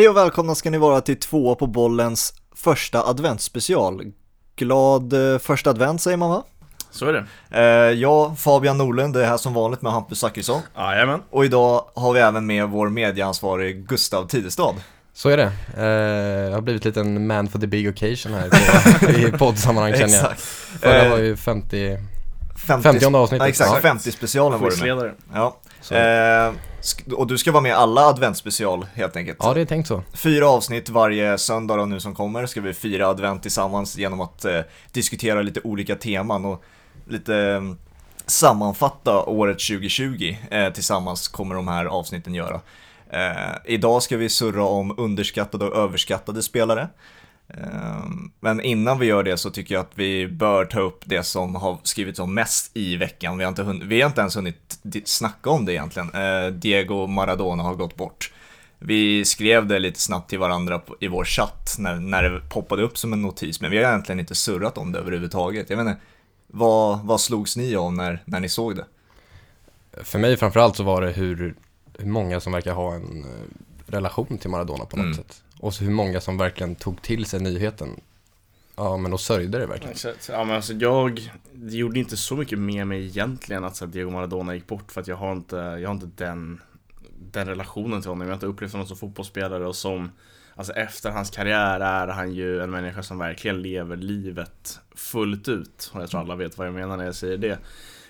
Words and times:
Hej 0.00 0.08
och 0.08 0.16
välkomna 0.16 0.54
ska 0.54 0.70
ni 0.70 0.78
vara 0.78 1.00
till 1.00 1.16
två 1.20 1.54
på 1.54 1.66
bollens 1.66 2.34
första 2.56 3.02
adventsspecial. 3.02 4.12
Glad 4.56 5.32
eh, 5.32 5.38
första 5.38 5.70
advent 5.70 6.02
säger 6.02 6.16
man 6.16 6.30
va? 6.30 6.42
Så 6.90 7.06
är 7.06 7.12
det. 7.12 7.24
Eh, 7.50 7.98
jag, 8.00 8.38
Fabian 8.38 8.78
Norlund, 8.78 9.16
är 9.16 9.26
här 9.26 9.36
som 9.36 9.54
vanligt 9.54 9.82
med 9.82 9.92
Hampus 9.92 10.18
Zachrisson. 10.18 10.60
Jajamän. 10.76 11.20
Och 11.30 11.44
idag 11.44 11.84
har 11.94 12.12
vi 12.12 12.20
även 12.20 12.46
med 12.46 12.68
vår 12.68 12.88
medieansvarig 12.88 13.86
Gustav 13.86 14.26
Tidestad. 14.28 14.74
Så 15.14 15.28
är 15.28 15.36
det. 15.36 15.52
Eh, 15.76 15.84
jag 16.48 16.52
har 16.52 16.60
blivit 16.60 16.84
lite 16.84 17.00
en 17.00 17.26
man 17.26 17.48
for 17.48 17.58
the 17.58 17.66
big 17.66 17.88
occasion 17.88 18.34
här 18.34 18.48
på, 18.48 19.10
i 19.18 19.32
poddsammanhang 19.38 19.92
känner 19.92 20.14
jag. 20.14 20.32
Exakt. 20.32 20.40
Förra 20.80 21.04
Eh, 21.04 21.10
var 21.10 21.18
ju 21.18 21.36
50, 21.36 21.98
50, 22.66 22.82
50 22.82 23.16
avsnittet. 23.16 23.44
Ja, 23.44 23.48
exakt, 23.48 23.84
Ja. 23.84 23.90
50-specialen 23.94 24.60
var 24.60 24.70
du 24.70 24.94
med. 24.94 25.14
Ja. 25.34 25.56
Och 27.14 27.26
du 27.26 27.38
ska 27.38 27.52
vara 27.52 27.62
med 27.62 27.70
i 27.70 27.72
alla 27.72 28.00
adventsspecial 28.00 28.86
helt 28.94 29.16
enkelt. 29.16 29.38
Ja, 29.40 29.54
det 29.54 29.60
är 29.60 29.64
tänkt 29.64 29.86
så. 29.86 30.02
Fyra 30.14 30.48
avsnitt 30.48 30.88
varje 30.88 31.38
söndag 31.38 31.76
då 31.76 31.86
nu 31.86 32.00
som 32.00 32.14
kommer 32.14 32.46
ska 32.46 32.60
vi 32.60 32.72
fira 32.72 33.08
advent 33.08 33.42
tillsammans 33.42 33.96
genom 33.96 34.20
att 34.20 34.44
eh, 34.44 34.60
diskutera 34.92 35.42
lite 35.42 35.60
olika 35.64 35.96
teman 35.96 36.44
och 36.44 36.64
lite 37.08 37.36
eh, 37.36 37.62
sammanfatta 38.26 39.24
året 39.24 39.58
2020 39.58 40.36
eh, 40.50 40.72
tillsammans 40.72 41.28
kommer 41.28 41.54
de 41.54 41.68
här 41.68 41.84
avsnitten 41.84 42.34
göra. 42.34 42.60
Eh, 43.10 43.56
idag 43.64 44.02
ska 44.02 44.16
vi 44.16 44.28
surra 44.28 44.64
om 44.64 44.94
underskattade 44.98 45.64
och 45.64 45.76
överskattade 45.76 46.42
spelare. 46.42 46.88
Eh, 47.58 48.04
Men 48.40 48.60
innan 48.60 48.98
vi 48.98 49.06
gör 49.06 49.22
det 49.22 49.36
så 49.36 49.50
tycker 49.50 49.74
jag 49.74 49.82
att 49.82 49.92
vi 49.94 50.28
bör 50.28 50.64
ta 50.64 50.80
upp 50.80 51.00
det 51.04 51.22
som 51.22 51.54
har 51.54 51.78
skrivits 51.82 52.18
om 52.18 52.34
mest 52.34 52.70
i 52.76 52.96
veckan. 52.96 53.38
Vi 53.38 53.44
har 53.44 53.48
inte, 53.48 53.62
hun- 53.62 53.88
vi 53.88 54.00
har 54.00 54.08
inte 54.08 54.20
ens 54.20 54.36
hunnit 54.36 54.78
snacka 55.04 55.50
om 55.50 55.64
det 55.64 55.72
egentligen. 55.72 56.10
Eh, 56.14 56.46
Diego 56.52 57.06
Maradona 57.06 57.62
har 57.62 57.74
gått 57.74 57.96
bort. 57.96 58.32
Vi 58.78 59.24
skrev 59.24 59.66
det 59.66 59.78
lite 59.78 60.00
snabbt 60.00 60.30
till 60.30 60.38
varandra 60.38 60.80
i 61.00 61.08
vår 61.08 61.24
chatt 61.24 61.76
när, 61.78 61.94
när 61.96 62.22
det 62.22 62.40
poppade 62.50 62.82
upp 62.82 62.98
som 62.98 63.12
en 63.12 63.22
notis, 63.22 63.60
men 63.60 63.70
vi 63.70 63.76
har 63.76 63.84
egentligen 63.90 64.20
inte 64.20 64.34
surrat 64.34 64.78
om 64.78 64.92
det 64.92 64.98
överhuvudtaget. 64.98 65.70
Jag 65.70 65.76
vet 65.76 65.86
inte, 65.86 66.00
vad, 66.46 67.00
vad 67.00 67.20
slogs 67.20 67.56
ni 67.56 67.76
av 67.76 67.92
när, 67.92 68.22
när 68.24 68.40
ni 68.40 68.48
såg 68.48 68.76
det? 68.76 68.84
För 70.04 70.18
mig 70.18 70.36
framförallt 70.36 70.76
så 70.76 70.82
var 70.82 71.02
det 71.02 71.10
hur, 71.10 71.54
hur 71.98 72.06
många 72.10 72.40
som 72.40 72.52
verkar 72.52 72.72
ha 72.74 72.94
en 72.94 73.24
eh, 73.24 73.92
relation 73.92 74.38
till 74.38 74.50
Maradona 74.50 74.84
på 74.84 74.96
något 74.96 75.04
Mm. 75.04 75.16
sätt. 75.16 75.42
Och 75.60 75.74
så 75.74 75.84
hur 75.84 75.90
många 75.90 76.20
som 76.20 76.38
verkligen 76.38 76.74
tog 76.74 77.02
till 77.02 77.24
sig 77.24 77.40
nyheten. 77.40 78.00
Ja, 78.76 78.96
men 78.96 79.12
och 79.12 79.20
sörjde 79.20 79.58
det 79.58 79.66
verkligen. 79.66 79.92
Exakt. 79.92 80.28
Ja, 80.32 80.44
men 80.44 80.56
alltså 80.56 80.72
jag 80.72 81.30
det 81.52 81.76
gjorde 81.76 81.98
inte 81.98 82.16
så 82.16 82.36
mycket 82.36 82.58
med 82.58 82.86
mig 82.86 83.06
egentligen 83.06 83.64
att 83.64 83.76
så 83.76 83.84
här, 83.84 83.92
Diego 83.92 84.10
Maradona 84.10 84.54
gick 84.54 84.66
bort 84.66 84.92
för 84.92 85.00
att 85.00 85.06
jag 85.06 85.16
har 85.16 85.32
inte, 85.32 85.56
jag 85.56 85.88
har 85.88 85.94
inte 85.94 86.24
den, 86.24 86.60
den 87.32 87.46
relationen 87.46 88.00
till 88.00 88.10
honom. 88.10 88.26
Jag 88.26 88.28
har 88.28 88.34
inte 88.34 88.46
upplevt 88.46 88.72
honom 88.72 88.86
som 88.86 88.96
fotbollsspelare 88.96 89.66
och 89.66 89.76
som 89.76 90.10
Alltså 90.54 90.72
efter 90.72 91.10
hans 91.10 91.30
karriär 91.30 91.80
är 91.80 92.06
han 92.06 92.32
ju 92.32 92.60
en 92.60 92.70
människa 92.70 93.02
som 93.02 93.18
verkligen 93.18 93.62
lever 93.62 93.96
livet 93.96 94.80
fullt 94.94 95.48
ut. 95.48 95.90
Och 95.92 96.02
jag 96.02 96.10
tror 96.10 96.20
alla 96.20 96.36
vet 96.36 96.58
vad 96.58 96.66
jag 96.66 96.74
menar 96.74 96.96
när 96.96 97.04
jag 97.04 97.14
säger 97.14 97.38
det. 97.38 97.58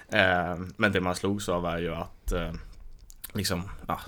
Eh, 0.09 0.59
men 0.77 0.93
det 0.93 1.01
man 1.01 1.15
slogs 1.15 1.49
av 1.49 1.67
är 1.67 1.79
ju 1.79 1.95
att 1.95 2.33
eh, 2.33 2.53
liksom, 3.33 3.63
ja, 3.89 4.01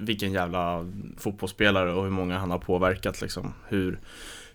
vilken 0.00 0.32
jävla 0.32 0.86
fotbollsspelare 1.16 1.92
och 1.92 2.02
hur 2.02 2.10
många 2.10 2.38
han 2.38 2.50
har 2.50 2.58
påverkat 2.58 3.20
liksom. 3.20 3.52
Hur, 3.68 3.98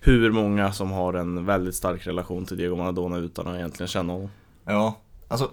hur 0.00 0.30
många 0.30 0.72
som 0.72 0.90
har 0.90 1.14
en 1.14 1.46
väldigt 1.46 1.74
stark 1.74 2.06
relation 2.06 2.44
till 2.46 2.56
Diego 2.56 2.76
Maradona 2.76 3.16
utan 3.16 3.46
att 3.48 3.54
egentligen 3.56 3.88
känna 3.88 4.12
honom. 4.12 4.30
Ja, 4.64 4.98
alltså. 5.28 5.50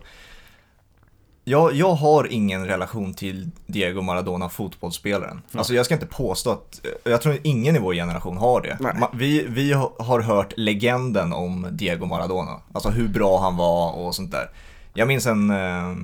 Jag, 1.44 1.74
jag 1.74 1.94
har 1.94 2.28
ingen 2.32 2.66
relation 2.68 3.14
till 3.14 3.50
Diego 3.66 4.02
Maradona, 4.02 4.50
fotbollsspelaren. 4.50 5.42
Alltså 5.54 5.74
jag 5.74 5.86
ska 5.86 5.94
inte 5.94 6.06
påstå 6.08 6.52
att, 6.52 6.86
jag 7.04 7.22
tror 7.22 7.38
ingen 7.44 7.76
i 7.76 7.80
vår 7.80 7.94
generation 7.94 8.38
har 8.38 8.62
det. 8.62 8.78
Nej. 8.80 8.94
Vi, 9.14 9.46
vi 9.50 9.74
har- 9.74 9.94
har 10.00 10.20
hört 10.22 10.54
legenden 10.58 11.34
om 11.34 11.68
Diego 11.72 12.06
Maradona, 12.06 12.62
alltså 12.74 12.90
hur 12.90 13.08
bra 13.08 13.40
han 13.42 13.58
var 13.58 13.94
och 13.94 14.16
sånt 14.16 14.32
där. 14.32 14.50
Jag 14.94 15.08
minns 15.08 15.28
en, 15.28 15.50
eh, 15.50 15.96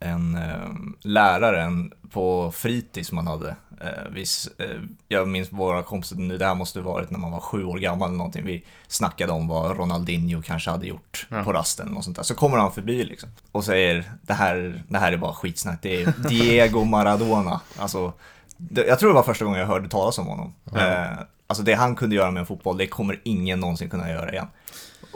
en 0.00 0.34
eh, 0.36 0.68
lärare 1.00 1.62
en, 1.62 1.92
på 2.10 2.52
fritids 2.52 3.12
man 3.12 3.26
hade. 3.26 3.56
Eh, 3.80 3.88
vi, 4.12 4.24
eh, 4.58 4.66
jag 5.08 5.28
minns 5.28 5.52
våra 5.52 5.82
kompisar, 5.82 6.16
nu 6.16 6.38
det 6.38 6.46
här 6.46 6.54
måste 6.54 6.80
varit 6.80 7.10
när 7.10 7.18
man 7.18 7.30
var 7.32 7.40
sju 7.40 7.64
år 7.64 7.78
gammal 7.78 8.08
eller 8.08 8.18
någonting. 8.18 8.44
Vi 8.46 8.64
snackade 8.88 9.32
om 9.32 9.48
vad 9.48 9.76
Ronaldinho 9.78 10.42
kanske 10.42 10.70
hade 10.70 10.86
gjort 10.86 11.26
Ja. 11.30 11.44
på 11.44 11.52
rasten 11.52 11.96
och 11.96 12.04
sånt 12.04 12.16
där. 12.16 12.22
Så 12.22 12.34
kommer 12.34 12.58
han 12.58 12.72
förbi 12.72 13.04
liksom 13.04 13.28
och 13.52 13.64
säger 13.64 14.04
det 14.22 14.34
här, 14.34 14.82
det 14.88 14.98
här 14.98 15.12
är 15.12 15.16
bara 15.16 15.32
skitsnack. 15.34 15.78
Det 15.82 16.02
är 16.02 16.14
Diego 16.28 16.84
Maradona. 16.84 17.60
Alltså, 17.78 18.12
det, 18.56 18.86
jag 18.86 18.98
tror 18.98 19.08
det 19.10 19.14
var 19.14 19.22
första 19.22 19.44
gången 19.44 19.60
jag 19.60 19.66
hörde 19.66 19.88
talas 19.88 20.18
om 20.18 20.26
honom. 20.26 20.54
Eh, 20.76 21.18
alltså 21.46 21.62
det 21.64 21.74
han 21.74 21.94
kunde 21.96 22.16
göra 22.16 22.30
med 22.30 22.40
en 22.40 22.46
fotboll, 22.46 22.76
det 22.78 22.86
kommer 22.86 23.20
ingen 23.24 23.60
någonsin 23.60 23.90
kunna 23.90 24.10
göra 24.10 24.32
igen. 24.32 24.46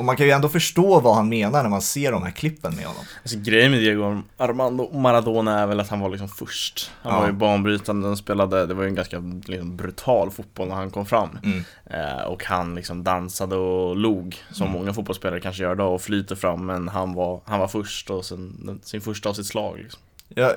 Och 0.01 0.07
man 0.07 0.17
kan 0.17 0.27
ju 0.27 0.33
ändå 0.33 0.49
förstå 0.49 1.01
vad 1.01 1.15
han 1.15 1.29
menar 1.29 1.63
när 1.63 1.71
man 1.71 1.83
ser 1.83 2.13
de 2.13 2.23
här 2.23 2.31
klippen 2.31 2.77
med 2.77 2.85
honom. 2.87 3.03
Alltså 3.23 3.39
grejen 3.39 3.71
med 3.71 3.81
Diego 3.81 4.23
Armando 4.37 4.99
Maradona 4.99 5.59
är 5.61 5.67
väl 5.67 5.81
att 5.81 5.89
han 5.89 6.01
var 6.01 6.09
liksom 6.09 6.29
först. 6.29 6.91
Han 7.03 7.13
Ja. 7.13 7.21
var 7.21 7.27
ju 7.27 7.33
banbrytande, 7.33 8.07
han 8.09 8.17
spelade, 8.17 8.67
det 8.67 8.75
var 8.75 8.83
ju 8.83 8.89
en 8.89 8.95
ganska 8.95 9.19
liksom, 9.47 9.77
brutal 9.77 10.31
fotboll 10.31 10.69
när 10.69 10.75
han 10.75 10.91
kom 10.91 11.07
fram. 11.07 11.39
Mm. 11.45 11.65
Eh, 11.87 12.23
och 12.23 12.45
han 12.45 12.75
liksom 12.75 13.05
dansade 13.05 13.57
och 13.57 13.97
log, 13.97 14.37
som 14.53 14.67
Mm. 14.67 14.79
många 14.79 14.93
fotbollsspelare 14.95 15.41
kanske 15.41 15.63
gör 15.63 15.73
idag 15.75 15.95
och 15.95 16.03
flyter 16.03 16.35
fram. 16.37 16.67
Men 16.67 16.89
han 16.89 17.15
var, 17.15 17.41
han 17.45 17.61
var 17.61 17.69
först 17.69 18.11
och 18.11 18.25
sen, 18.25 18.81
sin 18.83 19.01
första 19.01 19.29
av 19.29 19.35
sitt 19.35 19.47
slag. 19.47 19.79
Liksom. 19.79 20.01
Ja, 20.29 20.53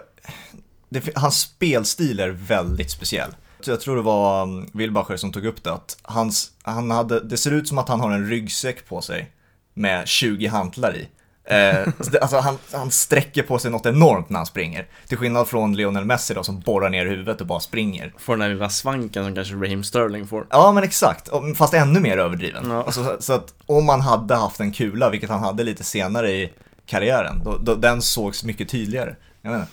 det, 0.90 1.10
hans 1.16 1.40
spelstil 1.40 2.20
är 2.20 2.30
väldigt 2.30 2.92
speciell. 2.92 3.32
Jag 3.66 3.82
tror 3.82 3.96
det 3.96 4.02
var 4.02 4.44
um, 4.44 4.68
Wilbacher 4.74 5.18
som 5.18 5.32
tog 5.32 5.46
upp 5.46 5.64
det, 5.64 5.74
att 5.74 5.98
hans, 6.02 6.52
han 6.62 6.92
hade, 6.92 7.20
det 7.20 7.38
ser 7.38 7.52
ut 7.52 7.68
som 7.68 7.78
att 7.78 7.90
han 7.90 8.00
har 8.00 8.12
en 8.12 8.30
ryggsäck 8.30 8.88
på 8.88 9.02
sig 9.02 9.32
med 9.74 10.08
20 10.08 10.48
hantlar 10.48 10.96
i. 10.96 11.08
Eh, 11.46 11.88
alltså 12.22 12.38
han, 12.40 12.58
han 12.74 12.92
sträcker 12.92 13.44
på 13.44 13.60
sig 13.60 13.72
något 13.72 13.86
enormt 13.86 14.30
när 14.30 14.38
han 14.40 14.46
springer. 14.46 14.88
Till 15.08 15.18
skillnad 15.18 15.48
från 15.48 15.76
Lionel 15.76 16.06
Messi 16.06 16.34
då 16.34 16.44
som 16.44 16.60
borrar 16.60 16.90
ner 16.90 17.06
huvudet 17.06 17.42
och 17.42 17.48
bara 17.48 17.60
springer. 17.60 18.14
Får 18.18 18.34
den 18.34 18.40
där 18.40 18.50
lilla 18.50 18.70
svanken 18.70 19.24
som 19.26 19.36
kanske 19.36 19.56
Raheem 19.56 19.84
Sterling 19.84 20.28
får. 20.28 20.48
Ja 20.50 20.72
men 20.72 20.84
exakt, 20.84 21.30
fast 21.58 21.74
ännu 21.74 22.00
mer 22.00 22.18
överdriven. 22.18 22.66
Ja. 22.70 22.84
Alltså, 22.84 23.18
så- 23.20 23.34
att 23.34 23.54
om 23.66 23.86
man 23.86 24.02
hade 24.02 24.36
haft 24.36 24.60
en 24.60 24.72
kula, 24.72 25.10
vilket 25.10 25.30
han 25.30 25.40
hade 25.40 25.64
lite 25.64 25.84
senare 25.84 26.32
i 26.32 26.54
karriären, 26.86 27.42
då, 27.46 27.58
då, 27.58 27.76
den 27.76 28.02
sågs 28.02 28.44
mycket 28.44 28.70
tydligare. 28.70 29.16
Jag 29.42 29.52
menar. 29.52 29.68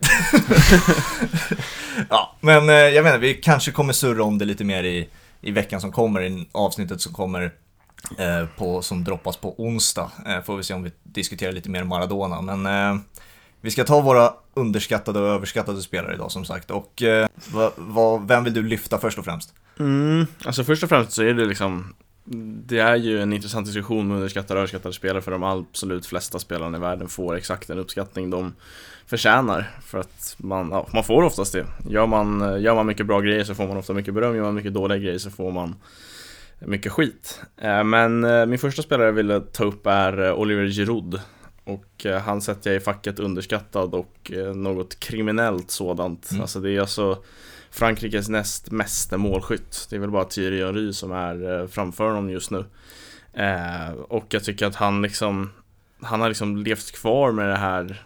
ja, 2.10 2.36
men 2.40 2.68
eh, 2.68 2.74
jag 2.74 3.04
menar, 3.04 3.18
vi 3.18 3.34
kanske 3.34 3.70
kommer 3.72 3.92
surra 3.92 4.22
om 4.24 4.38
det 4.38 4.44
lite 4.44 4.64
mer 4.64 4.84
i, 4.84 5.08
i 5.40 5.50
veckan 5.50 5.80
som 5.80 5.92
kommer, 5.92 6.22
i 6.22 6.48
avsnittet 6.52 7.00
som 7.00 7.12
kommer 7.12 7.52
Eh, 8.18 8.46
på, 8.56 8.82
som 8.82 9.04
droppas 9.04 9.36
på 9.36 9.54
onsdag. 9.58 10.10
Eh, 10.26 10.42
får 10.42 10.56
vi 10.56 10.62
se 10.62 10.74
om 10.74 10.82
vi 10.82 10.92
diskuterar 11.02 11.52
lite 11.52 11.70
mer 11.70 11.84
Maradona, 11.84 12.40
men 12.40 12.66
eh, 12.66 13.00
vi 13.60 13.70
ska 13.70 13.84
ta 13.84 14.00
våra 14.00 14.32
underskattade 14.54 15.20
och 15.20 15.28
överskattade 15.28 15.82
spelare 15.82 16.14
idag 16.14 16.32
som 16.32 16.44
sagt. 16.44 16.70
Och 16.70 17.02
eh, 17.02 17.28
va, 17.76 18.16
vem 18.16 18.44
vill 18.44 18.54
du 18.54 18.62
lyfta 18.62 18.98
först 18.98 19.18
och 19.18 19.24
främst? 19.24 19.54
Mm, 19.78 20.26
alltså 20.44 20.64
först 20.64 20.82
och 20.82 20.88
främst 20.88 21.12
så 21.12 21.22
är 21.22 21.34
det 21.34 21.44
liksom 21.44 21.94
Det 22.64 22.78
är 22.78 22.96
ju 22.96 23.22
en 23.22 23.32
intressant 23.32 23.66
diskussion 23.66 24.08
med 24.08 24.16
underskattade 24.16 24.54
och 24.54 24.58
överskattade 24.58 24.94
spelare 24.94 25.22
för 25.22 25.30
de 25.30 25.42
absolut 25.42 26.06
flesta 26.06 26.38
spelarna 26.38 26.76
i 26.78 26.80
världen 26.80 27.08
får 27.08 27.36
exakt 27.36 27.68
den 27.68 27.78
uppskattning 27.78 28.30
de 28.30 28.54
förtjänar 29.06 29.70
För 29.84 29.98
att 29.98 30.34
man, 30.38 30.70
ja, 30.70 30.86
man 30.94 31.04
får 31.04 31.22
oftast 31.22 31.52
det 31.52 31.66
gör 31.88 32.06
man, 32.06 32.62
gör 32.62 32.74
man 32.74 32.86
mycket 32.86 33.06
bra 33.06 33.20
grejer 33.20 33.44
så 33.44 33.54
får 33.54 33.66
man 33.66 33.76
ofta 33.76 33.92
mycket 33.92 34.14
beröm, 34.14 34.36
gör 34.36 34.42
man 34.42 34.54
mycket 34.54 34.74
dåliga 34.74 34.98
grejer 34.98 35.18
så 35.18 35.30
får 35.30 35.52
man 35.52 35.74
mycket 36.66 36.92
skit 36.92 37.42
Eh, 37.56 37.84
Men 37.84 38.24
eh, 38.24 38.46
min 38.46 38.58
första 38.58 38.82
spelare 38.82 39.06
jag 39.06 39.12
ville 39.12 39.40
ta 39.40 39.64
upp 39.64 39.86
är 39.86 40.24
eh, 40.24 40.32
Oliver 40.34 40.66
Giroud 40.68 41.20
och 41.64 42.06
han 42.24 42.40
sätter 42.40 42.70
jag 42.70 42.76
i 42.80 42.84
facket 42.84 43.18
underskattad 43.18 43.94
och 43.94 44.32
något 44.54 45.00
kriminellt 45.00 45.70
sådant. 45.70 46.30
Mm. 46.30 46.42
Alltså 46.42 46.60
det 46.60 46.70
är 46.70 46.80
alltså 46.80 47.22
Frankrikes 47.70 48.28
näst 48.28 48.70
meste 48.70 49.16
målskytt. 49.16 49.86
Det 49.90 49.96
är 49.96 50.00
väl 50.00 50.10
bara 50.10 50.24
Thierry 50.24 50.64
Henry 50.64 50.92
som 50.92 51.12
är 51.12 51.66
framför 51.66 52.06
honom 52.06 52.30
just 52.30 52.50
nu. 52.50 52.64
Och 54.08 54.26
jag 54.28 54.44
tycker 54.44 54.66
att 54.66 54.74
han 54.74 55.02
liksom 55.02 55.50
Han 56.02 56.20
har 56.20 56.28
liksom 56.28 56.56
levt 56.56 56.92
kvar 56.92 57.32
med 57.32 57.48
det 57.48 57.56
här 57.56 58.02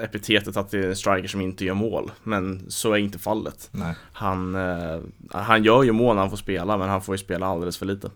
epitetet 0.00 0.56
att 0.56 0.70
det 0.70 0.78
är 0.78 0.88
en 0.88 0.96
striker 0.96 1.28
som 1.28 1.40
inte 1.40 1.64
gör 1.64 1.74
mål. 1.74 2.10
Men 2.22 2.70
så 2.70 2.92
är 2.92 2.96
inte 2.98 3.18
fallet. 3.18 3.68
Nej. 3.70 3.94
Han, 4.12 4.54
eh, 4.54 5.00
han 5.30 5.64
gör 5.64 5.82
ju 5.82 5.92
mål 5.92 6.14
när 6.14 6.22
han 6.22 6.30
får 6.30 6.36
spela 6.36 6.76
men 6.76 6.88
han 6.88 7.02
får 7.02 7.14
ju 7.14 7.18
spela 7.18 7.46
alldeles 7.46 7.78
för 7.78 7.86
lite. 7.86 8.10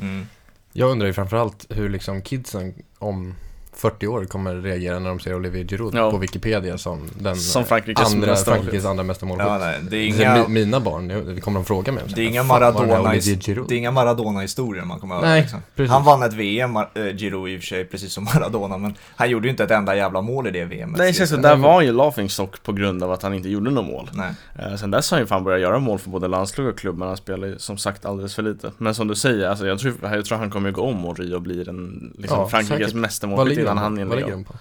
Mm. 0.00 0.26
Jag 0.72 0.90
undrar 0.90 1.06
ju 1.06 1.12
framförallt 1.12 1.66
hur 1.68 1.88
liksom 1.88 2.22
kidsen, 2.22 2.74
om 2.98 3.34
40 3.74 4.06
år 4.06 4.24
kommer 4.24 4.54
reagera 4.54 4.98
när 4.98 5.08
de 5.08 5.20
ser 5.20 5.34
Olivier 5.34 5.64
Giroud 5.64 5.94
Ja. 5.94 6.10
på 6.10 6.16
Wikipedia 6.16 6.78
som 6.78 7.08
den 7.18 7.36
Som 7.36 7.64
Frankrikes 7.64 8.14
andra, 8.14 8.36
Frankrikes 8.36 8.84
andra 8.84 9.04
mesta 9.04 9.26
målskytt. 9.26 9.48
Ja, 9.48 9.58
nej, 9.58 9.78
det 9.90 9.96
är 9.96 10.06
inga, 10.06 10.36
mi- 10.36 10.48
Mina 10.48 10.80
barn, 10.80 11.08
det 11.34 11.40
kommer 11.40 11.60
de 11.60 11.64
fråga 11.64 11.92
mig 11.92 12.02
om. 12.04 12.10
det 12.14 12.20
är 12.22 12.26
inga 12.26 12.42
den 12.42 12.50
här 12.50 12.60
Maradona, 12.60 13.00
Olivier 13.10 13.36
Giroud? 13.36 13.68
det 13.68 13.74
är 13.74 13.78
inga 13.78 13.90
Maradona-historier 13.90 14.84
man 14.84 15.00
kommer 15.00 15.14
att 15.16 15.22
Nej, 15.22 15.40
liksom. 15.40 15.60
precis. 15.76 15.92
Han 15.92 16.04
vann 16.04 16.22
ett 16.22 16.32
VM, 16.32 16.76
Mar- 16.76 17.08
äh, 17.08 17.16
Giro 17.16 17.48
i 17.48 17.56
och 17.56 17.60
för 17.60 17.66
sig, 17.66 17.84
precis 17.84 18.12
som 18.12 18.24
Maradona, 18.34 18.78
men 18.78 18.94
han 19.16 19.30
gjorde 19.30 19.46
ju 19.46 19.50
inte 19.50 19.64
ett 19.64 19.70
enda 19.70 19.96
jävla 19.96 20.20
mål 20.20 20.46
i 20.46 20.50
det 20.50 20.64
VMet. 20.64 20.98
Nej 20.98 21.10
exakt, 21.10 21.30
så 21.30 21.36
där 21.36 21.56
var 21.56 21.72
han 21.74 21.84
ju 21.84 21.92
laughingstock 21.92 22.62
på 22.62 22.72
grund 22.72 23.02
av 23.02 23.12
att 23.12 23.22
han 23.22 23.34
inte 23.34 23.48
gjorde 23.48 23.70
något 23.70 23.86
mål. 23.86 24.10
Nej. 24.12 24.32
Eh, 24.58 24.76
sen 24.76 24.90
dess 24.90 25.10
har 25.10 25.16
han 25.18 25.22
ju 25.22 25.26
fan 25.26 25.44
börjat 25.44 25.60
göra 25.60 25.78
mål 25.78 25.98
för 25.98 26.10
både 26.10 26.28
landslag 26.28 26.66
och 26.66 26.78
klubb, 26.78 26.98
men 26.98 27.08
han 27.08 27.16
spelar 27.16 27.46
ju 27.48 27.58
som 27.58 27.78
sagt 27.78 28.04
alldeles 28.04 28.34
för 28.34 28.42
lite. 28.42 28.72
Men 28.78 28.94
som 28.94 29.08
du 29.08 29.14
säger, 29.14 29.48
alltså, 29.48 29.66
jag, 29.66 29.78
tror, 29.78 29.94
jag 30.02 30.24
tror 30.24 30.38
han 30.38 30.50
kommer 30.50 30.70
gå 30.70 30.82
om 30.82 31.04
och 31.06 31.18
Rio 31.18 31.38
blir 31.40 31.68
en, 31.68 32.12
liksom, 32.18 32.38
Ja, 32.38 32.48
Frankrikes 32.48 32.94
mästermålskytt 32.94 33.61
innan 33.62 33.78
han 33.78 33.98
är 33.98 34.44
på? 34.44 34.54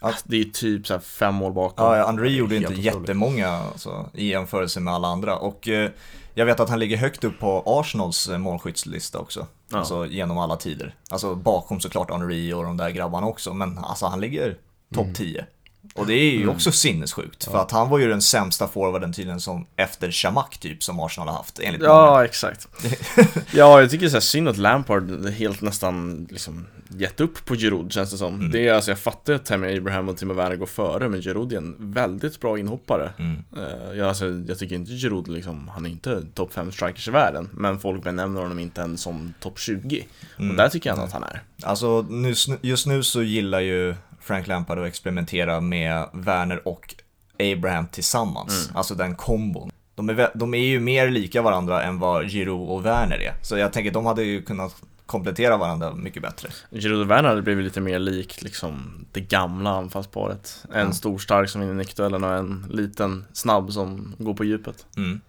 Ah, 0.00 0.12
Det 0.24 0.40
är 0.40 0.44
typ 0.44 0.86
så 0.86 0.92
här 0.94 1.00
fem 1.00 1.34
mål 1.34 1.52
bakom. 1.52 1.86
Ja, 1.86 2.04
André 2.04 2.28
gjorde 2.28 2.56
inte 2.56 2.66
otroligt. 2.68 2.84
jättemånga 2.84 3.48
alltså, 3.48 4.10
i 4.14 4.28
jämförelse 4.28 4.80
med 4.80 4.94
alla 4.94 5.08
andra. 5.08 5.36
Och 5.36 5.68
eh, 5.68 5.90
jag 6.34 6.46
vet 6.46 6.60
att 6.60 6.68
han 6.68 6.78
ligger 6.78 6.96
högt 6.96 7.24
upp 7.24 7.38
på 7.40 7.62
Arsenals 7.66 8.28
eh, 8.28 8.38
målskyttslista 8.38 9.18
också. 9.18 9.46
Ja. 9.70 9.78
Alltså 9.78 10.06
genom 10.06 10.38
alla 10.38 10.56
tider. 10.56 10.94
Alltså 11.10 11.34
bakom 11.34 11.80
såklart 11.80 12.10
Henry 12.10 12.52
och 12.52 12.64
de 12.64 12.76
där 12.76 12.90
grabbarna 12.90 13.26
också, 13.26 13.54
men 13.54 13.78
alltså 13.78 14.06
han 14.06 14.20
ligger 14.20 14.56
topp 14.94 15.02
Mm. 15.04 15.14
10. 15.14 15.46
Och 15.94 16.06
det 16.06 16.14
är 16.14 16.30
ju 16.30 16.48
också 16.48 16.72
sinnessjukt, 16.72 17.44
för 17.44 17.58
att 17.58 17.70
han 17.70 17.88
var 17.88 17.98
ju 17.98 18.08
den 18.08 18.22
sämsta 18.22 18.68
forwarden 18.68 19.12
tydligen 19.12 19.40
som 19.40 19.66
efter 19.76 20.10
Chamak 20.10 20.58
typ, 20.58 20.82
som 20.82 21.00
Arsenal 21.00 21.28
har 21.28 21.36
haft, 21.36 21.58
enligt 21.58 21.80
många. 21.82 21.92
Ja, 21.92 22.24
exakt. 22.24 22.68
ja, 23.52 23.80
jag 23.80 23.90
tycker 23.90 24.00
det 24.00 24.06
är 24.06 24.10
så 24.10 24.16
här 24.16 24.20
synd 24.20 24.48
att 24.48 24.56
Lampard 24.56 25.26
helt 25.28 25.60
nästan 25.60 26.26
liksom 26.30 26.66
gett 26.88 27.20
upp 27.20 27.44
på 27.44 27.54
Giroud 27.54 27.92
känns 27.92 28.10
det 28.10 28.18
som. 28.18 28.34
Mm. 28.34 28.50
Det 28.50 28.68
är 28.68 28.74
alltså, 28.74 28.90
jag 28.90 28.98
fattar 28.98 29.32
att 29.32 29.44
Tammy 29.44 29.76
Abraham 29.76 30.08
och 30.08 30.16
Timo 30.16 30.34
Werner 30.34 30.56
går 30.56 30.66
före, 30.66 31.08
men 31.08 31.22
Giroud 31.22 31.52
är 31.52 31.56
en 31.56 31.76
väldigt 31.78 32.40
bra 32.40 32.58
inhoppare. 32.58 33.12
Mm. 33.18 33.44
Eh, 33.56 33.98
jag, 33.98 34.08
alltså, 34.08 34.26
jag 34.48 34.58
tycker 34.58 34.74
inte 34.74 34.92
Giroud 34.92 35.28
liksom, 35.28 35.68
han 35.68 35.86
är 35.86 35.90
inte 35.90 36.22
topp 36.34 36.52
5 36.52 36.72
strikers 36.72 37.08
i 37.08 37.10
världen, 37.10 37.48
men 37.52 37.78
folk 37.78 38.04
benämner 38.04 38.40
honom 38.40 38.58
inte 38.58 38.80
ens 38.80 39.00
som 39.00 39.34
topp 39.40 39.58
20. 39.58 40.06
Mm. 40.38 40.50
Och 40.50 40.56
där 40.56 40.68
tycker 40.68 40.90
jag 40.90 40.98
att 40.98 41.12
han 41.12 41.24
är. 41.24 41.42
Alltså 41.62 42.06
nu, 42.10 42.34
just 42.60 42.86
nu 42.86 43.02
så 43.02 43.22
gillar 43.22 43.60
ju 43.60 43.94
Frank 44.20 44.46
Lampard 44.46 44.78
att 44.78 44.86
experimentera 44.86 45.60
med 45.60 46.06
Werner 46.12 46.68
och 46.68 46.94
Abraham 47.38 47.86
tillsammans. 47.86 48.70
Alltså 48.74 48.94
den 48.94 49.14
kombon. 49.14 49.70
De 49.94 50.08
är, 50.08 50.30
de 50.34 50.54
är 50.54 50.58
ju 50.58 50.80
mer 50.80 51.08
lika 51.08 51.42
varandra 51.42 51.82
än 51.82 51.98
vad 51.98 52.30
Giroud 52.30 52.68
och 52.68 52.86
Werner 52.86 53.18
är. 53.18 53.34
Så 53.42 53.58
jag 53.58 53.72
tänker 53.72 53.90
de 53.90 54.06
hade 54.06 54.22
ju 54.22 54.42
kunnat 54.42 54.82
komplettera 55.06 55.56
varandra 55.56 55.94
mycket 55.94 56.22
bättre. 56.22 56.48
Giroud 56.70 57.00
och 57.00 57.10
Werner 57.10 57.28
hade 57.28 57.42
blivit 57.42 57.64
lite 57.64 57.80
mer 57.80 57.98
likt 57.98 58.42
liksom 58.42 59.04
det 59.12 59.20
gamla 59.20 59.70
anfallsparet. 59.70 60.64
En 60.74 60.86
Ja. 60.86 60.92
stor 60.92 61.18
stark 61.18 61.48
som 61.50 61.60
vinner 61.60 61.74
nickduellen 61.74 62.24
och 62.24 62.34
en 62.34 62.66
liten 62.70 63.24
snabb 63.32 63.72
som 63.72 64.14
går 64.18 64.34
på 64.34 64.44
djupet. 64.44 64.86
Mm. 64.96 65.20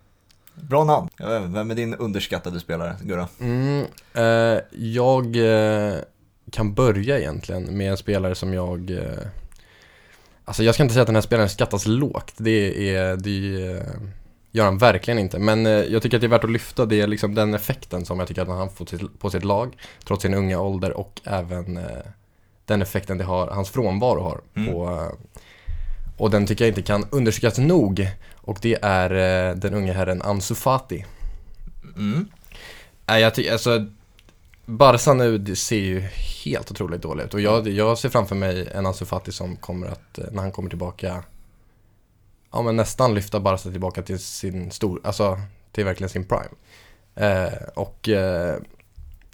Bra 0.55 0.83
namn. 0.83 1.09
Vem 1.53 1.71
är 1.71 1.75
din 1.75 1.95
underskattade 1.95 2.59
spelare, 2.59 2.95
Gurra? 3.01 3.27
Mm, 3.39 3.85
eh, 4.13 4.59
jag 4.71 5.35
eh, 5.35 5.95
kan 6.51 6.73
börja 6.73 7.19
egentligen 7.19 7.77
med 7.77 7.91
en 7.91 7.97
spelare 7.97 8.35
som 8.35 8.53
jag 8.53 8.91
eh, 8.91 9.03
Alltså 10.45 10.63
jag 10.63 10.73
ska 10.75 10.83
inte 10.83 10.93
säga 10.93 11.01
att 11.01 11.07
den 11.07 11.15
här 11.15 11.21
spelaren 11.21 11.49
skattas 11.49 11.85
lågt, 11.85 12.33
det 12.37 12.95
är, 12.95 13.15
det 13.17 13.71
eh, 13.71 13.83
gör 14.57 14.65
han 14.65 14.77
verkligen 14.77 15.19
inte. 15.19 15.39
Men 15.39 15.65
eh, 15.65 15.71
jag 15.71 16.01
tycker 16.01 16.17
att 16.17 16.21
det 16.21 16.27
är 16.27 16.29
värt 16.29 16.43
att 16.43 16.51
lyfta, 16.51 16.85
det 16.85 17.01
är 17.01 17.07
liksom 17.07 17.35
den 17.35 17.53
effekten 17.53 18.05
som 18.05 18.19
jag 18.19 18.27
tycker 18.27 18.41
att 18.41 18.47
han 18.47 18.57
har 18.57 18.67
fått 18.67 19.19
på 19.19 19.29
sitt 19.29 19.43
lag, 19.43 19.77
trots 20.05 20.21
sin 20.21 20.33
unga 20.33 20.61
ålder 20.61 20.97
och 20.97 21.21
även 21.23 21.77
eh, 21.77 21.83
den 22.65 22.81
effekten 22.81 23.17
det 23.17 23.23
har, 23.23 23.47
hans 23.47 23.69
frånvaro 23.69 24.21
har 24.21 24.41
Mm. 24.55 24.73
på 24.73 24.85
eh, 24.87 25.37
och 26.17 26.31
den 26.31 26.45
tycker 26.45 26.65
jag 26.65 26.71
inte 26.71 26.81
kan 26.81 27.05
undersökas 27.11 27.57
nog 27.57 28.07
och 28.35 28.57
det 28.61 28.77
är 28.81 29.11
eh, 29.11 29.55
den 29.55 29.73
unga 29.73 29.93
herren 29.93 30.21
Ansu 30.21 30.55
Fati. 30.55 31.05
Mm. 31.95 32.27
Nej, 33.05 33.21
jag 33.21 33.33
tycker 33.35 33.51
alltså 33.51 33.85
Barca 34.65 35.13
nu 35.13 35.37
det 35.37 35.55
ser 35.55 35.79
ju 35.79 35.99
helt 36.45 36.71
otroligt 36.71 37.01
dåligt 37.01 37.25
ut 37.25 37.33
och 37.33 37.41
jag, 37.41 37.67
jag 37.67 37.97
ser 37.97 38.09
framför 38.09 38.35
mig 38.35 38.69
en 38.73 38.85
Ansu 38.85 39.05
Fati 39.05 39.31
som 39.31 39.55
kommer 39.55 39.87
att, 39.87 40.17
eh, 40.17 40.25
när 40.31 40.41
han 40.41 40.51
kommer 40.51 40.69
tillbaka 40.69 41.23
Ja 42.51 42.61
men 42.61 42.75
nästan 42.75 43.13
lyfta 43.15 43.39
Barca 43.39 43.69
tillbaka 43.71 44.01
till 44.01 44.19
sin 44.19 44.71
stor, 44.71 45.01
alltså 45.03 45.39
till 45.71 45.85
verkligen 45.85 46.09
sin 46.09 46.25
prime. 46.27 46.49
Eh, 47.15 47.53
Och, 47.75 48.09
eh, 48.09 48.55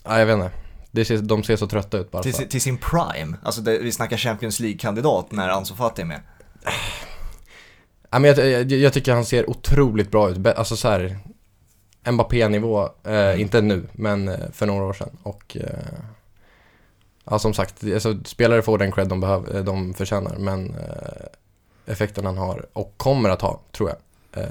ja, 0.04 0.19
jag 0.19 0.25
vet 0.25 0.33
inte. 0.33 0.51
Det 0.92 1.06
ser, 1.06 1.18
De 1.18 1.44
ser 1.44 1.56
så 1.56 1.68
trötta 1.68 1.98
ut 1.98 2.12
Barca 2.12 2.31
Till, 2.31 2.50
till 2.50 2.62
sin 2.62 2.77
prime. 2.77 3.38
Alltså 3.44 3.62
det, 3.62 3.77
vi 3.80 3.92
snackar 3.92 4.18
Champions 4.18 4.60
League-kandidat 4.60 5.31
när 5.31 5.50
Ansu 5.50 5.75
Fati 5.75 6.01
är 6.01 6.06
med. 6.06 6.19
Ja, 8.10 8.19
men 8.19 8.24
jag, 8.24 8.50
jag, 8.50 8.71
jag 8.71 8.94
tycker 8.94 9.13
han 9.13 9.25
ser 9.25 9.50
otroligt 9.50 10.12
bra 10.12 10.30
ut, 10.30 10.48
alltså 10.48 10.75
så 10.75 10.88
här 10.88 11.18
Mbappé-nivå, 12.12 12.89
eh, 13.04 13.42
inte 13.42 13.62
nu, 13.62 13.88
men 13.94 14.27
eh, 14.27 14.51
för 14.51 14.65
några 14.65 14.86
år 14.86 14.94
sedan. 14.94 15.18
Och 15.24 15.57
eh, 15.57 15.94
Ja 17.25 17.39
som 17.39 17.54
sagt, 17.54 17.83
alltså, 17.83 18.18
spelare 18.25 18.62
får 18.62 18.77
den 18.77 18.92
cred 18.92 19.07
de, 19.07 19.19
behöver, 19.19 19.56
eh, 19.57 19.63
de 19.63 19.94
förtjänar 19.94 20.36
men 20.38 20.75
eh, 20.75 21.25
effekten 21.85 22.25
han 22.25 22.38
har 22.38 22.65
och 22.74 22.94
kommer 22.97 23.30
att 23.30 23.41
ha, 23.41 23.62
tror 23.71 23.89
jag 23.89 24.44
eh, 24.44 24.50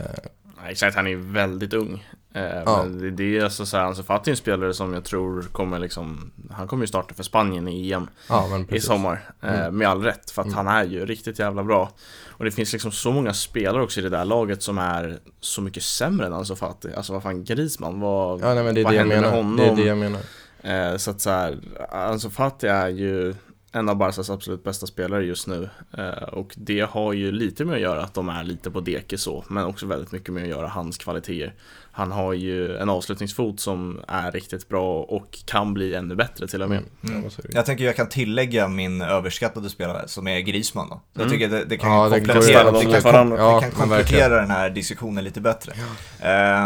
exakt, 0.71 0.97
han 0.97 1.07
är 1.07 1.17
väldigt 1.17 1.73
ung. 1.75 2.07
Eh, 2.35 2.43
Ja. 2.67 2.85
Men 2.85 3.17
det, 3.17 3.39
är 3.39 3.45
alltså 3.45 3.67
så 3.67 3.77
här, 3.77 3.85
Ansu 3.85 4.03
Fati 4.03 4.31
är 4.31 4.33
en 4.33 4.37
spelare 4.37 4.75
som 4.75 4.95
jag 4.95 5.05
tror 5.05 5.43
kommer 5.43 5.79
liksom, 5.79 6.31
han 6.51 6.69
kommer 6.69 6.83
ju 6.83 6.87
starta 6.87 7.15
för 7.15 7.23
Spanien 7.23 7.69
i 7.69 7.93
EM 7.93 8.09
Ja 8.29 8.49
i 8.69 8.81
sommar. 8.81 9.31
Eh, 9.43 9.61
Mm. 9.61 9.77
med 9.79 9.89
all 9.89 10.03
rätt, 10.03 10.31
för 10.31 10.43
att 10.43 10.47
Mm. 10.49 10.57
han 10.67 10.67
är 10.77 10.85
ju 10.85 11.07
riktigt 11.07 11.39
jävla 11.39 11.65
bra. 11.65 11.91
Och 12.31 12.45
det 12.45 12.51
finns 12.51 12.73
liksom 12.73 12.93
så 12.93 13.13
många 13.13 13.35
spelare 13.35 13.83
också 13.83 14.01
i 14.01 14.03
det 14.03 14.09
där 14.09 14.25
laget 14.25 14.63
som 14.63 14.79
är 14.79 15.19
så 15.41 15.63
mycket 15.63 15.83
sämre 15.83 16.27
än 16.27 16.33
Ansu 16.33 16.55
Fati. 16.57 16.89
Alltså 16.97 17.13
vad 17.13 17.23
fan, 17.23 17.45
Griezmann, 17.45 18.01
vad, 18.01 18.41
Ja 18.41 18.55
nej 18.55 18.65
men 18.65 18.75
det 18.75 18.81
är 18.81 18.85
vad 18.85 18.93
det 18.93 18.97
jag 18.97 19.01
händer 19.03 19.17
med 19.21 19.23
menar, 19.31 19.37
honom? 19.37 19.57
det 19.57 19.65
är 19.67 19.77
det 19.77 19.83
jag 19.85 19.99
menar 19.99 20.21
Eh, 20.65 20.97
så 20.97 21.11
att 21.11 21.21
så 21.21 21.31
här, 21.31 21.59
Ansu 21.91 22.31
Fati 22.31 22.67
är 22.67 22.89
ju 22.89 23.35
en 23.75 23.89
av 23.89 23.97
Barcas 23.97 24.31
absolut 24.31 24.65
bästa 24.65 24.87
spelare 24.87 25.25
just 25.25 25.47
nu. 25.47 25.69
Eh, 25.99 26.23
och 26.29 26.55
det 26.57 26.81
har 26.91 27.13
ju 27.13 27.33
lite 27.33 27.65
med 27.65 27.75
att 27.75 27.81
göra 27.81 28.03
att 28.03 28.15
de 28.15 28.29
är 28.29 28.45
lite 28.45 28.71
på 28.71 28.81
deke 28.81 29.19
så, 29.19 29.45
men 29.49 29.65
också 29.65 29.87
väldigt 29.87 30.13
mycket 30.13 30.35
med 30.35 30.43
att 30.43 30.49
göra 30.49 30.69
hans 30.69 30.99
kvaliteter. 30.99 31.55
Han 31.95 32.13
har 32.13 32.33
ju 32.33 32.77
en 32.77 32.89
avslutningsfot 32.89 33.61
som 33.61 34.01
är 34.09 34.33
riktigt 34.33 34.69
bra 34.69 35.03
och 35.03 35.39
kan 35.47 35.75
bli 35.75 35.95
ännu 35.95 36.15
bättre 36.15 36.49
till 36.49 36.63
och 36.63 36.69
med. 36.69 36.79
Mm. 37.03 37.17
Mm. 37.17 37.31
Ja. 37.37 37.43
Jag 37.53 37.67
tänker 37.67 37.85
jag 37.85 37.97
kan 37.97 38.09
tillägga 38.09 38.69
min 38.69 39.03
överskattade 39.03 39.71
spelare 39.71 40.09
som 40.09 40.29
är 40.29 40.41
Griezmann 40.41 40.89
då. 40.89 41.01
Jag 41.13 41.21
Mm. 41.21 41.33
tycker 41.33 41.49
det, 41.49 41.65
det 41.65 41.77
kan 41.77 41.93
Ja, 41.93 42.11
komplettera, 42.11 42.71
det 42.73 43.01
kan, 43.03 43.03
kom, 43.13 43.31
det 43.31 43.37
Ja, 43.37 43.61
kan 43.61 43.71
komplettera 43.71 44.41
den 44.41 44.51
här 44.51 44.71
diskussionen 44.71 45.25
lite 45.25 45.41
bättre. 45.41 45.73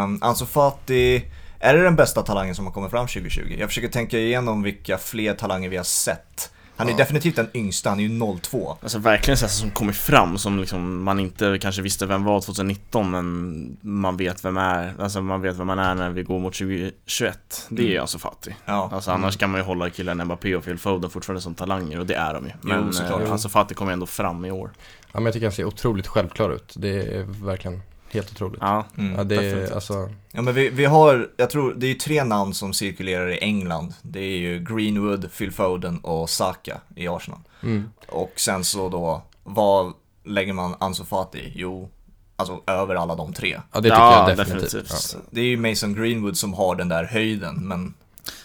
Um, 0.05 0.19
Ansu 0.23 0.47
Fati, 0.47 1.25
är 1.59 1.75
det 1.77 1.83
den 1.83 1.97
bästa 1.97 2.23
talangen 2.23 2.55
som 2.55 2.67
har 2.67 2.73
kommit 2.73 2.91
fram 2.91 3.07
2020? 3.07 3.57
Jag 3.59 3.69
försöker 3.69 3.89
tänka 3.89 4.19
igenom 4.19 4.63
vilka 4.63 4.99
fler 4.99 5.35
talanger 5.35 5.69
vi 5.69 5.77
har 5.77 5.85
sett. 5.85 6.53
Han 6.77 6.87
är 6.87 6.91
Ja. 6.93 6.97
definitivt 6.97 7.37
den 7.37 7.49
yngsta, 7.55 7.91
han 7.91 7.99
är 8.01 8.05
ju 8.05 8.39
02. 8.41 8.77
Alltså 8.83 8.99
verkligen 8.99 9.39
så 9.39 9.45
här 9.45 9.51
som 9.53 9.71
kommer 9.71 9.93
fram 9.93 10.39
som 10.39 10.59
liksom 10.59 11.03
man 11.05 11.21
inte 11.21 11.59
kanske 11.61 11.83
visste 11.83 12.07
vem 12.07 12.25
var 12.25 12.41
2019 12.41 13.11
men 13.11 13.77
man 13.81 14.17
vet 14.17 14.45
vem 14.45 14.57
är, 14.57 14.95
alltså 14.99 15.21
man 15.23 15.41
vet 15.41 15.57
vem 15.57 15.67
man 15.67 15.79
är 15.79 15.95
när 15.95 16.11
vi 16.11 16.23
går 16.23 16.39
mot 16.39 16.55
2021. 16.55 17.67
Det 17.69 17.83
är 17.83 17.87
Mm. 17.91 18.01
alltså 18.01 18.19
Fati. 18.19 18.57
Ja. 18.65 18.91
Alltså 18.93 19.11
annars 19.11 19.37
kan 19.37 19.51
man 19.51 19.61
ju 19.61 19.65
hålla 19.65 19.91
killen 19.91 20.25
Mbappé 20.25 20.57
och 20.57 20.65
Phil 20.65 20.79
Foden 20.79 21.11
fortfarande 21.11 21.41
som 21.41 21.55
talanger 21.55 22.01
och 22.01 22.07
det 22.07 22.15
är 22.15 22.35
de 22.35 22.45
ju. 22.47 22.53
Men 22.61 22.83
Jo, 22.87 22.93
såklart. 22.93 23.23
eh, 23.23 23.33
alltså 23.33 23.49
Fati 23.49 23.75
kommer 23.75 23.93
ändå 23.93 24.07
fram 24.07 24.45
i 24.45 24.51
år. 24.51 24.71
Ja 25.13 25.21
men 25.21 25.25
jag 25.25 25.33
tycker 25.35 25.47
han 25.47 25.53
ser 25.53 25.65
otroligt 25.65 26.07
självklar 26.07 26.51
ut, 26.51 26.73
det 26.77 27.17
är 27.17 27.23
verkligen 27.45 27.83
helt 28.13 28.31
otroligt 28.33 28.59
Ja, 28.61 28.85
Mm. 28.97 29.15
Ja 29.17 29.25
det 29.25 29.35
är 29.37 29.43
definitivt. 29.43 29.73
alltså, 29.75 30.11
Ja 30.33 30.43
men 30.43 30.55
vi, 30.55 30.69
vi 30.71 30.85
har, 30.85 31.29
jag 31.37 31.51
tror, 31.51 31.75
det 31.77 31.87
är 31.87 31.89
ju 31.89 31.95
tre 31.95 32.25
namn 32.25 32.55
som 32.55 32.73
cirkulerar 32.73 33.29
i 33.31 33.39
England. 33.39 33.95
Det 34.03 34.21
är 34.21 34.39
ju 34.39 34.59
Greenwood, 34.59 35.33
Phil 35.39 35.53
Foden 35.53 35.99
och 35.99 36.31
Saka 36.31 36.81
i 36.97 37.09
Arsenal. 37.09 37.41
mm. 37.63 37.91
Och 38.09 38.33
sen 38.37 38.65
så 38.65 38.89
då, 38.89 39.23
vad 39.45 39.93
lägger 40.25 40.53
man 40.53 40.75
Ansu 40.79 41.05
Fati 41.05 41.39
i? 41.39 41.53
Jo, 41.55 41.91
alltså 42.37 42.61
över 42.67 42.95
alla 42.95 43.15
de 43.15 43.33
tre. 43.33 43.61
Ja 43.73 43.81
det 43.81 43.83
tycker 43.83 43.97
Ja, 43.97 44.29
jag 44.29 44.37
definitivt, 44.39 44.73
definitivt. 44.73 45.13
Ja. 45.15 45.21
Det 45.31 45.41
är 45.41 45.45
ju 45.45 45.57
Mason 45.57 45.95
Greenwood 45.95 46.37
som 46.39 46.55
har 46.55 46.75
den 46.75 46.89
där 46.89 47.05
höjden, 47.05 47.55
men... 47.69 47.95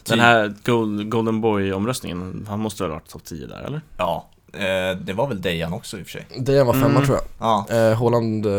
Den 0.06 0.20
här 0.20 0.54
Gold, 0.64 1.10
Golden 1.10 1.42
Boy-omröstningen, 1.42 2.46
han 2.50 2.60
måste 2.60 2.84
väl 2.84 2.92
ha 2.92 2.96
varit 3.00 3.10
topp 3.10 3.24
10 3.24 3.48
där 3.48 3.62
eller? 3.64 3.82
Ja, 3.98 4.30
eh, 4.54 4.98
det 5.02 5.14
var 5.14 5.28
väl 5.28 5.42
Dejan 5.42 5.74
också 5.74 6.00
i 6.00 6.02
och 6.02 6.06
för 6.06 6.12
sig. 6.12 6.26
Dejan 6.38 6.68
var 6.68 6.74
femma 6.74 6.86
Mm. 6.86 7.06
tror 7.06 7.18
jag 7.18 7.26
Ja, 7.40 7.66
Eh, 7.70 7.94
Holland... 7.94 8.46
Eh, 8.46 8.52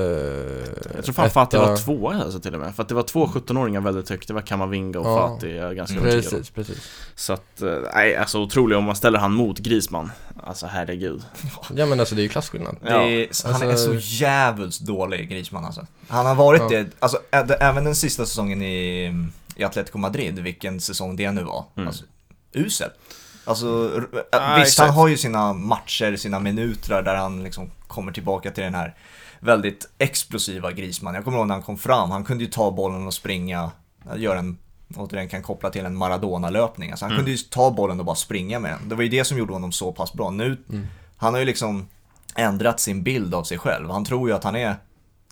Jag 0.94 1.04
tror 1.04 1.12
fan 1.12 1.30
Fati 1.30 1.56
var 1.56 1.76
tvåa 1.76 2.14
alltså 2.25 2.40
till 2.40 2.54
och 2.54 2.61
med, 2.61 2.75
för 2.75 2.82
att 2.82 2.88
det 2.88 2.94
var 2.94 3.02
två 3.02 3.26
17-åringar 3.26 3.80
väldigt 3.80 4.08
högt, 4.11 4.28
det 4.28 4.34
var 4.34 4.40
Kamavinga 4.40 4.99
och 5.00 5.06
Ja. 5.06 5.28
Fati, 5.28 5.56
jag 5.56 5.70
är 5.70 5.75
ganska 5.75 5.96
om. 5.99 6.02
Precis, 6.02 6.50
precis. 6.50 6.90
Så 7.14 7.32
att, 7.32 7.62
eh, 7.62 7.72
nej 7.94 8.16
alltså 8.16 8.40
otroligt 8.40 8.78
om 8.78 8.84
man 8.84 8.96
ställer 8.96 9.18
han 9.18 9.32
mot 9.32 9.58
Grisman 9.58 10.11
Alltså 10.44 10.66
herregud 10.66 11.22
Ja 11.75 11.87
men 11.87 12.00
alltså 12.00 12.14
det 12.14 12.20
är 12.20 12.25
ju 12.25 12.28
klasskillnad. 12.28 12.76
det 12.82 12.88
är, 12.88 13.52
han 13.52 13.62
är 13.62 13.70
alltså- 13.70 13.87
så 13.87 13.94
jävligt 14.00 14.80
dålig, 14.80 15.28
Griezmann 15.30 15.64
alltså. 15.64 15.87
Han 16.08 16.26
har 16.26 16.34
varit 16.34 16.61
Ja. 16.62 16.68
det, 16.68 16.87
alltså 16.99 17.18
ä- 17.30 17.42
det- 17.42 17.54
även 17.54 17.84
den 17.84 17.94
sista 17.96 18.26
säsongen 18.26 18.62
i, 18.62 19.14
i 19.56 19.64
Atletico 19.64 19.99
Madrid, 19.99 20.38
vilken 20.38 20.80
säsong 20.80 21.16
det 21.16 21.30
nu 21.32 21.42
var. 21.42 21.64
Mm. 21.76 21.87
Alltså, 21.88 22.04
usel. 22.52 22.90
Alltså, 23.44 23.90
r- 23.96 24.25
Ja, 24.32 24.54
visst 24.58 24.68
exakt. 24.68 24.87
han 24.88 24.96
har 24.99 25.08
ju 25.08 25.16
sina 25.16 25.52
matcher, 25.52 26.16
sina 26.16 26.38
minuter 26.40 27.02
där 27.02 27.14
han 27.16 27.42
liksom 27.44 27.70
kommer 27.87 28.12
tillbaka 28.12 28.50
till 28.50 28.64
den 28.64 28.75
här 28.75 28.94
väldigt 29.40 29.90
explosiva 29.99 30.72
Grisman. 30.72 31.14
Jag 31.14 31.25
kommer 31.25 31.38
ihåg 31.38 31.46
när 31.46 31.54
han 31.54 31.62
kom 31.62 31.78
fram, 31.78 32.11
han 32.11 32.25
kunde 32.25 32.44
ju 32.44 32.50
ta 32.50 32.70
bollen 32.70 33.06
och 33.06 33.14
springa, 33.14 33.70
göra 34.16 34.38
en, 34.38 34.58
återigen 34.96 35.28
kan 35.28 35.42
koppla 35.42 35.70
till 35.70 35.87
en 35.87 35.96
Maradona-löpning. 35.96 36.90
Alltså 36.90 37.04
han 37.04 37.12
Mm. 37.12 37.18
kunde 37.18 37.30
ju 37.30 37.37
ta 37.37 37.70
bollen 37.70 37.99
och 38.00 38.06
bara 38.06 38.16
springa 38.16 38.58
med 38.58 38.70
den. 38.72 38.88
Det 38.88 38.94
var 38.94 39.02
ju 39.02 39.08
det 39.08 39.25
som 39.25 39.38
gjorde 39.38 39.52
honom 39.52 39.72
så 39.72 39.92
pass 39.92 40.12
bra. 40.12 40.30
Nu, 40.30 40.56
han 41.16 41.32
har 41.32 41.40
ju 41.40 41.46
liksom 41.46 41.88
ändrat 42.37 42.80
sin 42.80 43.02
bild 43.02 43.34
av 43.34 43.44
sig 43.44 43.58
själv. 43.58 43.90
Han 43.90 44.04
tror 44.04 44.28
ju 44.28 44.34
att 44.34 44.44
han 44.44 44.56
är, 44.56 44.76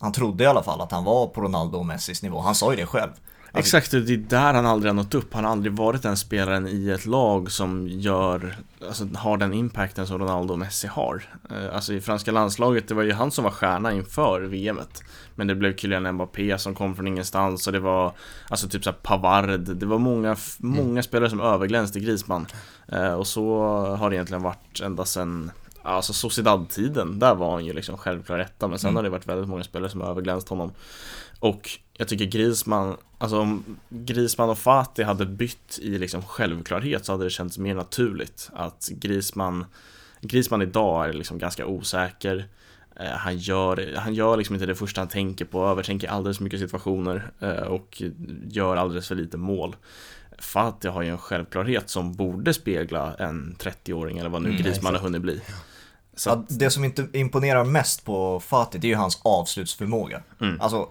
han 0.01 0.13
trodde 0.13 0.45
i 0.45 0.47
alla 0.47 0.63
fall 0.63 0.81
att 0.81 0.93
han 0.93 1.05
var 1.05 1.27
på 1.27 1.41
Ronaldo 1.41 1.79
och 1.79 1.87
Messis 1.87 2.23
nivå. 2.23 2.41
Han 2.41 2.55
sa 2.55 2.71
ju 2.71 2.77
det 2.77 2.87
själv. 2.87 3.11
Alltså, 3.53 3.77
Exakt, 3.77 3.91
det 3.91 4.13
är 4.15 4.17
där 4.17 4.55
han 4.55 4.67
aldrig 4.67 4.91
har 4.91 4.95
nått 4.95 5.15
upp. 5.15 5.35
Han 5.35 5.45
har 5.45 5.51
aldrig 5.53 5.73
varit 5.73 6.03
den 6.03 6.17
spelaren 6.17 6.69
i 6.69 6.91
ett 6.91 7.07
lag 7.07 7.51
som 7.53 7.89
gör, 7.89 8.57
alltså 8.89 9.05
har 9.17 9.37
den 9.37 9.55
impacten 9.55 10.07
som 10.07 10.19
Ronaldo 10.19 10.53
och 10.53 10.59
Messi 10.59 10.87
har. 10.87 11.23
Eh, 11.51 11.75
Alltså 11.75 11.93
i 11.93 12.01
franska 12.01 12.33
landslaget, 12.33 12.89
det 12.89 12.95
var 12.95 13.03
ju 13.03 13.13
han 13.13 13.31
som 13.31 13.45
var 13.45 13.51
stjärna 13.51 13.93
inför 13.93 14.41
VMet. 14.41 15.03
Men 15.35 15.47
det 15.47 15.55
blev 15.55 15.77
Kylian 15.77 16.13
Mbappé 16.15 16.59
som 16.59 16.75
kom 16.75 16.95
från 16.97 17.07
ingenstans 17.07 17.67
och 17.67 17.73
det 17.73 17.81
var, 17.81 18.13
alltså 18.49 18.69
typ 18.69 18.85
såhär 18.85 18.97
Pavard, 19.03 19.61
det 19.61 19.87
var 19.87 19.99
många, 19.99 20.37
många 20.59 21.03
spelare 21.03 21.31
som 21.31 21.41
överglänste 21.41 22.01
Griezmann. 22.01 22.47
Eh, 22.89 23.13
Och 23.13 23.27
så 23.27 23.61
har 23.97 24.11
det 24.11 24.17
egentligen 24.17 24.43
varit 24.43 24.81
ända 24.83 25.05
sedan 25.05 25.51
Alltså 25.83 26.13
Sociedad-tiden, 26.13 27.19
där 27.19 27.35
var 27.35 27.53
han 27.53 27.65
ju 27.65 27.73
liksom 27.73 27.97
självklar 27.97 28.39
etta 28.39 28.69
Men 28.69 28.79
sen 28.79 28.89
Mm. 28.89 28.97
har 28.97 29.03
det 29.03 29.09
varit 29.11 29.27
väldigt 29.27 29.49
många 29.49 29.65
spelare 29.65 29.91
som 29.91 30.01
har 30.01 30.09
överglänst 30.11 30.49
honom 30.49 30.73
Och 31.41 31.71
jag 31.97 32.09
tycker 32.09 32.25
Griezmann, 32.25 32.97
alltså 33.21 33.39
om 33.39 33.65
Griezmann 33.89 34.51
och 34.51 34.59
Fati 34.59 35.03
hade 35.03 35.27
bytt 35.27 35.79
i 35.83 35.99
liksom 35.99 36.23
självklarhet 36.23 37.05
så 37.05 37.13
hade 37.13 37.25
det 37.25 37.31
känts 37.31 37.59
mer 37.59 37.75
naturligt 37.75 38.51
att 38.53 38.89
Griezmann 38.93 39.67
Griezmann 40.21 40.63
idag 40.63 41.09
är 41.09 41.13
liksom 41.13 41.39
ganska 41.39 41.67
osäker 41.67 42.49
Eh, 43.01 43.11
han 43.11 43.39
gör, 43.39 43.95
han 43.97 44.15
gör 44.15 44.37
liksom 44.37 44.55
inte 44.55 44.67
det 44.67 44.75
första 44.75 45.01
han 45.01 45.09
tänker 45.09 45.45
på, 45.45 45.67
övertänker 45.67 46.09
alldeles 46.09 46.37
för 46.37 46.45
mycket 46.45 46.61
situationer 46.61 47.31
eh, 47.41 47.51
och 47.51 48.03
gör 48.49 48.77
alldeles 48.77 49.09
för 49.09 49.15
lite 49.15 49.37
mål. 49.37 49.77
Fati 50.39 50.89
har 50.89 51.03
ju 51.03 51.09
en 51.09 51.19
självklarhet 51.19 51.91
som 51.91 52.13
borde 52.13 52.55
spegla 52.55 53.15
en 53.19 53.57
30-åring 53.59 54.19
eller 54.19 54.31
vad 54.31 54.43
nu 54.43 54.49
Mm, 54.49 54.63
Griezmann 54.63 54.95
har 54.95 55.03
hunnit 55.03 55.23
bli. 55.23 55.41
Så 56.15 56.31
Ja, 56.31 56.35
att, 56.35 56.59
det 56.59 56.71
som 56.71 56.85
inte 56.85 57.09
imponerar 57.13 57.65
mest 57.65 58.05
på 58.05 58.41
Fatih, 58.41 58.81
det 58.81 58.87
är 58.87 58.89
ju 58.91 58.95
hans 58.95 59.21
avslutsförmåga. 59.23 60.23
Mm. 60.41 60.61
Alltså, 60.61 60.89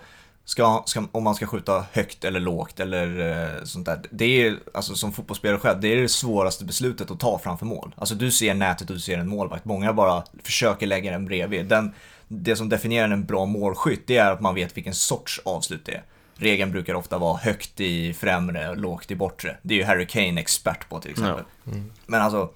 ska, 0.49 0.83
ska, 0.85 1.03
om 1.11 1.23
man 1.23 1.35
ska 1.35 1.47
skjuta 1.47 1.85
högt 1.93 2.23
eller 2.23 2.39
lågt 2.39 2.79
eller 2.79 3.31
eh, 3.31 3.63
sånt 3.63 3.85
där. 3.85 4.01
Det 4.09 4.25
är, 4.25 4.59
alltså 4.73 4.95
som 4.95 5.11
fotbollsspelare 5.11 5.59
själv, 5.59 5.79
det 5.79 5.87
är 5.87 6.01
det 6.01 6.09
svåraste 6.09 6.65
beslutet 6.65 7.11
att 7.11 7.19
ta 7.19 7.39
framför 7.39 7.65
mål. 7.65 7.95
Alltså 7.97 8.15
du 8.15 8.31
ser 8.31 8.53
nätet 8.53 8.89
och 8.89 8.95
du 8.95 9.01
ser 9.01 9.17
en 9.17 9.29
målvakt. 9.29 9.65
Många 9.65 9.93
bara 9.93 10.23
försöker 10.43 10.87
lägga 10.87 11.11
den 11.11 11.25
bredvid. 11.25 11.65
Den, 11.65 11.93
det 12.27 12.55
som 12.55 12.69
definierar 12.69 13.09
en 13.09 13.25
bra 13.25 13.45
målskytt, 13.45 14.07
det 14.07 14.17
är 14.17 14.31
att 14.31 14.41
man 14.41 14.55
vet 14.55 14.77
vilken 14.77 14.93
sorts 14.93 15.41
avslut 15.45 15.85
det 15.85 15.91
är. 15.91 16.03
Regeln 16.35 16.71
brukar 16.71 16.93
ofta 16.93 17.17
vara 17.17 17.37
högt 17.37 17.79
i 17.79 18.13
främre 18.13 18.69
och 18.69 18.77
lågt 18.77 19.11
i 19.11 19.15
bortre. 19.15 19.57
Det 19.61 19.73
är 19.73 19.77
ju 19.77 19.83
Harry 19.83 20.07
Kane 20.07 20.41
expert 20.41 20.89
på 20.89 20.99
till 20.99 21.11
exempel. 21.11 21.43
Men 22.05 22.21
alltså, 22.21 22.49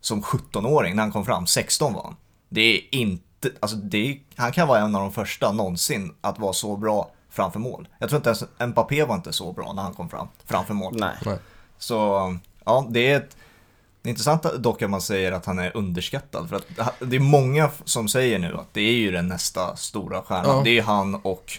som 0.00 0.22
17-åring 0.22 0.96
när 0.96 1.02
han 1.02 1.12
kom 1.12 1.24
fram, 1.24 1.46
16 1.46 1.94
var 1.94 2.02
han. 2.02 2.16
Det 2.48 2.76
är 2.76 2.80
inte, 2.90 3.50
alltså 3.60 3.76
det 3.76 4.18
han 4.36 4.52
kan 4.52 4.68
vara 4.68 4.80
en 4.80 4.94
av 4.94 5.02
de 5.02 5.12
första 5.12 5.52
någonsin 5.52 6.14
att 6.20 6.38
vara 6.38 6.52
så 6.52 6.76
bra 6.76 7.10
framför 7.32 7.58
mål. 7.58 7.88
Jag 7.98 8.08
tror 8.08 8.16
inte 8.16 8.28
ens 8.28 8.44
Mbappé 8.72 9.04
var 9.04 9.14
inte 9.14 9.32
så 9.32 9.52
bra 9.52 9.72
när 9.72 9.82
han 9.82 9.94
kom 9.94 10.08
fram 10.08 10.28
framför 10.46 10.74
mål. 10.74 10.94
nej. 11.00 11.14
Nej. 11.24 11.36
Så 11.78 11.96
ja, 12.64 12.86
det 12.90 13.12
är 13.12 13.16
ett 13.16 13.36
det 14.02 14.08
är 14.08 14.10
intressant 14.10 14.42
dock 14.42 14.82
att 14.82 14.90
man 14.90 15.00
säger 15.00 15.32
att 15.32 15.46
han 15.46 15.58
är 15.58 15.76
underskattad. 15.76 16.48
För 16.48 16.56
att 16.56 16.66
det 16.98 17.16
är 17.16 17.20
många 17.20 17.70
som 17.84 18.08
säger 18.08 18.38
nu 18.38 18.54
att 18.56 18.68
det 18.74 18.80
är 18.80 18.92
ju 18.92 19.10
den 19.10 19.28
nästa 19.28 19.76
stora 19.76 20.22
stjärnan. 20.22 20.56
Ja. 20.56 20.62
Det 20.64 20.78
är 20.78 20.82
han 20.82 21.14
och 21.14 21.52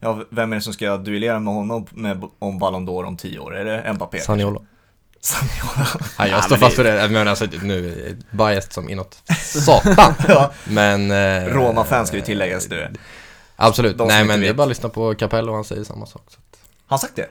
Ja, 0.00 0.20
vem 0.30 0.52
är 0.52 0.56
det 0.56 0.62
som 0.62 0.72
ska 0.72 0.96
duellera 0.96 1.38
med 1.38 1.54
honom 1.54 1.86
med, 1.90 2.22
om 2.38 2.58
Ballon 2.58 2.88
d'Or 2.88 3.04
om 3.06 3.16
tio 3.16 3.38
år? 3.38 3.56
Är 3.56 3.64
det 3.64 3.92
Mbappé? 3.92 4.20
Saniola. 4.20 4.60
Saniola. 5.20 5.88
Nej, 6.18 6.30
jag 6.30 6.38
Ja, 6.38 6.42
står 6.42 6.56
fast 6.56 6.76
det- 6.76 6.84
för 6.84 6.92
det. 7.02 7.08
Men 7.08 7.28
alltså 7.28 7.46
nu, 7.62 8.16
biased 8.30 8.72
som 8.72 8.88
inåt 8.88 9.22
satan. 9.38 10.14
ja, 10.28 10.50
Men... 10.64 11.10
Eh, 11.10 11.44
Roma-fan 11.54 12.06
ska 12.06 12.16
ju 12.16 12.22
tilläggas 12.22 12.68
nu. 12.68 12.92
Absolut. 13.62 13.98
De 13.98 14.08
Nej 14.08 14.24
men 14.24 14.40
det 14.40 14.48
är 14.48 14.54
bara 14.54 14.62
att 14.62 14.68
lyssna 14.68 14.88
på 14.88 15.14
Capello, 15.14 15.52
han 15.54 15.64
säger 15.64 15.84
samma 15.84 16.06
sak. 16.06 16.22
Så. 16.28 16.38
att- 16.38 16.58
han 16.86 16.98
sagt 16.98 17.16
det? 17.16 17.28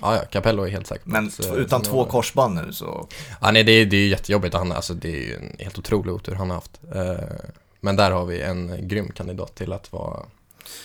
Ja, 0.00 0.16
ja, 0.16 0.22
Capello 0.24 0.62
är 0.62 0.68
helt 0.70 0.86
säker 0.86 1.04
på 1.04 1.10
Men 1.10 1.26
att, 1.26 1.44
eh, 1.46 1.52
utan 1.54 1.82
två 1.82 2.04
korsband 2.04 2.54
nu 2.54 2.72
så... 2.72 3.08
Ja, 3.40 3.50
nej 3.50 3.64
det 3.64 3.72
är, 3.72 3.86
det 3.86 3.96
är 3.96 4.08
jättejobbigt. 4.08 4.54
Han, 4.54 4.72
alltså, 4.72 4.94
det 4.94 5.08
är 5.08 5.20
ju 5.26 5.34
en 5.34 5.56
helt 5.58 5.78
otrolig 5.78 6.14
otur 6.14 6.34
han 6.34 6.50
har 6.50 6.54
haft. 6.56 6.80
Eh, 6.94 7.24
men 7.80 7.96
där 7.96 8.10
har 8.10 8.24
vi 8.26 8.40
en 8.40 8.88
grym 8.88 9.08
kandidat 9.14 9.54
till 9.54 9.72
att 9.72 9.92
vara 9.92 10.20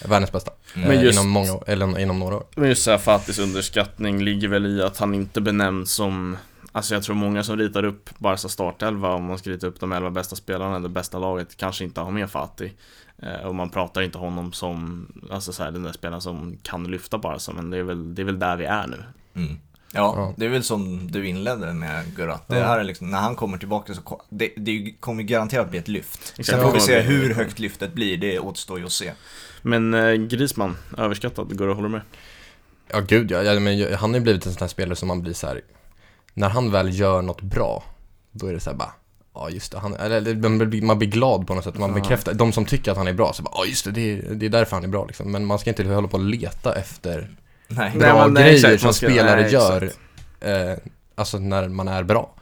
världens 0.05 0.31
bästa. 0.31 0.51
Mm. 0.75 0.89
Eh, 0.89 0.95
Men 0.95 1.03
just- 1.05 1.19
inom, 1.19 1.29
många, 1.29 1.59
eller 1.67 1.99
inom 1.99 2.19
några 2.19 2.35
år. 2.35 2.43
Men 2.55 2.69
just 2.69 2.83
såhär 2.83 2.97
Fatis 2.97 3.39
underskattning 3.39 4.23
ligger 4.23 4.47
väl 4.47 4.65
i 4.65 4.81
att 4.83 4.97
han 4.97 5.13
inte 5.13 5.41
benämns 5.41 5.91
som 5.91 6.37
Alltså 6.71 6.93
jag 6.93 7.03
tror 7.03 7.15
många 7.15 7.43
som 7.43 7.57
ritar 7.57 7.85
upp 7.85 8.09
Barca 8.17 8.49
startelva 8.49 9.09
om 9.13 9.23
man 9.25 9.37
ska 9.37 9.49
rita 9.49 9.67
upp 9.67 9.79
de 9.79 9.91
11 9.91 10.09
bästa 10.09 10.35
spelarna 10.35 10.75
eller 10.75 10.89
bästa 10.89 11.19
laget 11.19 11.57
kanske 11.57 11.83
inte 11.83 12.01
har 12.01 12.11
med 12.11 12.29
Fatih 12.31 12.65
eh, 12.67 12.71
Och 13.45 13.55
man 13.55 13.69
pratar 13.69 14.01
inte 14.01 14.17
honom 14.17 14.53
som 14.53 15.07
Alltså 15.31 15.53
så 15.53 15.63
här, 15.63 15.71
den 15.71 15.83
där 15.83 15.91
spelaren 15.91 16.21
som 16.21 16.57
kan 16.63 16.83
lyfta 16.91 17.17
Barca 17.17 17.51
men 17.53 17.69
det 17.69 17.77
är 17.77 17.83
väl, 17.83 18.15
det 18.15 18.21
är 18.21 18.23
väl 18.23 18.39
där 18.39 18.55
vi 18.57 18.65
är 18.65 18.87
nu 18.87 19.03
Mm. 19.35 19.57
Ja, 19.93 20.13
Ja. 20.17 20.33
det 20.37 20.45
är 20.45 20.49
väl 20.49 20.63
som 20.63 21.11
du 21.11 21.27
inledde 21.27 21.73
med 21.73 22.15
Gurra. 22.15 22.39
Det 22.47 22.55
här 22.55 22.79
är 22.79 22.83
liksom, 22.83 23.09
när 23.11 23.17
han 23.17 23.35
kommer 23.35 23.57
tillbaka 23.57 23.93
så 23.93 24.01
ko- 24.01 24.21
det, 24.29 24.53
det 24.57 24.93
kommer 24.99 25.23
garanterat 25.23 25.69
bli 25.69 25.79
ett 25.79 25.87
lyft. 25.87 26.33
Exakt. 26.37 26.47
Sen 26.59 26.61
får 26.67 26.73
vi 26.73 26.79
se 26.79 26.99
hur 26.99 27.33
högt 27.33 27.59
lyftet 27.59 27.93
blir, 27.93 28.17
det 28.17 28.39
återstår 28.39 28.79
ju 28.79 28.85
att 28.85 28.91
se. 28.91 29.11
Men 29.61 29.93
eh, 29.93 30.13
Grisman, 30.13 30.77
överskattad, 30.97 31.57
går 31.57 31.67
du 31.67 31.73
håller 31.73 31.89
med? 31.89 32.01
Ja 32.91 32.99
gud 32.99 33.31
ja, 33.31 33.43
ja 33.43 33.59
men 33.59 33.93
han 33.95 34.09
har 34.09 34.17
ju 34.17 34.23
blivit 34.23 34.45
en 34.45 34.51
sån 34.53 34.59
här 34.61 34.67
spelare 34.67 34.95
som 34.95 35.07
man 35.07 35.21
blir 35.21 35.33
så 35.33 35.47
här. 35.47 35.61
När 36.33 36.49
han 36.49 36.71
väl 36.71 36.99
gör 36.99 37.21
något 37.21 37.41
bra, 37.41 37.83
då 38.31 38.47
är 38.47 38.53
det 38.53 38.59
så 38.59 38.69
här 38.69 38.77
bara 38.77 38.93
Ja 39.39 39.49
just 39.49 39.71
det, 39.71 39.79
han, 39.79 39.95
eller, 39.95 40.35
man, 40.35 40.69
blir, 40.69 40.81
man 40.81 40.97
blir 40.99 41.09
glad 41.09 41.47
på 41.47 41.55
något 41.55 41.63
sätt, 41.63 41.77
man 41.77 41.93
bekräftar, 41.93 42.33
de 42.33 42.51
som 42.51 42.65
tycker 42.65 42.91
att 42.91 42.97
han 42.97 43.07
är 43.07 43.13
bra, 43.13 43.33
så 43.33 43.43
bara 43.43 43.51
ja 43.53 43.65
just 43.65 43.85
det, 43.85 43.91
det 43.91 44.11
är, 44.11 44.33
det 44.33 44.45
är 44.45 44.49
därför 44.49 44.75
han 44.75 44.83
är 44.83 44.87
bra 44.87 45.05
liksom. 45.05 45.31
Men 45.31 45.45
man 45.45 45.59
ska 45.59 45.69
inte 45.69 45.83
hålla 45.83 46.07
på 46.07 46.17
och 46.17 46.23
leta 46.23 46.75
efter 46.75 47.29
Nej. 47.69 47.91
Nej, 47.95 48.11
bra 48.11 48.27
nej, 48.27 48.43
grejer 48.43 48.55
exakt, 48.55 48.81
som 48.81 48.93
spelare 48.93 49.41
nej, 49.41 49.53
gör, 49.53 49.91
eh, 50.39 50.77
alltså 51.15 51.39
när 51.39 51.67
man 51.67 51.87
är 51.87 52.03
bra. 52.03 52.33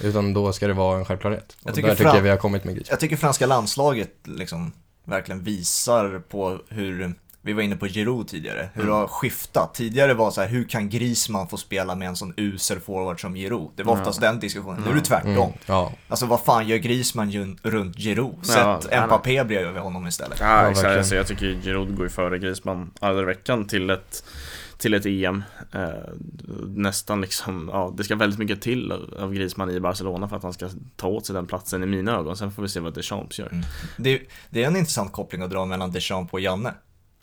Utan 0.00 0.34
då 0.34 0.52
ska 0.52 0.66
det 0.66 0.72
vara 0.72 0.98
en 0.98 1.04
självklarhet. 1.04 1.56
Jag 1.62 1.70
Och 1.70 1.74
tycker 1.74 1.88
där 1.88 1.96
tycker 1.96 2.14
jag 2.14 2.22
vi 2.22 2.30
har 2.30 2.36
kommit 2.36 2.64
med 2.64 2.74
Gris. 2.74 2.86
Jag 2.90 3.00
tycker 3.00 3.16
franska 3.16 3.46
landslaget 3.46 4.14
liksom 4.24 4.72
verkligen 5.04 5.42
visar 5.42 6.18
på 6.28 6.58
hur, 6.68 7.14
vi 7.42 7.52
var 7.52 7.62
inne 7.62 7.76
på 7.76 7.86
Giroud 7.86 8.28
tidigare, 8.28 8.68
hur 8.74 8.86
det 8.86 8.92
har 8.92 9.06
skiftat. 9.06 9.74
Tidigare 9.74 10.14
var 10.14 10.30
så 10.30 10.40
här, 10.40 10.48
hur 10.48 10.64
kan 10.64 10.88
Griezmann 10.88 11.48
få 11.48 11.56
spela 11.56 11.94
med 11.94 12.08
en 12.08 12.16
sån 12.16 12.34
usel 12.36 12.80
forward 12.80 13.20
som 13.20 13.34
Giroud? 13.34 13.70
Det 13.76 13.82
var 13.82 13.92
oftast 13.92 14.20
den 14.20 14.40
diskussionen, 14.40 14.82
nu 14.82 14.90
är 14.90 14.94
det 14.94 15.00
tvärtom. 15.00 15.30
Mm, 15.32 15.52
ja, 15.66 15.92
Alltså 16.08 16.26
vad 16.26 16.40
fan 16.40 16.68
gör 16.68 16.76
Griezmann 16.76 17.56
runt 17.62 17.96
Giroud? 17.96 18.46
Sätt 18.46 18.88
Ja, 18.90 19.06
Mbappé 19.06 19.44
bredvid 19.44 19.82
honom 19.82 20.06
istället. 20.06 20.40
Ja, 20.40 20.60
exakt. 20.60 20.76
verkligen. 20.76 20.98
Alltså, 20.98 21.14
jag 21.14 21.26
tycker 21.26 21.46
Giroud 21.62 21.96
går 21.96 22.06
ju 22.06 22.10
före 22.10 22.38
Grisman 22.38 22.90
alla 23.00 23.22
veckan 23.22 23.66
till 23.66 23.90
ett 23.90 24.24
till 24.78 24.94
ett 24.94 25.06
EM 25.06 25.42
eh, 25.72 25.88
Nästan 26.66 27.20
liksom, 27.20 27.70
ja 27.72 27.94
det 27.96 28.04
ska 28.04 28.16
väldigt 28.16 28.38
mycket 28.38 28.60
till 28.60 28.92
av- 28.92 29.32
Grisman 29.34 29.70
i 29.70 29.80
Barcelona 29.80 30.28
för 30.28 30.36
att 30.36 30.42
han 30.42 30.52
ska 30.52 30.68
ta 30.96 31.08
åt 31.08 31.26
sig 31.26 31.34
den 31.34 31.46
platsen 31.46 31.82
i 31.82 31.86
mina 31.86 32.16
ögon 32.16 32.36
Sen 32.36 32.50
får 32.52 32.62
vi 32.62 32.68
se 32.68 32.80
vad 32.80 32.94
Deschamps 32.94 33.38
gör 33.38 33.48
Mm. 33.48 33.64
Det, 33.96 34.20
det 34.50 34.62
är 34.62 34.66
en 34.66 34.76
intressant 34.76 35.12
koppling 35.12 35.42
att 35.42 35.50
dra 35.50 35.64
mellan 35.64 35.92
Deschamps 35.92 36.32
och 36.32 36.40
Janne 36.40 36.74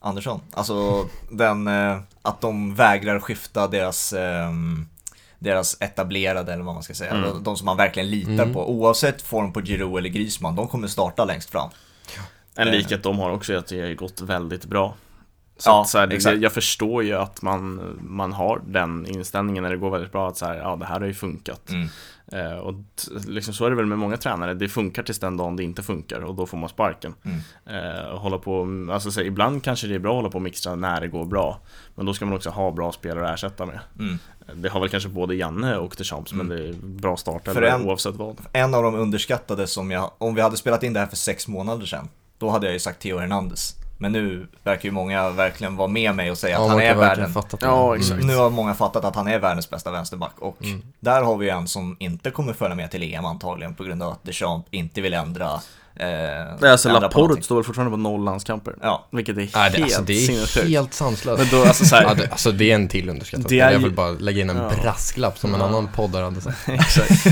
Andersson. 0.05 0.41
Alltså 0.53 1.05
den, 1.31 1.67
eh, 1.67 1.97
att 2.21 2.41
de 2.41 2.75
vägrar 2.75 3.19
skifta 3.19 3.67
deras, 3.67 4.13
ehm, 4.13 4.87
deras 5.39 5.77
etablerade 5.81 6.53
eller 6.53 6.63
vad 6.63 6.73
man 6.73 6.83
ska 6.83 6.93
säga. 6.93 7.11
Mm. 7.11 7.43
De, 7.43 7.57
som 7.57 7.65
man 7.65 7.77
verkligen 7.77 8.09
litar 8.09 8.31
Mm. 8.33 8.53
på. 8.53 8.69
Oavsett 8.71 9.21
form 9.21 9.53
på 9.53 9.61
Giroud 9.61 9.97
eller 9.97 10.09
Griezmann, 10.09 10.55
de 10.55 10.67
kommer 10.67 10.87
starta 10.87 11.25
längst 11.25 11.49
fram. 11.49 11.69
En 12.55 12.67
Eh. 12.67 12.73
likhet 12.73 13.03
de 13.03 13.19
har 13.19 13.29
också 13.31 13.53
är 13.53 13.57
att 13.57 13.67
det 13.67 13.81
har 13.81 13.93
gått 13.93 14.21
väldigt 14.21 14.65
bra 14.65 14.93
Så, 15.57 15.69
Ja, 15.69 15.85
så 15.87 15.97
här, 15.97 16.07
exakt. 16.13 16.41
jag 16.41 16.51
förstår 16.51 17.03
ju 17.03 17.13
att 17.13 17.41
man, 17.41 17.81
man 18.01 18.33
har 18.33 18.61
den 18.67 19.05
inställningen 19.05 19.63
när 19.63 19.69
det 19.71 19.77
går 19.77 19.89
väldigt 19.89 20.11
bra 20.11 20.27
att 20.27 20.37
så 20.37 20.45
här, 20.45 20.55
ja 20.55 20.75
det 20.75 20.85
här 20.85 20.99
har 20.99 21.07
ju 21.07 21.13
funkat 21.13 21.69
Mm. 21.69 21.87
eh, 22.51 22.57
Och 22.57 22.73
liksom 23.27 23.53
så 23.53 23.65
är 23.65 23.69
det 23.69 23.75
väl 23.75 23.85
med 23.85 23.97
många 23.99 24.17
tränare, 24.17 24.53
det 24.53 24.67
funkar 24.69 25.03
tills 25.03 25.19
den 25.19 25.37
dagen 25.37 25.55
det 25.55 25.63
inte 25.63 25.83
funkar 25.83 26.19
och 26.21 26.35
då 26.35 26.45
får 26.45 26.57
man 26.57 26.69
sparken 26.69 27.13
Mm. 27.25 27.39
Eh, 27.65 28.17
hålla 28.17 28.37
på, 28.37 28.67
alltså 28.91 29.11
så 29.11 29.19
här, 29.19 29.27
ibland 29.27 29.63
kanske 29.63 29.87
det 29.87 29.95
är 29.95 29.99
bra 29.99 30.11
att 30.11 30.15
hålla 30.15 30.29
på 30.29 30.35
och 30.37 30.41
mixa 30.41 30.75
när 30.75 31.01
det 31.01 31.07
går 31.07 31.25
bra 31.25 31.59
Men 31.95 32.05
då 32.05 32.13
ska 32.13 32.25
man 32.25 32.35
också 32.35 32.49
ha 32.49 32.71
bra 32.71 32.91
spelare 32.91 33.27
att 33.29 33.33
ersätta 33.33 33.65
med 33.65 33.79
Mm. 33.99 34.17
Det 34.55 34.69
har 34.69 34.79
väl 34.79 34.89
kanske 34.89 35.09
både 35.09 35.35
Janne 35.35 35.77
och 35.77 35.95
Deschamps 35.97 36.33
men 36.33 36.49
det 36.49 36.67
är 36.69 36.73
bra 36.83 37.17
start 37.17 37.47
eller 37.47 37.61
en- 37.61 37.85
oavsett 37.85 38.15
vad 38.15 38.35
En 38.53 38.73
av 38.73 38.83
de 38.83 38.95
underskattade 38.95 39.67
som 39.67 39.91
jag, 39.91 40.11
om 40.17 40.35
vi 40.35 40.41
hade 40.41 40.57
spelat 40.57 40.83
in 40.83 40.93
det 40.93 40.99
här 40.99 41.07
för 41.07 41.15
sex 41.15 41.47
månader 41.47 41.85
sedan, 41.85 42.09
då 42.37 42.49
hade 42.49 42.65
jag 42.67 42.73
ju 42.73 42.79
sagt 42.79 43.01
Theo 43.01 43.17
Hernandez. 43.17 43.75
Men 43.97 44.11
nu 44.11 44.47
verkar 44.63 44.83
ju 44.85 44.91
många 44.91 45.29
verkligen 45.29 45.75
vara 45.75 45.87
med 45.87 46.15
mig 46.15 46.31
och 46.31 46.37
säga 46.37 46.55
Ja, 46.57 46.63
att 46.63 46.69
han 46.69 46.79
är 46.81 46.95
världen. 46.95 47.31
Ja, 47.61 47.87
Mm. 47.87 48.01
exakt. 48.01 48.23
Nu 48.23 48.35
har 48.35 48.49
många 48.49 48.73
fattat 48.73 49.05
att 49.05 49.15
han 49.15 49.27
är 49.27 49.39
världens 49.39 49.69
bästa 49.69 49.91
vänsterback 49.91 50.33
och 50.39 50.57
Mm. 50.63 50.81
där 50.99 51.21
har 51.21 51.37
vi 51.37 51.49
en 51.49 51.67
som 51.67 51.95
inte 51.99 52.31
kommer 52.31 52.53
följa 52.53 52.75
med 52.75 52.91
till 52.91 53.03
EM 53.13 53.25
antagligen 53.25 53.75
på 53.75 53.83
grund 53.83 54.03
av 54.03 54.11
att 54.11 54.23
Deschamps 54.23 54.67
inte 54.71 55.01
vill 55.01 55.13
ändra 55.13 55.61
eh, 55.95 56.05
Det 56.59 56.67
är 56.67 56.71
alltså 56.71 56.89
Laporte 56.89 57.41
står 57.43 57.55
väl 57.55 57.63
fortfarande 57.63 57.91
på 57.91 57.97
noll 57.97 58.23
landskamper. 58.23 58.75
Ja, 58.81 59.07
Vilket 59.11 59.35
är 59.37 59.39
Nej, 59.41 59.49
helt 59.53 59.75
det, 59.75 59.83
alltså, 59.83 60.01
det 60.01 60.13
är 60.13 60.27
sinnessjukt. 60.27 60.67
helt 60.67 60.93
sanslöst. 60.93 61.43
Men 61.51 61.61
då, 61.61 61.67
alltså 61.67 61.85
så 61.85 61.95
här, 61.95 62.03
Ja, 62.03 62.13
det, 62.13 62.27
alltså 62.31 62.51
det 62.51 62.71
är 62.71 62.75
en 62.75 62.87
till 62.87 63.09
underskattad 63.09 63.45
Det 63.49 63.59
är. 63.59 63.71
Jag 63.71 63.79
ju- 63.81 63.83
vill 63.87 63.95
bara 63.95 64.09
lägga 64.11 64.41
in 64.41 64.49
en 64.49 64.57
Ja. 64.57 64.71
brasklapp 64.81 65.37
som 65.37 65.53
en 65.53 65.59
Ja. 65.59 65.65
annan 65.67 65.87
poddare 65.95 66.23
hade 66.23 66.41
sagt. 66.41 66.57
Exakt. 66.69 67.25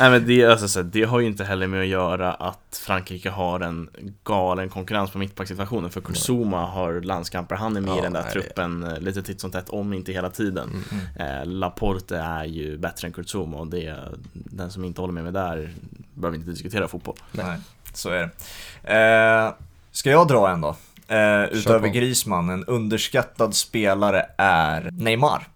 Nej 0.00 0.10
men 0.10 0.26
det, 0.26 0.44
alltså, 0.44 0.68
så 0.68 0.78
här, 0.78 0.84
det 0.92 1.02
har 1.04 1.20
ju 1.20 1.26
inte 1.26 1.44
heller 1.44 1.66
med 1.66 1.80
att 1.80 1.86
göra 1.86 2.32
att 2.34 2.80
Frankrike 2.86 3.30
har 3.30 3.60
en 3.60 3.88
galen 4.24 4.68
konkurrens 4.68 5.10
på 5.10 5.18
mittbacksituationen 5.18 5.90
För 5.90 6.00
Kursuma 6.00 6.66
har 6.66 7.00
landskamper, 7.00 7.54
han 7.56 7.76
är 7.76 7.80
med 7.80 7.90
Ja, 7.90 7.98
i 7.98 8.02
den 8.02 8.12
där 8.12 8.22
nej, 8.22 8.32
truppen 8.32 8.82
eh, 8.84 8.98
lite 9.00 9.22
titt 9.22 9.40
som 9.40 9.50
tätt, 9.50 9.68
om 9.68 9.92
inte 9.92 10.12
hela 10.12 10.30
tiden 10.30 10.84
Mm. 11.18 11.40
eh, 11.40 11.46
Laporte 11.46 12.16
är 12.18 12.44
ju 12.44 12.78
bättre 12.78 13.06
än 13.06 13.12
Kursuma 13.12 13.56
och 13.56 13.66
det, 13.66 13.96
den 14.32 14.70
som 14.70 14.84
inte 14.84 15.00
håller 15.00 15.14
med 15.14 15.24
mig 15.24 15.32
där 15.32 15.74
behöver 16.14 16.38
inte 16.38 16.50
diskutera 16.50 16.88
fotboll 16.88 17.16
Nej. 17.32 17.58
Så 17.98 18.10
är 18.10 18.30
det. 18.82 18.94
Eh, 18.94 19.54
ska 19.92 20.10
jag 20.10 20.28
dra 20.28 20.50
en 20.50 20.60
då? 20.60 20.76
Eh, 21.08 21.44
utöver 21.44 21.88
på. 21.88 21.94
Griezmann, 21.94 22.48
en 22.48 22.64
underskattad 22.64 23.54
spelare 23.54 24.26
är 24.38 24.90
Neymar. 24.92 25.48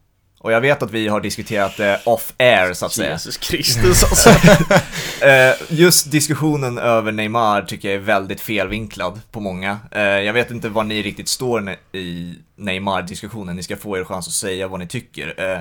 Och 0.43 0.53
jag 0.53 0.61
vet 0.61 0.83
att 0.83 0.91
vi 0.91 1.09
har 1.09 1.21
diskuterat 1.21 1.77
det 1.77 2.01
off-air 2.05 2.73
så 2.73 2.87
att 2.87 2.93
säga. 2.93 3.11
Jesus 3.11 3.37
Kristus 3.37 4.05
alltså 4.05 4.31
Eh, 5.27 5.55
just 5.69 6.11
diskussionen 6.11 6.79
över 6.79 7.13
Neymar 7.13 7.63
tycker 7.63 7.89
jag 7.89 7.95
är 7.95 8.01
väldigt 8.01 8.41
felvinklad 8.41 9.21
på 9.31 9.41
många. 9.41 9.79
Eh, 9.91 10.03
jag 10.03 10.33
vet 10.33 10.51
inte 10.51 10.69
var 10.69 10.85
ni 10.85 11.03
riktigt 11.03 11.29
står 11.29 11.77
i 11.93 12.35
Neymar-diskussionen, 12.57 13.57
ni 13.57 13.63
ska 13.63 13.77
få 13.77 13.99
er 13.99 14.05
chans 14.05 14.27
att 14.29 14.33
säga 14.33 14.69
vad 14.69 14.81
ni 14.81 14.87
tycker. 14.87 15.53
Eh, 15.53 15.61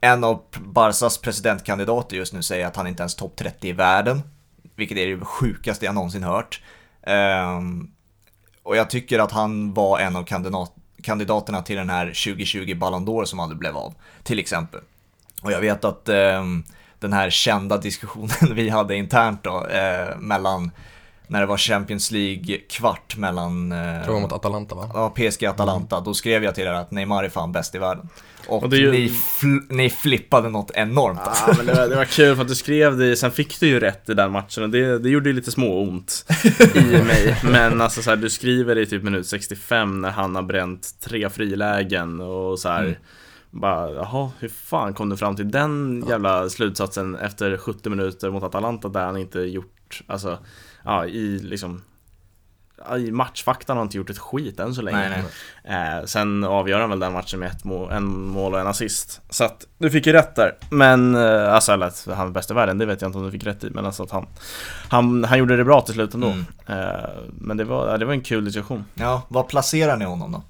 en 0.00 0.24
av 0.24 0.42
Barsas 0.58 1.18
presidentkandidater 1.18 2.16
just 2.16 2.32
nu 2.32 2.42
säger 2.42 2.66
att 2.66 2.76
han 2.76 2.86
inte 2.86 3.02
ens 3.02 3.14
topp 3.14 3.36
30 3.36 3.68
i 3.68 3.72
världen, 3.72 4.22
vilket 4.76 4.98
är 4.98 5.06
det 5.06 5.24
sjukaste 5.24 5.84
jag 5.84 5.94
någonsin 5.94 6.22
hört. 6.22 6.62
Um, 7.06 7.90
och 8.62 8.76
jag 8.76 8.90
tycker 8.90 9.18
att 9.18 9.32
han 9.32 9.74
var 9.74 9.98
en 9.98 10.16
av 10.16 10.24
kandidat 10.24 10.74
kandidaterna 11.02 11.62
till 11.62 11.76
den 11.76 11.90
här 11.90 12.06
2020 12.06 12.74
Ballon 12.74 13.06
d'Or 13.06 13.24
som 13.24 13.40
aldrig 13.40 13.58
blev 13.58 13.76
av, 13.76 13.94
till 14.22 14.38
exempel. 14.38 14.80
Och 15.42 15.52
jag 15.52 15.60
vet 15.60 15.84
att 15.84 16.08
um, 16.08 16.64
den 16.98 17.12
här 17.12 17.30
kända 17.30 17.76
diskussionen 17.76 18.30
vi 18.54 18.68
hade 18.68 18.96
internt 18.96 19.42
då, 19.42 19.66
eh, 19.66 20.18
mellan 20.18 20.70
när 21.28 21.40
det 21.40 21.46
var 21.46 21.56
Champions 21.56 22.10
League-kvart 22.10 23.16
mellan 23.16 23.72
eh, 23.72 24.02
Tror 24.04 24.14
jag 24.16 24.22
mot 24.22 24.32
Atalanta 24.32 24.74
va? 24.74 24.90
ja, 24.94 25.10
PSG 25.16 25.44
Atalanta, 25.44 26.00
då 26.00 26.14
skrev 26.14 26.44
jag 26.44 26.54
till 26.54 26.64
er 26.64 26.72
att 26.72 26.90
Neymar 26.90 27.24
är 27.24 27.28
fan 27.28 27.52
bäst 27.52 27.74
i 27.74 27.78
världen. 27.78 28.08
Och, 28.48 28.62
Och 28.64 28.74
ju- 28.74 28.92
ni, 28.92 29.08
fl- 29.08 29.66
ni 29.70 29.90
flippade 29.90 30.48
något 30.48 30.70
enormt. 30.74 31.20
Ja, 31.24 31.54
men 31.56 31.66
det, 31.66 31.74
var, 31.74 31.88
det 31.88 31.96
var 31.96 32.04
kul 32.04 32.34
för 32.36 32.42
att 32.42 32.48
du 32.48 32.54
skrev 32.54 32.96
det, 32.98 33.16
sen 33.16 33.30
fick 33.30 33.60
du 33.60 33.66
ju 33.66 33.80
rätt 33.80 34.08
i 34.08 34.14
den 34.14 34.32
matchen 34.32 34.62
och 34.64 34.70
det, 34.70 34.98
det 34.98 35.08
gjorde 35.08 35.28
ju 35.28 35.34
lite 35.34 35.50
småont 35.50 36.24
i 36.74 36.80
mig. 37.02 37.36
Men 37.44 37.80
alltså 37.80 38.02
så 38.02 38.10
här, 38.10 38.16
du 38.16 38.30
skriver 38.30 38.78
i 38.78 38.86
typ 38.86 39.02
minut 39.02 39.26
65 39.26 40.00
när 40.00 40.10
han 40.10 40.34
har 40.34 40.42
bränt 40.42 40.88
tre 41.00 41.30
frilägen 41.30 42.20
och 42.20 42.58
så 42.58 42.68
här. 42.68 42.82
Mm. 42.82 42.94
Bara, 43.50 43.90
jaha, 43.92 44.30
hur 44.38 44.48
fan 44.48 44.94
kom 44.94 45.08
du 45.08 45.16
fram 45.16 45.36
till 45.36 45.50
den 45.50 46.04
jävla 46.08 46.48
slutsatsen 46.48 47.14
efter 47.16 47.56
70 47.56 47.90
minuter 47.90 48.30
mot 48.30 48.42
Atalanta 48.42 48.88
där 48.88 49.04
han 49.04 49.16
inte 49.16 49.40
gjort, 49.40 50.02
alltså, 50.06 50.38
ja, 50.86 51.06
i 51.06 51.38
liksom 51.38 51.82
i 52.98 53.10
matchfaktan 53.10 53.76
har 53.76 53.84
inte 53.84 53.96
gjort 53.96 54.10
ett 54.10 54.18
skit 54.18 54.60
än 54.60 54.74
så 54.74 54.82
länge. 54.82 55.08
Nej, 55.08 55.24
nej. 55.64 55.98
Eh, 55.98 56.04
sen 56.04 56.44
avgör 56.44 56.80
han 56.80 56.90
väl 56.90 56.98
den 56.98 57.12
matchen 57.12 57.40
med 57.40 57.50
ett 57.50 57.64
mål, 57.64 57.92
en 57.92 58.04
mål 58.28 58.54
och 58.54 58.60
en 58.60 58.66
assist. 58.66 59.20
Så 59.30 59.44
att 59.44 59.66
du 59.78 59.90
fick 59.90 60.06
ju 60.06 60.12
rätt 60.12 60.34
där. 60.34 60.54
Men, 60.70 61.14
eh, 61.14 61.54
alltså 61.54 61.72
eller 61.72 61.86
att 61.86 62.08
han 62.16 62.26
är 62.26 62.30
bäst 62.30 62.50
i 62.50 62.54
världen, 62.54 62.78
det 62.78 62.86
vet 62.86 63.00
jag 63.00 63.08
inte 63.08 63.18
om 63.18 63.24
du 63.24 63.30
fick 63.30 63.46
rätt 63.46 63.64
i. 63.64 63.70
Men 63.70 63.86
alltså 63.86 64.02
att 64.02 64.10
han, 64.10 64.26
han, 64.88 65.24
han 65.24 65.38
gjorde 65.38 65.56
det 65.56 65.64
bra 65.64 65.80
till 65.80 65.94
slut 65.94 66.14
ändå. 66.14 66.26
Mm. 66.26 66.44
Eh, 66.66 67.10
men 67.28 67.56
det 67.56 67.64
var, 67.64 67.98
det 67.98 68.04
var 68.04 68.12
en 68.12 68.20
kul 68.20 68.44
diskussion. 68.44 68.84
Ja, 68.94 69.22
vad 69.28 69.48
placerar 69.48 69.96
ni 69.96 70.04
honom 70.04 70.32
då? 70.32 70.42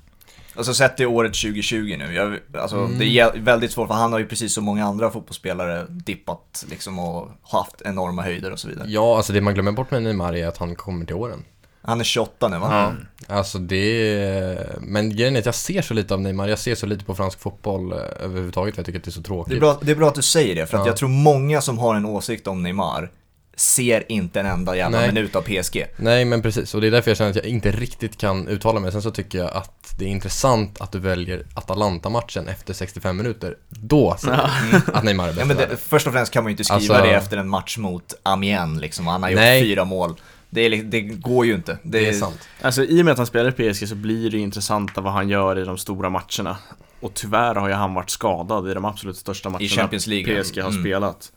Alltså 0.57 0.75
sett 0.75 1.01
i 1.01 1.07
året 1.07 1.35
2020 1.35 1.97
nu, 1.99 2.15
jag, 2.15 2.39
alltså 2.61 2.77
Mm. 2.77 2.99
det 2.99 3.07
är 3.07 3.39
väldigt 3.39 3.71
svårt 3.73 3.87
för 3.89 3.95
han 3.95 4.13
har 4.13 4.19
ju 4.19 4.27
precis 4.27 4.53
som 4.55 4.65
många 4.65 4.85
andra 4.85 5.11
fotbollsspelare 5.11 5.87
dippat 5.89 6.65
liksom 6.71 6.99
och 6.99 7.29
haft 7.43 7.83
enorma 7.85 8.23
höjder 8.23 8.53
och 8.53 8.59
så 8.59 8.69
vidare. 8.69 8.87
Ja, 8.89 9.17
alltså 9.17 9.33
det 9.33 9.41
man 9.41 9.55
glömmer 9.55 9.73
bort 9.73 9.91
med 9.91 10.03
Neymar 10.03 10.37
är 10.37 10.47
att 10.47 10.59
han 10.59 10.75
kommer 10.77 11.07
till 11.07 11.15
åren. 11.15 11.45
Han 11.83 12.01
är 12.01 12.05
28 12.05 12.49
nu 12.49 12.59
va? 12.59 12.95
Alltså 13.29 13.59
det. 13.59 14.77
Men 14.81 15.17
grejen 15.17 15.37
är 15.37 15.41
att 15.41 15.47
jag 15.47 15.55
ser 15.55 15.83
så 15.83 15.95
lite 15.95 16.15
av 16.15 16.21
Neymar, 16.21 16.49
jag 16.49 16.59
ser 16.59 16.75
så 16.75 16.87
lite 16.87 17.05
på 17.05 17.15
fransk 17.15 17.41
fotboll 17.41 17.93
eh, 17.93 17.99
överhuvudtaget, 18.21 18.77
jag 18.77 18.87
tycker 18.87 18.99
att 18.99 19.05
det 19.05 19.09
är 19.09 19.13
så 19.13 19.23
tråkigt. 19.23 19.51
Det 19.51 19.57
är, 19.57 19.61
bra, 19.61 19.79
det 19.83 19.91
är 19.93 19.97
bra 19.97 20.09
att 20.09 20.15
du 20.15 20.23
säger 20.23 20.55
det, 20.55 20.67
för 20.67 20.77
att 20.79 20.85
Ja. 20.85 20.91
jag 20.91 20.97
tror 20.97 21.09
många 21.09 21.61
som 21.61 21.79
har 21.79 21.95
en 21.95 22.05
åsikt 22.07 22.47
om 22.47 22.63
Neymar 22.63 23.11
ser 23.57 24.13
inte 24.13 24.41
en 24.41 24.47
enda 24.47 24.77
jävla 24.77 24.99
Nej. 24.99 25.09
minut 25.13 25.37
av 25.37 25.43
PSG. 25.43 25.87
Nej 25.97 26.25
men 26.25 26.43
precis, 26.43 26.75
och 26.75 26.81
det 26.81 26.87
är 26.87 26.91
därför 26.91 27.11
jag 27.11 27.19
känner 27.19 27.31
att 27.31 27.37
jag 27.37 27.45
inte 27.45 27.71
riktigt 27.71 28.19
kan 28.19 28.49
uttala 28.49 28.81
mig. 28.81 28.93
Sen 28.93 29.03
så 29.03 29.11
tycker 29.11 29.39
jag 29.39 29.51
att 29.53 29.95
det 29.99 30.05
är 30.05 30.09
intressant 30.09 30.81
att 30.81 30.93
du 30.93 30.99
väljer 30.99 31.47
Atalanta-matchen 31.55 32.49
efter 32.49 32.75
65 32.75 33.17
minuter. 33.17 33.57
Då 33.69 34.17
säger 34.19 34.51
jag 34.73 34.81
att 34.97 35.05
Neymar 35.05 35.25
är 35.25 35.29
bäst 35.29 35.39
Ja, 35.41 35.45
men 35.45 35.57
det, 35.57 35.77
först 35.77 36.07
och 36.07 36.13
främst 36.13 36.33
kan 36.33 36.43
man 36.45 36.51
ju 36.51 36.53
inte 36.53 36.65
skriva 36.65 36.77
Alltså- 36.77 36.93
det 37.11 37.11
efter 37.17 37.37
en 37.37 37.49
match 37.49 37.79
mot 37.79 38.15
Amiens 38.23 38.81
liksom, 38.81 39.07
han 39.07 39.23
har 39.23 39.31
gjort 39.31 39.41
Nej. 39.41 39.63
fyra 39.63 39.85
mål. 39.85 40.15
Det, 40.51 40.61
är, 40.61 40.83
det 40.83 41.01
går 41.01 41.47
ju 41.47 41.55
inte. 41.55 41.79
Det 41.83 42.09
är 42.09 42.13
sant. 42.13 42.49
Alltså 42.63 42.85
i 42.85 43.01
och 43.01 43.05
med 43.05 43.13
att 43.13 43.19
han 43.19 43.27
spelar 43.27 43.61
i 43.61 43.73
PSG 43.73 43.89
så 43.89 43.95
blir 43.95 44.31
det 44.31 44.39
intressanta 44.39 45.01
vad 45.01 45.13
han 45.13 45.29
gör 45.29 45.59
i 45.59 45.65
de 45.65 45.79
stora 45.79 46.11
matcherna. 46.11 46.57
Och 47.01 47.15
tyvärr 47.15 47.55
har 47.55 47.69
ju 47.69 47.75
han 47.75 47.95
varit 47.95 48.11
skadad 48.11 48.71
i 48.71 48.75
de 48.75 48.85
absolut 48.85 49.17
största 49.17 49.49
matcherna 49.49 49.65
I 49.65 49.69
Champions 49.69 50.07
League. 50.07 50.43
PSG 50.43 50.59
har 50.63 50.69
Mm. 50.71 50.83
spelat. 50.83 51.33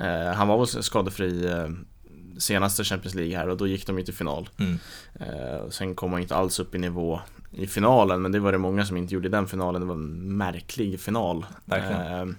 Eh, 0.00 0.32
han 0.34 0.48
var 0.48 0.58
väl 0.58 0.82
skadefri 0.82 1.46
eh, 1.46 1.68
senaste 2.38 2.84
Champions 2.84 3.14
League 3.14 3.36
här 3.36 3.48
och 3.48 3.56
då 3.56 3.66
gick 3.66 3.86
de 3.86 3.98
ju 3.98 4.04
till 4.04 4.14
final. 4.14 4.48
Mm. 4.58 4.78
Eh, 5.14 5.68
sen 5.70 5.94
kom 5.94 6.12
han 6.12 6.22
inte 6.22 6.36
alls 6.36 6.58
upp 6.58 6.74
i 6.74 6.78
nivå 6.78 7.20
i 7.50 7.66
finalen, 7.66 8.22
men 8.22 8.32
det 8.32 8.40
var 8.40 8.52
det 8.52 8.58
många 8.58 8.84
som 8.84 8.96
inte 8.96 9.14
gjorde 9.14 9.28
i 9.28 9.30
den 9.30 9.46
finalen. 9.46 9.80
Det 9.80 9.86
var 9.86 9.94
en 9.94 10.36
märklig 10.36 11.00
final. 11.00 11.46
Verkligen. 11.64 12.36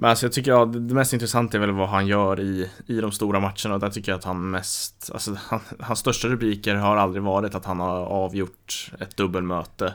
Men 0.00 0.10
alltså 0.10 0.26
jag 0.26 0.32
tycker, 0.32 0.50
ja, 0.50 0.64
det 0.64 0.94
mest 0.94 1.12
intressanta 1.12 1.56
är 1.56 1.60
väl 1.60 1.70
vad 1.70 1.88
han 1.88 2.06
gör 2.06 2.40
i, 2.40 2.70
i 2.86 3.00
de 3.00 3.12
stora 3.12 3.40
matcherna 3.40 3.74
och 3.74 3.80
där 3.80 3.90
tycker 3.90 4.12
jag 4.12 4.18
att 4.18 4.24
han 4.24 4.50
mest, 4.50 5.10
alltså 5.12 5.36
han, 5.40 5.60
hans 5.80 5.98
största 5.98 6.28
rubriker 6.28 6.74
har 6.74 6.96
aldrig 6.96 7.22
varit 7.22 7.54
att 7.54 7.64
han 7.64 7.80
har 7.80 7.96
avgjort 7.96 8.92
ett 9.00 9.16
dubbelmöte. 9.16 9.94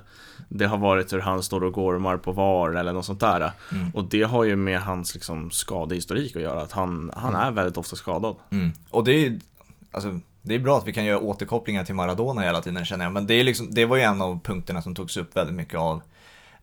Det 0.49 0.65
har 0.65 0.77
varit 0.77 1.13
hur 1.13 1.19
han 1.19 1.43
står 1.43 1.63
och 1.63 1.73
gormar 1.73 2.17
på 2.17 2.31
VAR 2.31 2.69
eller 2.73 2.93
något 2.93 3.05
sånt 3.05 3.19
där. 3.19 3.51
Mm. 3.71 3.91
Och 3.93 4.03
det 4.03 4.23
har 4.23 4.43
ju 4.43 4.55
med 4.55 4.81
hans 4.81 5.13
liksom 5.13 5.51
skadehistorik 5.51 6.35
att 6.35 6.41
göra, 6.41 6.61
att 6.61 6.71
han, 6.71 7.11
han 7.15 7.35
är 7.35 7.51
väldigt 7.51 7.77
ofta 7.77 7.95
skadad. 7.95 8.35
Mm. 8.49 8.71
Och 8.89 9.03
det 9.03 9.25
är 9.25 9.39
alltså, 9.91 10.19
det 10.41 10.55
är 10.55 10.59
bra 10.59 10.77
att 10.77 10.87
vi 10.87 10.93
kan 10.93 11.05
göra 11.05 11.19
återkopplingar 11.19 11.83
till 11.83 11.95
Maradona 11.95 12.41
hela 12.41 12.61
tiden 12.61 12.85
känner 12.85 13.05
jag, 13.05 13.13
men 13.13 13.27
det, 13.27 13.33
är 13.33 13.43
liksom, 13.43 13.67
det 13.71 13.85
var 13.85 13.97
ju 13.97 14.03
en 14.03 14.21
av 14.21 14.39
punkterna 14.43 14.81
som 14.81 14.95
togs 14.95 15.17
upp 15.17 15.35
väldigt 15.35 15.55
mycket 15.55 15.79
av 15.79 16.01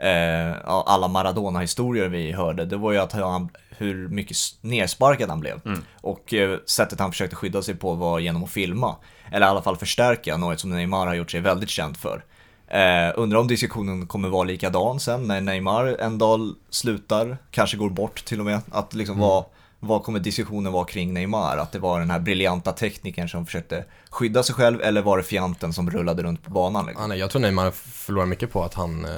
eh, 0.02 0.56
alla 0.64 1.08
Maradona-historier 1.08 2.08
vi 2.08 2.32
hörde. 2.32 2.64
Det 2.64 2.76
var 2.76 2.92
ju 2.92 2.98
att 2.98 3.12
han, 3.12 3.48
hur 3.70 4.08
mycket 4.08 4.36
nersparkad 4.60 5.30
han 5.30 5.40
blev. 5.40 5.60
Mm. 5.64 5.84
Och 6.00 6.34
eh, 6.34 6.58
sättet 6.66 7.00
han 7.00 7.10
försökte 7.12 7.36
skydda 7.36 7.62
sig 7.62 7.74
på 7.74 7.94
var 7.94 8.18
genom 8.18 8.44
att 8.44 8.50
filma. 8.50 8.96
Eller 9.32 9.46
i 9.46 9.50
alla 9.50 9.62
fall 9.62 9.76
förstärka, 9.76 10.36
något 10.36 10.60
som 10.60 10.70
Neymar 10.70 11.06
har 11.06 11.14
gjort 11.14 11.30
sig 11.30 11.40
väldigt 11.40 11.70
känd 11.70 11.96
för. 11.96 12.24
Eh, 12.68 13.12
undrar 13.16 13.38
om 13.38 13.48
diskussionen 13.48 14.06
kommer 14.06 14.28
vara 14.28 14.44
likadan 14.44 15.00
sen 15.00 15.28
när 15.28 15.40
Neymar 15.40 15.96
en 16.00 16.18
dag 16.18 16.40
slutar, 16.70 17.38
kanske 17.50 17.76
går 17.76 17.90
bort 17.90 18.24
till 18.24 18.40
och 18.40 18.46
med. 18.46 18.60
Att 18.70 18.94
liksom 18.94 19.16
Mm. 19.16 19.28
vad, 19.28 19.44
vad 19.80 20.02
kommer 20.02 20.18
diskussionen 20.20 20.72
vara 20.72 20.84
kring 20.84 21.14
Neymar? 21.14 21.56
Att 21.56 21.72
det 21.72 21.78
var 21.78 22.00
den 22.00 22.10
här 22.10 22.20
briljanta 22.20 22.72
teknikern 22.72 23.28
som 23.28 23.46
försökte 23.46 23.84
skydda 24.10 24.42
sig 24.42 24.54
själv 24.54 24.80
eller 24.82 25.02
var 25.02 25.16
det 25.16 25.22
fjanten 25.22 25.72
som 25.72 25.90
rullade 25.90 26.22
runt 26.22 26.42
på 26.44 26.50
banan? 26.50 26.86
Liksom? 26.86 27.02
Ja, 27.02 27.06
nej, 27.06 27.18
jag 27.18 27.30
tror 27.30 27.42
Neymar 27.42 27.70
förlorar 27.70 28.26
mycket 28.26 28.52
på 28.52 28.62
att 28.64 28.74
han, 28.74 29.04
eh, 29.04 29.10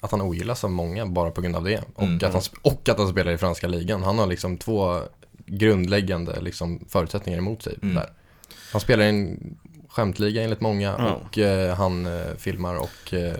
att 0.00 0.10
han 0.10 0.20
ogillas 0.20 0.64
av 0.64 0.70
många 0.70 1.06
bara 1.06 1.30
på 1.30 1.40
grund 1.40 1.56
av 1.56 1.64
det. 1.64 1.82
Och, 1.94 2.02
Mm. 2.02 2.16
att 2.16 2.22
han, 2.32 2.40
sp- 2.42 2.56
och 2.62 2.88
att 2.88 2.98
han 2.98 3.08
spelar 3.08 3.32
i 3.32 3.38
franska 3.38 3.66
ligan. 3.68 4.02
Han 4.02 4.18
har 4.18 4.26
liksom 4.26 4.56
två 4.56 5.00
grundläggande 5.46 6.40
liksom, 6.40 6.80
förutsättningar 6.88 7.38
emot 7.38 7.62
sig 7.62 7.78
Mm. 7.82 7.94
där. 7.94 8.10
Han 8.72 8.80
spelar 8.80 9.04
i 9.04 9.08
en 9.08 9.56
skämtliga 9.88 10.42
enligt 10.42 10.60
många 10.60 10.94
Ja. 10.98 11.12
och 11.12 11.38
eh, 11.38 11.74
han 11.76 12.06
eh, 12.06 12.34
filmar 12.38 12.74
och 12.76 13.14
eh, 13.14 13.36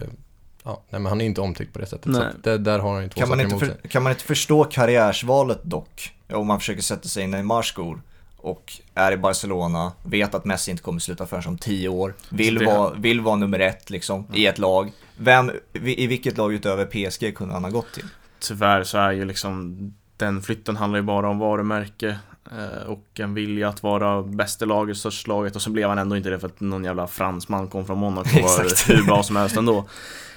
ja, 0.65 0.83
nej, 0.91 1.01
men 1.01 1.07
han 1.07 1.21
är 1.21 1.25
inte 1.25 1.41
omtyckt 1.41 1.73
på 1.73 1.79
det 1.79 1.87
sättet. 1.87 2.05
Så 2.15 2.19
Nej. 2.19 2.29
att 2.37 2.45
det, 2.45 2.59
där 2.59 2.79
har 2.79 2.95
han 2.95 3.03
ju 3.03 3.09
två 3.09 3.19
Kan 3.21 3.29
man, 3.29 3.39
saker 3.39 3.45
inte 3.55 3.65
emot 3.65 3.73
sig. 3.75 3.81
för, 3.83 3.89
kan 3.89 4.03
man 4.03 4.13
inte 4.13 4.25
förstå 4.25 4.65
karriärsvalet 4.65 5.61
dock? 5.63 6.13
Om 6.33 6.47
man 6.47 6.59
försöker 6.59 6.83
sätta 6.83 7.09
sig 7.09 7.25
i 7.25 7.27
Neymars 7.27 7.67
skor 7.69 8.03
och 8.37 8.73
är 8.95 9.13
i 9.13 9.17
Barcelona, 9.17 9.93
vet 10.03 10.35
att 10.35 10.45
Messi 10.45 10.71
inte 10.71 10.83
kommer 10.83 11.01
sluta 11.01 11.27
förrän 11.27 11.47
om 11.47 11.59
tio 11.59 11.89
år, 11.89 12.15
vill, 12.31 12.65
vara, 12.67 12.95
vill 12.95 13.21
vara 13.21 13.37
nummer 13.37 13.59
ett 13.59 13.91
liksom, 13.91 14.27
i 14.35 14.47
ett 14.47 14.59
lag. 14.59 14.93
Vem, 15.19 15.51
i 15.73 16.07
vilket 16.07 16.37
lag 16.37 16.55
utöver 16.55 16.85
PSG 16.85 17.37
kunde 17.37 17.55
han 17.55 17.65
ha 17.65 17.71
gått 17.71 17.93
till? 17.93 18.05
Tyvärr 18.39 18.85
så 18.85 18.99
är 18.99 19.13
ju 19.13 19.25
liksom 19.25 19.77
den 20.17 20.43
flytten 20.43 20.77
handlar 20.77 20.99
ju 20.99 21.03
bara 21.03 21.29
om 21.29 21.39
varumärke. 21.39 22.19
eh, 22.53 22.87
och 22.87 23.21
en 23.21 23.35
vilja 23.35 23.69
att 23.69 23.83
vara 23.83 24.23
bäst 24.23 24.63
i 24.63 24.67
laget, 24.67 24.97
störst 24.97 25.27
laget 25.27 25.57
och 25.57 25.63
så 25.63 25.71
blev 25.71 25.89
han 25.89 25.99
ändå 25.99 26.17
inte 26.17 26.31
det 26.31 26.41
för 26.41 26.47
att 26.47 26.61
någon 26.61 26.85
jävla 26.85 27.07
fransman 27.07 27.69
kom 27.69 27.87
från 27.87 27.99
Monaco 27.99 28.37
och 28.39 28.43
var 28.43 28.95
hur 28.97 29.05
bra 29.05 29.23
som 29.23 29.37
helst 29.37 29.57
ändå. 29.57 29.89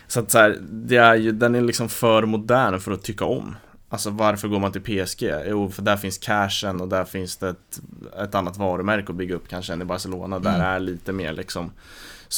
Så 0.08 0.20
att 0.20 0.32
så 0.32 0.38
här, 0.38 0.58
det 0.62 0.98
är 0.98 1.16
ju, 1.16 1.32
den 1.32 1.56
är 1.56 1.62
liksom 1.62 1.90
för 1.90 2.26
modern 2.26 2.80
för 2.80 2.92
att 2.92 3.04
tycka 3.04 3.26
om. 3.26 3.56
Alltså 3.94 4.10
varför 4.10 4.48
går 4.48 4.60
man 4.60 4.72
till 4.72 4.82
PSG? 4.82 5.24
Jo, 5.48 5.70
för 5.70 5.82
där 5.82 5.98
finns 5.98 6.18
cashen 6.18 6.82
och 6.82 6.88
där 6.88 7.06
finns 7.06 7.38
det 7.38 7.50
ett, 7.50 7.82
ett 8.24 8.36
annat 8.36 8.58
varumärke 8.58 9.12
att 9.12 9.16
bygga 9.16 9.36
upp 9.36 9.48
kanske 9.48 9.74
än 9.74 9.82
i 9.82 9.86
Barcelona. 9.86 10.40
Där 10.40 10.56
Mm. 10.56 10.62
är 10.68 10.80
lite 10.80 11.12
mer 11.14 11.34
liksom 11.34 11.72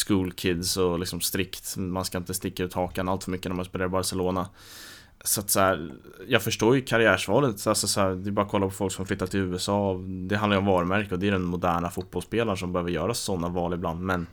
school 0.07 0.31
kids 0.31 0.77
och 0.77 0.99
liksom 0.99 1.21
strikt. 1.21 1.77
Man 1.77 2.05
ska 2.05 2.17
inte 2.17 2.33
sticka 2.33 2.63
ut 2.63 2.73
hakan 2.73 3.09
allt 3.09 3.23
för 3.23 3.31
mycket 3.31 3.47
när 3.49 3.55
man 3.55 3.65
spelar 3.65 3.85
i 3.85 3.89
Barcelona. 3.89 4.49
Så 5.23 5.41
att 5.41 5.49
så 5.49 5.59
här, 5.59 5.91
jag 6.27 6.41
förstår 6.41 6.75
ju 6.75 6.81
karriärsvalet. 6.81 7.67
Alltså 7.67 7.87
så 7.87 8.01
här, 8.01 8.09
det 8.09 8.29
är 8.29 8.31
bara 8.31 8.45
att 8.45 8.51
kolla 8.51 8.65
på 8.65 8.71
folk 8.71 8.93
som 8.93 9.05
flyttar 9.05 9.27
till 9.27 9.39
USA. 9.39 9.99
Det 10.27 10.35
handlar 10.35 10.55
ju 10.57 10.59
om 10.59 10.65
varumärke 10.65 11.13
och 11.13 11.19
det 11.19 11.27
är 11.27 11.31
den 11.31 11.43
moderna 11.43 11.89
fotbollsspelaren 11.89 12.57
som 12.57 12.73
behöver 12.73 12.91
göra 12.91 13.13
sådana 13.13 13.49
val 13.49 13.73
ibland. 13.73 13.99
Men 14.01 14.27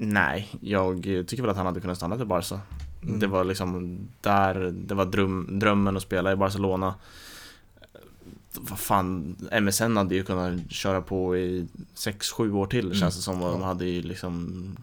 nej, 0.00 0.48
jag 0.60 1.02
tycker 1.02 1.40
väl 1.42 1.50
att 1.50 1.56
han 1.56 1.66
hade 1.66 1.80
kunnat 1.80 1.96
stanna 1.96 2.16
till 2.16 2.26
Barca. 2.26 2.60
Mm. 3.02 3.20
Det 3.20 3.26
var 3.26 3.44
liksom 3.44 3.98
där, 4.20 4.54
det 4.74 4.94
var 4.94 5.04
dröm, 5.04 5.58
drömmen 5.58 5.96
att 5.96 6.02
spela 6.02 6.32
i 6.32 6.36
Barcelona. 6.36 6.94
Vad 8.52 8.78
fan, 8.78 9.36
MSN 9.62 9.96
hade 9.96 10.14
ju 10.14 10.22
kunnat 10.24 10.70
köra 10.72 11.00
på 11.02 11.36
i 11.36 11.66
6-7 11.94 12.52
år 12.54 12.66
till 12.66 12.84
Mm. 12.86 12.94
känns 12.98 13.16
det 13.16 13.22
som. 13.22 13.42
Och 13.42 13.52
de 13.52 13.62
hade 13.62 13.84
ju 13.86 14.02
liksom 14.02 14.76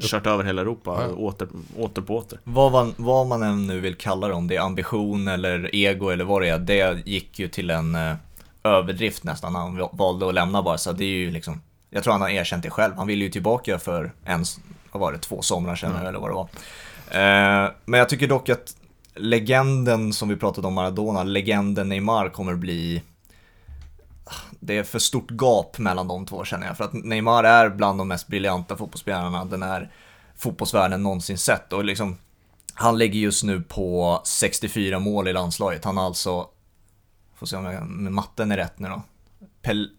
kört 0.00 0.26
över 0.26 0.44
hela 0.44 0.62
Europa, 0.62 1.06
Ja. 1.08 1.14
åter, 1.14 1.48
åter 1.76 2.02
på 2.02 2.16
åter. 2.16 2.40
Vad 2.44 2.72
man, 2.72 2.94
vad 2.96 3.26
man 3.26 3.42
än 3.42 3.66
nu 3.66 3.80
vill 3.80 3.94
kalla 3.94 4.28
det, 4.28 4.34
om 4.34 4.46
det 4.48 4.56
är 4.56 4.60
ambition 4.60 5.28
eller 5.28 5.74
ego 5.74 6.08
eller 6.08 6.24
vad 6.24 6.42
det 6.42 6.48
är, 6.48 6.58
det 6.58 7.06
gick 7.06 7.38
ju 7.38 7.48
till 7.48 7.70
en 7.70 7.94
eh, 7.94 8.14
överdrift 8.62 9.24
nästan 9.24 9.52
när 9.52 9.60
han 9.60 9.88
valde 9.92 10.28
att 10.28 10.34
lämna 10.34 10.62
bara. 10.62 10.78
Så 10.78 10.92
det 10.92 11.04
är 11.04 11.08
ju 11.18 11.30
liksom, 11.30 11.60
jag 11.94 12.02
tror 12.04 12.12
han 12.12 12.20
har 12.22 12.28
erkänt 12.28 12.62
det 12.62 12.70
själv. 12.70 12.94
Han 12.96 13.06
ville 13.06 13.24
ju 13.24 13.30
tillbaka 13.30 13.78
för 13.78 14.12
en, 14.24 14.44
vad 14.92 15.00
var 15.00 15.12
det, 15.12 15.18
två 15.18 15.42
somrar 15.42 15.76
sedan 15.76 15.90
Mm. 15.90 16.06
eller 16.06 16.18
vad 16.18 16.30
det 16.30 16.34
var. 16.34 16.48
Eh, 17.10 17.70
men 17.84 17.98
jag 17.98 18.08
tycker 18.08 18.28
dock 18.28 18.48
att 18.48 18.76
legenden 19.14 20.12
som 20.12 20.28
vi 20.28 20.36
pratade 20.36 20.66
om 20.66 20.74
Maradona, 20.74 21.22
legenden 21.22 21.88
Neymar 21.88 22.28
kommer 22.28 22.54
bli 22.54 23.02
det 24.60 24.78
är 24.78 24.82
för 24.82 24.98
stort 24.98 25.30
gap 25.30 25.78
mellan 25.78 26.08
de 26.08 26.26
två 26.26 26.44
känner 26.44 26.66
jag. 26.66 26.76
För 26.76 26.84
att 26.84 26.92
Neymar 26.92 27.44
är 27.44 27.68
bland 27.68 28.00
de 28.00 28.08
mest 28.08 28.26
briljanta 28.26 28.76
fotbollsspelarna 28.76 29.44
den 29.44 29.62
här 29.62 29.90
fotbollsvärlden 30.36 31.02
någonsin 31.02 31.38
sett. 31.38 31.72
Och 31.72 31.84
liksom, 31.84 32.16
han 32.74 32.98
ligger 32.98 33.18
just 33.20 33.44
nu 33.44 33.60
på 33.62 34.20
64 34.24 34.98
mål 34.98 35.28
i 35.28 35.32
landslaget. 35.32 35.84
Han 35.84 35.96
har 35.96 36.04
alltså, 36.04 36.48
får 37.34 37.46
se 37.46 37.56
om 37.56 37.64
jag, 37.64 37.86
med 37.86 38.12
matten 38.12 38.52
är 38.52 38.56
rätt 38.56 38.78
nu 38.78 38.88
då. 38.88 39.02
Pel, 39.62 39.90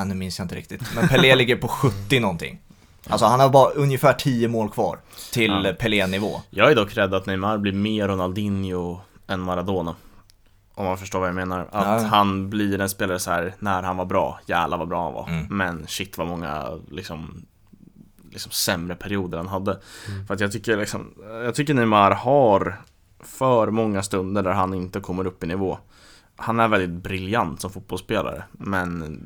ah, 0.00 0.04
nu 0.04 0.14
minns 0.14 0.38
jag 0.38 0.44
inte 0.44 0.54
riktigt. 0.54 0.82
Men 0.94 1.08
Pelé 1.08 1.34
ligger 1.36 1.56
på 1.56 1.68
70 1.68 2.20
någonting. 2.20 2.60
Alltså 3.08 3.26
han 3.26 3.40
har 3.40 3.48
bara 3.48 3.70
ungefär 3.70 4.12
10 4.12 4.48
mål 4.48 4.70
kvar 4.70 4.98
till 5.32 5.62
Ja. 5.64 5.72
Pelé-nivå. 5.80 6.40
Jag 6.50 6.70
är 6.70 6.74
dock 6.74 6.96
rädd 6.96 7.14
att 7.14 7.26
Neymar 7.26 7.58
blir 7.58 7.72
mer 7.72 8.08
Ronaldinho 8.08 9.00
än 9.26 9.40
Maradona. 9.40 9.94
Om 10.74 10.84
man 10.86 10.98
förstår 10.98 11.18
vad 11.20 11.28
jag 11.28 11.34
menar. 11.34 11.60
Att 11.72 12.02
Ja. 12.02 12.08
han 12.08 12.50
blir 12.50 12.80
en 12.80 12.88
spelare 12.88 13.18
så 13.18 13.30
här 13.30 13.54
när 13.58 13.82
han 13.82 13.96
var 13.96 14.04
bra, 14.04 14.40
jävlar 14.46 14.78
vad 14.78 14.88
bra 14.88 15.04
han 15.04 15.12
var. 15.12 15.28
Mm. 15.28 15.46
Men 15.50 15.86
shit 15.86 16.18
vad 16.18 16.26
många 16.26 16.68
liksom, 16.90 17.42
liksom 18.32 18.52
sämre 18.52 18.94
perioder 18.96 19.38
han 19.38 19.48
hade. 19.48 19.80
Mm. 20.08 20.26
För 20.26 20.34
att 20.34 20.40
jag 20.40 20.52
tycker 20.52 20.76
liksom, 20.76 21.14
jag 21.44 21.54
tycker 21.54 21.74
Neymar 21.74 22.10
har 22.10 22.80
för 23.20 23.70
många 23.70 24.02
stunder 24.02 24.42
där 24.42 24.52
han 24.52 24.74
inte 24.74 25.00
kommer 25.00 25.26
upp 25.26 25.44
i 25.44 25.46
nivå. 25.46 25.78
Han 26.36 26.60
är 26.60 26.68
väldigt 26.68 27.02
briljant 27.02 27.60
som 27.60 27.70
fotbollsspelare, 27.70 28.42
men 28.52 29.20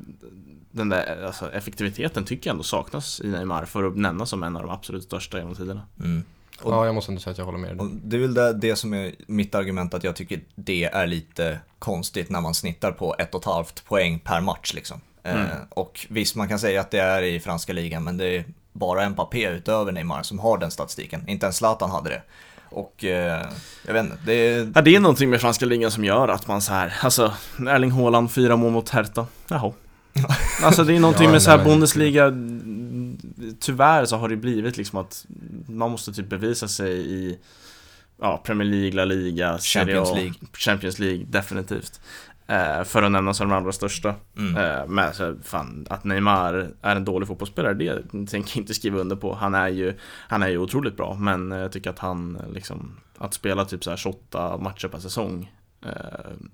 den 0.75 0.89
där 0.89 1.25
alltså, 1.25 1.51
effektiviteten 1.51 2.25
tycker 2.25 2.49
jag 2.49 2.53
ändå 2.53 2.63
saknas 2.63 3.21
i 3.21 3.27
Neymar 3.27 3.65
för 3.65 3.83
att 3.83 3.95
nämna 3.97 4.25
som 4.25 4.43
en 4.43 4.55
av 4.55 4.61
de 4.63 4.71
absolut 4.71 5.03
största 5.03 5.37
genom 5.37 5.55
tiderna. 5.55 5.81
Mm. 5.99 6.23
Och- 6.61 6.73
Ja, 6.73 6.85
jag 6.85 6.95
måste 6.95 7.11
ändå 7.11 7.21
säga 7.21 7.31
att 7.31 7.37
jag 7.37 7.45
håller 7.45 7.57
med 7.59 7.77
dig. 7.77 7.87
det 8.03 8.15
är 8.15 8.21
väl 8.21 8.33
det, 8.33 8.53
det 8.53 8.75
som 8.75 8.93
är 8.93 9.15
mitt 9.27 9.55
argument 9.55 9.93
att 9.93 10.03
jag 10.03 10.15
tycker 10.15 10.39
det 10.55 10.83
är 10.83 11.07
lite 11.07 11.59
konstigt 11.79 12.29
när 12.29 12.41
man 12.41 12.53
snittar 12.53 12.91
på 12.91 13.15
ett 13.19 13.35
och 13.35 13.41
ett 13.41 13.45
halvt 13.45 13.85
poäng 13.85 14.19
per 14.19 14.41
match 14.41 14.73
liksom. 14.73 15.01
Mm. 15.23 15.41
Eh, 15.41 15.47
och 15.69 16.05
visst, 16.09 16.35
man 16.35 16.47
kan 16.47 16.59
säga 16.59 16.81
att 16.81 16.91
det 16.91 16.99
är 16.99 17.21
i 17.21 17.39
franska 17.39 17.73
ligan, 17.73 18.03
men 18.03 18.17
det 18.17 18.25
är 18.37 18.45
bara 18.73 19.09
Mbappé 19.09 19.49
utöver 19.49 19.91
Neymar 19.91 20.23
som 20.23 20.39
har 20.39 20.57
den 20.57 20.71
statistiken. 20.71 21.29
Inte 21.29 21.45
ens 21.45 21.57
Zlatan 21.57 21.91
hade 21.91 22.09
det. 22.09 22.21
Och 22.69 23.03
eh, 23.05 23.45
jag 23.85 23.93
vet 23.93 24.05
inte, 24.05 24.17
det 24.25 24.33
är... 24.33 24.71
Ja, 24.75 24.81
det 24.81 24.95
är 24.95 24.99
någonting 24.99 25.29
med 25.29 25.41
franska 25.41 25.65
ligan 25.65 25.91
som 25.91 26.03
gör 26.05 26.27
att 26.27 26.47
man 26.47 26.61
så 26.61 26.73
här, 26.73 26.93
alltså 27.01 27.33
Erling 27.67 27.91
Haaland, 27.91 28.31
fyra 28.31 28.55
mål 28.55 28.71
mot 28.71 28.89
Hertha, 28.89 29.27
jaha. 29.47 29.71
Alltså 30.63 30.83
det 30.83 30.95
är 30.95 30.99
någonting 30.99 31.25
Ja, 31.25 31.31
med 31.31 31.41
så 31.41 31.51
här 31.51 31.63
Bundesliga, 31.63 32.33
tyvärr 33.59 34.05
så 34.05 34.17
har 34.17 34.29
det 34.29 34.35
blivit 34.35 34.77
liksom 34.77 34.99
att 34.99 35.25
man 35.67 35.91
måste 35.91 36.13
typ 36.13 36.29
bevisa 36.29 36.67
sig 36.67 37.13
i 37.13 37.39
Ja, 38.21 38.41
Premier 38.45 38.67
League, 38.67 38.91
La 38.91 39.05
Liga, 39.05 39.57
Serie 39.57 40.01
A, 40.01 40.05
Champions 40.05 40.15
League. 40.15 40.33
Champions 40.53 40.99
League, 40.99 41.25
definitivt. 41.29 42.01
Eh, 42.47 42.83
för 42.83 43.03
att 43.03 43.11
nämna 43.11 43.33
som 43.33 43.49
de 43.49 43.55
allra 43.55 43.71
största. 43.71 44.15
Mm. 44.37 44.57
Eh, 44.57 44.87
men 44.87 45.13
så, 45.13 45.35
fan, 45.43 45.87
att 45.89 46.03
Neymar 46.03 46.69
är 46.81 46.95
en 46.95 47.05
dålig 47.05 47.27
fotbollsspelare, 47.27 47.73
det 47.73 48.03
tänker 48.11 48.37
jag 48.37 48.57
inte 48.57 48.73
skriva 48.73 48.99
under 48.99 49.15
på. 49.15 49.33
Han 49.35 49.55
är 49.55 49.67
ju, 49.67 49.93
han 50.27 50.43
är 50.43 50.47
ju 50.47 50.57
otroligt 50.57 50.97
bra, 50.97 51.13
men 51.13 51.51
jag 51.51 51.71
tycker 51.71 51.89
att 51.89 51.99
han 51.99 52.41
liksom, 52.53 52.97
att 53.17 53.33
spela 53.33 53.65
typ 53.65 53.83
så 53.83 53.89
här 53.89 53.97
28 53.97 54.57
matcher 54.57 54.87
per 54.87 54.99
säsong, 54.99 55.51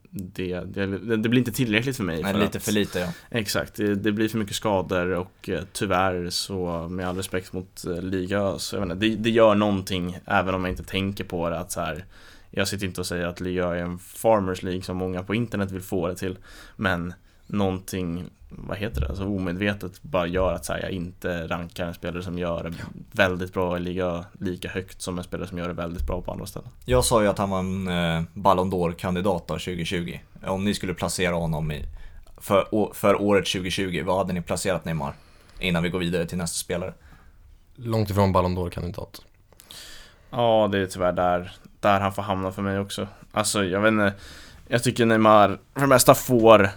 det, 0.09 0.59
det, 0.59 0.85
det 1.17 1.29
blir 1.29 1.37
inte 1.37 1.51
tillräckligt 1.51 1.97
för 1.97 2.03
mig. 2.03 2.23
Nej, 2.23 2.33
för 2.33 2.39
lite 2.39 2.57
att, 2.57 2.63
för 2.63 2.71
lite 2.71 2.99
ja. 2.99 3.07
Exakt, 3.29 3.75
det, 3.75 3.95
det 3.95 4.11
blir 4.11 4.29
för 4.29 4.37
mycket 4.37 4.55
skador 4.55 5.11
och 5.11 5.49
eh, 5.49 5.61
tyvärr 5.71 6.29
så 6.29 6.87
med 6.89 7.07
all 7.07 7.15
respekt 7.17 7.53
mot 7.53 7.85
eh, 7.85 8.01
Liga 8.01 8.59
så 8.59 8.75
jag 8.75 8.81
vet 8.81 8.91
inte, 8.91 9.07
det, 9.07 9.15
det 9.15 9.29
gör 9.29 9.55
någonting 9.55 10.17
även 10.25 10.55
om 10.55 10.65
jag 10.65 10.71
inte 10.71 10.83
tänker 10.83 11.23
på 11.23 11.49
det 11.49 11.59
att 11.59 11.71
så 11.71 11.81
här 11.81 12.05
Jag 12.49 12.67
sitter 12.67 12.85
inte 12.85 13.01
och 13.01 13.07
säger 13.07 13.27
att 13.27 13.39
Liga 13.39 13.67
är 13.67 13.75
en 13.75 13.99
Farmers 13.99 14.63
League 14.63 14.81
som 14.81 14.97
många 14.97 15.23
på 15.23 15.35
internet 15.35 15.71
vill 15.71 15.81
få 15.81 16.07
det 16.07 16.15
till 16.15 16.37
Men 16.75 17.13
någonting, 17.51 18.29
vad 18.49 18.77
heter 18.77 19.01
det, 19.01 19.07
alltså 19.07 19.25
omedvetet 19.25 20.01
bara 20.03 20.27
gör 20.27 20.53
att 20.53 20.65
så 20.65 20.73
här, 20.73 20.81
jag 20.81 20.91
inte 20.91 21.47
rankar 21.47 21.85
en 21.87 21.93
spelare 21.93 22.23
som 22.23 22.37
gör 22.37 22.63
det 22.63 22.73
väldigt 23.11 23.53
bra 23.53 23.77
i 23.77 23.79
Liga 23.79 24.25
lika 24.39 24.69
högt 24.69 25.01
som 25.01 25.17
en 25.17 25.23
spelare 25.23 25.47
som 25.47 25.57
gör 25.57 25.67
det 25.67 25.73
väldigt 25.73 26.07
bra 26.07 26.21
på 26.21 26.31
andra 26.31 26.45
ställen 26.45 26.69
Jag 26.85 27.05
sa 27.05 27.21
ju 27.21 27.27
att 27.27 27.37
han 27.37 27.49
var 27.49 27.59
en 27.59 27.87
eh, 27.87 28.21
Ballon 28.33 28.71
d'Or-kandidat 28.73 29.47
då 29.47 29.53
2020. 29.53 30.17
Om 30.45 30.63
ni 30.65 30.73
skulle 30.73 30.93
placera 30.93 31.35
honom 31.35 31.71
i, 31.71 31.85
för, 32.37 32.67
å- 32.75 32.91
för 32.93 33.21
året 33.21 33.45
2020, 33.45 34.03
vad 34.05 34.17
hade 34.17 34.33
ni 34.33 34.41
placerat 34.41 34.85
Neymar? 34.85 35.13
Innan 35.59 35.83
vi 35.83 35.89
går 35.89 35.99
vidare 35.99 36.25
till 36.25 36.37
nästa 36.37 36.55
spelare. 36.63 36.93
Långt 37.75 38.09
ifrån 38.09 38.31
Ballon 38.31 38.57
d'Or-kandidat. 38.57 39.21
Ja, 40.29 40.69
det 40.71 40.77
är 40.79 40.85
tyvärr 40.87 41.11
där, 41.13 41.51
där 41.79 41.99
han 41.99 42.13
får 42.13 42.21
hamna 42.21 42.51
för 42.51 42.61
mig 42.61 42.79
också. 42.79 43.07
Alltså, 43.31 43.63
jag 43.63 43.81
vet 43.81 43.91
inte. 43.91 44.13
Jag 44.67 44.83
tycker 44.83 45.05
Neymar 45.05 45.59
för 45.73 45.81
det 45.81 45.87
mesta 45.87 46.15
får, 46.15 46.69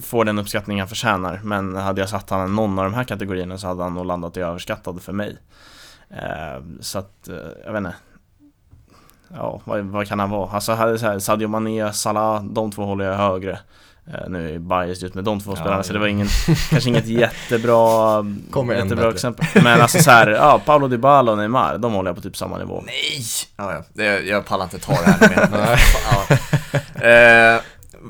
får 0.00 0.24
den 0.24 0.38
uppskattning 0.38 0.78
han 0.78 0.88
förtjänar. 0.88 1.40
Men 1.44 1.76
hade 1.76 2.00
jag 2.00 2.08
satt 2.10 2.30
han 2.30 2.48
i 2.48 2.54
någon 2.54 2.78
av 2.78 2.84
de 2.84 2.94
här 2.94 3.04
kategorierna 3.04 3.58
så 3.58 3.66
hade 3.66 3.82
han 3.82 3.94
nog 3.94 4.06
landat 4.06 4.36
i 4.36 4.40
överskattad 4.40 5.02
för 5.02 5.12
mig. 5.12 5.36
Eh, 6.10 6.62
så 6.80 6.98
att, 6.98 7.28
eh, 7.28 7.34
jag 7.64 7.72
vet 7.72 7.78
inte. 7.78 7.94
Ja, 9.28 9.60
vad, 9.64 9.80
vad 9.80 10.08
kan 10.08 10.18
han 10.18 10.30
vara? 10.30 10.50
Alltså, 10.50 10.72
här, 10.72 10.96
så 10.96 11.06
här, 11.06 11.18
Sadio 11.18 11.48
Mané, 11.48 11.92
Salah, 11.92 12.44
de 12.44 12.72
två 12.72 12.84
håller 12.84 13.04
jag 13.04 13.16
högre. 13.16 13.58
Eh, 14.06 14.28
nu 14.28 14.48
är 14.48 14.52
jag 14.52 14.60
biased 14.62 15.02
just 15.02 15.14
med 15.14 15.24
de 15.24 15.40
två 15.40 15.50
Ja, 15.50 15.56
spelarna 15.56 15.82
så 15.82 15.90
ja. 15.90 15.92
det 15.92 15.98
var 15.98 16.06
ingen, 16.06 16.28
kanske 16.70 16.90
inget 16.90 17.06
jättebra, 17.22 18.24
Kommer 18.50 18.74
jättebra 18.74 19.10
exempel. 19.10 19.46
Men 19.54 19.80
alltså 19.80 19.98
så 19.98 20.10
här, 20.10 20.28
ja, 20.28 20.60
Paolo 20.66 20.88
Dybala 20.88 21.32
och 21.32 21.38
Neymar, 21.38 21.78
de 21.78 21.92
håller 21.92 22.08
jag 22.10 22.16
på 22.16 22.22
typ 22.22 22.36
samma 22.36 22.58
nivå. 22.58 22.82
Nej! 22.86 23.24
Ja, 23.56 23.72
ja. 23.72 23.82
Det, 23.92 24.20
jag 24.20 24.44
pallar 24.44 24.64
inte 24.64 24.78
ta 24.78 24.92
det 24.92 25.10
här 25.10 25.50
mer. 25.50 25.80
Ja. 27.02 27.06
eh, 27.08 27.60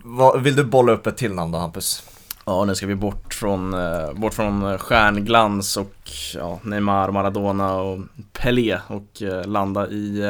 vad, 0.05 0.43
vill 0.43 0.57
du 0.57 0.65
bolla 0.65 0.93
upp 0.93 1.07
ett 1.07 1.17
till 1.17 1.35
namn 1.35 1.53
då 1.53 1.59
Hampus? 1.59 2.03
Ja, 2.45 2.65
nu 2.65 2.75
ska 2.75 2.87
vi 2.87 2.95
bort 2.95 3.35
från, 3.35 3.75
eh, 3.75 4.13
bort 4.13 4.35
från 4.35 4.63
eh, 4.63 4.79
stjärnglans 4.79 5.77
och 5.77 6.11
ja, 6.35 6.59
Neymar, 6.63 7.11
Maradona 7.11 7.75
och 7.77 7.99
Pelé 8.33 8.79
och 8.87 9.23
eh, 9.23 9.47
landa 9.47 9.89
i 9.89 10.23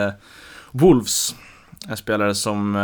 Wolves. 0.71 1.35
En 1.89 1.97
spelare 1.97 2.35
som, 2.35 2.75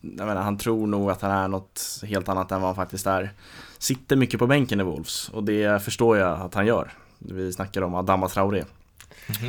jag 0.00 0.26
menar, 0.26 0.42
han 0.42 0.58
tror 0.58 0.86
nog 0.86 1.10
att 1.10 1.22
han 1.22 1.30
är 1.30 1.48
något 1.48 2.00
helt 2.06 2.28
annat 2.28 2.52
än 2.52 2.60
vad 2.60 2.68
han 2.68 2.74
faktiskt 2.74 3.06
är. 3.06 3.32
Sitter 3.78 4.16
mycket 4.16 4.40
på 4.40 4.46
bänken 4.46 4.80
i 4.80 4.82
Wolves 4.82 5.28
och 5.28 5.44
det 5.44 5.84
förstår 5.84 6.18
jag 6.18 6.40
att 6.40 6.54
han 6.54 6.66
gör. 6.66 6.92
Vi 7.18 7.52
snackar 7.52 7.82
om 7.82 7.94
Adama 7.94 8.28
Traoré. 8.28 8.64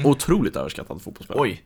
Otroligt 0.03 0.55
överskattad 0.55 1.01
fotbollsspelare. 1.01 1.43
Oj. 1.43 1.63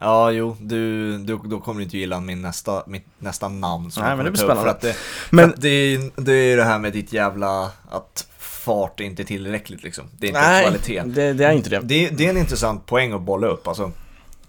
Ja, 0.00 0.30
jo, 0.30 0.56
du, 0.60 1.18
du, 1.18 1.38
då 1.44 1.60
kommer 1.60 1.78
du 1.80 1.84
inte 1.84 1.98
gilla 1.98 2.20
min 2.20 2.42
nästa, 2.42 2.82
mitt 2.86 3.06
nästa 3.18 3.48
namn 3.48 3.90
som 3.90 4.02
Nej, 4.04 4.16
men 4.16 4.24
det 4.24 4.30
blir 4.30 4.38
spännande. 4.38 4.62
För 4.62 4.68
att 4.70 4.80
det, 4.80 4.96
Men- 5.30 5.48
men 5.48 5.60
det, 5.60 5.68
är- 5.68 6.10
det 6.22 6.32
är 6.32 6.50
ju 6.50 6.56
det 6.56 6.64
här 6.64 6.78
med 6.78 6.92
ditt 6.92 7.12
jävla, 7.12 7.70
att 7.90 8.26
fart 8.38 9.00
är 9.00 9.04
inte 9.04 9.24
tillräckligt 9.24 9.82
liksom. 9.82 10.04
Det 10.18 10.26
är 10.26 10.28
inte 10.28 10.40
Nej, 10.40 10.62
kvalitet. 10.64 11.02
det, 11.06 11.32
det 11.32 11.44
är 11.44 11.52
inte 11.52 11.70
det. 11.70 11.80
Det, 11.80 12.08
det 12.08 12.26
är 12.26 12.30
en 12.30 12.36
intressant 12.36 12.86
poäng 12.86 13.12
att 13.12 13.22
bolla 13.22 13.46
upp. 13.46 13.68
Alltså, 13.68 13.90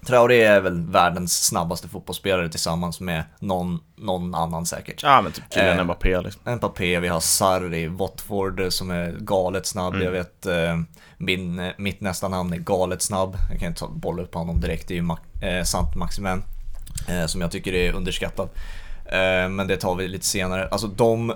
Traoré 0.05 0.43
är 0.43 0.61
väl 0.61 0.81
världens 0.81 1.43
snabbaste 1.45 1.87
fotbollsspelare 1.87 2.49
tillsammans 2.49 2.99
med 2.99 3.23
någon, 3.39 3.79
någon 3.95 4.35
annan 4.35 4.65
säkert. 4.65 5.03
Ja 5.03 5.21
men 5.21 5.31
typ 5.31 5.43
Kylian 5.53 5.77
Eh, 5.77 5.83
Mbappé 5.83 6.21
liksom. 6.21 6.41
Mbappé, 6.55 6.99
vi 6.99 7.07
har 7.07 7.19
Sarri, 7.19 7.87
Watford 7.87 8.61
som 8.69 8.91
är 8.91 9.15
galet 9.19 9.65
snabb. 9.65 9.93
Mm. 9.93 10.05
Jag 10.05 10.11
vet, 10.11 10.45
eh, 10.45 10.79
min, 11.17 11.71
mitt 11.77 12.01
nästa 12.01 12.27
namn 12.27 12.53
är 12.53 12.57
galet 12.57 13.01
snabb. 13.01 13.37
Jag 13.51 13.59
kan 13.59 13.67
inte 13.67 13.85
bolla 13.91 14.23
upp 14.23 14.33
honom 14.33 14.59
direkt, 14.61 14.87
det 14.87 14.93
är 14.93 14.95
ju 14.95 15.01
Ma- 15.03 15.17
eh, 15.41 15.63
Sant 15.63 15.95
Maximen. 15.95 16.43
Eh, 17.07 17.25
som 17.25 17.41
jag 17.41 17.51
tycker 17.51 17.73
är 17.73 17.93
underskattad. 17.93 18.49
Eh, 19.05 19.49
men 19.49 19.67
det 19.67 19.77
tar 19.77 19.95
vi 19.95 20.07
lite 20.07 20.25
senare. 20.25 20.67
Alltså 20.67 20.87
de... 20.87 21.33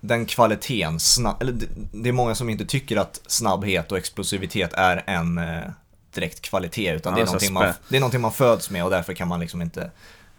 Den 0.00 0.26
kvaliteten, 0.26 1.00
snabb, 1.00 1.42
eller 1.42 1.54
det, 1.92 2.08
är 2.08 2.12
många 2.12 2.34
som 2.34 2.50
inte 2.50 2.64
tycker 2.64 2.96
att 2.96 3.20
snabbhet 3.26 3.92
och 3.92 3.98
explosivitet 3.98 4.72
är 4.72 5.04
en 5.06 5.38
eh, 5.38 5.62
direkt 6.14 6.40
kvalitet. 6.40 6.94
Utan 6.94 7.12
Ja, 7.12 7.16
det, 7.16 7.22
är 7.22 7.26
någonting 7.26 7.52
man, 7.52 7.72
det 7.88 7.96
är 7.96 8.00
någonting 8.00 8.20
man 8.20 8.32
föds 8.32 8.70
med 8.70 8.84
och 8.84 8.90
därför 8.90 9.12
kan 9.12 9.28
man 9.28 9.40
liksom 9.40 9.62
inte 9.62 9.90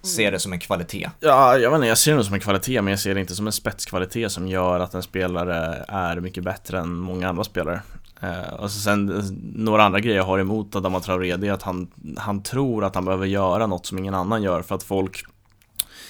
se 0.01 0.31
det 0.31 0.39
som 0.39 0.53
en 0.53 0.59
kvalitet. 0.59 1.09
Ja, 1.19 1.57
jag 1.57 1.69
vet 1.69 1.77
inte, 1.77 1.87
jag 1.87 1.97
ser 1.97 2.17
det 2.17 2.23
som 2.23 2.33
en 2.33 2.39
kvalitet 2.39 2.81
men 2.81 2.91
jag 2.91 2.99
ser 2.99 3.15
det 3.15 3.21
inte 3.21 3.35
som 3.35 3.47
en 3.47 3.53
spetskvalitet 3.53 4.31
som 4.31 4.47
gör 4.47 4.79
att 4.79 4.93
en 4.93 5.03
spelare 5.03 5.85
är 5.87 6.19
mycket 6.19 6.43
bättre 6.43 6.79
än 6.79 6.93
många 6.93 7.29
andra 7.29 7.43
spelare. 7.43 7.81
Eh, 8.19 8.53
och 8.53 8.71
så 8.71 8.79
sen 8.79 9.09
eh, 9.17 9.23
några 9.53 9.83
andra 9.83 9.99
grejer 9.99 10.17
jag 10.17 10.23
har 10.23 10.39
emot 10.39 10.75
Adama 10.75 10.99
Traoré 10.99 11.37
det 11.37 11.47
är 11.47 11.51
att 11.53 11.63
han, 11.63 11.87
han 12.17 12.43
tror 12.43 12.83
att 12.83 12.95
han 12.95 13.05
behöver 13.05 13.25
göra 13.25 13.67
något 13.67 13.85
som 13.85 13.99
ingen 13.99 14.13
annan 14.13 14.43
gör 14.43 14.61
för 14.61 14.75
att 14.75 14.83
folk 14.83 15.25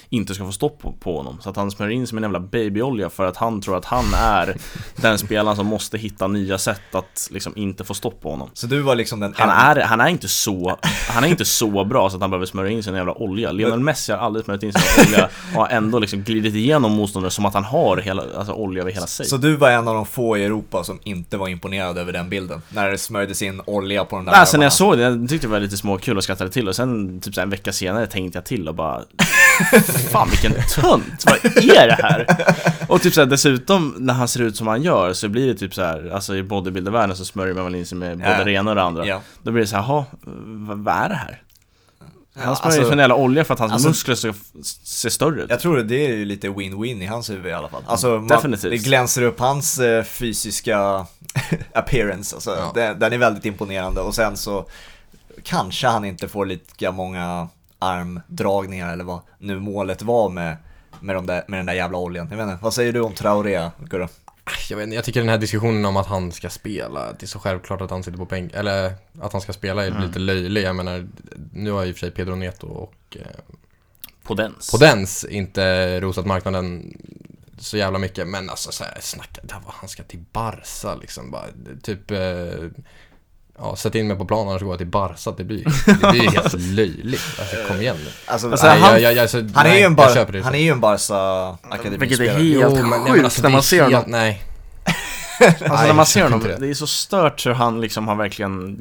inte 0.10 0.36
ska 0.36 0.46
få 0.46 0.52
stopp 0.52 0.80
på, 0.80 0.92
på 0.92 1.18
honom. 1.18 1.38
Så 1.42 1.50
att 1.50 1.56
han 1.56 1.72
smörjer 1.72 1.96
in 1.96 2.08
som 2.08 2.18
en 2.18 2.24
jävla 2.24 2.40
babyolja 2.40 3.10
för 3.10 3.26
att 3.26 3.38
han 3.38 3.62
tror 3.62 3.78
att 3.78 3.86
han 3.86 4.14
är 4.14 4.56
den 4.96 5.18
spelaren 5.18 5.56
som 5.56 5.66
måste 5.66 5.98
hitta 5.98 6.28
nya 6.28 6.58
sätt 6.58 6.96
att 6.96 7.28
liksom 7.32 7.54
inte 7.56 7.84
få 7.84 7.94
stopp 7.94 8.22
på 8.22 8.30
honom. 8.30 8.50
Så 8.54 8.68
du 8.68 8.82
var 8.82 8.96
liksom 8.96 9.20
den 9.20 9.34
Han 9.38 9.50
är, 9.50 9.82
han 9.82 10.02
är 10.02 10.08
inte 10.08 10.28
så, 10.28 10.78
han 11.10 11.24
är 11.24 11.28
inte 11.28 11.46
så 11.46 11.86
bra 11.86 12.10
så 12.10 12.16
att 12.16 12.22
han 12.22 12.30
behöver 12.30 12.46
smörja 12.46 12.72
in 12.72 12.84
sin 12.84 12.96
jävla 12.96 13.14
olja. 13.14 13.52
Lionel 13.52 13.80
Messi 13.80 14.12
har 14.12 14.20
aldrig 14.20 14.46
smörjt 14.46 14.64
in 14.64 14.74
sin 14.74 15.06
olja 15.08 15.30
och 15.56 15.62
har 15.62 15.68
ändå 15.68 16.00
liksom 16.00 16.24
glidit 16.24 16.56
igenom 16.56 16.92
motståndare 16.92 17.32
som 17.32 17.46
att 17.46 17.54
han 17.54 17.64
har 17.64 17.98
hela, 17.98 18.24
alltså 18.38 18.54
olja 18.54 18.82
över 18.82 18.92
hela 18.92 19.08
sig. 19.08 19.26
Så 19.26 19.38
du 19.38 19.56
var 19.56 19.72
en 19.72 19.88
av 19.88 19.96
de 19.96 20.06
få 20.06 20.38
i 20.38 20.44
Europa 20.44 20.84
som 20.84 21.00
inte 21.04 21.38
var 21.38 21.48
imponerad 21.48 21.98
över 21.98 22.14
den 22.14 22.30
bilden? 22.30 22.62
När 22.70 22.92
det 22.92 22.98
smörjdes 22.98 23.42
in 23.42 23.62
olja 23.66 24.06
på 24.06 24.16
den 24.16 24.26
där 24.26 24.32
Nej, 24.32 24.48
sen 24.48 24.60
när 24.60 24.66
jag 24.66 24.74
såg 24.74 24.98
det, 24.98 25.04
jag 25.04 25.30
tyckte 25.30 25.48
det 25.48 25.52
var 25.52 25.60
lite 25.60 25.78
småkul 25.78 26.18
och 26.18 26.24
skrattade 26.24 26.52
till 26.52 26.68
och 26.68 26.76
sen 26.76 27.22
typ 27.22 27.36
så 27.36 27.42
en 27.42 27.50
vecka 27.50 27.74
senare 27.74 28.08
tänkte 28.08 28.38
jag 28.38 28.46
till 28.46 28.68
och 28.68 28.76
bara 28.76 29.02
Fan 30.12 30.30
vilken 30.30 30.54
tönt, 30.54 31.24
vad 31.26 31.46
är 31.58 31.88
det 31.88 31.98
här? 32.04 32.26
Och 32.88 33.02
typ 33.02 33.14
så 33.14 33.22
här, 33.22 33.26
dessutom 33.28 33.96
när 33.98 34.14
han 34.14 34.28
ser 34.28 34.42
ut 34.42 34.56
som 34.58 34.68
han 34.68 34.82
gör 34.84 35.14
så 35.14 35.30
blir 35.30 35.48
det 35.48 35.56
typ 35.56 35.74
så 35.76 35.82
här, 35.84 36.12
alltså 36.14 36.36
i 36.36 36.44
bodybuildervärlden 36.44 37.18
så 37.18 37.26
smörjer 37.26 37.54
man 37.56 37.64
väl 37.66 37.76
in 37.76 37.86
sig 37.86 37.98
med 37.98 38.18
både 38.18 38.30
Ja. 38.38 38.44
det 38.44 38.52
ena 38.52 38.72
och 38.72 38.76
det 38.76 38.84
andra 38.84 39.06
Ja. 39.06 39.22
Då 39.44 39.52
blir 39.52 39.62
det 39.62 39.68
så 39.68 39.76
här, 39.76 39.84
jaha, 39.84 40.06
vad, 40.76 40.96
är 40.96 41.10
det 41.10 41.16
här? 41.16 41.42
Han 42.36 42.56
smörjer 42.56 42.78
in 42.78 42.82
alltså- 42.84 42.94
en 42.94 43.00
jävla 43.00 43.16
olja 43.16 43.44
för 43.44 43.54
att 43.54 43.60
hans 43.60 43.72
alltså- 43.74 43.88
muskler 43.88 44.16
ska 44.16 44.34
se 44.84 45.10
större 45.10 45.42
ut 45.42 45.50
Jag 45.50 45.60
tror 45.60 45.78
det 45.78 46.06
är 46.06 46.10
ju 46.18 46.26
lite 46.26 46.48
win-win 46.48 47.04
i 47.04 47.06
hans 47.06 47.30
huvud 47.30 47.46
i 47.46 47.54
alla 47.54 47.70
fall. 47.70 47.84
Alltså, 47.88 48.08
man, 48.08 48.28
Definitivt. 48.28 48.72
det 48.72 48.78
glänser 48.78 49.22
upp 49.22 49.40
hans 49.40 49.80
eh, 49.80 50.04
fysiska 50.04 51.06
appearance, 51.74 52.36
alltså, 52.36 52.50
Ja. 52.58 52.72
den, 52.76 53.00
den 53.00 53.14
är 53.14 53.18
väldigt 53.18 53.46
imponerande. 53.46 54.02
Och 54.02 54.16
sen 54.16 54.38
så 54.38 54.66
kanske 55.44 55.88
han 55.88 56.06
inte 56.06 56.28
får 56.28 56.46
lika 56.46 56.92
många 56.92 57.48
armdragningar 57.80 58.94
eller 58.94 59.04
vad 59.04 59.20
nu 59.38 59.60
målet 59.60 60.02
var 60.02 60.30
med, 60.30 60.58
med, 61.00 61.16
de 61.16 61.26
där, 61.26 61.44
med 61.48 61.60
den 61.60 61.66
där 61.66 61.74
jävla 61.74 61.98
oljan. 61.98 62.28
Jag 62.32 62.38
vet 62.38 62.44
inte, 62.44 62.64
vad 62.64 62.74
säger 62.74 62.94
du 62.94 63.00
om 63.02 63.14
Traoré, 63.14 63.70
Gurra? 63.80 64.10
Jag, 64.70 64.78
vet, 64.78 64.84
inte, 64.84 64.96
jag 64.96 65.04
tycker 65.04 65.20
den 65.20 65.30
här 65.30 65.38
diskussionen 65.38 65.86
om 65.86 65.98
att 65.98 66.08
han 66.08 66.32
ska 66.32 66.50
spela, 66.50 67.14
det 67.14 67.26
är 67.26 67.28
så 67.28 67.40
självklart 67.40 67.82
att 67.82 67.90
han 67.92 68.04
sitter 68.04 68.18
på 68.18 68.26
bänk, 68.26 68.54
eller 68.54 68.94
att 69.22 69.32
han 69.34 69.42
ska 69.42 69.54
spela 69.54 69.86
är 69.86 69.92
Mm. 69.92 70.04
lite 70.04 70.20
löjlig. 70.20 70.64
Jag 70.64 70.76
menar, 70.76 71.08
nu 71.54 71.72
har 71.72 71.86
i 71.86 71.92
och 71.92 71.96
för 71.96 72.00
sig 72.00 72.12
Pedro 72.12 72.36
Neto 72.36 72.68
och 72.68 73.18
eh, 73.20 73.26
Podens 74.24 74.72
Podens 74.72 75.24
inte 75.24 76.00
rosat 76.00 76.26
marknaden 76.26 76.98
så 77.58 77.78
jävla 77.78 78.00
mycket, 78.00 78.28
men 78.28 78.50
alltså 78.50 78.72
så 78.72 78.84
här, 78.84 78.98
snacka, 79.02 79.42
var, 79.66 79.74
han 79.78 79.90
ska 79.90 80.04
till 80.04 80.24
Barca 80.32 80.96
liksom 80.96 81.32
bara, 81.32 81.46
typ 81.84 82.12
eh, 82.12 82.70
Ja, 83.62 83.76
sätt 83.76 83.96
in 83.96 84.08
mig 84.08 84.18
på 84.18 84.26
plan 84.26 84.48
annars 84.50 84.62
går 84.62 84.72
jag 84.72 84.78
till 84.78 84.88
Barca, 84.88 85.32
det 85.38 85.44
blir, 85.44 85.64
det 86.02 86.12
blir 86.12 86.30
helt 86.32 86.54
löjligt. 86.54 87.22
Alltså 87.40 87.56
kom 87.68 87.82
igen 87.82 87.96
nu. 88.06 88.10
Alltså, 88.26 88.52
Alltså, 88.52 88.68
Nej, 88.68 88.80
han- 88.80 89.02
jag, 89.02 89.14
jag, 89.14 89.20
alltså, 89.22 89.38
han, 89.38 89.66
är 89.66 89.70
nej, 89.70 89.80
ju 89.80 89.86
en 89.86 89.96
Bar- 89.96 90.42
han 90.44 90.56
är 90.56 90.60
ju 90.60 90.70
en 90.72 90.80
Barca 90.80 91.58
akademispelare. 91.70 91.98
Vilket 92.00 92.20
är 92.20 92.34
helt 92.62 92.74
men- 92.74 92.90
nej, 92.90 93.00
sjukt 93.00 93.16
men 93.16 93.26
alltså, 93.26 93.42
när 93.42 93.50
det 93.50 93.52
man 93.52 93.58
är 93.60 93.62
ser 93.64 93.78
honom. 93.84 93.94
helt- 93.96 94.08
Nej, 94.08 94.42
Alltså 95.40 95.88
när 95.88 95.94
man 95.94 96.06
ser 96.06 96.24
honom, 96.24 96.40
det. 96.40 96.56
det 96.60 96.68
är 96.70 96.74
så 96.74 96.88
stört 96.88 97.40
så 97.40 97.54
han 97.54 97.82
liksom 97.82 98.08
har 98.08 98.16
verkligen 98.16 98.78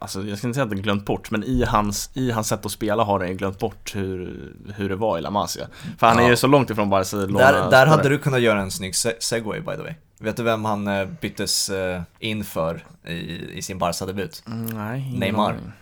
Alltså 0.00 0.22
jag 0.22 0.38
ska 0.38 0.46
inte 0.46 0.54
säga 0.54 0.64
att 0.64 0.70
han 0.70 0.82
glömt 0.82 1.04
bort, 1.06 1.30
men 1.30 1.44
i 1.44 1.64
hans, 1.64 2.10
i 2.14 2.30
hans 2.30 2.48
sätt 2.48 2.66
att 2.66 2.72
spela 2.72 3.02
har 3.04 3.18
han 3.20 3.28
ju 3.28 3.34
glömt 3.34 3.58
bort 3.58 3.92
hur, 3.94 4.52
hur 4.76 4.88
det 4.88 4.96
var 4.96 5.18
i 5.18 5.20
La 5.20 5.30
Masia 5.30 5.66
För 5.98 6.06
han 6.06 6.18
är 6.18 6.22
Ja. 6.22 6.28
ju 6.28 6.36
så 6.36 6.46
långt 6.46 6.70
ifrån 6.70 6.90
Barcelona 6.90 7.38
Där, 7.38 7.70
där 7.70 7.86
hade 7.86 8.08
du 8.08 8.18
kunnat 8.18 8.40
göra 8.40 8.60
en 8.60 8.70
snygg 8.70 8.96
se- 8.96 9.16
segway 9.20 9.60
by 9.60 9.72
the 9.76 9.82
way. 9.82 9.94
Vet 10.18 10.36
du 10.36 10.42
vem 10.42 10.64
han 10.64 10.88
eh, 10.88 11.06
byttes 11.20 11.70
eh, 11.70 12.02
in 12.18 12.44
för 12.44 12.84
i, 13.06 13.12
i 13.58 13.62
sin 13.62 13.78
Barca-debut? 13.78 14.42
mm, 14.46 14.66
Nej, 14.66 15.12
Neymar. 15.18 15.50
aning. 15.50 15.72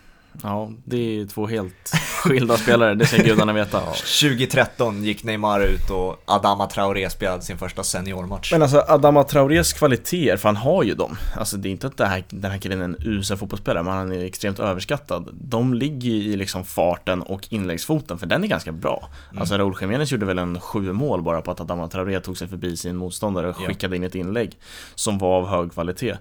Ja, 0.43 0.71
det 0.85 0.97
är 1.21 1.27
två 1.27 1.47
helt 1.47 1.93
skilda 2.23 2.57
spelare, 2.57 2.95
det 2.95 3.07
ska 3.07 3.17
gudarna 3.23 3.53
veta. 3.53 3.81
2013 4.21 5.05
gick 5.05 5.25
Neymar 5.25 5.61
ut 5.61 5.91
och 5.91 6.23
Adama 6.25 6.67
Traoré 6.67 7.11
spelade 7.11 7.43
sin 7.43 7.59
första 7.59 7.83
seniormatch. 7.83 8.53
Men 8.53 8.63
alltså 8.63 8.85
Adama 8.89 9.25
Traorés 9.25 9.73
kvaliteter, 9.73 10.37
för 10.37 10.49
han 10.49 10.57
har 10.57 10.83
ju 10.83 10.95
dem. 10.95 11.17
Alltså 11.37 11.57
det 11.57 11.69
är 11.69 11.71
inte 11.71 11.87
att 11.87 11.97
det 11.97 12.07
här, 12.07 12.25
den 12.29 12.51
här 12.51 12.59
killen 12.59 12.81
är 12.81 12.85
en 12.85 12.97
usel 13.01 13.37
fotbollsspelare, 13.37 13.83
men 13.85 13.93
han 13.93 14.13
är 14.13 14.25
extremt 14.25 14.59
överskattad. 14.59 15.29
De 15.33 15.75
ligger 15.75 16.11
ju 16.11 16.33
i 16.33 16.37
liksom 16.37 16.65
farten 16.65 17.23
och 17.23 17.47
inläggsfoten, 17.51 18.19
för 18.19 18.27
den 18.27 18.45
är 18.45 18.49
ganska 18.49 18.73
bra. 18.73 19.09
Alltså 19.39 19.59
Raúl 19.59 19.77
Jiménez 19.81 20.13
gjorde 20.13 20.27
väl 20.27 20.39
en 20.39 20.61
sju 20.61 20.93
mål 20.93 21.23
bara 21.23 21.43
på 21.43 21.51
att 21.51 21.61
Adama 21.61 21.89
Traoré 21.89 22.21
tog 22.21 22.39
sig 22.39 22.49
förbi 22.49 22.77
sin 22.77 22.97
motståndare 22.97 23.49
och 23.49 23.57
Ja. 23.63 23.67
skickade 23.67 23.97
in 23.97 24.05
ett 24.05 24.15
inlägg 24.15 24.59
Som 24.95 25.19
var 25.19 25.37
av 25.39 25.49
hög 25.49 25.73
kvalitet 25.73 26.17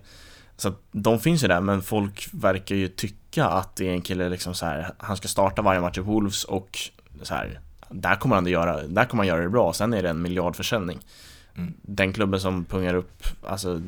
Så 0.62 0.68
att 0.68 0.82
de 0.92 1.20
finns 1.20 1.44
ju 1.44 1.48
där, 1.48 1.62
men 1.62 1.82
folk 1.82 2.30
verkar 2.34 2.76
ju 2.76 2.88
tycka 2.88 3.46
att 3.46 3.76
det 3.76 3.88
är 3.88 3.92
en 3.92 4.02
kille 4.02 4.30
liksom 4.30 4.56
så 4.56 4.66
här, 4.66 4.94
han 4.98 5.18
ska 5.18 5.28
starta 5.28 5.62
varje 5.62 5.82
match 5.82 5.98
i 5.98 6.02
Wolves 6.02 6.44
och 6.44 6.78
så 7.22 7.34
här, 7.34 7.60
där 7.90 8.16
kommer 8.16 8.36
han 8.36 8.46
att 8.46 8.52
göra, 8.52 8.82
där 8.88 9.06
kommer 9.06 9.24
han 9.24 9.28
göra 9.28 9.42
det 9.42 9.50
bra, 9.50 9.74
sen 9.74 9.94
är 9.94 10.04
det 10.04 10.10
en 10.10 10.22
miljardförsäljning 10.22 11.00
Mm. 11.56 11.74
den 11.82 12.14
klubben 12.14 12.40
som 12.40 12.66
pungar 12.66 12.94
upp 12.94 13.24
alltså, 13.48 13.82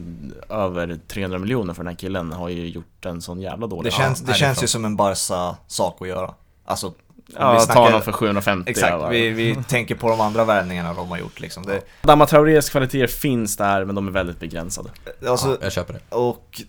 över 0.49 0.99
300 1.07 1.39
miljoner 1.39 1.73
för 1.73 1.83
den 1.83 1.87
här 1.93 1.97
killen 1.97 2.31
har 2.31 2.49
ju 2.49 2.67
gjort 2.67 3.05
en 3.05 3.21
sån 3.21 3.41
jävla 3.41 3.67
dålig 3.67 3.91
Det 3.91 3.95
känns, 3.95 4.21
det 4.21 4.33
känns 4.33 4.63
ju 4.63 4.67
som 4.67 4.85
en 4.85 4.95
Barca-sak 4.95 6.01
att 6.01 6.07
göra. 6.07 6.33
Alltså, 6.65 6.93
Ja, 7.39 7.51
vi 7.51 7.57
ta 7.59 7.65
snackar- 7.65 7.81
honom 7.81 8.01
för 8.01 8.11
750 8.11 8.71
Exakt, 8.71 9.11
vi, 9.11 9.29
vi 9.29 9.55
tänker 9.67 9.95
på 9.95 10.09
de 10.09 10.21
andra 10.21 10.45
värvningarna 10.45 10.93
de 10.93 11.09
har 11.09 11.17
gjort 11.17 11.39
liksom. 11.39 11.65
Det, 11.65 11.81
Adama 12.01 12.25
Traorés 12.25 12.69
kvaliteter 12.69 13.07
finns 13.07 13.57
där, 13.57 13.85
men 13.85 13.95
de 13.95 14.07
är 14.07 14.11
väldigt 14.11 14.39
begränsade 14.39 14.89
alltså, 15.27 15.47
ja, 15.47 15.57
jag 15.61 15.71
köper 15.71 15.93
det. 15.93 16.15
och 16.15 16.61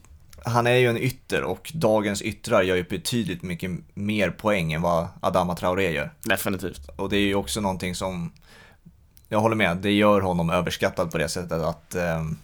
han 0.45 0.67
är 0.67 0.75
ju 0.75 0.89
en 0.91 0.99
ytter 0.99 1.43
och 1.43 1.73
dagens 1.75 2.23
yttrar 2.23 2.63
gör 2.63 2.77
ju 2.77 2.85
betydligt 2.85 3.43
mycket 3.43 3.71
mer 3.95 4.31
poäng 4.31 4.73
än 4.73 4.83
vad 4.83 5.09
Adama 5.21 5.57
Traoré 5.57 5.93
gör. 5.93 6.13
Definitivt 6.23 6.89
Och 6.97 7.09
det 7.09 7.17
är 7.17 7.21
ju 7.21 7.35
också 7.35 7.61
någonting 7.61 7.95
som, 7.95 8.33
jag 9.29 9.41
håller 9.41 9.57
med, 9.57 9.77
det 9.77 9.93
gör 9.93 10.21
honom 10.21 10.51
överskattad 10.51 11.11
på 11.13 11.19
det 11.19 11.29
sättet 11.29 11.63
att 11.63 11.95
ehm, 11.95 12.37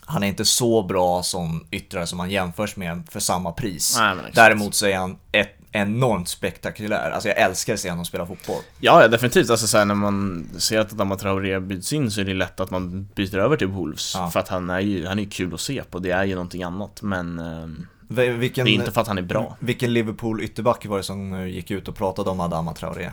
han 0.00 0.22
är 0.22 0.26
inte 0.26 0.44
så 0.44 0.82
bra 0.82 1.22
som 1.22 1.66
yttrar 1.70 2.04
som 2.04 2.18
han 2.20 2.30
jämförs 2.30 2.76
med 2.76 3.02
för 3.10 3.20
samma 3.20 3.52
pris. 3.52 3.96
Nej. 4.00 4.16
Däremot 4.34 4.74
så 4.74 4.86
är 4.86 4.96
han 4.96 5.18
ett, 5.32 5.57
enormt 5.78 6.28
spektakulär. 6.28 7.10
Alltså 7.10 7.28
jag 7.28 7.38
älskar 7.38 7.74
att 7.74 7.80
se 7.80 7.90
honom 7.90 8.04
spela 8.04 8.26
fotboll. 8.26 8.62
Ja, 8.80 9.02
ja 9.02 9.08
definitivt. 9.08 9.50
Alltså 9.50 9.66
så 9.66 9.78
här, 9.78 9.84
när 9.84 9.94
man 9.94 10.48
ser 10.58 10.78
att 10.78 10.92
Adama 10.92 11.16
Traoré 11.16 11.60
byts 11.60 11.92
in 11.92 12.10
så 12.10 12.20
är 12.20 12.24
det 12.24 12.34
lätt 12.34 12.60
att 12.60 12.70
man 12.70 13.08
byter 13.14 13.38
över 13.38 13.56
till 13.56 13.66
Wolves. 13.66 14.14
Ja. 14.14 14.30
För 14.30 14.40
att 14.40 14.48
han 14.48 14.70
är 14.70 14.80
ju 14.80 15.06
han 15.06 15.18
är 15.18 15.24
kul 15.24 15.54
att 15.54 15.60
se 15.60 15.82
på, 15.90 15.98
det 15.98 16.10
är 16.10 16.24
ju 16.24 16.34
någonting 16.34 16.62
annat. 16.62 17.02
Men 17.02 17.38
ehm, 17.38 17.86
Vilken, 18.08 18.64
det 18.64 18.70
är 18.70 18.74
inte 18.74 18.92
för 18.92 19.00
att 19.00 19.08
han 19.08 19.18
är 19.18 19.22
bra. 19.22 19.56
vilken 19.60 19.92
Liverpool 19.92 20.42
ytterback 20.42 20.86
var 20.86 20.96
det 20.96 21.02
som 21.02 21.48
gick 21.48 21.70
ut 21.70 21.88
och 21.88 21.96
pratade 21.96 22.30
om 22.30 22.40
Adama 22.40 22.74
Traoré? 22.74 23.10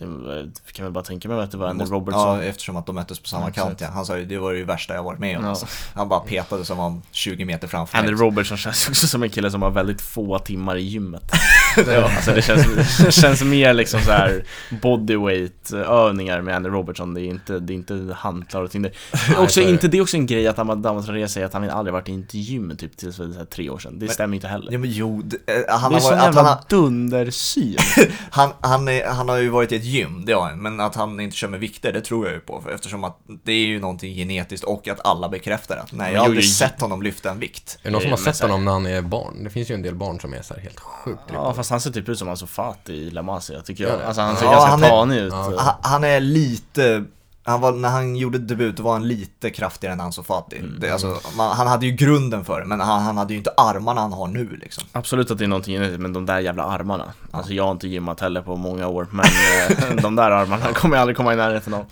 Det 0.00 0.72
kan 0.72 0.84
väl 0.84 0.92
bara 0.92 1.04
tänka 1.04 1.28
mig 1.28 1.40
att 1.40 1.50
det 1.50 1.56
var 1.56 1.68
Andy 1.68 1.78
Måste- 1.82 1.94
Robertson. 1.94 2.38
Ja, 2.38 2.42
eftersom 2.42 2.76
att 2.76 2.86
de 2.86 2.94
möttes 2.94 3.18
på 3.20 3.28
samma 3.28 3.46
Ja, 3.46 3.52
kant 3.64 3.80
ja. 3.80 3.88
Han 3.94 4.06
sa 4.06 4.18
ju 4.18 4.24
det 4.24 4.38
var 4.38 4.52
ju 4.52 4.64
värsta 4.64 4.94
jag 4.94 5.02
varit 5.02 5.18
med 5.18 5.38
om 5.38 5.44
Ja. 5.44 5.50
alltså. 5.50 5.66
Han 5.94 6.08
bara 6.08 6.20
petade 6.20 6.64
som 6.64 6.78
om 6.80 7.02
20 7.10 7.44
meter 7.44 7.68
framför 7.68 7.98
Andy 7.98 8.12
mig. 8.12 8.20
Robertson 8.20 8.56
känns 8.56 8.88
också 8.88 9.06
som 9.06 9.22
en 9.22 9.30
kille 9.30 9.50
som 9.50 9.62
har 9.62 9.70
väldigt 9.70 10.00
få 10.00 10.38
timmar 10.38 10.76
i 10.76 10.82
gymmet. 10.82 11.32
Alltså 11.76 12.32
det 12.32 12.42
känns, 12.42 12.98
det 12.98 13.12
känns 13.12 13.42
mer 13.42 13.74
liksom 13.74 14.00
så 14.00 14.10
här 14.10 14.44
bodyweight 14.82 15.72
övningar 15.72 16.40
med 16.40 16.56
Andy 16.56 16.68
Robertson. 16.68 17.14
Det 17.14 17.20
är 17.20 17.24
inte, 17.24 17.58
det 17.58 17.72
är 17.72 17.74
inte 17.74 18.14
hantlar 18.18 18.62
och 18.62 18.70
ting. 18.70 18.82
Det 18.82 18.90
är 19.28 19.38
också 19.42 19.60
det. 19.60 19.70
inte 19.70 19.88
det 19.88 19.98
är 19.98 20.02
också 20.02 20.16
en 20.16 20.26
grej 20.26 20.46
att 20.48 20.56
Traoré 20.56 21.28
säger 21.28 21.46
att 21.46 21.52
han 21.52 21.70
aldrig 21.70 21.92
varit 21.92 22.08
i 22.08 22.20
ett 22.20 22.34
gym 22.34 22.76
typ 22.76 22.96
till 22.96 23.12
så 23.12 23.32
här, 23.32 23.44
tre 23.44 23.70
år 23.70 23.78
sedan. 23.78 23.98
Det 23.98 24.08
stämmer 24.08 24.34
inte 24.34 24.48
heller. 24.48 24.72
Ja 24.72 24.78
men 24.78 24.90
jo, 24.90 25.22
det, 25.24 25.36
eh, 25.52 25.78
han, 25.78 25.92
det 25.92 25.98
är 25.98 26.00
har 26.00 26.08
sån 26.08 26.18
varit, 26.18 26.28
att 26.28 26.34
jävla 26.36 26.58
dundersyn. 26.68 27.76
han, 28.30 28.50
han, 28.60 28.88
är, 28.88 29.06
han 29.06 29.28
har 29.28 29.36
ju 29.36 29.48
varit 29.48 29.72
i 29.72 29.76
ett 29.76 29.84
gym, 29.90 30.24
det 30.26 30.32
har 30.32 30.48
han. 30.48 30.62
Men 30.62 30.80
att 30.80 30.94
han 30.94 31.20
inte 31.20 31.36
kör 31.36 31.48
med 31.48 31.60
vikter, 31.60 31.92
det 31.92 32.00
tror 32.00 32.26
jag 32.26 32.34
ju 32.34 32.40
på. 32.40 32.60
För 32.60 32.70
eftersom 32.70 33.04
att 33.04 33.18
det 33.44 33.52
är 33.52 33.66
ju 33.66 33.80
någonting 33.80 34.14
genetiskt 34.14 34.64
och 34.64 34.88
att 34.88 35.06
alla 35.06 35.28
bekräftar 35.28 35.76
att 35.76 35.92
nej, 35.92 36.12
jag 36.12 36.20
har 36.20 36.26
aldrig 36.26 36.50
sett 36.50 36.80
honom 36.80 37.02
lyfta 37.02 37.30
en 37.30 37.38
vikt. 37.38 37.78
Är 37.82 37.84
det 37.84 37.90
någon 37.90 38.00
som 38.00 38.10
har 38.10 38.18
Men 38.18 38.34
sett 38.34 38.42
honom 38.42 38.64
när 38.64 38.72
han 38.72 38.86
är 38.86 39.02
barn? 39.02 39.44
Det 39.44 39.50
finns 39.50 39.70
ju 39.70 39.74
en 39.74 39.82
del 39.82 39.94
barn 39.94 40.20
som 40.20 40.34
är 40.34 40.42
så 40.42 40.54
här 40.54 40.60
helt 40.60 40.80
sjukt 40.80 41.22
Ja, 41.32 41.54
fast 41.54 41.70
han 41.70 41.80
ser 41.80 41.90
typ 41.90 42.08
ut 42.08 42.18
som 42.18 42.28
Ansu 42.28 42.46
Fati 42.46 42.92
i 42.92 43.10
La 43.10 43.22
Masia 43.22 43.60
tycker 43.60 43.84
jag. 43.84 44.00
Ja, 44.00 44.04
Alltså 44.06 44.22
han 44.22 44.36
ser 44.36 44.44
ja, 44.44 44.50
ganska 44.52 44.70
han 44.70 44.80
tanig 44.80 45.16
ut. 45.18 45.32
Ja. 45.32 45.54
Han, 45.58 45.74
han 45.82 46.04
är 46.04 46.20
lite, 46.20 47.04
han 47.50 47.60
var, 47.60 47.72
när 47.72 47.88
han 47.88 48.16
gjorde 48.16 48.38
debut 48.38 48.78
var 48.80 48.92
han 48.92 49.08
lite 49.08 49.50
kraftigare 49.50 49.92
än 49.94 50.00
Ansu 50.00 50.22
Fati. 50.22 50.58
Mm. 50.58 50.76
Det, 50.80 50.90
alltså, 50.90 51.18
man, 51.36 51.56
han 51.56 51.66
hade 51.66 51.86
ju 51.86 51.92
grunden 51.92 52.44
för 52.44 52.60
det, 52.60 52.66
men 52.66 52.80
han, 52.80 53.02
han 53.02 53.16
hade 53.16 53.32
ju 53.32 53.38
inte 53.38 53.50
armarna 53.56 54.00
han 54.00 54.12
har 54.12 54.26
nu 54.26 54.58
liksom. 54.60 54.84
Absolut 54.92 55.30
att 55.30 55.38
det 55.38 55.44
är 55.44 55.48
någonting 55.48 55.74
i 55.74 55.78
det, 55.90 55.98
men 55.98 56.12
de 56.12 56.26
där 56.26 56.38
jävla 56.38 56.64
armarna. 56.64 57.12
Alltså 57.30 57.52
jag 57.52 57.64
har 57.64 57.70
inte 57.70 57.88
gymmat 57.88 58.20
heller 58.20 58.42
på 58.42 58.56
många 58.56 58.86
år, 58.88 59.06
men 59.10 59.24
eh, 59.26 60.02
de 60.02 60.16
där 60.16 60.30
armarna 60.30 60.66
kommer 60.74 60.96
jag 60.96 61.00
aldrig 61.00 61.16
komma 61.16 61.32
i 61.32 61.36
närheten 61.36 61.74
av. 61.74 61.80
Eh, 61.80 61.86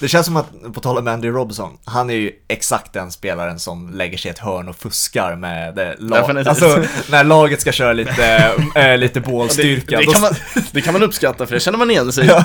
Det 0.00 0.08
känns 0.08 0.26
som 0.26 0.36
att, 0.36 0.46
på 0.74 0.80
tal 0.80 0.98
om 0.98 1.08
Andy 1.08 1.28
Robinson, 1.28 1.78
han 1.84 2.10
är 2.10 2.14
ju 2.14 2.32
exakt 2.48 2.92
den 2.92 3.10
spelaren 3.12 3.58
som 3.58 3.90
lägger 3.94 4.18
sig 4.18 4.28
i 4.28 4.32
ett 4.32 4.38
hörn 4.38 4.68
och 4.68 4.76
fuskar 4.76 5.36
med 5.36 5.74
det 5.74 5.96
lag. 5.98 6.36
Alltså 6.48 6.82
när 7.10 7.24
laget 7.24 7.60
ska 7.60 7.72
köra 7.72 7.92
lite, 7.92 8.52
äh, 8.74 8.96
lite 8.98 9.20
bålstyrka. 9.20 9.98
Det, 9.98 10.04
då- 10.04 10.12
kan 10.12 10.22
man, 10.22 10.32
det 10.72 10.80
kan 10.80 10.92
man 10.92 11.02
uppskatta 11.02 11.46
för 11.46 11.54
det 11.54 11.60
känner 11.60 11.78
man 11.78 11.90
igen 11.90 12.12
sig 12.12 12.24
i. 12.24 12.28
Ja, 12.28 12.44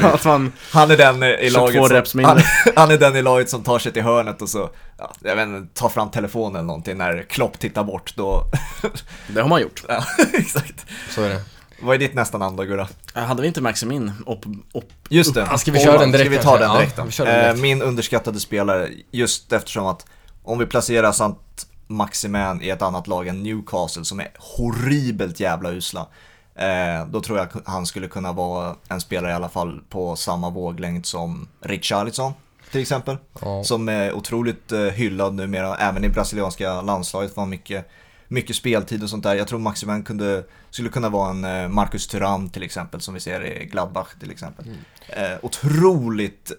det. 0.00 0.06
Att 0.06 0.24
man, 0.24 0.52
Han 0.72 0.90
är 0.90 0.96
den 0.96 1.22
i 1.22 1.50
22 1.50 1.60
laget 1.66 1.95
reps 1.96 2.14
mindre. 2.14 2.42
han, 2.64 2.72
han 2.76 2.90
är 2.90 2.98
den 2.98 3.16
i 3.16 3.22
laget 3.22 3.50
som 3.50 3.62
tar 3.62 3.78
sig 3.78 3.92
till 3.92 4.02
hörnet 4.02 4.42
och 4.42 4.48
så, 4.48 4.70
ja, 4.98 5.12
jag 5.20 5.36
vet 5.36 5.48
inte, 5.48 5.80
tar 5.80 5.88
fram 5.88 6.10
telefonen 6.10 6.56
eller 6.56 6.66
någonting 6.66 6.98
när 6.98 7.22
Klopp 7.22 7.58
tittar 7.58 7.84
bort 7.84 8.16
då, 8.16 8.44
det 9.28 9.40
har 9.40 9.48
man 9.48 9.60
gjort. 9.60 9.84
ja, 9.88 10.04
exakt. 10.32 10.86
Så 11.10 11.22
är 11.22 11.28
det. 11.28 11.40
Vad 11.80 11.94
är 11.94 11.98
ditt 11.98 12.14
nästa 12.14 12.38
namn 12.38 12.56
då 12.56 12.62
Gurra? 12.62 12.88
Hade 13.14 13.42
vi 13.42 13.48
inte 13.48 13.60
Maximin 13.60 14.12
upp, 14.26 14.44
upp, 14.74 14.92
Just 15.08 15.34
det. 15.34 15.46
Ja, 15.50 15.58
ska 15.58 15.72
vi 15.72 15.80
köra 15.80 15.98
den 15.98 16.12
direkt 16.12 16.30
Ska 16.30 16.38
vi 16.38 16.44
ta 16.44 16.58
den 16.58 16.76
direkt 16.76 16.98
Ja, 16.98 17.24
den 17.24 17.34
Eh, 17.34 17.42
direkt. 17.42 17.60
Min 17.60 17.82
underskattade 17.82 18.40
spelare, 18.40 18.88
just 19.10 19.52
eftersom 19.52 19.86
att 19.86 20.06
om 20.44 20.58
vi 20.58 20.66
placerar 20.66 21.12
Sant 21.12 21.66
Maximan 21.86 22.62
i 22.62 22.68
ett 22.68 22.82
annat 22.82 23.06
lag 23.06 23.28
än 23.28 23.42
Newcastle 23.42 24.04
som 24.04 24.20
är 24.20 24.28
horribelt 24.38 25.40
jävla 25.40 25.70
usla. 25.70 26.06
Eh, 26.56 27.06
då 27.06 27.20
tror 27.20 27.38
jag 27.38 27.48
han 27.64 27.86
skulle 27.86 28.08
kunna 28.08 28.32
vara 28.32 28.76
en 28.88 29.00
spelare 29.00 29.32
i 29.32 29.34
alla 29.34 29.48
fall 29.48 29.80
på 29.88 30.16
samma 30.16 30.50
våglängd 30.50 31.06
som 31.06 31.48
Richarlison 31.60 32.32
till 32.70 32.80
exempel. 32.80 33.16
Ja. 33.40 33.64
Som 33.64 33.88
är 33.88 34.12
otroligt 34.12 34.72
eh, 34.72 34.80
hyllad 34.80 35.34
numera, 35.34 35.76
även 35.76 36.04
i 36.04 36.08
brasilianska 36.08 36.80
landslaget 36.80 37.36
han 37.36 37.48
mycket, 37.48 37.88
mycket 38.28 38.56
speltid 38.56 39.02
och 39.02 39.10
sånt 39.10 39.22
där. 39.22 39.34
Jag 39.34 39.48
tror 39.48 39.58
Maximan 39.58 40.02
kunde, 40.02 40.44
skulle 40.70 40.88
kunna 40.88 41.08
vara 41.08 41.30
en 41.30 41.44
eh, 41.44 41.68
Marcus 41.68 42.06
Thuram 42.06 42.48
till 42.48 42.62
exempel, 42.62 43.00
som 43.00 43.14
vi 43.14 43.20
ser 43.20 43.44
i 43.44 43.64
Gladbach 43.64 44.08
till 44.20 44.30
exempel. 44.30 44.66
Eh, 45.08 45.38
otroligt 45.42 46.52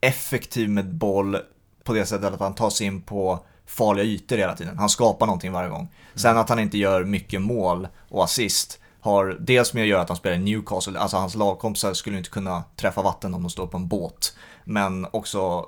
effektiv 0.00 0.70
med 0.70 0.94
boll 0.94 1.38
på 1.84 1.92
det 1.92 2.06
sättet 2.06 2.32
att 2.32 2.40
han 2.40 2.54
tar 2.54 2.70
sig 2.70 2.86
in 2.86 3.02
på 3.02 3.44
farliga 3.66 4.04
ytor 4.04 4.36
hela 4.36 4.56
tiden. 4.56 4.78
Han 4.78 4.88
skapar 4.88 5.26
någonting 5.26 5.52
varje 5.52 5.70
gång. 5.70 5.88
Sen 6.14 6.38
att 6.38 6.48
han 6.48 6.58
inte 6.58 6.78
gör 6.78 7.04
mycket 7.04 7.42
mål 7.42 7.88
och 8.08 8.24
assist 8.24 8.80
har 9.04 9.36
dels 9.40 9.74
med 9.74 9.82
att 9.82 9.88
göra 9.88 10.02
att 10.02 10.08
han 10.08 10.16
spelar 10.16 10.36
i 10.36 10.38
Newcastle, 10.38 10.98
alltså 10.98 11.16
hans 11.16 11.34
lagkompisar 11.34 11.94
skulle 11.94 12.18
inte 12.18 12.30
kunna 12.30 12.64
träffa 12.76 13.02
vatten 13.02 13.34
om 13.34 13.42
de 13.42 13.50
står 13.50 13.66
på 13.66 13.76
en 13.76 13.88
båt. 13.88 14.36
Men 14.64 15.06
också, 15.10 15.66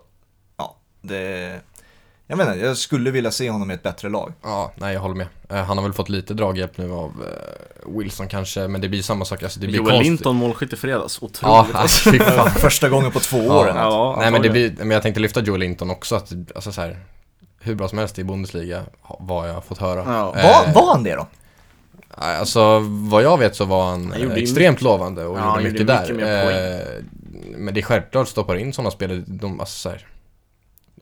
ja, 0.57 0.77
det... 1.03 1.61
Jag 2.29 2.39
menar, 2.39 2.55
jag 2.55 2.77
skulle 2.77 3.11
vilja 3.11 3.31
se 3.31 3.51
honom 3.51 3.71
i 3.71 3.75
ett 3.75 3.83
bättre 3.83 4.09
lag. 4.09 4.33
Ja, 4.43 4.73
nej 4.77 4.95
jag 4.95 5.01
håller 5.01 5.15
med. 5.15 5.27
Eh, 5.51 5.57
Han 5.65 5.79
har 5.79 5.83
väl 5.85 5.93
fått 5.93 6.09
lite 6.09 6.35
draghjälp 6.35 6.79
nu 6.79 6.93
av 6.93 7.11
eh, 7.11 7.99
Wilson 7.99 8.29
kanske, 8.29 8.69
men 8.69 8.81
det 8.81 8.89
blir 8.89 9.03
samma 9.03 9.25
sak. 9.25 9.43
Alltså, 9.43 9.61
det 9.61 9.67
blir 9.67 9.77
Joel 9.77 9.91
konstigt. 9.91 10.07
Linton 10.11 10.37
målskytt 10.37 10.73
i 10.73 10.77
fredags. 10.77 11.23
Otroligt. 11.23 11.43
Ja, 11.43 11.67
alltså, 11.73 12.11
fy 12.11 12.19
fan. 12.19 12.51
Första 12.57 12.89
gången 12.89 13.13
på 13.13 13.21
två 13.21 13.37
Ja. 13.39 13.61
år. 13.61 13.67
något. 13.67 13.75
Ja, 13.77 14.17
Nej 14.21 14.31
men 14.31 14.43
det 14.43 14.51
blir, 14.51 14.75
men 14.79 14.91
jag 14.91 15.03
tänkte 15.03 15.21
lyfta 15.21 15.41
Joel 15.41 15.61
Linton 15.61 15.91
också, 15.91 16.17
att 16.17 16.33
alltså 16.55 16.73
så 16.73 16.81
här, 16.81 17.01
hur 17.61 17.75
bra 17.75 17.89
som 17.89 17.99
helst 17.99 18.19
i 18.19 18.25
Bundesliga, 18.25 18.83
vad 19.19 19.49
jag 19.49 19.55
har 19.55 19.61
fått 19.61 19.79
höra. 19.79 20.05
Ja. 20.07 20.25
Var, 20.33 20.75
var 20.75 20.93
han 20.95 21.03
det 21.03 21.15
då? 21.15 21.27
Alltså 22.19 22.79
vad 22.89 23.23
jag 23.23 23.39
vet 23.39 23.57
så 23.57 23.65
var 23.65 23.91
han, 23.91 24.03
Han 24.03 24.13
eh, 24.13 24.37
ju 24.37 24.43
extremt 24.43 24.81
lovande 24.83 25.25
och 25.25 25.39
Ja, 25.39 25.51
gjorde 25.61 25.63
mycket 25.65 25.81
gjorde 25.81 25.93
där. 25.93 26.01
mycket 26.01 26.17
mer 26.17 26.81
Eh, 26.81 27.05
men 27.57 27.75
det 27.75 27.81
är 27.81 27.83
självklart 27.83 28.29
stoppar 28.29 28.57
in 28.57 28.73
sådana 28.73 28.91
spelare, 28.91 29.23
de, 29.27 29.61
alltså 29.61 29.79
så 29.79 29.89
här, 29.89 30.07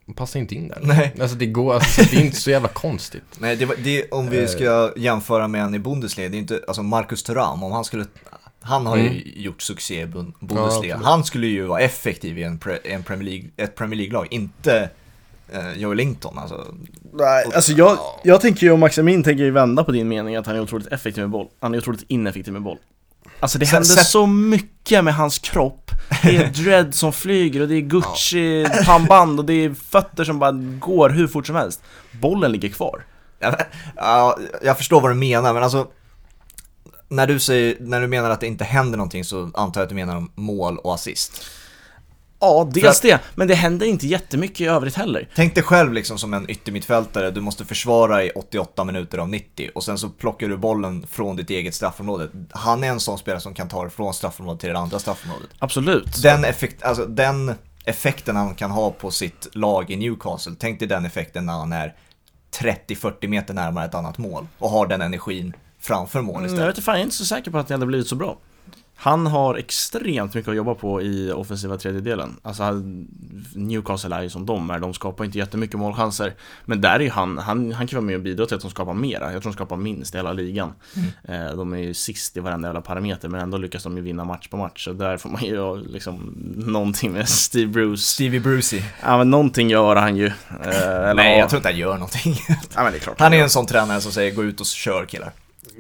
de 0.07 0.15
passar 0.15 0.41
inte 0.41 0.55
in 0.55 0.69
där. 0.69 0.79
Nej. 0.83 1.15
Alltså 1.21 1.37
det 1.37 1.47
går, 1.47 1.75
alltså, 1.75 2.03
det 2.11 2.17
är 2.17 2.21
inte 2.25 2.37
så 2.41 2.51
jävla 2.51 2.69
konstigt. 2.69 3.23
Nej, 3.39 3.57
det, 3.57 3.65
var- 3.67 3.77
det, 3.79 4.11
om 4.11 4.31
vi 4.31 4.49
ska 4.49 4.93
jämföra 4.97 5.49
med 5.49 5.63
en 5.63 5.75
i 5.75 5.79
Bundesliga, 5.79 6.29
det 6.29 6.37
är 6.37 6.39
inte, 6.39 6.61
alltså 6.69 6.83
Marcus 6.83 7.23
Thuram, 7.23 7.63
om 7.63 7.73
han 7.73 7.85
skulle, 7.85 8.05
han 8.61 8.87
har 8.87 8.97
ju 8.97 9.07
Mm. 9.07 9.23
gjort 9.37 9.63
succé 9.63 10.01
i 10.01 10.07
Bun- 10.07 10.33
Bundesliga. 10.41 10.95
absolut. 10.95 11.05
han 11.07 11.25
skulle 11.25 11.47
ju 11.47 11.63
vara 11.67 11.81
effektiv 11.81 12.39
i 12.39 12.43
en, 12.43 12.59
pre, 12.59 12.77
en 12.85 13.03
Premier 13.03 13.31
League, 13.31 13.51
ett 13.57 13.75
Premier 13.77 13.97
League-lag, 13.99 14.27
inte 14.31 14.91
eh, 15.53 15.73
Joel 15.77 15.97
Linton 15.97 16.39
alltså. 16.39 16.67
Nej, 17.13 17.45
alltså 17.55 17.73
jag, 17.73 17.99
jag 18.25 18.41
tänker 18.41 18.67
ju 18.67 18.73
om 18.73 18.81
Maximin 18.81 19.23
tänker 19.23 19.45
ju 19.45 19.51
vända 19.51 19.85
på 19.85 19.93
din 19.93 20.09
mening 20.09 20.37
att 20.37 20.47
han 20.47 20.57
är 20.57 20.61
otroligt 20.61 20.87
effektiv 20.93 21.23
med 21.25 21.31
boll. 21.31 21.49
Han 21.61 21.75
är 21.75 21.79
otroligt 21.79 22.05
ineffektiv 22.09 22.53
med 22.53 22.63
boll. 22.63 22.79
Alltså 23.41 23.59
det 23.59 23.67
händer 23.67 23.89
sen- 23.89 24.05
så 24.05 24.27
mycket 24.27 25.05
med 25.05 25.15
hans 25.15 25.39
kropp. 25.39 25.91
Det 26.23 26.37
är 26.37 26.51
dread 26.65 26.95
som 26.95 27.13
flyger 27.13 27.61
och 27.61 27.69
det 27.69 27.75
är 27.77 27.81
Gucci 27.81 28.67
pannband 28.87 29.39
och 29.39 29.45
det 29.45 29.53
är 29.65 29.75
fötter 29.75 30.25
som 30.25 30.39
bara 30.39 30.53
går 30.79 31.09
hur 31.11 31.27
fort 31.27 31.47
som 31.47 31.57
helst. 31.57 31.83
Bollen 32.21 32.53
ligger 32.53 32.69
kvar. 32.69 33.05
Ja, 33.39 33.57
ja, 33.97 34.39
jag 34.63 34.77
förstår 34.77 35.01
vad 35.01 35.11
du 35.11 35.15
menar, 35.15 35.55
men 35.55 35.63
alltså 35.63 35.87
när 37.09 37.27
du, 37.27 37.39
säger, 37.41 37.77
när 37.81 38.01
du 38.01 38.07
menar 38.07 38.31
att 38.31 38.41
det 38.41 38.47
inte 38.47 38.65
händer 38.65 38.97
någonting 38.99 39.25
så 39.25 39.51
antar 39.55 39.81
jag 39.81 39.83
att 39.83 39.89
du 39.89 39.95
menar 39.95 40.17
om 40.17 40.31
mål 40.35 40.79
och 40.79 40.95
assist. 40.95 41.45
Ja, 42.41 42.69
dels 42.75 43.01
det. 43.01 43.21
Men 43.35 43.49
det 43.49 43.55
händer 43.55 43.87
inte 43.87 44.07
jättemycket 44.07 44.61
i 44.61 44.65
övrigt 44.67 44.95
heller. 44.95 45.29
Tänk 45.35 45.55
dig 45.55 45.65
själv 45.65 45.93
liksom 45.93 46.19
som 46.19 46.35
en 46.35 46.51
yttermittfältare, 46.51 47.31
du 47.31 47.41
måste 47.41 47.65
försvara 47.65 48.25
i 48.25 48.31
88 48.31 48.85
minuter 48.85 49.19
av 49.19 49.29
90 49.29 49.71
och 49.75 49.85
sen 49.85 49.99
så 49.99 50.09
plockar 50.09 50.49
du 50.49 50.57
bollen 50.57 51.07
från 51.11 51.37
ditt 51.37 51.51
eget 51.51 51.75
straffområde. 51.75 52.29
Han 52.51 52.85
är 52.85 52.89
en 52.89 53.01
sån 53.01 53.19
spelare 53.19 53.41
som 53.41 53.55
kan 53.55 53.69
ta 53.69 53.85
det 53.85 53.91
från 53.91 54.15
straffområdet 54.15 54.61
till 54.61 54.71
det 54.71 54.79
andra 54.79 54.99
straffområdet. 54.99 55.49
Absolut. 55.59 56.23
Den, 56.23 56.45
effekt, 56.45 56.83
alltså, 56.83 57.07
den 57.07 57.55
effekten 57.85 58.37
han 58.37 58.55
kan 58.55 58.71
ha 58.71 58.91
på 58.91 59.11
sitt 59.11 59.49
lag 59.53 59.91
i 59.91 59.97
Newcastle, 59.97 60.53
tänk 60.59 60.79
dig 60.79 60.89
den 60.89 61.05
effekten 61.05 61.47
när 61.47 61.53
han 61.53 61.73
är 61.73 61.95
30-40 62.61 63.29
meter 63.29 63.55
närmare 63.55 63.85
ett 63.85 63.95
annat 63.95 64.19
mål 64.19 64.47
och 64.59 64.71
har 64.71 64.87
den 64.87 65.03
energin 65.03 65.53
framför 65.81 66.21
mål 66.23 66.35
Mm, 66.37 66.43
Jag 66.45 66.53
istället. 66.53 66.69
vet 66.69 66.77
inte, 66.77 66.83
fan, 66.85 66.93
jag 66.95 67.01
är 67.01 67.05
inte 67.05 67.17
så 67.17 67.25
säker 67.25 67.51
på 67.51 67.59
att 67.59 67.69
det 67.69 67.75
hade 67.75 67.87
blivit 67.87 68.07
så 68.09 68.15
bra. 68.17 68.39
Han 68.97 69.27
har 69.27 69.55
extremt 69.55 70.35
mycket 70.35 70.49
att 70.49 70.57
jobba 70.57 70.75
på 70.75 71.03
i 71.03 71.33
offensiva 71.33 71.77
tredjedelen. 71.77 72.37
Alltså 72.43 72.83
Newcastle 73.55 74.17
är 74.17 74.23
ju 74.23 74.31
som 74.31 74.47
de 74.47 74.71
är, 74.71 74.79
de 74.79 74.95
skapar 74.95 75.25
inte 75.25 75.39
jättemycket 75.39 75.79
målchanser. 75.79 76.35
Men 76.65 76.81
där 76.81 77.03
är 77.03 77.11
han, 77.11 77.39
han, 77.39 77.73
han 77.73 77.87
kan 77.87 77.97
vara 77.97 78.07
med 78.07 78.17
och 78.17 78.23
bidra 78.23 78.47
till 78.47 78.55
att 78.57 78.63
de 78.63 78.71
skapar 78.71 78.95
mera. 78.95 79.33
Jag 79.33 79.43
tror 79.43 79.53
de 79.53 79.57
skapar 79.57 79.77
minst 79.77 80.15
i 80.15 80.19
hela 80.19 80.33
ligan. 80.33 80.73
Eh, 81.29 81.57
De 81.57 81.73
är 81.73 81.79
ju 81.79 81.95
sist 81.95 82.37
i 82.37 82.41
varenda 82.41 82.69
jävla 82.69 82.81
parameter, 82.81 83.29
men 83.29 83.41
ändå 83.41 83.59
lyckas 83.59 83.83
de 83.83 83.97
ju 83.97 84.03
vinna 84.03 84.25
match 84.25 84.49
på 84.49 84.57
match. 84.57 84.85
Så 84.85 84.93
där 84.93 85.17
får 85.17 85.29
man 85.31 85.45
ju 85.45 85.77
liksom 85.89 86.35
någonting 86.57 87.13
med 87.13 87.29
Steve 87.29 87.67
Bruce. 87.73 88.03
Stevie 88.03 88.41
Brucey. 88.41 88.83
Ja 89.03 89.19
men 89.19 89.31
någonting 89.31 89.71
gör 89.71 89.97
han 89.97 90.17
ju. 90.17 90.27
Eh, 90.27 90.33
eller 90.61 91.15
Nej, 91.15 91.39
jag 91.39 91.49
tror 91.49 91.59
inte 91.59 91.69
han 91.69 91.79
gör 91.79 91.95
någonting. 91.95 92.35
Ja 92.75 92.83
men 92.83 92.93
det 92.93 92.99
är 92.99 93.01
klart 93.01 93.21
Han 93.21 93.33
är 93.33 93.43
en 93.43 93.51
sån 93.51 93.67
tränare 93.67 94.01
som 94.01 94.13
säger 94.13 94.35
gå 94.35 94.45
ut 94.45 94.61
och 94.61 94.67
kör 94.67 95.07
killar. 95.07 95.33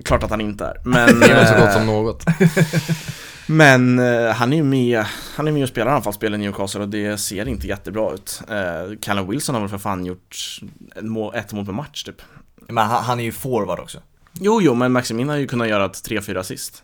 Klart 0.04 0.22
att 0.22 0.30
han 0.30 0.40
inte 0.40 0.64
är. 0.64 0.80
Men, 0.84 1.20
Det 1.20 1.26
är 1.26 1.46
så 1.46 1.54
gott 1.54 1.68
eh, 1.68 1.72
som 1.72 1.86
något. 1.86 2.24
Men 3.46 3.98
eh, 3.98 4.30
han 4.30 4.52
är 4.52 4.56
ju 4.56 4.62
med, 4.62 5.04
han 5.36 5.48
är 5.48 5.52
med 5.52 5.62
och 5.62 5.68
spelar 5.68 5.92
anfallsspel 5.92 6.34
i 6.34 6.38
Newcastle 6.38 6.80
och 6.80 6.88
det 6.88 7.18
ser 7.18 7.48
inte 7.48 7.66
jättebra 7.66 8.12
ut. 8.14 8.42
Eh, 8.48 8.98
Callum 9.00 9.30
Wilson 9.30 9.54
har 9.54 9.62
väl 9.62 9.70
för 9.70 9.78
fan 9.78 10.06
gjort 10.06 10.60
ett 10.96 11.04
mål, 11.04 11.34
ett 11.34 11.52
mål 11.52 11.66
per 11.66 11.72
match 11.72 12.02
typ. 12.02 12.22
Men 12.68 12.86
han, 12.86 13.04
han 13.04 13.20
är 13.20 13.24
ju 13.24 13.32
forward 13.32 13.78
också. 13.78 13.98
Jo, 14.40 14.60
jo, 14.62 14.74
men 14.74 14.92
Maximin 14.92 15.28
har 15.28 15.36
ju 15.36 15.46
kunnat 15.46 15.68
göra 15.68 15.84
ett 15.84 16.08
3-4 16.08 16.38
assist. 16.38 16.82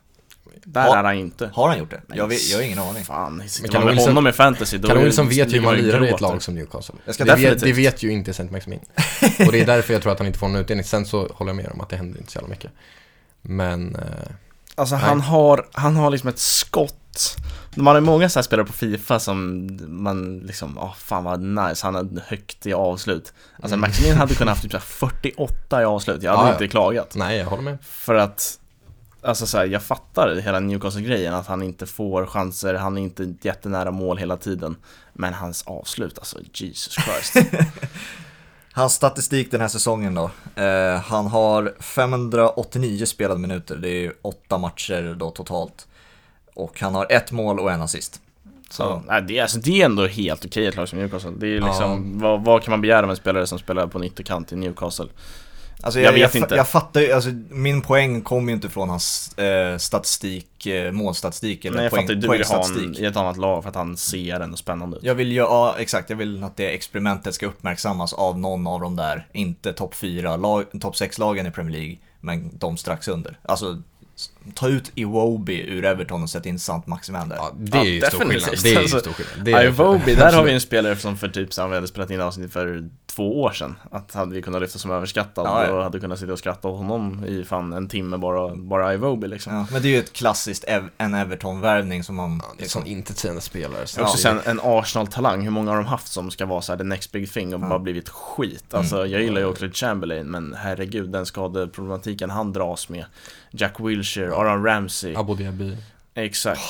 Där 0.65 0.87
Ja. 0.87 0.97
är 0.99 1.05
han 1.05 1.15
inte. 1.15 1.51
Har 1.55 1.69
han 1.69 1.79
gjort 1.79 1.91
det? 1.91 2.01
Jag, 2.15 2.27
vet, 2.27 2.51
jag 2.51 2.59
har 2.59 2.63
ingen 2.63 2.79
aning. 2.79 3.05
Fan, 3.05 3.43
sitter 3.49 3.69
Callum 3.69 3.87
man 3.87 3.95
med 3.97 4.05
honom 4.05 4.27
i 4.27 4.33
fantasy 4.33 4.79
då 4.79 4.89
är- 4.89 5.05
Wilson 5.05 5.29
vet 5.29 5.49
ju 5.53 5.57
hur 5.59 5.65
man 5.65 5.77
lirar 5.77 6.05
i 6.05 6.09
ett 6.09 6.21
lag 6.21 6.43
som 6.43 6.55
Newcastle. 6.55 6.95
Jag 7.05 7.15
ska 7.15 7.25
Det 7.25 7.35
vet, 7.37 7.61
det 7.61 7.73
vet 7.73 8.03
ju 8.03 8.11
inte 8.13 8.33
Saint 8.35 8.51
Maximin. 8.51 8.81
Och 9.47 9.53
det 9.53 9.61
är 9.61 9.67
därför 9.67 9.93
jag 9.93 10.03
tror 10.03 10.13
att 10.13 10.19
han 10.19 10.27
inte 10.27 10.39
får 10.39 10.49
någon 10.49 10.61
utdelning. 10.61 10.85
Sen 10.85 11.07
så 11.07 11.29
håller 11.35 11.49
jag 11.51 11.57
med 11.57 11.71
om 11.75 11.81
att 11.81 11.89
det 11.89 11.97
händer 11.97 12.19
inte 12.19 12.33
så 12.33 12.37
jävla 12.37 12.49
mycket. 12.51 12.71
Men, 13.43 13.95
eh, 13.97 14.03
Alltså 14.75 14.95
Nej. 14.95 15.05
han 15.05 15.21
har, 15.21 15.67
han 15.73 15.97
har 15.97 16.11
liksom 16.11 16.29
ett 16.29 16.39
skott 16.39 17.37
Man 17.75 17.95
har 17.95 18.01
många 18.01 18.29
så 18.29 18.39
här 18.39 18.43
spelare 18.43 18.67
på 18.67 18.73
Fifa 18.73 19.19
som 19.21 19.69
man 19.89 20.39
liksom, 20.39 20.79
åh 20.79 20.95
fan 20.95 21.25
vad 21.25 21.41
nice, 21.43 21.87
han 21.87 21.95
har 21.95 22.09
högt 22.27 22.67
i 22.67 22.73
avslut 22.73 23.33
Alltså 23.57 23.75
Mm. 23.75 23.81
Maximin 23.81 24.17
hade 24.17 24.35
kunnat 24.35 24.49
haft 24.55 24.63
typ 24.63 24.71
så 24.73 24.77
här 24.79 24.85
48 24.85 25.83
i 25.83 25.85
avslut, 25.85 26.23
jag 26.23 26.31
hade 26.31 26.43
Ja, 26.43 26.49
ja. 26.49 26.53
inte 26.53 26.69
klagat 26.69 27.15
nej 27.15 27.39
jag 27.39 27.47
håller 27.47 27.63
med. 27.63 27.79
För 27.83 28.15
att 28.15 28.59
Alltså 29.23 29.47
så 29.47 29.59
här, 29.59 29.67
jag 29.67 29.83
fattar 29.83 30.35
hela 30.35 30.61
Newcastle-grejen 30.61 31.35
att 31.35 31.47
han 31.47 31.63
inte 31.63 31.87
får 31.87 32.27
chanser, 32.27 32.75
han 32.75 32.99
är 32.99 33.03
inte 33.03 33.35
jättenära 33.43 33.91
mål 33.91 34.19
hela 34.19 34.37
tiden 34.37 34.77
Men 35.13 35.35
hans 35.35 35.63
avslut, 35.63 36.19
alltså 36.19 36.39
Jesus 36.53 36.95
Christ 36.95 37.53
Hans 38.73 38.95
statistik 38.95 39.51
den 39.51 39.61
här 39.61 39.69
säsongen 39.69 40.15
då. 40.15 40.31
Eh, 40.63 41.01
han 41.01 41.27
har 41.27 41.75
589 41.81 43.07
spelade 43.07 43.41
minuter, 43.41 43.77
det 43.77 43.89
är 43.89 44.01
ju 44.01 44.13
åtta 44.23 44.59
matcher 44.59 45.15
då 45.19 45.31
totalt. 45.31 45.87
Och 46.55 46.81
han 46.81 46.95
har 46.95 47.07
ett 47.11 47.33
mål 47.33 47.61
och 47.61 47.73
en 47.73 47.83
assist. 47.83 48.21
Så, 48.71 49.03
nej, 49.07 49.23
det, 49.23 49.39
är, 49.39 49.43
alltså, 49.43 49.59
det 49.59 49.81
är 49.81 49.85
ändå 49.85 50.07
helt 50.07 50.45
okej 50.45 50.67
ett 50.67 50.77
lag 50.77 50.89
som 50.89 50.99
Newcastle. 50.99 51.33
Det 51.37 51.47
är 51.47 51.61
liksom, 51.61 52.19
vad, 52.19 52.45
vad 52.45 52.63
kan 52.63 52.71
man 52.71 52.81
begära 52.81 53.05
av 53.05 53.11
en 53.11 53.17
spelare 53.17 53.47
som 53.47 53.59
spelar 53.59 53.87
på 53.87 53.99
en 53.99 54.05
ytterkant 54.05 54.53
i 54.53 54.57
Newcastle? 54.57 55.07
Alltså 55.83 56.01
Jag 56.01 56.07
jag, 56.09 56.13
vet 56.13 56.35
jag, 56.35 56.43
inte. 56.45 56.55
Jag 56.55 56.69
fattar 56.69 57.01
ju, 57.01 57.13
alltså 57.13 57.31
min 57.51 57.83
poäng 57.83 58.21
kommer 58.23 58.49
ju 58.49 58.55
inte 58.55 58.69
från 58.69 58.89
hans 58.89 59.39
eh, 59.39 59.79
statistik, 59.79 60.67
eh, 60.67 60.93
målstatistik 60.93 61.65
eller 61.65 61.77
Nej 61.77 61.85
jag 61.85 61.91
poäng, 61.93 62.03
fattar, 62.03 62.15
du 62.15 62.21
vill 62.21 62.29
ha 62.31 62.37
poängstatistik. 62.37 62.77
honom 62.83 62.95
i 63.03 63.05
ett 63.07 63.17
annat 63.17 63.37
lag 63.37 63.63
för 63.63 63.69
att 63.71 63.77
han 63.77 63.97
ser 63.97 64.41
ändå 64.41 64.57
spännande 64.57 64.97
ut. 64.97 65.03
Jag 65.05 65.15
vill 65.15 65.33
ju, 65.33 65.39
ja 65.39 65.75
exakt, 65.79 66.11
jag 66.11 66.17
vill 66.17 66.45
att 66.45 66.57
det 66.57 66.67
experimentet 66.75 67.35
ska 67.35 67.47
uppmärksammas 67.47 68.13
av 68.13 68.39
någon 68.39 68.67
av 68.67 68.81
de 68.81 68.97
där, 68.97 69.27
inte 69.33 69.73
topp 69.73 69.95
4, 69.95 70.37
lag, 70.37 70.65
topp 70.81 70.95
6-lagen 70.95 71.47
i 71.47 71.51
Premier 71.51 71.79
League, 71.79 71.97
men 72.21 72.51
de 72.59 72.77
strax 72.77 73.09
under. 73.09 73.39
Alltså, 73.43 73.83
ta 74.55 74.69
ut 74.69 74.91
Iwobi 74.95 75.61
ur 75.69 75.85
Everton 75.85 76.23
och 76.23 76.31
sätta 76.31 76.49
in 76.49 76.59
Sant 76.59 76.87
Maximan 76.87 77.29
där. 77.29 77.37
Ja, 77.37 77.51
det 77.59 77.79
är 77.79 77.85
ju 77.85 77.99
Ja, 77.99 78.07
stor 78.09 78.19
skillnad. 78.19 78.35
definitivt. 78.37 78.63
Det 78.63 78.69
är 78.71 78.73
ju 78.73 78.79
Alltså, 78.79 79.01
stor 79.01 79.13
skillnad. 79.13 79.45
Det 79.45 79.53
är 79.53 79.65
Ivobi, 79.67 80.15
där 80.15 80.33
har 80.33 80.43
vi 80.45 80.53
en 80.53 80.61
spelare 80.71 80.97
som 80.97 81.17
för 81.17 81.29
typ 81.29 81.53
så 81.55 81.61
han 81.61 81.71
vi 81.71 81.77
hade 81.77 81.89
spelat 81.89 82.11
in 82.11 82.21
avsnitt 82.21 82.53
för 82.53 82.89
två 83.21 83.41
år 83.43 83.51
sedan. 83.53 83.75
Att 83.91 84.15
hade 84.15 84.35
vi 84.35 84.43
kunnat 84.43 84.61
lyfta 84.63 84.79
som 84.79 84.91
överskattad 84.91 85.47
Ja, 85.47 85.67
ja. 85.67 85.73
och 85.73 85.83
hade 85.83 86.01
kunnat 86.01 86.19
sitta 86.19 86.33
och 86.33 86.39
skratta 86.39 86.69
åt 86.69 86.77
honom 86.79 87.25
i 87.25 87.45
fan 87.45 87.73
en 87.73 87.89
timme 87.89 88.17
bara, 88.17 88.57
bara 88.57 88.95
Ivobi 88.95 89.29
liksom. 89.29 89.55
Ja, 89.55 89.67
men 89.73 89.83
det 89.83 89.89
är 89.89 89.91
ju 89.93 89.99
ett 89.99 90.13
klassiskt 90.13 90.65
ev- 90.69 90.89
en 90.99 91.15
Everton-värvning 91.15 92.05
som 92.05 92.17
man... 92.17 92.41
Ja, 92.49 92.55
liksom, 92.59 92.87
intetsägande 92.87 93.41
spelare. 93.41 93.87
Så 93.87 94.01
Och 94.01 94.07
också 94.07 94.19
sen 94.19 94.41
en 94.45 94.61
Arsenal-talang, 94.63 95.43
hur 95.43 95.51
många 95.51 95.71
har 95.71 95.77
de 95.77 95.87
haft 95.87 96.09
som 96.13 96.31
ska 96.31 96.47
vara 96.47 96.63
så 96.63 96.73
här 96.73 96.77
the 96.79 96.85
next 96.85 97.13
big 97.13 97.33
thing 97.33 97.55
och 97.55 97.61
Ja. 97.63 97.69
bara 97.69 97.79
blivit 97.79 98.09
skit? 98.09 98.75
Alltså 98.75 99.07
jag 99.07 99.23
gillar 99.23 99.41
ju 99.41 99.47
Oxlade 99.47 99.73
Chamberlain 99.75 100.27
men 100.27 100.55
herregud 100.59 101.11
den 101.11 101.27
skadeproblematiken 101.27 102.31
han 102.31 102.53
dras 102.53 102.89
med 102.89 103.05
Jack 103.51 103.81
Wilshere, 103.81 104.33
Aaron 104.35 104.65
Ramsey, 104.65 105.15
Abu 105.17 105.35
Dhabi. 105.35 105.77
Exakt 106.15 106.61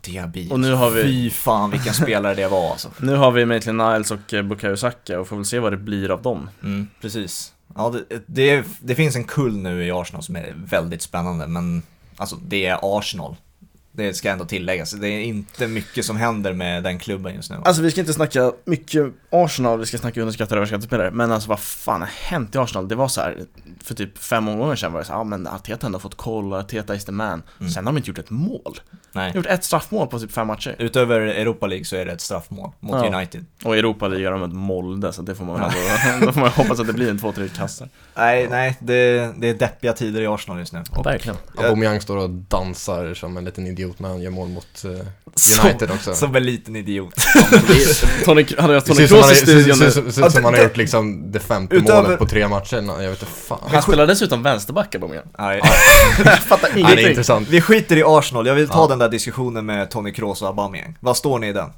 Diaby. 0.00 0.50
Och 0.50 0.60
nu 0.60 0.72
har 0.72 0.90
vi- 0.90 1.02
Fy 1.02 1.30
fan 1.30 1.70
vilken 1.70 1.94
spelare 1.94 2.34
det 2.34 2.48
var 2.48 2.70
alltså. 2.70 2.90
Nu 3.00 3.16
har 3.16 3.30
vi 3.30 3.46
Maitland 3.46 3.78
Niles 3.78 4.10
och 4.10 4.34
eh, 4.34 4.42
Bukayo 4.42 4.76
Saka 4.76 5.20
och 5.20 5.28
får 5.28 5.36
väl 5.36 5.44
se 5.44 5.58
vad 5.58 5.72
det 5.72 5.76
blir 5.76 6.10
av 6.10 6.22
dem 6.22 6.50
Mm, 6.62 6.88
precis. 7.00 7.52
Ja, 7.76 7.90
det, 8.08 8.22
det, 8.26 8.64
det 8.80 8.94
finns 8.94 9.16
en 9.16 9.24
kull 9.24 9.56
nu 9.56 9.86
i 9.86 9.90
Arsenal 9.90 10.22
som 10.22 10.36
är 10.36 10.54
väldigt 10.64 11.02
spännande, 11.02 11.46
men 11.46 11.82
alltså 12.16 12.36
det 12.36 12.66
är 12.66 12.98
Arsenal. 12.98 13.36
Det 13.92 14.14
ska 14.14 14.30
ändå 14.30 14.44
tilläggas. 14.44 14.90
Det 14.90 15.08
är 15.08 15.20
inte 15.20 15.66
mycket 15.66 16.04
som 16.04 16.16
händer 16.16 16.52
med 16.52 16.82
den 16.82 16.98
klubben 16.98 17.34
just 17.34 17.50
nu. 17.50 17.56
Alltså 17.64 17.82
vi 17.82 17.90
ska 17.90 18.00
inte 18.00 18.12
snacka 18.12 18.52
mycket 18.64 19.12
Arsenal, 19.30 19.78
vi 19.78 19.86
ska 19.86 19.98
snacka 19.98 20.20
underskattade 20.20 20.54
och 20.54 20.58
överskattade 20.58 20.86
spelare 20.86 21.10
Men 21.10 21.32
alltså 21.32 21.48
vad 21.48 21.60
fan 21.60 22.00
har 22.00 22.08
hänt 22.08 22.54
i 22.54 22.58
Arsenal? 22.58 22.88
Det 22.88 22.94
var 22.94 23.08
så 23.08 23.20
här 23.20 23.44
för 23.82 23.94
typ 23.94 24.18
fem 24.18 24.48
omgångar 24.48 24.76
sedan 24.76 24.92
var 24.92 25.00
det 25.00 25.06
så 25.06 25.12
ja 25.12 25.24
men 25.24 25.46
Arteta 25.46 25.84
har 25.84 25.88
ändå 25.88 25.98
fått 25.98 26.16
koll, 26.16 26.52
Arteta 26.52 26.94
is 26.94 27.04
the 27.04 27.12
man 27.12 27.42
Mm. 27.60 27.72
Sen 27.72 27.86
har 27.86 27.92
de 27.92 27.96
inte 27.96 28.10
gjort 28.10 28.18
ett 28.18 28.30
mål 28.30 28.80
Nej. 29.12 29.32
Gjort 29.34 29.46
ett 29.46 29.64
straffmål 29.64 30.06
på 30.06 30.18
typ 30.18 30.32
fem 30.32 30.46
matcher 30.46 30.76
Utöver 30.78 31.20
Europa 31.20 31.66
League 31.66 31.84
så 31.84 31.96
är 31.96 32.04
det 32.06 32.12
ett 32.12 32.20
straffmål 32.20 32.70
mot 32.80 33.04
Ja. 33.06 33.16
United. 33.16 33.44
Och 33.64 33.76
Europa 33.76 34.08
League 34.08 34.26
har 34.26 34.32
de 34.32 34.42
ett 34.42 34.52
Molde 34.56 35.12
så 35.12 35.22
det 35.22 35.34
får 35.34 35.44
man 35.44 35.56
ändå, 36.10 36.26
då 36.26 36.32
får 36.32 36.40
man 36.40 36.50
hoppas 36.50 36.80
att 36.80 36.86
det 36.86 36.92
blir 36.92 37.10
en 37.10 37.18
två, 37.18 37.32
tre 37.32 37.48
kassar 37.56 37.88
Nej, 38.16 38.46
nej, 38.50 38.76
det, 38.80 39.30
det 39.36 39.48
är 39.48 39.54
deppiga 39.54 39.92
tider 39.92 40.20
i 40.22 40.26
Arsenal 40.26 40.58
just 40.58 40.72
nu. 40.72 40.82
Och 40.90 41.06
Verkligen 41.06 41.36
Aubameyang 41.58 42.00
står 42.00 42.16
och 42.16 42.30
dansar 42.30 43.14
som 43.14 43.36
en 43.36 43.44
liten 43.44 43.66
idiot 43.66 43.98
när 43.98 44.08
han 44.08 44.20
gör 44.20 44.30
mål 44.30 44.48
mot 44.48 44.66
som, 45.34 45.66
United 45.68 45.90
också. 45.90 46.14
som 46.14 46.36
en 46.36 46.44
liten 46.44 46.76
idiot. 46.76 47.14
Tony, 48.24 48.46
hade 48.58 48.72
jag 48.74 48.82
Det 48.82 48.86
Tony 48.94 49.08
som 49.08 49.16
han, 49.18 49.28
Kroos 49.28 49.32
i 49.32 49.36
studion 49.36 49.78
nu 49.78 49.90
ser- 49.90 50.10
ser 50.10 50.26
ut 50.26 50.32
som 50.32 50.44
han 50.44 50.54
har 50.54 50.62
gjort 50.62 50.76
liksom 50.76 51.32
det 51.32 51.38
femte 51.40 51.76
Utöver- 51.76 52.02
målet 52.02 52.18
på 52.18 52.26
tre 52.26 52.48
matcher. 52.48 52.76
Jag 53.02 53.10
vet 53.10 53.22
inte 53.22 53.26
fan. 53.26 53.58
Han 53.72 53.82
spelar 53.82 54.06
dessutom 54.06 54.42
vänsterback 54.42 54.94
Aubameyang 54.94 55.24
Nej. 55.38 55.60
Jag 56.24 56.38
fattar 56.38 56.68
Ja, 56.68 56.74
det 56.74 56.80
är 56.80 56.84
ingenting 56.84 57.08
intressant. 57.08 57.48
Vi 57.48 57.60
skiter 57.60 57.96
i 57.96 58.02
Arsenal, 58.06 58.46
jag 58.46 58.54
vill 58.54 58.68
ta 58.68 58.78
Ja. 58.82 58.86
den 58.88 58.98
där 59.00 59.08
diskussionen 59.08 59.66
med 59.66 59.90
Tony 59.90 60.12
Kroos 60.12 60.42
och 60.42 60.48
Aubameyang. 60.48 60.96
Vad 61.00 61.16
står 61.16 61.38
ni 61.38 61.48
i 61.48 61.52
den? 61.52 61.70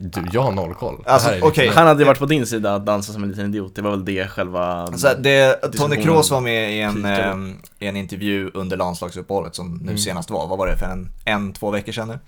Du, 0.00 0.24
jag 0.32 0.42
har 0.42 0.52
noll 0.52 0.74
koll. 0.74 1.02
Alltså, 1.06 1.30
liksom- 1.46 1.74
Han 1.74 1.86
hade 1.86 2.00
ju 2.02 2.06
varit 2.06 2.18
på 2.18 2.26
din 2.26 2.46
sida 2.46 2.74
att 2.74 2.86
dansa 2.86 3.12
som 3.12 3.22
en 3.22 3.28
liten 3.30 3.44
idiot, 3.44 3.74
det 3.74 3.82
var 3.82 3.90
väl 3.90 4.04
det 4.04 4.28
själva 4.28 4.64
Alltså, 4.64 5.14
det, 5.18 5.54
Tony 5.76 5.96
Kroos 6.02 6.30
var 6.30 6.40
med 6.40 6.72
i 6.72 6.80
en, 6.80 7.04
ehm, 7.04 7.56
i 7.78 7.86
en 7.86 7.96
intervju 7.96 8.50
under 8.54 8.76
landslagsuppehållet 8.76 9.54
som 9.54 9.74
nu 9.74 9.82
Mm. 9.82 9.98
senast 9.98 10.30
var, 10.30 10.46
vad 10.46 10.58
var 10.58 10.66
det, 10.66 10.76
för 10.76 10.86
en, 10.86 11.10
en 11.24 11.52
två 11.52 11.70
veckor 11.70 11.92
sedan 11.92 12.08
nu? 12.08 12.18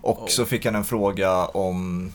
Och 0.00 0.22
Oh. 0.22 0.26
så 0.28 0.44
fick 0.44 0.64
han 0.64 0.74
en 0.74 0.84
fråga 0.84 1.44
om, 1.46 2.12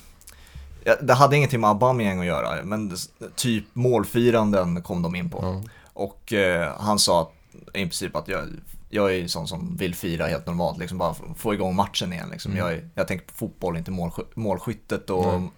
ja, 0.83 0.95
det 1.01 1.13
hade 1.13 1.35
ingenting 1.37 1.61
med 1.61 1.69
Aubameyang 1.69 2.19
att 2.19 2.25
göra, 2.25 2.63
men 2.63 2.95
typ 3.35 3.65
målfiranden 3.73 4.81
kom 4.81 5.01
de 5.01 5.15
in 5.15 5.29
på. 5.29 5.39
Ja. 5.41 5.61
Och 5.93 6.33
eh, 6.33 6.71
han 6.79 6.99
sa 6.99 7.21
att, 7.21 7.31
i 7.73 7.79
princip 7.83 8.15
att 8.15 8.27
jag, 8.27 8.47
jag 8.91 9.15
är 9.15 9.27
sån 9.27 9.47
som 9.47 9.75
vill 9.77 9.95
fira 9.95 10.27
helt 10.27 10.45
normalt, 10.45 10.77
liksom 10.77 10.97
bara 10.97 11.15
få- 11.37 11.53
igång 11.53 11.75
matchen 11.75 12.13
igen. 12.13 12.29
Liksom. 12.31 12.51
Mm. 12.51 12.63
Jag, 12.65 12.73
är- 12.73 12.89
jag 12.95 13.07
tänker 13.07 13.25
på 13.25 13.33
fotboll, 13.33 13.77
inte 13.77 13.91
målsky, 13.91 14.21
målskyttet 14.35 15.09
och 15.09 15.25
Nej. 15.41 15.49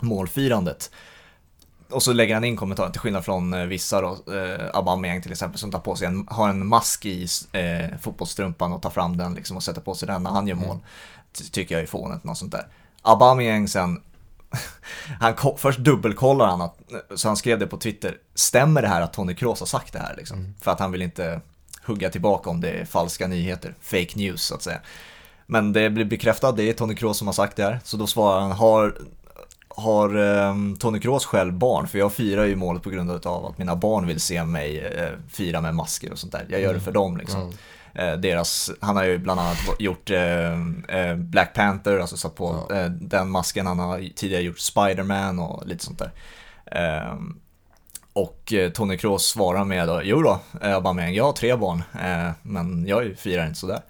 målfirandet. 0.00 0.90
Och 1.90 2.02
så 2.02 2.12
lägger 2.12 2.34
han 2.34 2.44
in 2.44 2.56
kommentaren, 2.56 2.92
till 2.92 3.00
skillnad 3.00 3.24
från 3.24 3.54
eh, 3.54 3.64
vissa 3.64 4.00
då, 4.00 4.08
eh, 4.08 4.70
Aubameyang 4.74 5.22
till 5.22 5.32
exempel, 5.32 5.58
som 5.58 5.70
tar 5.70 5.78
på 5.78 5.96
sig 5.96 6.06
en, 6.06 6.28
har 6.30 6.48
en 6.48 6.66
mask 6.66 7.06
i 7.06 7.26
eh, 7.52 7.98
fotbollstrumpan 8.00 8.72
och 8.72 8.82
tar 8.82 8.90
fram 8.90 9.16
den 9.16 9.34
liksom 9.34 9.56
och 9.56 9.62
sätter 9.62 9.80
på 9.80 9.94
sig 9.94 10.08
den 10.08 10.22
när 10.22 10.30
han 10.30 10.48
gör 10.48 10.54
mål. 10.56 10.78
Ty- 11.32 11.44
Tycker 11.44 11.74
jag 11.74 11.82
är 11.82 11.86
fånigt, 11.86 12.24
något 12.24 12.38
sånt 12.38 12.52
där. 12.52 12.66
Aubameyang 13.02 13.68
sen, 13.68 14.02
han 15.20 15.34
först 15.56 15.78
dubbelkollar 15.78 16.46
han 16.46 16.60
att, 16.60 16.78
så 17.14 17.28
han 17.28 17.36
skrev 17.36 17.58
det 17.58 17.66
på 17.66 17.76
Twitter, 17.76 18.16
stämmer 18.34 18.82
det 18.82 18.88
här 18.88 19.00
att 19.00 19.12
Tony 19.12 19.34
Kroos 19.34 19.60
har 19.60 19.66
sagt 19.66 19.92
det 19.92 19.98
här 19.98 20.14
liksom? 20.16 20.54
För 20.60 20.70
att 20.70 20.80
han 20.80 20.92
vill 20.92 21.02
inte 21.02 21.40
hugga 21.88 22.10
tillbaka 22.10 22.50
om 22.50 22.60
det 22.60 22.70
är 22.70 22.84
falska 22.84 23.26
nyheter, 23.26 23.74
fake 23.80 24.12
news 24.14 24.42
så 24.42 24.54
att 24.54 24.62
säga. 24.62 24.80
Men 25.46 25.72
det 25.72 25.90
blir 25.90 26.04
bekräftat, 26.04 26.56
det 26.56 26.62
är 26.62 26.72
Tony 26.72 26.94
Kroos 26.94 27.18
som 27.18 27.28
har 27.28 27.32
sagt 27.34 27.56
det 27.56 27.62
här. 27.62 27.80
Så 27.84 27.96
då 27.96 28.06
svarar 28.06 28.40
han, 28.40 28.52
har, 28.52 28.94
har 29.68 30.14
ehm, 30.14 30.76
Tony 30.76 31.00
Kroos 31.00 31.24
själv 31.24 31.52
barn? 31.52 31.88
För 31.88 31.98
jag 31.98 32.12
firar 32.12 32.44
ju 32.44 32.56
målet 32.56 32.82
på 32.82 32.90
grund 32.90 33.26
av 33.26 33.46
att 33.46 33.58
mina 33.58 33.76
barn 33.76 34.06
vill 34.06 34.20
se 34.20 34.44
mig 34.44 34.78
eh, 34.78 35.10
fira 35.28 35.60
med 35.60 35.74
masker 35.74 36.12
och 36.12 36.18
sånt 36.18 36.32
där. 36.32 36.46
Jag 36.48 36.60
gör 36.60 36.74
det 36.74 36.80
för 36.80 36.92
dem 36.92 37.16
liksom. 37.16 37.52
Eh, 37.94 38.12
deras, 38.12 38.70
han 38.80 38.96
har 38.96 39.04
ju 39.04 39.18
bland 39.18 39.40
annat 39.40 39.58
gjort 39.78 40.10
eh, 40.10 41.14
Black 41.16 41.54
Panther, 41.54 41.98
alltså 41.98 42.16
satt 42.16 42.34
på 42.34 42.68
eh, 42.74 42.86
den 42.86 43.30
masken. 43.30 43.66
Han 43.66 43.78
har 43.78 44.08
tidigare 44.14 44.42
gjort 44.42 44.58
Spider-Man 44.58 45.38
och 45.38 45.66
lite 45.66 45.84
sånt 45.84 45.98
där. 45.98 46.10
Ehm, 46.66 47.40
och 48.18 48.52
eh, 48.52 48.70
Tony 48.70 48.96
Kroos 48.96 49.26
svarar 49.26 49.64
med 49.64 50.00
jo 50.04 50.22
då, 50.22 50.40
eh, 50.62 50.74
Aubameyang, 50.74 51.14
jag 51.14 51.24
har 51.24 51.32
tre 51.32 51.56
barn, 51.56 51.82
eh, 51.94 52.30
men 52.42 52.86
jag 52.86 53.14
firar 53.18 53.46
inte 53.46 53.58
sådär. 53.58 53.80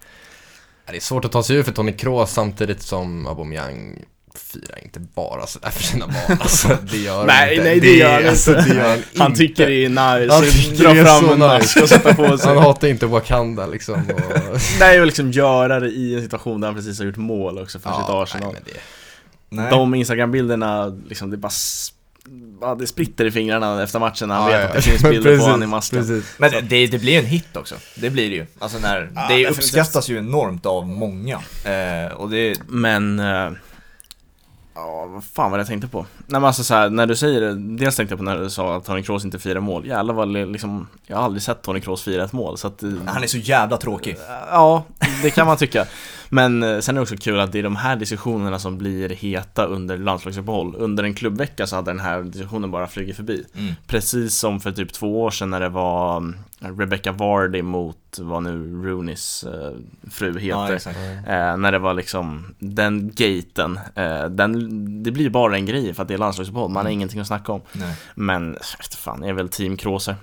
Ja, 0.85 0.91
Det 0.91 0.97
är 0.97 1.01
svårt 1.01 1.25
att 1.25 1.31
ta 1.31 1.43
sig 1.43 1.55
ur 1.55 1.63
för 1.63 1.71
Tony 1.71 1.91
Kroos 1.91 2.31
samtidigt 2.31 2.81
som 2.81 3.27
Aubameyang 3.27 4.05
firar 4.35 4.83
inte 4.83 4.99
bara 4.99 5.47
sådär 5.47 5.69
för 5.69 5.83
sina 5.83 6.07
barn. 6.07 6.37
Alltså, 6.41 6.77
det 6.91 6.97
gör 6.97 7.25
Nej, 7.25 7.53
inte. 7.53 7.63
nej 7.63 7.79
det 7.79 7.95
gör 7.95 8.13
han 8.13 8.27
alltså, 8.29 8.51
inte. 8.57 8.69
det 8.69 8.75
gör 8.75 8.89
han, 8.89 9.03
Han 9.17 9.27
inte. 9.27 9.37
tycker 9.37 9.67
det 9.67 9.85
är 9.85 9.89
nice, 9.89 10.33
Han 10.33 10.43
tycker 10.43 10.83
dra 10.83 10.93
det 10.93 10.99
är 10.99 11.03
fram 11.05 11.19
så 11.19 11.33
en 11.33 11.39
nice. 11.39 11.47
mask 11.47 11.81
och 11.81 11.89
sätta 11.89 12.13
på 12.13 12.37
sig 12.37 12.47
Han 12.47 12.57
hatar 12.57 12.87
inte 12.87 13.05
Wakanda 13.05 13.67
liksom. 13.67 13.95
Och... 13.95 14.59
Nej, 14.79 14.99
och 14.99 15.05
liksom 15.05 15.31
göra 15.31 15.79
det 15.79 15.89
i 15.89 16.15
en 16.15 16.21
situation 16.21 16.61
där 16.61 16.67
han 16.67 16.75
precis 16.75 16.99
har 16.99 17.05
gjort 17.05 17.17
mål 17.17 17.59
också 17.59 17.79
för 17.79 17.89
sitt 17.89 18.09
Arsenal 18.09 18.53
nej, 18.53 18.61
men 18.65 18.73
det... 18.73 18.79
Nej. 19.49 19.71
De 19.71 19.95
Instagram-bilderna, 19.95 20.87
liksom 21.07 21.29
det 21.29 21.37
bara 21.37 21.51
ja, 22.61 22.75
det 22.75 22.87
spritter 22.87 23.25
i 23.25 23.31
fingrarna 23.31 23.83
efter 23.83 23.99
matchen 23.99 24.27
när 24.27 24.35
han 24.35 24.51
Ja, 24.51 24.57
vet 24.57 24.61
ja. 24.61 24.67
att 24.69 24.73
det 24.75 24.81
finns 24.81 25.01
bilder 25.03 25.19
på 25.21 25.23
Precis, 25.23 25.45
honom 25.45 25.63
i 25.63 25.67
masken 25.67 25.99
precis. 25.99 26.25
Men 26.37 26.51
det, 26.51 26.87
det 26.87 26.99
blir 27.01 27.19
en 27.19 27.25
hit 27.25 27.57
också, 27.57 27.75
det 27.95 28.09
blir 28.09 28.29
det 28.29 28.35
ju. 28.35 28.45
Alltså 28.59 28.79
när, 28.79 29.11
Ja, 29.15 29.27
det 29.29 29.47
uppskattas 29.49 30.09
ju 30.09 30.17
enormt 30.17 30.65
av 30.65 30.87
många. 30.87 31.35
Eh, 31.65 32.13
och 32.13 32.29
det, 32.29 32.55
Men... 32.67 33.19
eh, 33.19 33.51
Ja, 34.75 35.05
vad 35.05 35.23
fan 35.23 35.51
var 35.51 35.57
det 35.57 35.61
jag 35.61 35.67
tänkte 35.67 35.87
på? 35.87 35.99
Nej 36.17 36.41
men 36.41 36.43
alltså 36.45 36.63
så 36.63 36.73
här, 36.73 36.89
när 36.89 37.05
du 37.05 37.15
säger 37.15 37.41
det, 37.41 37.53
dels 37.77 37.95
tänkte 37.95 38.11
jag 38.13 38.19
på 38.19 38.23
när 38.25 38.37
du 38.37 38.49
sa 38.49 38.75
att 38.77 38.85
Tony 38.85 39.03
Kroos 39.03 39.25
inte 39.25 39.39
firar 39.39 39.59
mål 39.59 39.85
Jävlar 39.87 40.13
vad 40.13 40.27
liksom, 40.29 40.87
jag 41.07 41.17
har 41.17 41.23
aldrig 41.23 41.41
sett 41.43 41.61
Tony 41.61 41.79
Kroos 41.81 42.03
fira 42.03 42.23
ett 42.23 42.33
mål 42.33 42.57
så 42.57 42.67
att 42.67 42.83
han 43.07 43.23
är 43.23 43.27
så 43.27 43.37
jävla 43.37 43.77
tråkig. 43.77 44.17
Ja, 44.51 44.83
det 45.23 45.29
kan 45.29 45.47
man 45.47 45.57
tycka 45.57 45.85
Men 46.29 46.63
eh, 46.63 46.79
sen 46.79 46.95
är 46.95 46.99
det 46.99 47.01
också 47.03 47.17
kul 47.17 47.39
att 47.39 47.51
det 47.51 47.59
är 47.59 47.63
de 47.63 47.75
här 47.75 47.95
diskussionerna 47.95 48.59
som 48.59 48.77
blir 48.77 49.09
heta 49.09 49.65
under 49.65 49.97
landslagsuppehåll 49.97 50.75
Under 50.77 51.03
en 51.03 51.13
klubbvecka 51.13 51.67
så 51.67 51.75
hade 51.75 51.91
den 51.91 51.99
här 51.99 52.21
diskussionen 52.23 52.71
bara 52.71 52.87
flugit 52.87 53.15
förbi 53.15 53.45
Mm. 53.57 53.73
Precis 53.87 54.35
som 54.35 54.59
för 54.59 54.71
typ 54.71 54.93
två 54.93 55.21
år 55.23 55.31
sedan 55.31 55.49
när 55.49 55.59
det 55.59 55.69
var 55.69 56.17
mm, 56.17 56.35
Rebecca 56.59 57.11
Vardy 57.11 57.61
mot 57.61 57.97
vad 58.19 58.43
nu 58.43 58.81
Rooneys 58.85 59.43
eh, 59.43 59.71
fru 60.11 60.39
Ja, 60.41 60.61
heter 60.63 60.75
exakt. 60.75 60.97
Eh, 61.27 61.57
när 61.57 61.71
det 61.71 61.79
var 61.79 61.93
liksom 61.93 62.55
den 62.59 63.11
gaten, 63.15 63.79
eh, 63.95 64.25
den, 64.25 65.03
det 65.03 65.11
blir 65.11 65.29
bara 65.29 65.55
en 65.55 65.65
grej 65.65 65.93
för 65.93 66.01
att 66.01 66.07
det 66.07 66.13
är 66.13 66.17
landslagsuppehåll, 66.17 66.69
man 66.69 66.75
har 66.75 66.81
Mm. 66.81 66.93
ingenting 66.93 67.19
att 67.19 67.27
snacka 67.27 67.51
om. 67.51 67.61
Nej. 67.73 67.95
Men, 68.15 68.57
fan, 68.97 69.19
jag 69.21 69.29
är 69.29 69.33
väl 69.33 69.49
team 69.49 69.77
Kroos 69.77 70.07
här. 70.07 70.15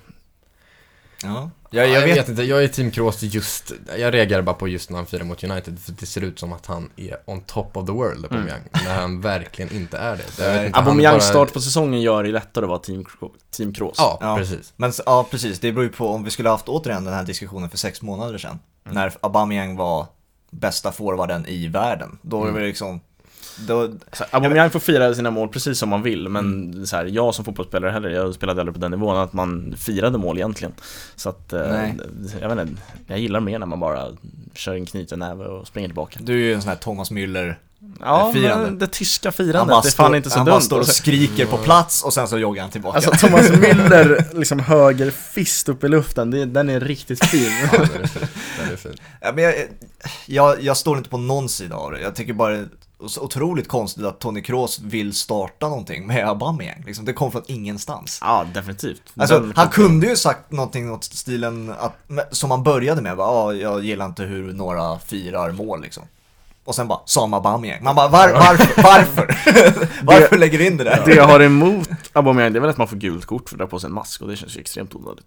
Ja. 1.23 1.51
Ja, 1.71 1.81
Jag, 1.83 1.89
jag, 1.89 2.01
jag 2.01 2.07
vet, 2.07 2.17
vet 2.19 2.29
inte, 2.29 2.43
jag 2.43 2.65
är 2.65 2.69
team 2.69 2.91
Kroos 2.91 3.23
just, 3.23 3.73
jag 3.99 4.15
reagerar 4.15 4.43
bara 4.43 4.55
på 4.57 4.69
just 4.69 4.91
när 4.91 4.97
han 4.97 5.07
firar 5.07 5.25
mot 5.25 5.45
United 5.45 5.79
för 5.79 5.93
det 5.93 6.07
ser 6.07 6.21
ut 6.25 6.39
som 6.39 6.53
att 6.53 6.67
han 6.67 6.91
är 6.97 7.17
on 7.25 7.41
top 7.41 7.77
of 7.77 7.87
the 7.87 7.93
world, 7.93 8.25
Aubameyang, 8.25 8.61
när 8.73 8.95
han 8.95 9.21
verkligen 9.21 9.73
inte 9.73 9.99
är 9.99 10.17
det. 10.17 10.67
Inte, 10.67 10.79
Aubameyangs 10.79 11.15
bara- 11.25 11.31
start 11.31 11.53
på 11.53 11.61
säsongen 11.61 12.01
gör 12.01 12.25
det 12.25 12.31
lättare 12.33 12.65
att 12.65 12.69
vara 12.69 12.79
team, 12.79 13.05
team 13.51 13.73
Kroos. 13.75 13.95
Ja, 13.99 14.19
Ja. 14.21 14.37
precis. 14.37 14.73
Men 14.77 14.93
ja, 15.07 15.27
precis. 15.31 15.61
Det 15.61 15.73
beror 15.73 15.85
ju 15.85 15.93
på 15.93 16.09
om 16.09 16.25
vi 16.25 16.31
skulle 16.31 16.49
haft 16.49 16.69
återigen 16.69 17.05
den 17.05 17.15
här 17.15 17.25
diskussionen 17.25 17.71
för 17.71 17.79
sex 17.79 18.03
månader 18.03 18.39
sedan. 18.39 18.59
När 18.85 19.13
Aubameyang 19.21 19.77
var 19.77 20.07
bästa 20.51 20.93
forwarden 20.93 21.47
i 21.47 21.69
världen. 21.69 22.19
Då 22.23 22.39
var 22.39 22.45
det 22.47 22.51
Mm. 22.53 22.63
liksom, 22.65 23.01
då, 23.57 23.89
Så 24.13 24.25
här, 24.25 24.29
Aubameyang 24.35 24.71
får 24.71 24.81
fira 24.81 25.15
sina 25.15 25.31
mål 25.31 25.49
precis 25.49 25.79
som 25.79 25.89
man 25.89 26.03
vill, 26.03 26.29
men 26.29 26.87
så 26.87 26.97
här, 26.97 27.05
jag 27.05 27.35
som 27.35 27.45
fotbollsspelare 27.45 27.91
heller, 27.91 28.09
jag 28.09 28.35
spelade 28.35 28.61
aldrig 28.61 28.75
på 28.75 28.81
den 28.81 28.91
nivån 28.91 29.17
att 29.17 29.33
man 29.33 29.75
firade 29.79 30.19
mål 30.19 30.37
egentligen. 30.37 30.73
Så 31.17 31.29
att, 31.29 31.53
eh, 31.53 31.61
Nej. 31.71 31.95
jag 32.41 32.49
vet 32.57 32.69
inte, 32.69 32.83
jag 33.07 33.19
gillar 33.19 33.41
mer 33.41 33.59
när 33.59 33.67
man 33.67 33.81
bara 33.81 34.07
kör 34.55 34.75
en 34.75 34.87
knuten 34.87 35.19
näve 35.19 35.45
och 35.45 35.67
springer 35.67 35.89
tillbaka. 35.89 36.21
du 36.23 36.33
är 36.35 36.39
ju 36.39 36.55
en 36.55 36.63
sån 36.63 36.69
här 36.69 36.77
Thomas 36.77 37.11
Müller 37.11 37.55
Ja, 38.01 38.31
firande. 38.35 38.71
det 38.71 38.87
tyska 38.87 39.29
Han 39.29 39.33
firandet, 39.33 39.69
bara, 39.69 39.81
det 39.83 39.89
är 39.89 39.91
fan 39.91 40.07
står, 40.07 40.17
inte 40.17 40.31
så 40.31 40.37
han 40.39 40.47
dumt. 40.47 40.53
bara 40.53 40.61
står 40.61 40.77
och 40.77 40.81
Alltså, 40.81 40.93
skriker 41.03 41.47
på 41.47 41.57
plats 41.57 42.05
och 42.05 42.13
sen 42.15 42.29
så 42.29 42.39
joggar 42.39 42.63
han 42.63 42.71
tillbaka. 42.71 42.97
Alltså 42.97 43.27
Thomas 43.27 43.51
Müller, 43.51 44.35
liksom 44.39 44.59
höger 44.61 45.11
fist 45.11 45.69
upp 45.69 45.85
i 45.85 45.89
luften, 45.89 46.31
det, 46.31 46.45
den 46.45 46.71
är 46.71 46.81
riktigt 46.81 47.25
fin. 47.25 47.51
Ja, 47.73 47.79
den 47.79 48.03
är 48.03 48.07
fin. 48.07 48.27
Den 48.63 48.73
är 48.73 48.77
fin. 48.77 48.95
Ja, 49.21 49.33
men 49.33 49.45
jag, 49.45 49.55
jag, 50.27 50.63
jag 50.63 50.77
står 50.77 50.99
inte 50.99 51.11
på 51.11 51.19
någon 51.19 51.49
sida 51.49 51.77
av 51.77 51.93
det. 51.93 52.01
Jag 52.01 52.15
tycker 52.15 52.33
bara 52.33 52.65
så 53.07 53.21
otroligt 53.21 53.69
konstigt 53.69 54.05
att 54.05 54.21
Tony 54.21 54.43
Kroos 54.43 54.79
vill 54.79 55.15
starta 55.15 55.69
någonting 55.69 56.07
med 56.07 56.29
Aubameyang. 56.29 56.83
Liksom, 56.87 57.05
det 57.05 57.13
kom 57.13 57.33
från 57.33 57.43
ingenstans. 57.47 58.19
ja, 58.23 58.47
definitivt. 58.55 59.03
Alltså, 59.17 59.53
han 59.55 59.69
kunde 59.69 60.07
ju 60.07 60.17
sagt 60.17 60.53
någonting 60.53 60.93
åt 60.93 61.05
stilen 61.05 61.75
att, 61.79 61.97
som 62.31 62.51
han 62.51 62.63
började 62.63 63.03
med, 63.03 63.17
bara, 63.17 63.29
ah, 63.29 63.53
jag 63.53 63.85
gillar 63.85 64.07
inte 64.07 64.23
hur 64.23 64.53
några 64.53 64.99
firar 64.99 65.53
mål 65.53 65.83
liksom. 65.83 66.03
Och 66.65 66.75
sen 66.75 66.89
bara, 66.89 67.01
Sam 67.07 67.35
Aubameyang. 67.35 67.85
Man 67.85 67.97
bara, 67.97 68.09
var, 68.09 68.33
varför? 68.33 68.83
Varför? 68.83 69.37
varför 70.03 70.39
lägger 70.39 70.59
du 70.59 70.67
in 70.67 70.77
det 70.77 70.85
där? 70.85 71.03
Det 71.07 71.15
jag 71.15 71.25
har 71.25 71.41
emot 71.41 71.89
Aubameyang, 72.13 72.53
det 72.53 72.59
är 72.59 72.61
väl 72.61 72.71
att 72.71 72.77
man 72.79 72.89
får 72.89 72.97
gult 72.97 73.27
kort 73.27 73.49
för 73.49 73.57
att 73.57 73.59
dra 73.59 73.67
på 73.67 73.81
sig 73.81 73.89
en 73.89 73.95
mask 73.95 74.23
och 74.23 74.29
det 74.29 74.37
känns 74.37 74.57
ju 74.57 74.61
extremt 74.61 74.95
onödigt. 74.95 75.27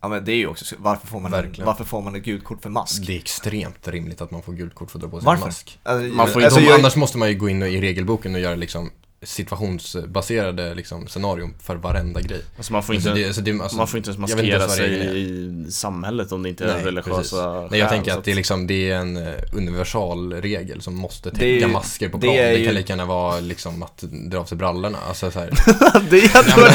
Ja 0.00 0.08
men 0.08 0.24
det 0.24 0.32
är 0.32 0.36
ju 0.36 0.46
också, 0.46 0.74
varför 0.78 1.06
får 1.06 1.20
man, 1.20 1.34
en, 1.34 1.42
Verkligen. 1.42 1.66
varför 1.66 1.84
får 1.84 2.02
man 2.02 2.14
ett 2.14 2.22
gult 2.24 2.44
kort 2.44 2.62
för 2.62 2.70
mask? 2.70 3.06
Det 3.06 3.12
är 3.12 3.18
extremt 3.18 3.88
rimligt 3.88 4.20
att 4.20 4.30
man 4.30 4.42
får 4.42 4.52
gult 4.52 4.74
kort 4.74 4.90
för 4.90 4.98
att 4.98 5.02
dra 5.02 5.08
på 5.10 5.20
sig 5.20 5.26
Varför? 5.26 5.42
en 5.42 5.48
mask. 5.48 5.78
Alltså, 5.82 6.14
Man 6.16 6.28
får 6.28 6.40
ju- 6.40 6.44
alltså, 6.44 6.60
de, 6.60 6.66
jag, 6.66 6.78
Annars 6.80 6.96
måste 6.96 7.18
man 7.18 7.28
ju 7.28 7.34
gå 7.34 7.48
in 7.48 7.62
i 7.62 7.80
regelboken 7.80 8.34
och 8.34 8.40
göra 8.40 8.54
liksom 8.54 8.90
situationsbaserade 9.22 10.74
liksom, 10.74 11.06
scenarion 11.08 11.54
för 11.62 11.76
varenda 11.76 12.20
grej. 12.20 12.40
Alltså 12.56 12.72
man 12.72 12.82
får 12.82 12.94
Alltså, 12.94 13.08
inte, 13.08 13.20
det, 13.20 13.26
alltså, 13.26 13.40
det, 13.42 13.60
alltså, 13.60 13.76
man 13.76 13.86
får 13.88 13.98
inte 13.98 14.10
ens 14.10 14.18
inte 14.30 14.36
maskera 14.36 14.58
regeln 14.58 14.70
sig 14.70 15.00
är. 15.00 15.14
i 15.14 15.66
samhället 15.70 16.32
om 16.32 16.42
det 16.42 16.48
inte 16.48 16.64
är 16.64 16.74
Nej, 16.74 16.84
religiösa 16.84 17.16
precis. 17.18 17.32
skäl, 17.32 17.68
Nej 17.70 17.80
jag 17.80 17.88
tänker 17.88 18.10
så 18.12 18.18
att 18.18 18.24
det 18.24 18.30
är 18.30 18.34
liksom, 18.34 18.66
det 18.66 18.90
är 18.90 18.96
en 18.96 19.16
eh, 19.16 19.32
universal 19.52 20.32
regel 20.32 20.80
som 20.80 20.94
måste 20.94 21.30
täcka 21.30 21.44
Det 21.44 21.62
är- 21.62 21.68
masker 21.68 22.08
på 22.08 22.16
det 22.16 22.20
plan. 22.26 22.36
är 22.36 22.42
Det, 22.52 22.58
ju- 22.58 22.64
kan 22.66 22.74
lika 22.74 22.92
gärna 22.92 23.04
vara 23.04 23.40
liksom 23.40 23.82
att 23.82 23.98
dra 24.30 24.38
av 24.38 24.44
sig 24.44 24.58
brallorna. 24.58 24.98
Alltså 25.08 25.30
så 25.30 25.38
här. 25.40 25.50
det 26.10 26.26
hade 26.32 26.48
men- 26.48 26.60
varit 26.60 26.74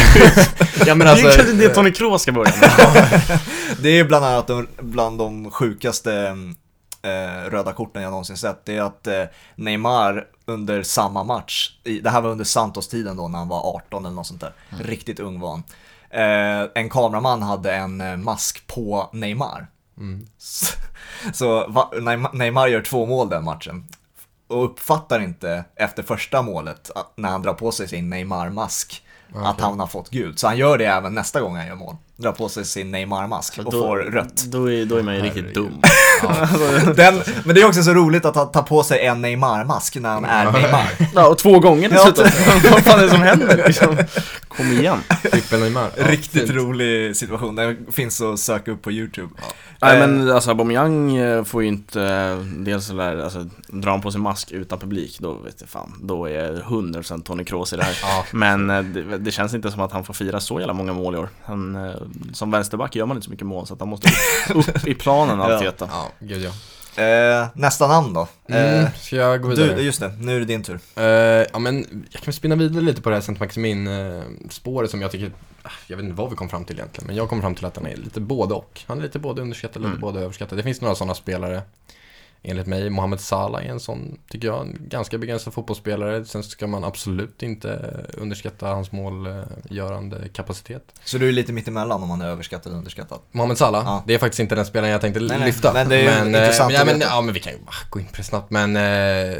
ja 0.87 0.95
men 0.95 0.99
Det 0.99 1.05
är 1.05 1.09
alltså, 1.11 1.27
kanske 1.37 1.53
det 1.53 1.69
Tony 1.69 1.91
Kroos 1.91 2.21
ska 2.21 2.31
börja 2.31 2.53
med. 2.61 3.39
det 3.79 3.89
är 3.99 4.03
bland 4.03 4.25
annat 4.25 4.47
de, 4.47 4.67
bland 4.81 5.17
de 5.17 5.51
sjukaste 5.51 6.13
eh, 7.03 7.49
röda 7.51 7.73
korten 7.73 8.03
jag 8.03 8.09
någonsin 8.11 8.37
sett. 8.37 8.65
Det 8.65 8.77
är 8.77 8.81
att 8.81 9.07
eh, 9.07 9.23
Neymar 9.55 10.25
under 10.45 10.83
samma 10.83 11.23
match, 11.23 11.71
det 11.83 12.09
här 12.09 12.21
var 12.21 12.29
under 12.29 12.45
Santos-tiden 12.45 13.17
då 13.17 13.27
när 13.27 13.39
han 13.39 13.47
var 13.47 13.75
18 13.75 14.05
eller 14.05 14.15
något 14.15 14.27
sånt 14.27 14.41
där, 14.41 14.53
riktigt 14.69 15.19
ung 15.19 15.39
var 15.39 15.51
han. 15.51 15.63
Eh, 16.09 16.69
en 16.75 16.89
kameraman 16.89 17.41
hade 17.41 17.75
en 17.75 18.01
eh, 18.01 18.17
mask 18.17 18.67
på 18.67 19.09
Neymar. 19.13 19.67
Mm. 19.97 20.27
Så, 20.37 20.75
så 21.33 21.67
va, 21.67 21.91
Neymar, 22.33 22.67
gör 22.67 22.81
två 22.81 23.05
mål 23.05 23.29
den 23.29 23.43
matchen. 23.43 23.87
Och 24.47 24.65
uppfattar 24.65 25.19
inte 25.19 25.65
efter 25.75 26.03
första 26.03 26.41
målet, 26.41 26.91
när 27.15 27.29
han 27.29 27.41
drar 27.41 27.53
på 27.53 27.71
sig 27.71 27.87
sin 27.87 28.09
Neymar-mask, 28.09 29.03
att 29.35 29.61
han 29.61 29.79
har 29.79 29.87
fått 29.87 30.09
gult. 30.09 30.39
Så 30.39 30.47
han 30.47 30.57
gör 30.57 30.77
det 30.77 30.85
även 30.85 31.15
nästa 31.15 31.41
gång 31.41 31.55
han 31.55 31.67
gör 31.67 31.75
mål. 31.75 31.95
Drar 32.15 32.31
på 32.31 32.49
sig 32.49 32.65
sin 32.65 32.91
Neymar-mask 32.91 33.59
och 33.65 33.73
får 33.73 33.97
rött. 33.97 34.45
Då 34.47 34.71
är, 34.71 34.85
då 34.85 34.97
är 34.97 35.03
man 35.03 35.15
ju 35.15 35.21
riktigt 35.21 35.43
Herregud. 35.43 35.71
dum. 35.71 35.81
Den, 36.95 37.21
men 37.45 37.55
det 37.55 37.61
är 37.61 37.65
också 37.67 37.83
så 37.83 37.93
roligt 37.93 38.25
att 38.25 38.35
han 38.35 38.51
tar 38.51 38.61
på 38.61 38.83
sig 38.83 39.05
en 39.05 39.21
Neymar-mask 39.21 39.95
när 39.95 40.09
han 40.09 40.25
är 40.25 40.51
Neymar. 40.51 40.89
Ja, 41.15 41.27
och 41.27 41.37
två 41.37 41.59
gånger 41.59 41.89
dessutom. 41.89 42.23
Vad 42.71 42.83
fan 42.83 42.99
är 42.99 43.03
det 43.03 43.09
som 43.09 43.21
händer 43.21 43.63
liksom? 43.67 43.97
Kom 44.47 44.71
igen. 44.71 44.97
trippel 45.31 45.59
Neymar. 45.59 45.89
Ja, 45.97 46.03
Riktigt 46.07 46.41
fint. 46.41 46.51
rolig 46.53 47.15
situation, 47.15 47.55
den 47.55 47.85
finns 47.91 48.21
att 48.21 48.39
söka 48.39 48.71
upp 48.71 48.81
på 48.81 48.91
YouTube. 48.91 49.29
Nej 49.81 49.93
Eh, 49.93 50.07
men 50.07 50.31
alltså 50.31 50.49
Aubameyang 50.49 51.15
eh, 51.17 51.43
får 51.43 51.61
ju 51.61 51.67
inte 51.67 52.01
eh, 52.03 52.37
dels 52.37 52.85
sådär, 52.85 53.17
alltså 53.23 53.45
drar 53.67 53.91
han 53.91 54.01
på 54.01 54.11
sig 54.11 54.21
mask 54.21 54.51
utan 54.51 54.79
publik, 54.79 55.17
då 55.19 55.33
vet 55.33 55.55
jag 55.61 55.69
fan, 55.69 55.93
då 56.01 56.25
är 56.25 56.31
jag 56.45 56.55
100% 56.59 57.23
Tony 57.23 57.43
Kroos 57.43 57.73
i 57.73 57.75
det 57.75 57.83
här. 57.83 57.97
Ja. 58.01 58.25
Men 58.31 58.67
det, 58.67 59.17
det 59.17 59.31
känns 59.31 59.53
inte 59.53 59.71
som 59.71 59.81
att 59.81 59.91
han 59.91 60.03
får 60.03 60.13
fira 60.13 60.39
så 60.39 60.59
jävla 60.59 60.73
många 60.73 60.93
mål 60.93 61.15
i 61.15 61.17
år. 61.17 61.29
Han, 61.43 61.75
som 62.33 62.51
vänsterback 62.51 62.95
gör 62.95 63.05
man 63.05 63.17
inte 63.17 63.25
så 63.25 63.31
mycket 63.31 63.47
mål 63.47 63.67
så 63.67 63.73
att 63.73 63.79
han 63.79 63.89
måste 63.89 64.09
upp, 64.53 64.87
i 64.87 64.93
planen 64.95 65.39
Ja. 65.39 65.55
Arteta. 65.57 65.89
Ja, 65.91 66.11
gud 66.19 66.41
ja. 66.41 66.51
Eh, 67.03 67.47
nästa 67.53 67.87
namn 67.87 68.13
då. 68.13 68.27
Mm, 68.49 68.83
Eh, 68.85 68.91
ska 68.93 69.15
jag 69.15 69.41
gå 69.41 69.47
vidare? 69.47 69.75
du, 69.75 69.81
just 69.81 69.99
det, 69.99 70.13
nu 70.19 70.35
är 70.35 70.39
det 70.39 70.45
din 70.45 70.63
tur. 70.63 70.79
Eh, 70.95 71.03
ja 71.53 71.59
men, 71.59 72.05
jag 72.11 72.21
kan 72.21 72.33
spinna 72.33 72.55
vidare 72.55 72.83
lite 72.83 73.01
på 73.01 73.09
det 73.09 73.15
här 73.15 73.21
Saint 73.21 73.39
Maximin 73.39 73.87
eh, 73.87 74.21
spåret 74.49 74.91
som 74.91 75.01
jag 75.01 75.11
tycker, 75.11 75.31
ah, 75.63 75.69
jag 75.87 75.97
vet 75.97 76.03
inte 76.03 76.15
vad 76.15 76.29
vi 76.29 76.35
kom 76.35 76.49
fram 76.49 76.65
till 76.65 76.75
egentligen, 76.75 77.07
men 77.07 77.15
jag 77.15 77.29
kom 77.29 77.41
fram 77.41 77.55
till 77.55 77.65
att 77.65 77.75
han 77.75 77.85
är 77.87 77.95
lite 77.95 78.19
både 78.21 78.53
och. 78.53 78.81
Han 78.87 78.97
är 78.97 79.01
lite 79.01 79.19
både 79.19 79.41
underskattad, 79.41 79.81
lite 79.81 79.89
Mm. 79.89 80.01
både 80.01 80.19
överskattad. 80.19 80.57
Det 80.59 80.63
finns 80.63 80.81
några 80.81 80.95
sådana 80.95 81.15
spelare, 81.15 81.61
enligt 82.43 82.67
mig. 82.67 82.89
Mohamed 82.89 83.19
Salah 83.19 83.65
är 83.65 83.69
en 83.69 83.79
sån, 83.79 84.19
tycker 84.29 84.47
jag, 84.47 84.61
en 84.61 84.77
ganska 84.79 85.17
begränsad 85.17 85.53
fotbollsspelare. 85.53 86.25
Sen 86.25 86.43
ska 86.43 86.67
man 86.67 86.83
absolut 86.83 87.43
inte 87.43 87.99
underskatta 88.17 88.67
hans 88.67 88.91
målgörande 88.91 90.29
kapacitet. 90.33 90.83
Så 91.03 91.17
du 91.17 91.27
är 91.27 91.31
lite 91.31 91.53
mittemellan 91.53 92.01
om 92.03 92.09
man 92.09 92.21
är 92.21 92.27
överskattad 92.27 92.67
eller 92.67 92.77
underskattad. 92.77 93.19
Mohamed 93.31 93.57
Salah, 93.57 93.83
Ja. 93.85 94.03
det 94.07 94.13
är 94.13 94.17
faktiskt 94.19 94.39
inte 94.39 94.55
den 94.55 94.65
spelaren 94.65 94.91
jag 94.91 95.01
tänkte 95.01 95.19
Nej, 95.19 95.37
nej, 95.37 95.47
lyfta. 95.47 95.73
men 95.73 95.89
det 95.89 95.95
är 95.95 96.01
ju 96.01 96.07
eh, 96.09 96.27
intressant 96.27 96.73
ja, 96.73 96.79
att 96.81 96.87
men, 96.87 96.99
ja, 97.01 97.21
men 97.21 97.33
vi 97.33 97.39
kan 97.39 97.53
ju 97.53 97.59
bara 97.59 97.75
gå 97.89 97.99
in 97.99 98.05
på 98.05 98.13
det 98.17 98.23
snabbt. 98.23 98.51
Men 98.51 98.75
eh, 98.75 99.37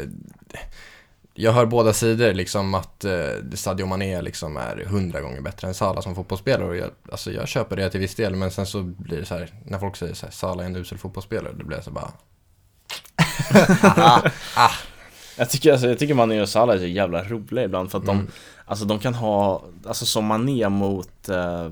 jag 1.36 1.52
hör 1.52 1.66
båda 1.66 1.92
sidor 1.92 2.32
liksom 2.34 2.74
att 2.74 3.04
eh, 3.04 3.12
Sadio 3.54 3.86
Mané 3.86 4.22
liksom 4.22 4.56
är 4.56 4.84
hundra 4.88 5.20
gånger 5.20 5.40
bättre 5.40 5.68
än 5.68 5.74
Salah 5.74 6.02
som 6.02 6.14
fotbollsspelare. 6.14 6.68
Och 6.68 6.76
jag, 6.76 6.90
alltså 7.12 7.32
jag 7.32 7.48
köper 7.48 7.76
det 7.76 7.90
till 7.90 8.00
viss 8.00 8.14
del, 8.14 8.36
men 8.36 8.50
sen 8.50 8.66
så 8.66 8.82
blir 8.82 9.18
det 9.18 9.24
så 9.26 9.34
här, 9.34 9.50
när 9.64 9.78
folk 9.78 9.96
säger 9.96 10.14
så 10.14 10.26
här, 10.26 10.32
Salah 10.32 10.64
är 10.64 10.70
en 10.70 10.76
usel 10.76 10.98
fotbollsspelare, 10.98 11.52
då 11.58 11.64
blir 11.66 11.76
jag 11.76 11.84
så 11.84 11.90
bara, 11.90 12.12
Jag 15.36 15.50
tycker, 15.50 15.72
alltså, 15.72 15.88
jag 15.88 15.98
tycker 15.98 16.14
Mané 16.14 16.42
och 16.42 16.48
Salah 16.48 16.74
är 16.76 16.78
så 16.78 16.86
jävla 16.86 17.22
roliga 17.24 17.64
ibland 17.64 17.90
för 17.90 17.98
att 17.98 18.06
de, 18.06 18.26
alltså 18.66 18.84
de 18.84 18.98
kan 18.98 19.14
ha, 19.14 19.62
alltså 19.86 20.06
som 20.06 20.24
Mané 20.24 20.68
mot 20.68 21.28
eh, 21.28 21.70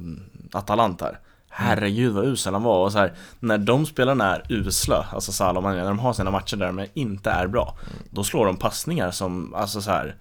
Atalanta. 0.53 1.11
Herregud 1.51 2.13
vad 2.13 2.25
usel 2.25 2.53
han 2.53 2.63
var 2.63 2.85
och 2.85 2.93
så 2.93 2.99
här, 2.99 3.13
när 3.41 3.59
de 3.59 3.87
spelarna 3.87 4.37
är 4.37 4.47
usla, 4.49 5.07
alltså 5.13 5.33
Salah 5.33 5.57
och 5.57 5.63
Mané, 5.63 5.77
när 5.77 5.89
de 5.89 5.99
har 5.99 6.13
sina 6.13 6.31
matcher 6.31 6.57
där 6.57 6.67
de 6.73 6.87
inte 6.95 7.31
är 7.31 7.47
bra, 7.47 7.77
då 8.11 8.25
slår 8.25 8.47
de 8.47 8.57
passningar 8.57 9.11
som, 9.11 9.55
alltså 9.55 9.81
så 9.81 9.91
här. 9.91 10.17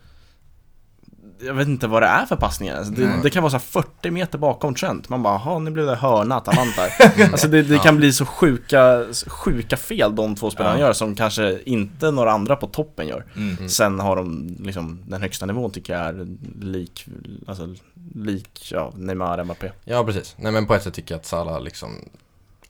Jag 1.46 1.54
vet 1.54 1.68
inte 1.68 1.88
vad 1.88 2.02
det 2.02 2.08
är 2.08 2.26
för 2.26 2.36
passningar, 2.36 2.78
alltså 2.78 2.94
det, 2.94 3.20
det 3.24 3.30
kan 3.30 3.44
vara 3.44 3.52
så 3.52 3.58
här 3.58 3.84
40 3.84 4.12
meter 4.12 4.38
bakom 4.38 4.76
Trent, 4.76 5.10
man 5.10 5.24
bara 5.24 5.34
jaha 5.34 5.60
nu 5.60 5.72
blev 5.72 5.86
det 5.86 5.96
hörna 5.96 6.36
Atalanta 6.36 6.82
Alltså 7.32 7.48
det, 7.48 7.62
det 7.64 7.78
kan 7.80 7.98
bli 7.98 8.14
så 8.14 8.26
sjuka, 8.26 9.06
sjuka 9.28 9.78
fel 9.78 10.16
de 10.16 10.36
två 10.36 10.52
spelarna 10.52 10.80
Ja. 10.80 10.86
gör 10.86 10.94
som 10.94 11.16
kanske 11.16 11.60
inte 11.66 12.12
några 12.12 12.32
andra 12.32 12.56
på 12.56 12.68
toppen 12.68 13.08
gör 13.08 13.26
Mm. 13.36 13.70
Sen 13.70 14.00
har 14.00 14.16
de 14.16 14.56
liksom 14.60 15.00
den 15.08 15.22
högsta 15.22 15.46
nivån 15.46 15.72
tycker 15.72 15.94
jag 15.94 16.02
är 16.08 16.28
lik, 16.62 17.06
alltså 17.48 17.76
lik, 18.16 18.70
ja, 18.72 18.92
Neymar, 18.96 19.44
Mbappé 19.44 19.72
ja 19.84 20.04
precis. 20.04 20.36
Nej 20.38 20.52
men 20.52 20.66
på 20.68 20.74
ett 20.76 20.84
sätt 20.84 20.94
tycker 20.94 21.14
jag 21.14 21.20
att 21.20 21.26
Salah 21.26 21.62
liksom, 21.62 21.96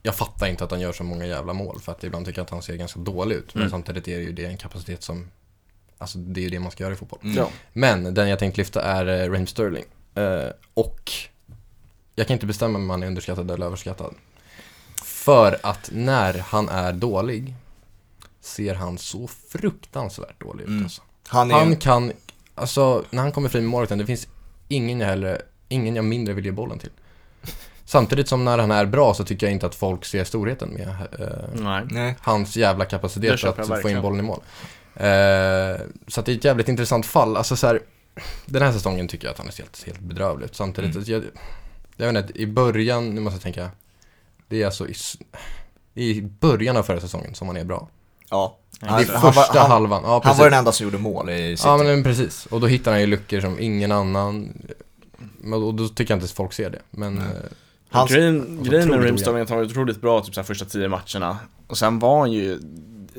jag 0.03 0.15
fattar 0.15 0.47
inte 0.47 0.63
att 0.63 0.71
han 0.71 0.79
gör 0.79 0.91
så 0.91 1.03
många 1.03 1.25
jävla 1.25 1.53
mål, 1.53 1.79
för 1.81 1.91
att 1.91 2.03
ibland 2.03 2.25
tycker 2.25 2.39
jag 2.39 2.45
att 2.45 2.49
han 2.51 2.61
ser 2.61 2.75
ganska 2.75 2.99
dålig 2.99 3.35
ut. 3.35 3.53
Men 3.53 3.61
Mm. 3.61 3.71
samtidigt 3.71 4.07
är 4.07 4.17
det 4.17 4.23
ju 4.23 4.31
det 4.31 4.45
en 4.45 4.57
kapacitet 4.57 5.03
som, 5.03 5.27
alltså 6.01 6.17
det 6.17 6.39
är 6.39 6.43
ju 6.43 6.49
det 6.49 6.59
man 6.59 6.71
ska 6.71 6.83
göra 6.83 6.93
i 6.93 6.97
fotboll. 6.97 7.19
Mm. 7.23 7.37
Ja. 7.37 7.49
Men 7.73 8.13
den 8.13 8.29
jag 8.29 8.39
tänkte 8.39 8.61
lyfta 8.61 8.81
är 8.81 9.05
eh, 9.05 9.29
Raheem 9.29 9.47
Sterling. 9.47 9.85
Eh, 10.15 10.49
och 10.73 11.11
jag 12.15 12.27
kan 12.27 12.33
inte 12.33 12.45
bestämma 12.45 12.79
om 12.79 12.89
han 12.89 13.03
är 13.03 13.07
underskattad 13.07 13.51
eller 13.51 13.65
överskattad. 13.65 14.13
För 15.03 15.59
att 15.63 15.89
när 15.93 16.33
han 16.33 16.69
är 16.69 16.93
dålig 16.93 17.55
ser 18.41 18.75
han 18.75 18.97
så 18.97 19.27
fruktansvärt 19.27 20.41
dålig 20.41 20.63
ut 20.63 20.69
Mm. 20.69 20.83
alltså. 20.83 21.01
Han 21.27 21.51
är 21.51 21.55
Han 21.55 21.75
kan, 21.75 22.11
alltså 22.55 23.05
när 23.09 23.21
han 23.21 23.31
kommer 23.31 23.49
fri 23.49 23.61
med 23.61 23.69
målvakten, 23.69 23.97
det 23.97 24.05
finns 24.05 24.27
ingen 24.67 24.99
jag 24.99 25.07
hellre, 25.07 25.41
ingen 25.69 25.95
jag 25.95 26.05
mindre 26.05 26.33
vill 26.33 26.45
ge 26.45 26.51
bollen 26.51 26.79
till. 26.79 26.89
Samtidigt 27.85 28.27
som 28.27 28.45
när 28.45 28.57
han 28.57 28.71
är 28.71 28.85
bra 28.85 29.13
så 29.13 29.23
tycker 29.23 29.45
jag 29.45 29.53
inte 29.53 29.65
att 29.65 29.75
folk 29.75 30.05
ser 30.05 30.23
storheten 30.23 30.69
med 30.69 30.87
eh, 31.19 31.55
hans 32.19 32.57
jävla 32.57 32.85
kapacitet 32.85 33.43
att 33.43 33.81
få 33.81 33.89
in 33.89 34.01
bollen 34.01 34.19
i 34.19 34.23
mål. 34.23 34.41
Eh, 34.95 35.81
så 36.07 36.19
att 36.19 36.25
det 36.25 36.31
är 36.31 36.35
ett 36.37 36.45
jävligt 36.45 36.67
intressant 36.69 37.05
fall. 37.05 37.37
Alltså 37.37 37.55
så 37.55 37.67
här, 37.67 37.79
den 38.45 38.61
här 38.61 38.71
säsongen 38.71 39.07
tycker 39.07 39.25
jag 39.27 39.31
att 39.31 39.37
han 39.37 39.47
är 39.47 39.57
helt, 39.57 39.83
helt 39.85 39.99
bedrövlig 39.99 40.45
ut. 40.45 40.55
Samtidigt, 40.55 40.95
Mm. 40.95 41.05
jag, 41.07 41.23
jag 42.07 42.13
vet 42.13 42.25
inte, 42.29 42.41
i 42.41 42.47
början, 42.47 43.09
nu 43.15 43.21
måste 43.21 43.35
jag 43.35 43.41
tänka, 43.43 43.69
det 44.47 44.61
är 44.61 44.65
alltså 44.65 44.87
i, 44.87 44.93
i 45.93 46.21
början 46.21 46.77
av 46.77 46.83
förra 46.83 46.99
säsongen 46.99 47.35
som 47.35 47.47
han 47.47 47.57
är 47.57 47.63
bra. 47.63 47.87
Ja. 48.29 48.57
Det 48.79 48.87
Han, 48.87 49.01
är 49.01 49.05
han, 49.05 49.21
var, 49.21 49.31
första 49.31 49.59
han, 49.59 49.71
halvan, 49.71 50.03
ja 50.05 50.21
han 50.23 50.37
var 50.37 50.49
den 50.49 50.59
enda 50.59 50.71
som 50.71 50.83
gjorde 50.83 50.97
mål 50.97 51.29
i 51.29 51.57
City. 51.57 51.67
Ja 51.69 51.77
men 51.77 52.03
precis, 52.03 52.45
och 52.45 52.61
då 52.61 52.67
hittar 52.67 52.91
han 52.91 53.01
ju 53.01 53.07
luckor 53.07 53.41
som 53.41 53.59
ingen 53.59 53.91
annan, 53.91 54.53
och 55.53 55.73
då 55.73 55.87
tycker 55.87 56.13
jag 56.13 56.21
inte 56.23 56.33
folk 56.33 56.53
ser 56.53 56.69
det. 56.69 56.79
Men, 56.91 57.17
eh, 57.17 57.23
Hans- 57.89 58.11
Grejen, 58.11 58.59
grejen 58.63 58.87
med 58.87 58.97
otroligt 58.97 59.05
Rimstad 59.09 59.37
är 59.37 59.41
att 59.41 59.49
han 59.49 59.57
var 59.57 59.65
otroligt 59.65 60.01
bra 60.01 60.21
typ 60.21 60.33
så 60.33 60.41
här, 60.41 60.45
första 60.45 60.65
tio 60.65 60.87
matcherna 60.87 61.37
Och 61.67 61.77
sen 61.77 61.99
var 61.99 62.19
han 62.19 62.31
ju 62.31 62.59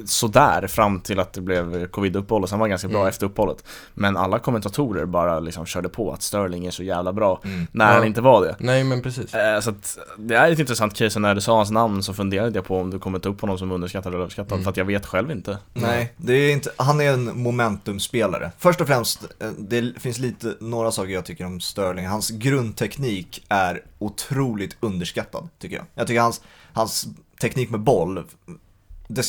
sådär 0.05 0.67
fram 0.67 1.01
till 1.01 1.19
att 1.21 1.33
det 1.33 1.41
blev 1.41 1.87
covid-uppehåll 1.87 2.43
och 2.43 2.49
sen 2.49 2.59
var 2.59 2.67
det 2.67 2.71
ganska 2.71 2.89
bra 2.89 2.99
Mm. 2.99 3.09
efter 3.09 3.27
uppehållet. 3.27 3.65
Men 3.95 4.17
alla 4.17 4.39
kommentatorer 4.39 5.07
bara 5.07 5.41
liksom 5.41 5.67
körde 5.67 5.89
på 5.89 6.13
att 6.13 6.23
Sterling 6.23 6.67
är 6.67 6.71
så 6.71 6.83
jävla 6.83 7.13
bra 7.13 7.41
Mm. 7.45 7.67
när 7.73 7.87
Ja. 7.89 7.93
han 7.95 8.05
inte 8.07 8.21
var 8.21 8.45
det. 8.45 8.57
Nej 8.59 8.85
men 8.85 9.03
precis. 9.03 9.35
Eh, 9.35 9.61
Så 9.61 9.71
att 9.71 9.99
det 10.19 10.35
är 10.37 10.51
ett 10.53 10.59
intressant 10.59 10.95
case 10.95 11.19
och 11.19 11.23
när 11.23 11.35
du 11.35 11.41
sa 11.41 11.57
hans 11.57 11.71
namn 11.71 12.03
så 12.03 12.15
funderade 12.15 12.59
jag 12.59 12.65
på 12.65 12.79
om 12.81 12.91
du 12.91 12.99
kommer 12.99 13.19
ta 13.19 13.29
upp 13.29 13.41
honom 13.41 13.59
som 13.59 13.73
underskattad 13.73 14.13
eller 14.13 14.21
överskattad 14.23 14.53
Mm. 14.53 14.65
för 14.65 14.71
att 14.71 14.77
jag 14.77 14.85
vet 14.85 15.07
själv 15.07 15.31
inte. 15.31 15.59
Nej, 15.75 16.13
det 16.17 16.33
är 16.33 16.53
inte, 16.53 16.71
han 16.77 17.01
är 17.01 17.13
en 17.13 17.39
momentumspelare. 17.43 18.51
Först 18.59 18.81
och 18.81 18.87
främst, 18.87 19.25
eh, 19.39 19.49
det 19.59 20.01
finns 20.01 20.19
lite, 20.19 20.55
några 20.61 20.91
saker 20.93 21.13
jag 21.13 21.25
tycker 21.25 21.47
om 21.47 21.61
Sterling. 21.61 22.07
Hans 22.07 22.31
grundteknik 22.31 23.45
är 23.49 23.83
otroligt 23.99 24.77
underskattad, 24.81 25.49
tycker 25.59 25.77
jag. 25.77 25.85
Jag 25.95 26.07
tycker 26.07 26.21
hans, 26.21 26.41
hans 26.73 27.07
teknik 27.41 27.71
med 27.71 27.81
boll, 27.81 28.25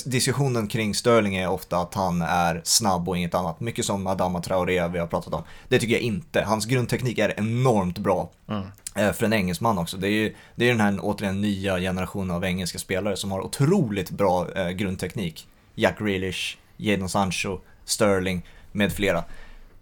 diskussionen 0.05 0.67
kring 0.67 0.95
Sterling 0.95 1.35
är 1.35 1.49
ofta 1.49 1.77
att 1.77 1.93
han 1.93 2.21
är 2.21 2.61
snabb 2.63 3.09
och 3.09 3.17
inget 3.17 3.35
annat. 3.35 3.59
Mycket 3.59 3.85
som 3.85 4.07
Adama 4.07 4.41
Traoré 4.41 4.87
vi 4.87 4.99
har 4.99 5.07
pratat 5.07 5.33
om. 5.33 5.43
Det 5.67 5.79
tycker 5.79 5.93
jag 5.93 6.01
inte. 6.01 6.41
Hans 6.41 6.65
grundteknik 6.65 7.17
är 7.17 7.33
enormt 7.37 7.97
bra. 7.97 8.29
Mm. 8.49 8.63
Eh, 8.95 9.13
För 9.13 9.25
en 9.25 9.33
engelsman 9.33 9.77
också. 9.77 9.97
Det 9.97 10.07
är 10.07 10.11
ju 10.11 10.35
det 10.55 10.65
är 10.65 10.69
den 10.69 10.79
här 10.79 10.99
återigen 11.01 11.41
nya 11.41 11.79
generationen 11.79 12.35
av 12.35 12.45
engelska 12.45 12.79
spelare 12.79 13.17
som 13.17 13.31
har 13.31 13.41
otroligt 13.41 14.09
bra 14.09 14.47
eh, 14.55 14.69
grundteknik. 14.69 15.47
Jack 15.75 15.99
Grealish, 15.99 16.57
Jadon 16.77 17.09
Sancho, 17.09 17.59
Sterling 17.85 18.45
med 18.71 18.93
flera. 18.93 19.23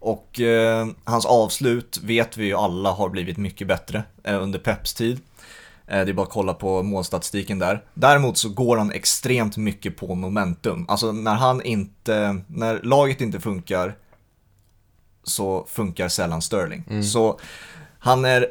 Och 0.00 0.40
eh, 0.40 0.86
hans 1.04 1.26
avslut 1.26 2.00
vet 2.02 2.36
vi 2.36 2.44
ju 2.44 2.54
alla 2.54 2.90
har 2.90 3.08
blivit 3.08 3.36
mycket 3.36 3.68
bättre 3.68 4.04
eh, 4.24 4.42
under 4.42 4.58
Peps 4.58 4.94
tid. 4.94 5.20
Eh, 5.92 6.04
det 6.04 6.10
är 6.10 6.12
bara 6.12 6.26
att 6.26 6.32
kolla 6.32 6.54
på 6.54 6.82
målstatistiken 6.82 7.58
där. 7.58 7.84
Däremot 7.94 8.36
så 8.38 8.48
går 8.48 8.76
han 8.76 8.92
extremt 8.92 9.56
mycket 9.56 9.96
på 9.96 10.14
momentum. 10.14 10.84
Alltså 10.88 11.12
när 11.12 11.34
han 11.34 11.62
inte, 11.62 12.40
när 12.46 12.80
laget 12.82 13.20
inte 13.20 13.40
funkar 13.40 13.94
så 15.24 15.66
funkar 15.68 16.08
sällan 16.08 16.42
Sterling. 16.42 17.02
Så 17.04 17.38
han 17.98 18.24
är, 18.24 18.46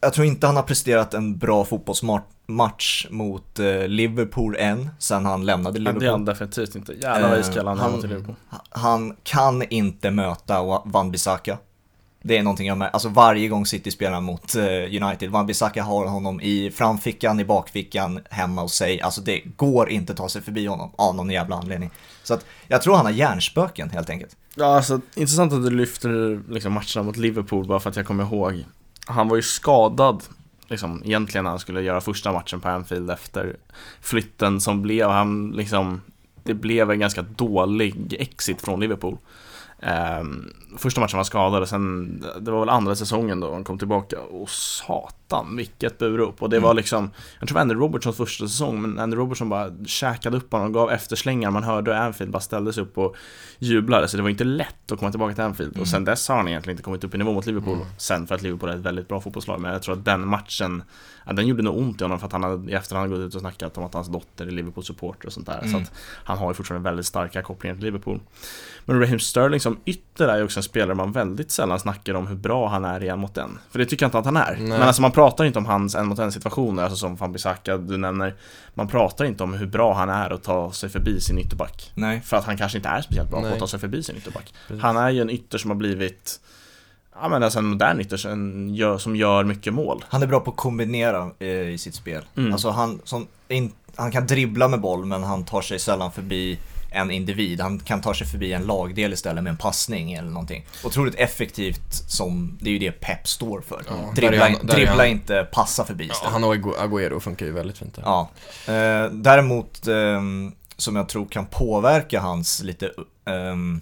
jag 0.00 0.12
tror 0.12 0.26
inte 0.26 0.46
han 0.46 0.56
har 0.56 0.62
presterat 0.62 1.14
en 1.14 1.38
bra 1.38 1.64
fotbollsmatch 1.64 3.06
mot 3.10 3.58
eh, 3.58 3.88
Liverpool 3.88 4.56
än, 4.58 4.90
sen 4.98 5.24
han 5.26 5.46
lämnade 5.46 5.80
Men 5.80 5.84
det 5.84 5.90
är 5.90 5.92
Liverpool. 5.94 6.10
han 6.10 6.24
definitivt 6.24 6.74
inte. 6.74 6.92
Jävlar 6.92 7.28
vad 7.28 7.38
Eh, 7.38 7.40
iskall 7.40 7.66
han 7.66 7.78
är 7.78 7.82
han- 7.82 7.92
mot 7.92 8.02
Liverpool. 8.02 8.34
Han 8.70 9.16
kan 9.22 9.62
inte 9.62 10.10
möta 10.10 10.62
Van 10.84 11.10
Bissaka. 11.10 11.58
Det 12.22 12.38
är 12.38 12.42
någonting 12.42 12.66
jag 12.66 12.78
märker, 12.78 12.92
alltså 12.92 13.08
varje 13.08 13.48
gång 13.48 13.66
City 13.66 13.90
spelar 13.90 14.20
mot 14.20 14.54
eh, 14.54 15.04
United, 15.04 15.30
Van 15.30 15.46
Bissaka 15.46 15.82
har 15.82 16.06
honom 16.06 16.40
i 16.40 16.70
framfickan, 16.70 17.40
i 17.40 17.44
bakfickan, 17.44 18.20
hemma 18.30 18.62
hos 18.62 18.74
sig. 18.74 19.00
Alltså 19.00 19.20
det 19.20 19.40
går 19.56 19.90
inte 19.90 20.12
att 20.12 20.18
ta 20.18 20.28
sig 20.28 20.42
förbi 20.42 20.66
honom 20.66 20.90
av 20.96 21.14
någon 21.14 21.30
jävla 21.30 21.56
anledning. 21.56 21.90
Så 22.22 22.34
att 22.34 22.44
jag 22.68 22.82
tror 22.82 22.96
han 22.96 23.04
har 23.04 23.12
hjärnspöken 23.12 23.90
helt 23.90 24.10
enkelt. 24.10 24.36
Ja, 24.54 24.76
alltså 24.76 25.00
intressant 25.14 25.52
att 25.52 25.64
du 25.64 25.70
lyfter 25.70 26.40
liksom, 26.52 26.72
matcherna 26.72 27.02
mot 27.02 27.16
Liverpool 27.16 27.66
bara 27.66 27.80
för 27.80 27.90
att 27.90 27.96
jag 27.96 28.06
kommer 28.06 28.24
ihåg. 28.24 28.64
Han 29.06 29.28
var 29.28 29.36
ju 29.36 29.42
skadad 29.42 30.22
liksom, 30.68 31.02
egentligen 31.04 31.44
när 31.44 31.50
han 31.50 31.58
skulle 31.58 31.82
göra 31.82 32.00
första 32.00 32.32
matchen 32.32 32.60
på 32.60 32.68
Anfield 32.68 33.10
efter 33.10 33.56
flytten 34.00 34.60
som 34.60 34.82
blev. 34.82 35.08
Han 35.08 35.50
liksom, 35.50 36.00
det 36.42 36.54
blev 36.54 36.90
en 36.90 36.98
ganska 36.98 37.22
dålig 37.22 38.16
exit 38.18 38.60
från 38.60 38.80
Liverpool. 38.80 39.18
Um, 39.82 40.52
första 40.78 41.00
matchen 41.00 41.16
var 41.16 41.24
skadad 41.24 41.62
och 41.62 41.68
sen, 41.68 42.24
det 42.40 42.50
var 42.50 42.60
väl 42.60 42.68
andra 42.68 42.94
säsongen 42.94 43.40
då 43.40 43.52
han 43.52 43.64
kom 43.64 43.78
tillbaka 43.78 44.20
och 44.20 44.50
satan 44.50 45.19
vilket 45.56 45.98
burop. 45.98 46.42
Och 46.42 46.50
det 46.50 46.58
var 46.60 46.74
liksom, 46.74 47.10
jag 47.40 47.48
tror 47.48 47.54
det 47.54 47.54
var 47.54 47.60
Andy 47.60 47.74
Robertsons 47.74 48.16
första 48.16 48.48
säsong, 48.48 48.82
men 48.82 48.98
Andy 48.98 49.16
Robertson 49.16 49.48
bara 49.48 49.70
käkade 49.86 50.36
upp 50.36 50.52
honom 50.52 50.66
och 50.66 50.74
gav 50.74 50.90
efterslängar. 50.90 51.50
Man 51.50 51.62
hörde 51.64 51.90
hur 51.94 51.98
Anfield 52.00 52.32
bara 52.32 52.40
ställde 52.40 52.72
sig 52.72 52.82
upp 52.82 52.98
och 52.98 53.16
jublade, 53.58 54.08
så 54.08 54.16
det 54.16 54.22
var 54.22 54.30
inte 54.30 54.44
lätt 54.44 54.92
att 54.92 54.98
komma 54.98 55.10
tillbaka 55.10 55.34
till 55.34 55.44
Anfield. 55.44 55.78
Och 55.78 55.88
sen 55.88 56.04
dess 56.04 56.28
har 56.28 56.36
han 56.36 56.48
egentligen 56.48 56.74
inte 56.74 56.82
kommit 56.82 57.04
upp 57.04 57.14
i 57.14 57.18
nivå 57.18 57.32
mot 57.32 57.46
Liverpool. 57.46 57.78
Sen 57.98 58.26
för 58.26 58.34
att 58.34 58.42
Liverpool 58.42 58.68
är 58.70 58.74
ett 58.74 58.80
väldigt 58.80 59.08
bra 59.08 59.20
fotbollslag, 59.20 59.60
men 59.60 59.72
jag 59.72 59.82
tror 59.82 59.94
att 59.94 60.04
den 60.04 60.28
matchen, 60.28 60.82
ja, 61.26 61.32
den 61.32 61.46
gjorde 61.46 61.62
nog 61.62 61.78
ont 61.78 62.00
i 62.00 62.04
honom 62.04 62.18
för 62.18 62.26
att 62.26 62.32
han 62.32 62.42
hade 62.42 62.70
i 62.70 62.74
efterhand 62.74 63.10
gått 63.10 63.18
ut 63.20 63.34
och 63.34 63.40
snackat 63.40 63.78
om 63.78 63.84
att 63.84 63.94
hans 63.94 64.08
dotter 64.08 64.46
är 64.46 64.50
Liverpool-supporter 64.50 65.26
och 65.26 65.32
sånt 65.32 65.46
där. 65.46 65.60
Så 65.60 65.66
Mm. 65.68 65.82
att 65.82 65.92
han 66.24 66.38
har 66.38 66.50
ju 66.50 66.54
fortfarande 66.54 66.90
väldigt 66.90 67.06
starka 67.06 67.42
kopplingar 67.42 67.74
till 67.76 67.84
Liverpool. 67.84 68.20
Men 68.84 69.00
Raheem 69.00 69.18
Sterling 69.20 69.60
som 69.60 69.80
ytter 69.84 70.28
är 70.28 70.36
ju 70.38 70.44
också 70.44 70.58
en 70.60 70.64
spelare 70.64 70.94
man 70.94 71.12
väldigt 71.12 71.50
sällan 71.50 71.80
snackar 71.80 72.14
om 72.14 72.26
hur 72.26 72.36
bra 72.36 72.68
han 72.68 72.84
är 72.84 73.02
i 73.04 73.08
en 73.08 73.18
mot 73.18 73.38
en. 73.38 73.58
För 73.70 73.78
det 73.78 73.86
tycker 73.86 74.04
jag 74.04 74.08
inte 74.08 74.18
att 74.18 74.24
han 74.24 74.36
är. 74.36 74.56
Nej. 74.58 74.68
Men 74.68 74.82
alltså 74.82 75.02
man 75.02 75.12
pratar 75.20 75.44
inte 75.44 75.58
om 75.58 75.66
hans 75.66 75.94
en 75.94 76.06
mot 76.06 76.18
en 76.18 76.32
situationer, 76.32 76.82
alltså 76.82 76.96
som 76.96 77.16
Van 77.16 77.32
Bissaka 77.32 77.76
du 77.76 77.96
nämner. 77.96 78.34
Man 78.74 78.88
pratar 78.88 79.24
inte 79.24 79.42
om 79.42 79.54
hur 79.54 79.66
bra 79.66 79.94
han 79.94 80.08
är 80.08 80.30
att 80.30 80.42
ta 80.42 80.72
sig 80.72 80.88
förbi 80.88 81.20
sin 81.20 81.38
ytterback. 81.38 81.92
Nej. 81.94 82.20
För 82.20 82.36
att 82.36 82.44
han 82.44 82.56
kanske 82.56 82.78
inte 82.78 82.88
är 82.88 83.02
speciellt 83.02 83.30
bra 83.30 83.38
på 83.38 83.44
Nej. 83.44 83.52
att 83.52 83.58
ta 83.58 83.66
sig 83.66 83.80
förbi 83.80 84.02
sin 84.02 84.16
ytterback. 84.16 84.54
Precis. 84.68 84.82
Han 84.82 84.96
är 84.96 85.10
ju 85.10 85.20
en 85.20 85.30
ytter 85.30 85.58
som 85.58 85.70
har 85.70 85.76
blivit 85.76 86.40
Ja 87.20 87.28
men 87.28 87.42
alltså 87.42 87.58
en 87.58 87.64
modern 87.64 88.00
ytter 88.00 88.16
som 88.16 88.68
gör, 88.74 88.98
som 88.98 89.16
gör 89.16 89.44
mycket 89.44 89.74
mål. 89.74 90.04
Han 90.08 90.22
är 90.22 90.26
bra 90.26 90.40
på 90.40 90.50
att 90.50 90.56
kombinera 90.56 91.30
eh, 91.38 91.48
i 91.48 91.78
sitt 91.78 91.94
spel. 91.94 92.24
Mm. 92.36 92.52
Alltså 92.52 92.70
han, 92.70 93.00
som, 93.04 93.26
in, 93.48 93.72
han 93.96 94.10
kan 94.10 94.26
dribbla 94.26 94.68
med 94.68 94.80
boll 94.80 95.04
men 95.04 95.22
han 95.22 95.44
tar 95.44 95.62
sig 95.62 95.78
sällan 95.78 96.12
förbi 96.12 96.58
en 96.90 97.10
individ. 97.10 97.60
Han 97.60 97.78
kan 97.78 98.00
ta 98.00 98.14
sig 98.14 98.26
förbi 98.26 98.52
en 98.52 98.62
lagdel 98.62 99.12
istället 99.12 99.44
med 99.44 99.50
en 99.50 99.56
passning 99.56 100.12
eller 100.12 100.30
någonting. 100.30 100.66
Otroligt 100.84 101.14
effektivt 101.14 101.92
som, 102.08 102.58
det 102.60 102.70
är 102.70 102.72
ju 102.72 102.78
det 102.78 102.92
Pep 102.92 103.28
står 103.28 103.60
för. 103.60 103.82
Ja, 103.88 104.12
dribbla 104.16 104.42
han- 104.48 104.66
dribbla 104.66 104.94
han. 104.96 105.06
inte, 105.06 105.48
passa 105.52 105.84
förbi 105.84 106.04
Ja, 106.06 106.12
istället. 106.12 106.32
han 106.32 106.44
och 106.44 106.54
Agüero 106.54 107.20
funkar 107.20 107.46
ju 107.46 107.52
väldigt 107.52 107.78
fint 107.78 107.94
där. 107.94 108.02
Ja. 108.02 108.28
Eh, 108.66 109.10
däremot, 109.12 109.86
ehm, 109.86 110.52
som 110.76 110.96
jag 110.96 111.08
tror 111.08 111.26
kan 111.26 111.46
påverka 111.46 112.20
hans 112.20 112.62
lite 112.62 112.90
ehm, 113.24 113.80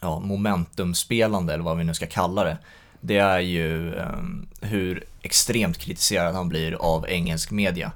ja, 0.00 0.20
momentumspelande, 0.20 1.54
eller 1.54 1.64
vad 1.64 1.76
vi 1.76 1.84
nu 1.84 1.94
ska 1.94 2.06
kalla 2.06 2.44
det, 2.44 2.58
det 3.00 3.16
är 3.18 3.40
ju 3.40 3.94
ehm, 3.98 4.46
hur 4.60 5.04
extremt 5.22 5.78
kritiserad 5.78 6.34
han 6.34 6.48
blir 6.48 6.72
av 6.74 7.06
engelsk 7.08 7.50
media. 7.50 7.92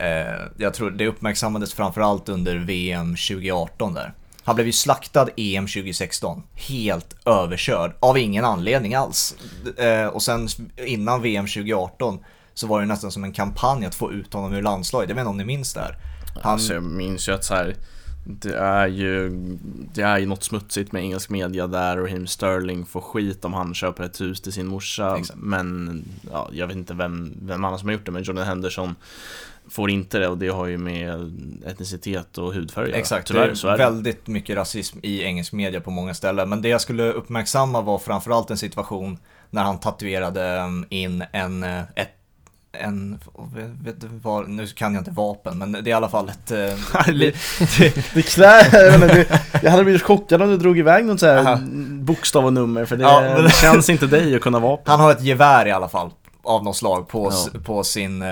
Eh, 0.00 0.42
jag 0.56 0.74
tror 0.74 0.90
det 0.90 1.06
uppmärksammades 1.06 1.74
framförallt 1.74 2.28
under 2.28 2.56
VM 2.56 3.16
2018 3.16 3.94
där. 3.94 4.12
Han 4.44 4.54
blev 4.54 4.66
ju 4.66 4.72
slaktad 4.72 5.28
EM 5.36 5.66
2016, 5.66 6.42
helt 6.54 7.16
överkörd, 7.26 7.92
av 8.00 8.18
ingen 8.18 8.44
anledning 8.44 8.94
alls. 8.94 9.34
Eh, 9.76 10.06
och 10.06 10.22
sen 10.22 10.48
innan 10.86 11.22
VM 11.22 11.46
2018 11.46 12.18
så 12.54 12.66
var 12.66 12.80
det 12.80 12.86
nästan 12.86 13.12
som 13.12 13.24
en 13.24 13.32
kampanj 13.32 13.86
att 13.86 13.94
få 13.94 14.12
ut 14.12 14.32
honom 14.34 14.54
ur 14.54 14.62
landslaget. 14.62 15.08
Jag 15.08 15.16
vet 15.16 15.22
inte 15.22 15.30
om 15.30 15.36
ni 15.36 15.44
minns 15.44 15.74
det 15.74 15.80
här? 15.80 15.96
Han, 16.42 16.52
Alltså 16.52 16.74
jag 16.74 16.82
minns 16.82 17.28
ju 17.28 17.32
att 17.32 17.44
så 17.44 17.54
här, 17.54 17.76
det 18.24 18.54
är 18.54 18.86
ju 18.86 19.30
Det 19.94 20.02
är 20.02 20.18
ju 20.18 20.26
något 20.26 20.44
smutsigt 20.44 20.92
med 20.92 21.02
engelsk 21.02 21.30
media 21.30 21.66
där 21.66 21.96
och 21.98 22.06
Raheem 22.06 22.26
Sterling 22.26 22.86
får 22.86 23.00
skit 23.00 23.44
om 23.44 23.54
han 23.54 23.74
köper 23.74 24.04
ett 24.04 24.20
hus 24.20 24.40
till 24.40 24.52
sin 24.52 24.66
morsa 24.66 25.16
Exakt. 25.18 25.38
Men 25.38 26.04
ja, 26.30 26.48
jag 26.52 26.66
vet 26.66 26.76
inte 26.76 26.94
vem, 26.94 27.36
vem 27.42 27.64
annan 27.64 27.78
som 27.78 27.88
har 27.88 27.92
gjort 27.92 28.06
det 28.06 28.12
men 28.12 28.22
Jordan 28.22 28.46
Henderson 28.46 28.94
Får 29.70 29.90
inte 29.90 30.18
det 30.18 30.28
och 30.28 30.38
det 30.38 30.48
har 30.48 30.66
ju 30.66 30.78
med 30.78 31.32
etnicitet 31.66 32.38
och 32.38 32.54
hudfärg 32.54 32.84
att 32.84 32.88
göra. 32.90 32.98
Exakt, 32.98 33.26
Tyvärr 33.28 33.46
det 33.46 33.68
är 33.68 33.72
är 33.72 33.76
väldigt 33.78 34.26
mycket 34.26 34.56
rasism 34.56 34.98
i 35.02 35.22
engelsk 35.22 35.52
media 35.52 35.80
på 35.80 35.90
många 35.90 36.14
ställen. 36.14 36.48
Men 36.48 36.62
det 36.62 36.68
jag 36.68 36.80
skulle 36.80 37.12
uppmärksamma 37.12 37.80
var 37.80 37.98
framförallt 37.98 38.50
en 38.50 38.56
situation 38.58 39.18
när 39.50 39.62
han 39.62 39.80
tatuerade 39.80 40.58
um, 40.60 40.86
in 40.88 41.24
en, 41.32 41.62
eh, 41.62 41.80
ett, 41.94 42.08
en, 42.72 43.18
vet, 43.82 43.94
vad, 44.22 44.48
nu 44.48 44.66
kan 44.66 44.94
jag 44.94 45.00
inte 45.00 45.10
vapen, 45.10 45.58
men 45.58 45.72
det 45.72 45.78
är 45.78 45.88
i 45.88 45.92
alla 45.92 46.08
fall 46.08 46.28
ett... 46.28 46.50
eh, 46.50 46.58
Det 48.14 48.22
klär, 48.22 48.94
inte, 48.94 49.06
det, 49.06 49.42
jag 49.62 49.70
hade 49.70 49.84
blivit 49.84 50.02
chockad 50.02 50.42
om 50.42 50.48
du 50.48 50.56
drog 50.56 50.78
iväg 50.78 51.04
något 51.04 51.20
så 51.20 51.26
här 51.26 51.36
Aha. 51.38 51.58
bokstav 52.00 52.44
och 52.46 52.52
nummer 52.52 52.84
för 52.84 52.96
det, 52.96 53.02
Ja, 53.02 53.20
men- 53.20 53.42
det 53.44 53.50
känns 53.62 53.90
inte 53.90 54.06
dig 54.06 54.34
att 54.36 54.40
kunna 54.42 54.58
vapen. 54.58 54.84
han 54.90 55.00
har 55.00 55.12
ett 55.12 55.22
gevär 55.22 55.66
i 55.66 55.70
alla 55.70 55.88
fall, 55.88 56.10
av 56.42 56.64
något 56.64 56.76
slag, 56.76 57.08
på, 57.08 57.32
Ja. 57.54 57.60
på 57.64 57.84
sin 57.84 58.22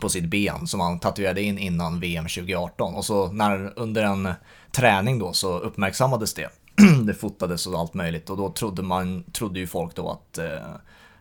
på 0.00 0.08
sitt 0.08 0.24
ben 0.24 0.66
som 0.66 0.80
han 0.80 0.98
tatuerade 0.98 1.42
in 1.42 1.58
innan 1.58 2.00
VM 2.00 2.24
2018 2.24 2.94
och 2.94 3.04
så 3.04 3.32
när 3.32 3.72
under 3.76 4.02
en 4.02 4.32
träning 4.72 5.18
då 5.18 5.32
så 5.32 5.58
uppmärksammades 5.58 6.34
det. 6.34 6.48
det 7.06 7.14
fotades 7.14 7.66
och 7.66 7.78
allt 7.78 7.94
möjligt 7.94 8.30
och 8.30 8.36
då 8.36 8.52
trodde 8.52 8.82
man, 8.82 9.24
trodde 9.32 9.60
ju 9.60 9.66
folk 9.66 9.94
då 9.94 10.10
att 10.10 10.38
eh, 10.38 10.74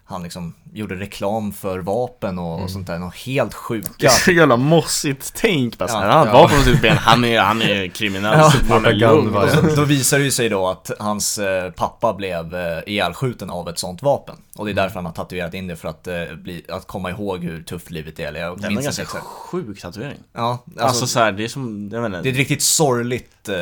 han 0.10 0.24
liksom 0.24 0.54
gjorde 0.74 0.96
reklam 0.96 1.52
för 1.52 1.80
vapen 1.80 2.40
och, 2.40 2.62
och 2.64 2.70
sånt 2.72 2.88
där, 2.88 3.00
något 3.00 3.16
helt 3.16 3.52
Det 3.52 3.56
sjuka. 3.58 4.08
är 4.08 4.10
så 4.10 4.32
jävla 4.32 4.58
mossigt 4.58 5.32
tänk 5.36 5.78
bara 5.78 5.90
Ja, 5.90 5.96
han 6.12 6.28
ja. 6.28 6.34
var 6.34 6.48
på 6.48 6.56
sitt 6.64 6.82
ben, 6.82 6.98
han 6.98 7.24
är, 7.26 7.40
han 7.42 7.62
är 7.62 7.88
kriminell, 7.94 8.40
Ja, 8.40 8.52
han 8.70 8.86
är 8.86 8.94
lugn. 8.94 9.34
då 9.76 9.84
visar 9.84 10.18
det 10.20 10.24
ju 10.26 10.32
sig 10.32 10.50
då 10.50 10.68
att 10.68 10.92
hans 11.00 11.38
eh, 11.38 11.72
pappa 11.72 12.14
blev 12.14 12.56
eh, 12.56 12.80
ihjälskjuten 12.86 13.50
av 13.50 13.70
ett 13.70 13.80
sånt 13.80 14.02
vapen. 14.04 14.36
Och 14.56 14.66
det 14.66 14.72
är 14.72 14.76
därför 14.76 14.96
han 14.96 15.06
har 15.06 15.14
tatuerat 15.14 15.54
in 15.54 15.68
det 15.68 15.76
för 15.76 15.88
att, 15.90 16.08
eh, 16.08 16.14
bli, 16.38 16.66
att 16.70 16.88
komma 16.88 17.10
ihåg 17.10 17.44
hur 17.44 17.64
tufft 17.64 17.92
livet 17.92 18.20
är. 18.20 18.28
Eller 18.28 18.40
jag 18.40 18.60
Det 18.62 18.66
är 18.68 18.70
en 18.70 18.76
ganska 18.84 19.02
exakt. 19.02 19.26
sjuk 19.26 19.82
tatuering. 19.82 20.18
Ja, 20.34 20.64
alltså, 20.66 20.84
Alltså, 20.86 21.08
så 21.08 21.20
här, 21.20 21.32
det 21.32 21.44
är 21.44 21.48
som, 21.48 21.90
jag 21.94 22.06
inte. 22.06 22.22
det 22.22 22.30
är 22.30 22.32
ett 22.32 22.38
riktigt 22.38 22.62
sorgligt 22.64 23.50
eh, 23.50 23.56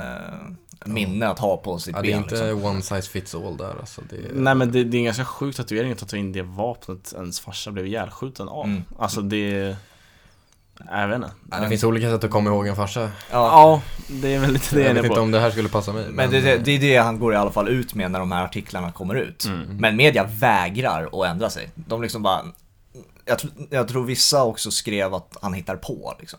eh, 0.00 0.34
minne 0.86 1.28
att 1.28 1.38
ha 1.38 1.56
på 1.56 1.78
sitt 1.78 1.96
Ja, 1.96 2.02
det 2.02 2.08
är 2.08 2.12
ben. 2.12 2.22
inte 2.22 2.34
Liksom. 2.52 2.64
one 2.64 2.82
size 2.82 3.02
fits 3.10 3.34
all 3.34 3.56
där 3.56 3.74
alltså. 3.80 4.02
Det 4.10 4.16
är... 4.16 4.30
Nej 4.34 4.54
men 4.54 4.72
det, 4.72 4.84
det 4.84 4.96
är 4.96 4.98
en 4.98 5.04
ganska 5.04 5.24
sjuk 5.24 5.56
tatuering 5.56 5.92
att 5.92 6.08
ta 6.08 6.16
in 6.16 6.32
det 6.32 6.42
vapnet 6.42 7.12
ens 7.16 7.40
farsa 7.40 7.70
blev 7.70 7.86
ihjälskjuten 7.86 8.48
av. 8.48 8.64
Mm. 8.64 8.82
Alltså 8.98 9.20
det... 9.20 9.76
Jag 10.90 11.08
vet 11.08 11.16
inte. 11.16 11.30
Ja, 11.50 11.60
det 11.60 11.68
finns 11.68 11.84
olika 11.84 12.10
sätt 12.10 12.24
att 12.24 12.30
komma 12.30 12.50
ihåg 12.50 12.66
en 12.66 12.76
farsa. 12.76 13.00
Ja, 13.00 13.10
Ja, 13.30 13.82
det 14.08 14.34
är 14.34 14.38
väl 14.38 14.52
lite 14.52 14.74
det 14.74 14.80
jag 14.80 14.88
Jag 14.90 14.94
vet 14.94 15.04
inte 15.04 15.16
på. 15.16 15.22
om 15.22 15.30
det 15.30 15.40
här 15.40 15.50
skulle 15.50 15.68
passa 15.68 15.92
mig. 15.92 16.06
Men 16.10 16.30
det, 16.30 16.40
det, 16.40 16.56
det 16.56 16.72
är 16.72 16.78
det 16.78 16.96
han 16.96 17.18
går 17.18 17.32
i 17.32 17.36
alla 17.36 17.50
fall 17.50 17.68
ut 17.68 17.94
med 17.94 18.10
när 18.10 18.18
de 18.18 18.32
här 18.32 18.44
artiklarna 18.44 18.92
kommer 18.92 19.14
ut. 19.14 19.46
Men 19.68 19.96
media 19.96 20.24
vägrar 20.24 21.08
att 21.22 21.26
ändra 21.30 21.50
sig. 21.50 21.70
De 21.74 22.02
liksom 22.02 22.22
bara... 22.22 22.40
Jag, 23.24 23.38
jag 23.70 23.88
tror 23.88 24.04
vissa 24.04 24.44
också 24.44 24.70
skrev 24.70 25.14
att 25.14 25.36
han 25.42 25.54
hittar 25.54 25.76
på 25.76 26.14
liksom. 26.20 26.38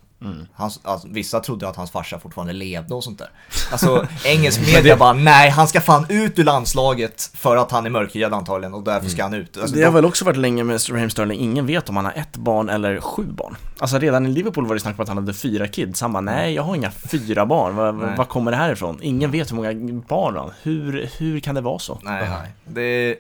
Hans, 0.54 0.80
alltså, 0.84 1.08
vissa 1.08 1.40
trodde 1.40 1.70
att 1.70 1.76
hans 1.76 1.92
farsa 1.92 2.20
fortfarande 2.20 2.54
levde 2.54 2.94
och 2.96 3.04
sånt 3.04 3.20
där. 3.20 3.30
Alltså 3.72 4.08
engelsk 4.26 4.74
media 4.74 4.98
bara 4.98 5.14
nej, 5.14 5.50
han 5.50 5.68
ska 5.68 5.82
fan 5.82 6.06
ut 6.10 6.40
ur 6.40 6.44
landslaget 6.44 7.32
för 7.34 7.58
att 7.58 7.72
han 7.72 7.86
är 7.86 7.90
mörkhyad 7.90 8.34
antagligen 8.34 8.74
och 8.74 8.84
därför 8.84 9.10
ska 9.10 9.24
han 9.24 9.34
ut. 9.34 9.58
Alltså, 9.58 9.76
Det 9.76 9.82
har 9.82 9.92
de, 9.92 9.94
väl 9.96 10.06
också 10.06 10.26
varit 10.26 10.38
länge 10.38 10.64
med 10.64 10.90
Raheem 10.90 11.10
Sterling, 11.10 11.40
ingen 11.40 11.66
vet 11.66 11.90
om 11.90 11.96
han 11.96 12.06
har 12.06 12.14
ett 12.14 12.38
barn 12.38 12.70
eller 12.70 13.02
sju 13.02 13.26
barn. 13.26 13.56
Alltså 13.80 14.00
redan 14.00 14.26
i 14.26 14.30
Liverpool 14.30 14.68
var 14.68 14.74
det 14.76 14.80
snack 14.82 14.96
om 15.00 15.04
att 15.04 15.08
han 15.08 15.18
hade 15.18 15.34
fyra 15.34 15.68
kids, 15.68 16.02
han 16.02 16.14
bara 16.14 16.22
nej 16.22 16.54
jag 16.54 16.64
har 16.64 16.76
inga 16.76 16.92
fyra 16.92 17.46
barn, 17.46 17.76
var, 17.76 17.92
Nej. 17.92 18.18
var 18.18 18.26
kommer 18.26 18.52
det 18.52 18.58
här 18.58 18.72
ifrån? 18.72 19.00
Ingen 19.02 19.32
vet 19.32 19.52
hur 19.52 19.56
många 19.56 20.02
barn 20.08 20.36
han 20.36 20.44
har. 20.44 20.54
hur, 20.62 21.10
hur 21.18 21.40
kan 21.40 21.56
det 21.56 21.62
vara 21.62 21.80
så? 21.80 22.00
nej, 22.04 22.52
det 22.66 22.82
är 22.82 23.16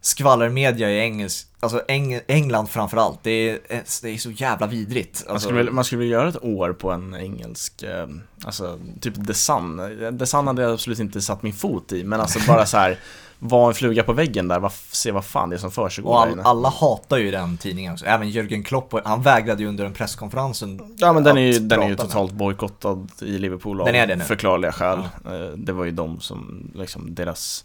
skvallermedia 0.00 0.90
i 0.90 0.98
engelsk, 1.00 1.46
alltså 1.60 1.82
Eng, 1.88 2.20
England 2.26 2.66
framförallt, 2.70 3.18
det 3.22 3.30
är, 3.30 3.58
det 4.02 4.08
är 4.10 4.18
så 4.18 4.30
jävla 4.30 4.66
vidrigt. 4.66 5.22
Man 5.26 5.34
Alltså, 5.34 5.48
skulle, 5.48 5.62
väl- 5.64 5.72
man 5.72 5.84
skulle 5.84 5.98
vilja 5.98 6.18
göra 6.18 6.28
ett 6.28 6.44
år 6.44 6.72
på 6.72 6.90
en 6.90 7.14
engelsk, 7.14 7.82
eh, 7.82 8.06
alltså 8.44 8.78
typ 9.00 9.26
The 9.26 9.34
Sun. 9.34 9.80
The 10.18 10.26
Sun 10.26 10.46
hade 10.46 10.62
jag 10.62 10.72
absolut 10.72 10.98
inte 10.98 11.20
satt 11.20 11.42
min 11.42 11.52
fot 11.52 11.92
i, 11.92 12.04
men 12.04 12.20
alltså 12.20 12.38
bara 12.46 12.66
så 12.66 12.76
här 12.76 12.98
vara 13.38 13.68
en 13.68 13.74
fluga 13.74 14.02
på 14.02 14.12
väggen 14.12 14.48
där, 14.48 14.60
vad, 14.60 14.72
se 14.72 15.10
vad 15.12 15.24
fan 15.24 15.50
det 15.50 15.56
är 15.56 15.58
som 15.58 15.70
försiggår 15.70 16.14
Och 16.20 16.26
där 16.26 16.32
inne. 16.32 16.42
alla 16.42 16.68
hatar 16.68 17.16
ju 17.18 17.30
den 17.30 17.56
tidningen 17.56 17.92
också. 17.92 18.04
Även 18.06 18.30
Jörgen 18.30 18.62
Klopp, 18.64 18.94
han 19.04 19.22
vägrade 19.22 19.62
ju 19.62 19.68
under 19.68 19.84
en 19.84 19.92
presskonferensen 19.92 20.96
Ja 20.96 21.12
men 21.12 21.24
den 21.24 21.36
är 21.38 21.40
ju, 21.42 21.58
den 21.58 21.82
är 21.82 21.88
ju 21.88 21.96
totalt 21.96 22.32
bojkottad 22.32 23.08
i 23.22 23.38
Liverpool 23.38 23.80
av 23.80 23.86
Den 23.86 23.94
är 23.94 24.06
det 24.06 24.16
nu. 24.16 24.24
förklarliga 24.24 24.72
skäl. 24.72 24.98
Eh, 24.98 25.32
Det 25.56 25.72
var 25.72 25.84
ju 25.84 25.90
de 25.90 26.20
som, 26.20 26.70
liksom 26.74 27.14
deras, 27.14 27.64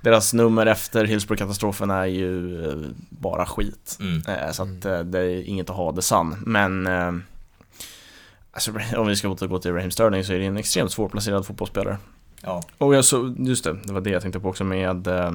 deras 0.00 0.34
nummer 0.34 0.66
efter 0.66 1.04
Hillsborough-katastrofen 1.04 1.90
är 1.90 2.04
ju 2.06 2.64
eh, 2.70 2.76
bara 3.10 3.46
skit. 3.46 3.96
Mm. 4.00 4.22
Eh, 4.28 4.50
Så 4.52 4.62
att 4.62 4.84
eh, 4.84 4.98
det 4.98 5.18
är 5.18 5.48
inget 5.48 5.70
att 5.70 5.76
ha 5.76 5.92
det 5.92 6.02
sann. 6.02 6.36
Men 6.46 6.86
alltså, 8.52 8.72
om 8.96 9.06
vi 9.06 9.16
ska 9.16 9.28
återgå 9.28 9.58
till 9.58 9.72
Raheem 9.72 9.90
Sterling 9.90 10.24
så 10.24 10.32
är 10.32 10.38
det 10.38 10.44
en 10.46 10.56
extremt 10.56 10.92
svårplacerad 10.92 11.46
fotbollsspelare. 11.46 11.96
Ja. 12.42 12.62
Och 12.78 12.94
jag 12.94 13.04
så, 13.04 13.34
just 13.38 13.64
det, 13.64 13.76
det 13.84 13.92
var 13.92 14.00
det 14.00 14.10
jag 14.10 14.22
tänkte 14.22 14.40
på 14.40 14.48
också 14.48 14.64
med 14.64 15.06
eh, 15.06 15.32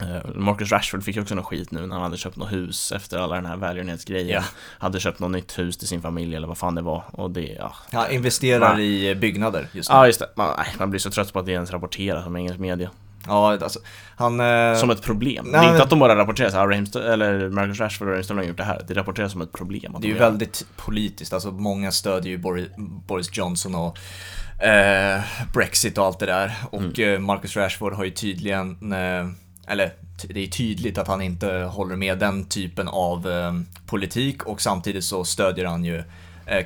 eh, 0.00 0.34
Marcus 0.34 0.72
Rashford 0.72 1.02
fick 1.02 1.16
ju 1.16 1.22
också 1.22 1.34
någon 1.34 1.44
skit 1.44 1.70
nu 1.70 1.86
när 1.86 1.94
han 1.94 2.02
hade 2.02 2.16
köpt 2.16 2.36
något 2.36 2.52
hus 2.52 2.92
efter 2.92 3.18
alla 3.18 3.34
den 3.34 3.46
här 3.46 3.56
välgörenhetsgrejen. 3.56 4.28
Ja. 4.28 4.44
Hade 4.78 5.00
köpt 5.00 5.18
något 5.18 5.30
nytt 5.30 5.58
hus 5.58 5.76
till 5.76 5.88
sin 5.88 6.02
familj 6.02 6.36
eller 6.36 6.48
vad 6.48 6.58
fan 6.58 6.74
det 6.74 6.82
var. 6.82 7.02
Och 7.10 7.30
det, 7.30 7.56
ja. 7.58 7.74
Han 7.92 8.10
investerar 8.10 8.74
Nej. 8.76 9.10
i 9.10 9.14
byggnader 9.14 9.68
just 9.72 9.90
nu. 9.90 9.96
Ja 9.96 10.06
just 10.06 10.18
det, 10.18 10.28
man, 10.36 10.64
man 10.78 10.90
blir 10.90 11.00
så 11.00 11.10
trött 11.10 11.32
på 11.32 11.38
att 11.38 11.46
det 11.46 11.52
ens 11.52 11.70
rapporteras 11.70 12.26
om 12.26 12.36
engelsk 12.36 12.58
media. 12.58 12.90
Ja, 13.26 13.52
alltså, 13.62 13.78
han... 14.16 14.40
eh, 14.40 14.74
Som 14.76 14.90
ett 14.90 15.02
problem. 15.02 15.46
nej, 15.48 15.60
det 15.60 15.66
är 15.66 15.70
inte 15.70 15.82
att 15.82 15.90
de 15.90 15.98
bara 15.98 16.16
rapporterar 16.16 16.50
så 16.50 16.56
här, 16.56 16.66
Raheem 16.66 16.84
Ster- 16.84 17.12
eller 17.12 17.48
Marcus 17.48 17.80
Rashford 17.80 18.08
och 18.08 18.24
Sterling 18.24 18.42
har 18.42 18.48
gjort 18.48 18.56
det 18.56 18.64
här. 18.64 18.84
Det 18.88 18.94
rapporteras 18.94 19.32
som 19.32 19.40
ett 19.42 19.52
problem. 19.52 19.96
det 20.00 20.06
är 20.06 20.12
ju 20.12 20.18
väldigt 20.18 20.66
politiskt, 20.76 21.32
alltså 21.32 21.50
många 21.50 21.92
stödjer 21.92 22.30
ju 22.30 22.38
Boris, 23.06 23.28
Johnson 23.32 23.74
och 23.74 23.98
eh, 24.66 25.20
Brexit 25.54 25.98
och 25.98 26.04
allt 26.04 26.18
det 26.18 26.26
där. 26.26 26.52
Och 26.70 26.98
eh, 26.98 27.18
Marcus 27.18 27.56
Rashford 27.56 27.92
har 27.94 28.04
ju 28.04 28.10
tydligen, 28.10 28.92
eh, 28.92 29.28
eller 29.66 29.92
det 30.28 30.40
är 30.40 30.46
tydligt 30.46 30.98
att 30.98 31.08
han 31.08 31.22
inte 31.22 31.48
håller 31.52 31.96
med 31.96 32.18
den 32.18 32.44
typen 32.44 32.88
av 32.88 33.28
eh, 33.30 33.52
politik 33.86 34.42
och 34.42 34.60
samtidigt 34.60 35.04
så 35.04 35.24
stödjer 35.24 35.64
han 35.64 35.84
ju 35.84 36.02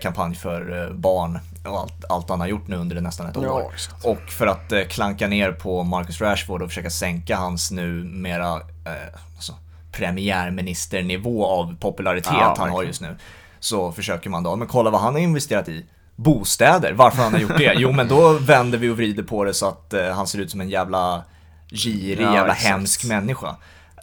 kampanj 0.03 0.35
för 0.35 0.85
eh, 0.85 0.95
barn 0.95 1.39
och 1.65 1.79
allt, 1.79 2.05
allt 2.09 2.29
han 2.31 2.41
har 2.41 2.47
gjort 2.47 2.69
nu 2.69 2.77
under 2.77 3.01
nästan 3.01 3.27
ett 3.27 3.37
Ja, 3.43 3.53
år. 3.53 3.71
exakt. 3.75 4.05
Och 4.05 4.21
för 4.29 4.47
att 4.47 4.73
eh, 4.73 4.83
klanka 4.83 5.27
ner 5.29 5.53
på 5.53 5.83
Marcus 5.83 6.21
Rashford 6.21 6.63
och 6.63 6.69
försöka 6.69 6.91
sänka 6.91 7.37
hans 7.37 7.71
numera 7.71 8.55
eh, 8.57 8.93
alltså, 9.37 9.53
premiärministernivå 9.93 11.47
av 11.47 11.77
popularitet 11.81 12.33
Ja, 12.33 12.55
han 12.59 12.71
har 12.71 12.83
just 12.83 13.01
nu. 13.01 13.17
Så 13.61 13.93
försöker 13.93 14.31
man 14.31 14.43
då, 14.43 14.57
men 14.57 14.69
kolla 14.69 14.91
vad 14.91 15.01
han 15.01 15.13
har 15.15 15.21
investerat 15.21 15.69
i. 15.69 15.87
Bostäder, 16.17 16.93
varför 16.93 17.23
han 17.23 17.33
har 17.33 17.41
gjort 17.41 17.59
det? 17.59 17.75
Jo 17.77 17.93
men 17.93 18.09
då 18.09 18.33
vänder 18.41 18.79
vi 18.79 18.89
och 18.89 18.97
vrider 18.97 19.23
på 19.23 19.45
det 19.45 19.55
så 19.55 19.69
att 19.69 19.95
eh, 19.95 20.11
han 20.11 20.27
ser 20.27 20.39
ut 20.39 20.51
som 20.51 20.61
en 20.61 20.69
jävla 20.69 21.23
girig, 21.71 22.27
Ja, 22.27 22.35
jävla 22.35 22.53
exakt. 22.53 22.69
hemsk 22.71 23.05
människa. 23.05 23.57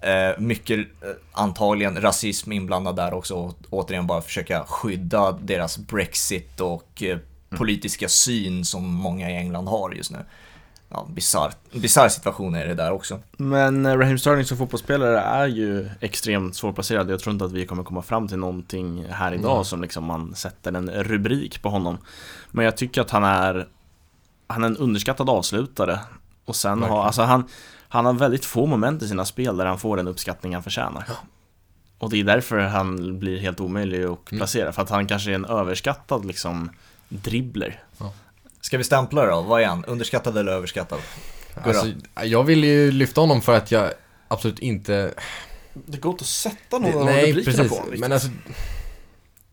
Eh, 0.05 0.39
mycket 0.39 0.79
eh, 0.79 1.09
antagligen 1.31 2.01
rasism 2.01 2.51
inblandad 2.51 2.95
där 2.95 3.13
också 3.13 3.35
och 3.35 3.55
återigen 3.69 4.07
bara 4.07 4.21
försöka 4.21 4.63
skydda 4.67 5.31
deras 5.31 5.77
Brexit 5.77 6.59
och 6.61 7.03
eh, 7.03 7.17
politiska 7.49 8.09
syn 8.09 8.65
som 8.65 8.93
många 8.93 9.31
i 9.31 9.35
England 9.35 9.67
har 9.67 9.91
just 9.91 10.11
nu. 10.11 10.17
Ja, 10.89 11.07
bizarr, 11.09 11.53
bizarr 11.71 12.09
situation 12.09 12.55
är 12.55 12.67
det 12.67 12.73
där 12.73 12.91
också. 12.91 13.19
Men 13.37 13.97
Raheem 13.97 14.17
Sterling 14.17 14.45
som 14.45 14.57
fotbollsspelare 14.57 15.19
är 15.19 15.47
ju 15.47 15.89
extremt 16.01 16.55
svårplacerad. 16.55 17.09
Jag 17.11 17.19
tror 17.19 17.33
inte 17.33 17.45
att 17.45 17.51
vi 17.51 17.65
kommer 17.65 17.83
komma 17.83 18.01
fram 18.01 18.27
till 18.27 18.37
någonting 18.37 19.05
här 19.09 19.33
idag 19.33 19.51
Mm. 19.51 19.65
som 19.65 19.81
liksom 19.81 20.03
man 20.03 20.35
sätter 20.35 20.73
en 20.73 20.89
rubrik 20.89 21.61
på 21.61 21.69
honom. 21.69 21.97
Men 22.51 22.65
jag 22.65 22.77
tycker 22.77 23.01
att 23.01 23.11
han 23.11 23.23
är 23.23 23.67
Han 24.47 24.63
är 24.63 24.67
en 24.67 24.77
underskattad 24.77 25.29
avslutare. 25.29 25.99
Och 26.45 26.55
sen 26.55 26.83
har, 26.83 27.03
alltså 27.03 27.21
han 27.21 27.43
Han 27.95 28.05
har 28.05 28.13
väldigt 28.13 28.45
få 28.45 28.65
moment 28.65 29.01
i 29.01 29.07
sina 29.07 29.25
spel 29.25 29.57
där 29.57 29.65
han 29.65 29.79
får 29.79 29.97
den 29.97 30.07
uppskattning 30.07 30.53
han 30.53 30.63
förtjänar. 30.63 31.05
Och 31.97 32.09
det 32.09 32.19
är 32.19 32.23
därför 32.23 32.57
han 32.59 33.19
blir 33.19 33.37
helt 33.39 33.59
omöjlig 33.59 34.03
att 34.03 34.31
Mm. 34.31 34.39
placera. 34.39 34.71
För 34.71 34.81
att 34.81 34.89
han 34.89 35.07
kanske 35.07 35.31
är 35.31 35.35
en 35.35 35.45
överskattad 35.45 36.25
liksom 36.25 36.69
dribbler. 37.09 37.83
Ska 38.61 38.77
vi 38.77 38.83
stämpla 38.83 39.21
det 39.25 39.31
då? 39.31 39.41
Vad 39.41 39.61
är 39.61 39.65
han? 39.65 39.85
Underskattad 39.85 40.37
eller 40.37 40.51
överskattad? 40.51 40.99
Alltså, 41.63 41.87
jag 42.23 42.43
vill 42.43 42.63
ju 42.63 42.91
lyfta 42.91 43.21
honom 43.21 43.41
för 43.41 43.57
att 43.57 43.71
jag 43.71 43.91
absolut 44.27 44.59
inte... 44.59 45.13
Det 45.73 45.97
går 45.97 46.11
inte 46.11 46.21
att 46.21 46.27
sätta 46.27 46.79
Det, 46.79 47.03
nej, 47.05 47.45
precis. 47.45 47.71
Men 47.97 48.11
alltså, 48.11 48.29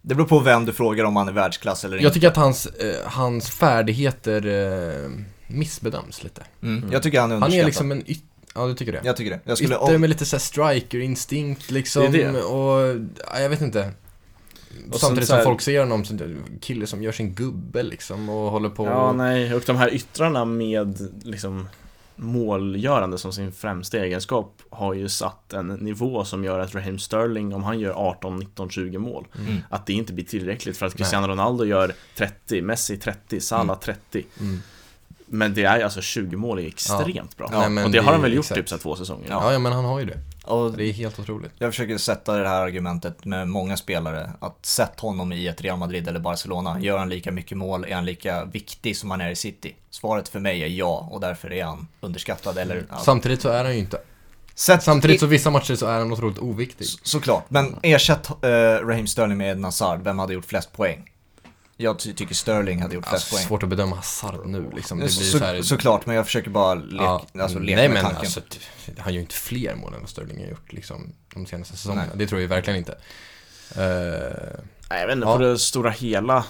Det 0.02 0.14
beror 0.14 0.26
på 0.28 0.38
vem 0.38 0.64
du 0.64 0.72
frågar 0.72 1.04
om 1.04 1.16
han 1.16 1.28
är 1.28 1.32
världsklass 1.32 1.84
eller 1.84 1.96
jag 1.96 2.02
inte. 2.02 2.14
tycker 2.14 2.28
att 2.28 2.36
hans, 2.36 2.66
eh, 2.66 2.96
hans 3.10 3.50
färdigheter 3.50 4.46
eh, 4.46 5.10
missbedöms 5.46 6.22
lite. 6.24 6.42
Mm. 6.62 6.92
Jag 6.92 7.02
tycker 7.02 7.20
han 7.20 7.30
är 7.30 7.34
Han 7.34 7.42
underskattad. 7.42 7.62
är 7.62 7.66
liksom 7.66 7.92
en 7.92 8.10
yt... 8.10 8.24
Ja, 8.54 8.66
du 8.66 8.74
tycker 8.74 8.92
det? 8.92 9.00
Jag 9.04 9.16
tycker 9.16 9.30
det. 9.30 9.40
Jag 9.44 9.58
skulle... 9.58 9.74
Ytter 9.74 9.98
med 9.98 10.10
lite 10.10 10.24
såhär 10.26 10.40
striker-instinkt 10.40 11.70
liksom. 11.70 12.12
Det 12.12 12.22
är 12.22 12.32
det. 12.32 12.42
Och, 12.42 13.00
ja, 13.32 13.40
jag 13.40 13.48
vet 13.48 13.60
inte. 13.60 13.90
Och 14.92 15.00
Samtidigt 15.00 15.28
så 15.28 15.34
här- 15.34 15.42
som 15.42 15.50
folk 15.50 15.60
ser 15.60 15.80
honom 15.80 16.04
som 16.04 16.18
en 16.22 16.58
kille 16.60 16.86
som 16.86 17.02
gör 17.02 17.12
sin 17.12 17.34
gubbe 17.34 17.82
liksom 17.82 18.28
och 18.28 18.50
håller 18.50 18.68
på 18.68 18.86
Ja, 18.86 19.12
nej, 19.12 19.54
och 19.54 19.62
de 19.66 19.76
här 19.76 19.94
yttrarna 19.94 20.44
med 20.44 20.98
liksom 21.22 21.68
målgörande 22.16 23.18
som 23.18 23.32
sin 23.32 23.52
främsta 23.52 23.98
egenskap 23.98 24.62
har 24.70 24.94
ju 24.94 25.08
satt 25.08 25.52
en 25.52 25.66
nivå 25.68 26.24
som 26.24 26.44
gör 26.44 26.58
att 26.58 26.74
Raheem 26.74 26.98
Sterling, 26.98 27.54
om 27.54 27.62
han 27.62 27.80
gör 27.80 27.90
18, 27.92 28.36
19, 28.38 28.70
20 28.70 28.98
mål, 28.98 29.26
Mm. 29.38 29.56
att 29.70 29.86
det 29.86 29.92
inte 29.92 30.12
blir 30.12 30.24
tillräckligt 30.24 30.76
för 30.76 30.86
att 30.86 30.96
Cristiano 30.96 31.26
Ronaldo 31.26 31.64
gör 31.64 31.92
30, 32.16 32.62
Messi 32.62 32.96
30, 32.96 33.40
Salah 33.40 33.78
30. 33.78 34.24
Mm. 34.40 34.62
Men 35.32 35.54
det 35.54 35.64
är 35.64 35.84
alltså 35.84 36.00
20 36.00 36.36
mål 36.36 36.58
är 36.58 36.66
extremt 36.66 37.36
bra. 37.36 37.68
Men 37.68 37.84
och 37.84 37.90
det 37.90 37.98
har 37.98 38.12
han 38.12 38.22
väl 38.22 38.32
gjort 38.32 38.44
exakt. 38.44 38.58
typ 38.58 38.68
så 38.68 38.78
två 38.78 38.96
säsonger. 38.96 39.26
Ja. 39.30 39.52
ja, 39.52 39.58
men 39.58 39.72
han 39.72 39.84
har 39.84 40.00
ju 40.00 40.06
det. 40.06 40.18
Och 40.44 40.72
Det 40.72 40.84
är 40.84 40.92
helt 40.92 41.18
otroligt. 41.18 41.52
jag 41.58 41.70
försöker 41.72 41.98
sätta 41.98 42.36
det 42.36 42.48
här 42.48 42.62
argumentet 42.62 43.24
med 43.24 43.48
många 43.48 43.76
spelare. 43.76 44.30
Att 44.40 44.66
sätt 44.66 45.00
honom 45.00 45.32
i 45.32 45.46
ett 45.46 45.60
Real 45.60 45.78
Madrid 45.78 46.08
eller 46.08 46.20
Barcelona. 46.20 46.80
Gör 46.80 46.98
han 46.98 47.08
lika 47.08 47.32
mycket 47.32 47.58
mål? 47.58 47.84
Är 47.84 47.94
han 47.94 48.04
lika 48.04 48.44
viktig 48.44 48.96
som 48.96 49.10
han 49.10 49.20
är 49.20 49.30
i 49.30 49.36
City? 49.36 49.76
Svaret 49.90 50.28
för 50.28 50.40
mig 50.40 50.62
är 50.62 50.66
ja 50.66 51.08
och 51.10 51.20
därför 51.20 51.52
är 51.52 51.64
han 51.64 51.88
underskattad 52.00 52.58
eller... 52.58 52.86
Ja. 52.90 52.98
Samtidigt 52.98 53.42
så 53.42 53.48
är 53.48 53.64
han 53.64 53.72
ju 53.72 53.78
inte. 53.78 53.98
Sätt, 54.54 54.82
Samtidigt 54.82 55.20
så 55.20 55.26
vissa 55.26 55.50
matcher 55.50 55.74
så 55.74 55.86
är 55.86 55.98
han 55.98 56.12
otroligt 56.12 56.38
oviktig. 56.38 56.86
Så, 56.86 56.98
såklart, 57.02 57.44
men 57.48 57.76
ersätt 57.82 58.30
uh, 58.30 58.48
Raheem 58.86 59.06
Sterling 59.06 59.38
med 59.38 59.50
Eden 59.50 59.64
Hazard, 59.64 60.00
vem 60.04 60.18
hade 60.18 60.34
gjort 60.34 60.44
flest 60.44 60.72
poäng? 60.72 61.11
Jag 61.76 61.98
ty- 61.98 62.12
tycker 62.14 62.34
Sterling 62.34 62.82
hade 62.82 62.94
gjort 62.94 63.06
flest 63.06 63.14
Alltså, 63.14 63.34
poäng. 63.36 63.46
svårt 63.46 63.62
att 63.62 63.68
bedöma 63.68 63.96
Hazard 63.96 64.46
nu 64.46 64.70
liksom. 64.74 64.98
Det 64.98 65.04
blir 65.04 65.12
så, 65.12 65.38
så 65.38 65.44
här... 65.44 65.62
Såklart, 65.62 66.06
men 66.06 66.16
jag 66.16 66.24
försöker 66.26 66.50
bara 66.50 66.74
leka, 66.74 67.04
Ja, 67.04 67.26
alltså, 67.40 67.58
leka 67.58 67.76
nej 67.76 67.88
med 67.88 67.94
men 67.94 68.02
tanken. 68.02 68.20
alltså, 68.20 68.40
han 68.98 69.12
gör 69.12 69.18
ju 69.18 69.20
inte 69.20 69.34
fler 69.34 69.74
mål 69.74 69.94
än 69.94 70.00
vad 70.00 70.08
Sterling 70.08 70.40
har 70.44 70.50
gjort 70.50 70.72
liksom 70.72 71.12
de 71.34 71.46
senaste 71.46 71.76
säsongerna. 71.76 72.06
Nej. 72.06 72.16
Det 72.18 72.26
tror 72.26 72.40
jag 72.40 72.48
verkligen 72.48 72.78
inte. 72.78 72.92
Eh, 73.76 74.60
Nej, 74.90 75.00
jag 75.00 75.06
vet 75.06 75.16
inte, 75.16 75.26
Ja. 75.28 75.32
på 75.36 75.42
det 75.42 75.58
stora 75.58 75.90
hela 75.90 76.44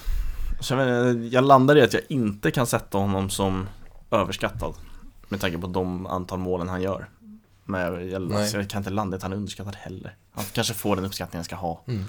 så 0.59 0.73
jag, 0.73 1.09
inte, 1.11 1.35
jag 1.35 1.43
landar 1.43 1.75
i 1.77 1.81
att 1.81 1.93
jag 1.93 2.01
inte 2.09 2.51
kan 2.51 2.67
sätta 2.67 2.97
honom 2.97 3.29
som 3.29 3.67
överskattad 4.11 4.73
Med 5.29 5.41
tanke 5.41 5.57
på 5.57 5.67
de 5.67 6.05
antal 6.05 6.39
målen 6.39 6.69
han 6.69 6.81
gör 6.81 7.09
Men 7.65 7.81
jag, 7.81 8.05
jag, 8.07 8.33
alltså, 8.33 8.57
jag 8.57 8.69
kan 8.69 8.77
inte 8.79 8.89
landa 8.89 9.15
i 9.15 9.17
att 9.17 9.23
han 9.23 9.31
är 9.31 9.35
underskattad 9.35 9.75
heller 9.75 10.15
Han 10.31 10.45
kanske 10.53 10.73
får 10.73 10.95
den 10.95 11.05
uppskattning 11.05 11.37
han 11.37 11.43
ska 11.45 11.55
ha 11.55 11.83
mm. 11.87 12.05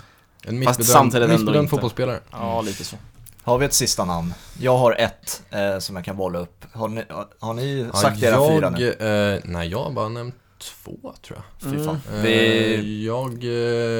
En 0.46 0.64
Fast 0.64 0.78
missbedömd, 0.78 0.86
samtidigt 0.86 1.24
ändå 1.24 1.34
missbedömd 1.38 1.62
inte. 1.64 1.70
fotbollsspelare. 1.70 2.20
Ja, 2.30 2.60
lite 2.60 2.84
så 2.84 2.96
Har 3.42 3.58
vi 3.58 3.66
ett 3.66 3.74
sista 3.74 4.04
namn? 4.04 4.34
Jag 4.60 4.76
har 4.78 4.92
ett 4.92 5.42
eh, 5.50 5.78
som 5.78 5.96
jag 5.96 6.04
kan 6.04 6.16
bolla 6.16 6.38
upp. 6.38 6.64
Har 6.72 6.88
ni, 6.88 7.02
har 7.40 7.54
ni 7.54 7.88
Ja, 7.92 7.98
sagt 8.00 8.22
era 8.22 8.30
jag, 8.30 8.48
fyra 8.50 8.70
nu? 8.70 8.92
eh, 9.34 9.40
nej, 9.44 9.68
jag 9.68 9.82
har 9.84 9.90
bara 9.90 10.08
nämnt 10.08 10.34
två 10.58 11.14
tror 11.22 11.38
jag. 11.60 11.72
Fy 11.72 11.84
fan. 11.84 12.00
Eh, 12.14 12.20
Vi, 12.22 13.06
Jag 13.06 13.32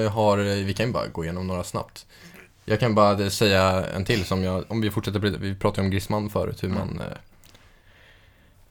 eh, 0.04 0.12
har, 0.12 0.36
vi 0.64 0.74
kan 0.74 0.86
ju 0.86 0.92
bara 0.92 1.06
gå 1.06 1.24
igenom 1.24 1.46
några 1.46 1.64
snabbt. 1.64 2.06
Jag 2.64 2.80
kan 2.80 2.94
bara 2.94 3.30
säga 3.30 3.86
en 3.86 4.04
till 4.04 4.24
som 4.24 4.44
jag, 4.44 4.64
om 4.68 4.80
vi 4.80 4.90
fortsätter, 4.90 5.18
vi 5.20 5.54
pratade 5.54 5.82
om 5.84 5.90
Griezmann 5.90 6.30
förut, 6.30 6.62
hur 6.62 6.68
man 6.68 7.00
eh, 7.00 7.16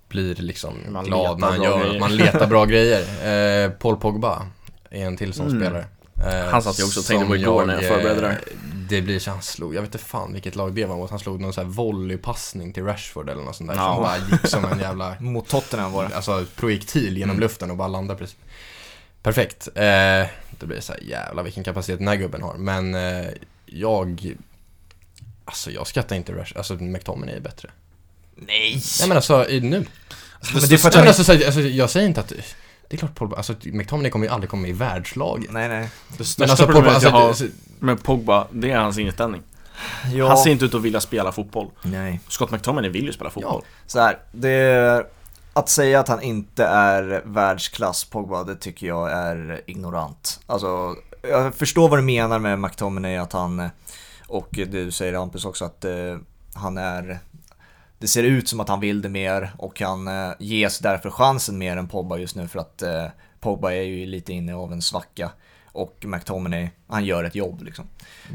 blir 0.07 0.36
liksom 0.36 0.74
Man 0.89 1.05
glad 1.05 1.39
när 1.39 1.57
bra 1.57 1.65
gör, 1.65 1.84
grejer. 1.86 1.99
man 1.99 2.15
letar 2.15 2.47
bra 2.47 2.65
grejer. 2.74 3.01
Eh, 3.65 3.71
Paul 3.71 3.97
Pogba 3.97 4.45
är 4.89 5.05
en 5.05 5.17
till 5.17 5.34
sån 5.34 5.47
Mm. 5.47 5.59
spelare. 5.61 5.86
Eh, 6.26 6.45
Han 6.51 6.61
satt 6.63 6.80
jag 6.80 6.86
också 6.88 6.99
och 6.99 7.05
tänkte 7.05 7.28
på 7.28 7.36
igår 7.36 7.65
när 7.65 7.74
jag 7.74 7.84
förberedde 7.84 8.21
det 8.21 8.28
eh, 8.28 8.36
Det 8.89 9.01
blir 9.01 9.19
så 9.19 9.32
han 9.32 9.41
slog, 9.41 9.76
jag 9.76 9.82
vet 9.82 9.88
inte 9.95 10.05
fan 10.05 10.34
vilket 10.34 10.55
lag 10.55 10.74
det 10.76 10.86
var 10.86 10.95
mot, 10.95 11.09
han 11.09 11.19
slog 11.19 11.41
någon 11.41 11.53
sån 11.53 11.65
här 11.65 11.71
volleypassning 11.74 12.74
till 12.74 12.84
Rashford 12.84 13.30
eller 13.30 13.43
något 13.43 13.55
sånt 13.55 13.69
där 13.69 13.78
Ja. 13.78 13.93
som 13.93 14.03
bara 14.03 14.17
gick 14.17 14.47
som 14.47 14.65
en 14.65 14.80
jävla 14.80 15.15
Mot 15.19 15.47
Tottenham 15.49 15.91
var 15.91 16.09
det. 16.09 16.15
Alltså 16.15 16.45
projektil 16.55 17.17
genom 17.17 17.30
Mm. 17.36 17.41
luften 17.41 17.71
och 17.71 17.78
bara 17.78 17.88
landar 17.88 18.15
precis. 18.15 18.36
Perfekt. 19.24 19.67
Eh, 19.67 19.84
det 20.59 20.65
blir 20.65 20.80
så 20.82 20.93
här, 20.93 21.01
jävla 21.03 21.43
vilken 21.43 21.63
kapacitet 21.63 21.99
den 21.99 22.07
här 22.07 22.15
gubben 22.15 22.41
har. 22.41 22.53
Men 22.57 22.95
eh, 22.95 23.28
jag... 23.65 24.34
Alltså 25.45 25.71
jag 25.71 25.88
skattar 25.88 26.15
inte 26.15 26.32
Rush, 26.34 26.53
alltså 26.57 26.74
McTominay 26.74 27.36
är 27.36 27.39
bättre. 27.39 27.69
Nej! 28.36 28.82
Nej 28.99 29.07
men 29.07 29.17
alltså 29.17 29.45
nu. 29.49 29.86
Men 30.53 30.61
det 30.69 30.74
är 30.76 30.78
för 30.78 30.89
att 30.89 30.95
alltså, 30.95 31.32
alltså, 31.34 31.61
jag 31.61 31.89
säger 31.89 32.07
inte 32.07 32.19
att... 32.19 32.34
Det 32.90 32.96
är 32.96 32.98
klart 32.98 33.16
Paul, 33.16 33.34
alltså 33.34 33.56
McTominay 33.64 34.12
kommer 34.12 34.26
ju 34.26 34.32
aldrig 34.32 34.50
komma 34.50 34.68
i 34.68 34.72
världslaget. 34.72 35.52
Nej, 35.52 35.68
nej. 35.70 35.90
Det 36.18 36.24
största 36.24 36.44
Men 36.44 36.50
alltså, 36.50 36.66
problemet 36.66 36.94
alltså, 36.94 37.10
jag 37.10 37.16
har 37.16 37.28
alltså, 37.28 37.46
med 37.80 38.04
Pogba, 38.04 38.48
det 38.52 38.72
är 38.72 38.78
hans 38.78 38.98
inställning. 38.98 39.42
Ja. 40.14 40.28
Han 40.28 40.38
ser 40.38 40.52
inte 40.52 40.66
ut 40.66 40.74
att 40.74 40.82
vilja 40.82 41.02
spela 41.02 41.32
fotboll. 41.32 41.70
Nej. 41.82 42.20
Scott 42.28 42.52
McTominay 42.52 42.90
vill 42.90 43.06
ju 43.06 43.14
spela 43.14 43.30
fotboll. 43.30 43.62
Så 43.88 44.00
här, 44.00 44.20
det 44.32 44.50
är, 44.50 45.06
att 45.54 45.70
säga 45.70 46.00
att 46.00 46.08
han 46.08 46.22
inte 46.22 46.66
är 46.66 47.22
världsklass 47.26 48.04
Pogba, 48.04 48.44
det 48.44 48.56
tycker 48.56 48.88
jag 48.88 49.12
är 49.12 49.62
ignorant. 49.68 50.40
Alltså, 50.48 50.96
jag 51.22 51.56
förstår 51.56 51.90
vad 51.90 52.00
du 52.00 52.04
menar 52.04 52.40
med 52.40 52.60
McTominay, 52.60 53.18
att 53.18 53.34
han, 53.34 53.70
och 54.28 54.50
du 54.52 54.92
säger 54.92 55.14
Hampus 55.14 55.46
också, 55.46 55.66
att 55.66 55.86
eh, 55.86 56.18
han 56.54 56.78
är, 56.78 57.20
det 58.04 58.08
ser 58.08 58.24
ut 58.24 58.47
som 58.47 58.60
att 58.60 58.70
han 58.70 58.80
vill 58.80 59.01
det 59.01 59.10
mer 59.10 59.51
och 59.58 59.80
han 59.82 60.08
eh, 60.08 60.32
ges 60.39 60.80
därför 60.80 61.10
chansen 61.10 61.58
mer 61.58 61.78
än 61.78 61.88
Pogba 61.88 62.18
just 62.18 62.36
nu 62.36 62.47
för 62.47 62.60
att 62.60 62.82
eh, 62.82 63.06
Pogba 63.39 63.72
är 63.72 63.82
ju 63.82 64.06
lite 64.06 64.34
inne 64.34 64.56
av 64.56 64.74
en 64.74 64.82
svacka 64.82 65.32
och 65.72 66.04
McTominay, 66.06 66.70
han 66.88 67.06
gör 67.06 67.24
ett 67.24 67.36
jobb 67.36 67.62
liksom. 67.64 67.86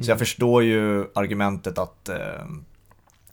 Så 0.02 0.10
jag 0.10 0.18
förstår 0.18 0.62
ju 0.64 1.06
argumentet 1.14 1.78
att 1.78 2.08
eh, 2.08 2.44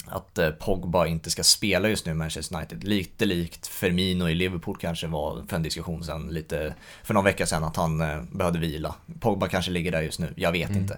att 0.07 0.37
eh, 0.37 0.49
Pogba 0.49 1.05
inte 1.07 1.29
ska 1.29 1.43
spela 1.43 1.89
just 1.89 2.05
nu 2.05 2.11
i 2.11 2.15
Manchester 2.15 2.55
United. 2.57 2.83
Lite 2.83 3.25
likt 3.25 3.67
Firmino 3.67 4.29
i 4.29 4.35
Liverpool 4.35 4.77
kanske 4.77 5.07
var 5.07 5.43
för 5.49 5.55
en 5.55 5.63
diskussion 5.63 6.03
sen 6.03 6.27
lite 6.27 6.73
för 7.03 7.13
någon 7.13 7.23
vecka 7.23 7.45
sedan 7.45 7.63
att 7.63 7.75
han 7.75 8.01
eh, 8.01 8.21
behövde 8.31 8.59
vila. 8.59 8.95
Pogba 9.19 9.47
kanske 9.47 9.71
ligger 9.71 9.91
där 9.91 10.01
just 10.01 10.19
nu, 10.19 10.33
jag 10.37 10.51
vet 10.51 10.69
Mm. 10.69 10.81
inte. 10.81 10.97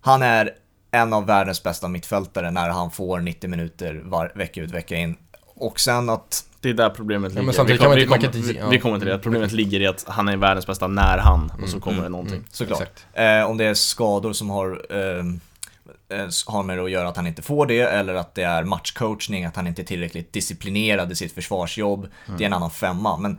Han 0.00 0.22
är 0.22 0.50
en 0.96 1.12
av 1.12 1.26
världens 1.26 1.62
bästa 1.62 1.88
mittfältare 1.88 2.50
när 2.50 2.68
han 2.70 2.90
får 2.90 3.20
90 3.20 3.50
minuter 3.50 4.00
var, 4.04 4.32
vecka 4.34 4.60
ut 4.60 4.70
vecka 4.70 4.96
in. 4.96 5.16
Och 5.54 5.80
sen 5.80 6.10
att, 6.10 6.44
Det 6.60 6.68
är 6.70 6.74
där 6.74 6.90
problemet 6.90 7.32
Ja, 7.32 7.34
ligger. 7.34 7.42
men 7.44 7.54
samtidigt 7.54 7.80
vi, 7.82 7.86
man 7.86 7.96
vi, 7.98 8.06
kommer, 8.06 8.32
vi, 8.52 8.58
ja. 8.58 8.68
vi 8.68 8.78
kommer 8.80 8.98
till 8.98 9.08
det. 9.08 9.18
Problemet 9.18 9.52
ligger 9.52 9.80
i 9.80 9.86
att 9.86 10.04
han 10.08 10.28
är 10.28 10.36
världens 10.36 10.66
bästa 10.66 10.86
när 10.86 11.18
han, 11.18 11.52
och 11.62 11.68
så 11.68 11.80
kommer 11.80 12.02
det 12.02 12.08
någonting. 12.08 12.44
såklart, 12.50 12.80
Exakt. 12.80 13.06
eh, 13.12 13.50
om 13.50 13.56
det 13.56 13.64
är 13.64 13.74
skador 13.74 14.32
som 14.32 14.50
har 14.50 14.86
eh, 14.90 16.18
eh, 16.18 16.28
har 16.46 16.62
med 16.62 16.78
det 16.78 16.84
att 16.84 16.90
göra 16.90 17.08
att 17.08 17.16
han 17.16 17.26
inte 17.26 17.42
får 17.42 17.66
det 17.66 17.80
eller 17.80 18.14
att 18.14 18.34
det 18.34 18.42
är 18.42 18.64
matchcoachning, 18.64 19.44
att 19.44 19.56
han 19.56 19.66
inte 19.66 19.82
är 19.82 19.86
tillräckligt 19.86 20.32
disciplinerad 20.32 21.12
i 21.12 21.14
sitt 21.14 21.32
försvarsjobb. 21.32 22.08
Det 22.38 22.44
är 22.44 22.46
en 22.46 22.52
annan 22.52 22.70
femma. 22.70 23.16
Men 23.16 23.38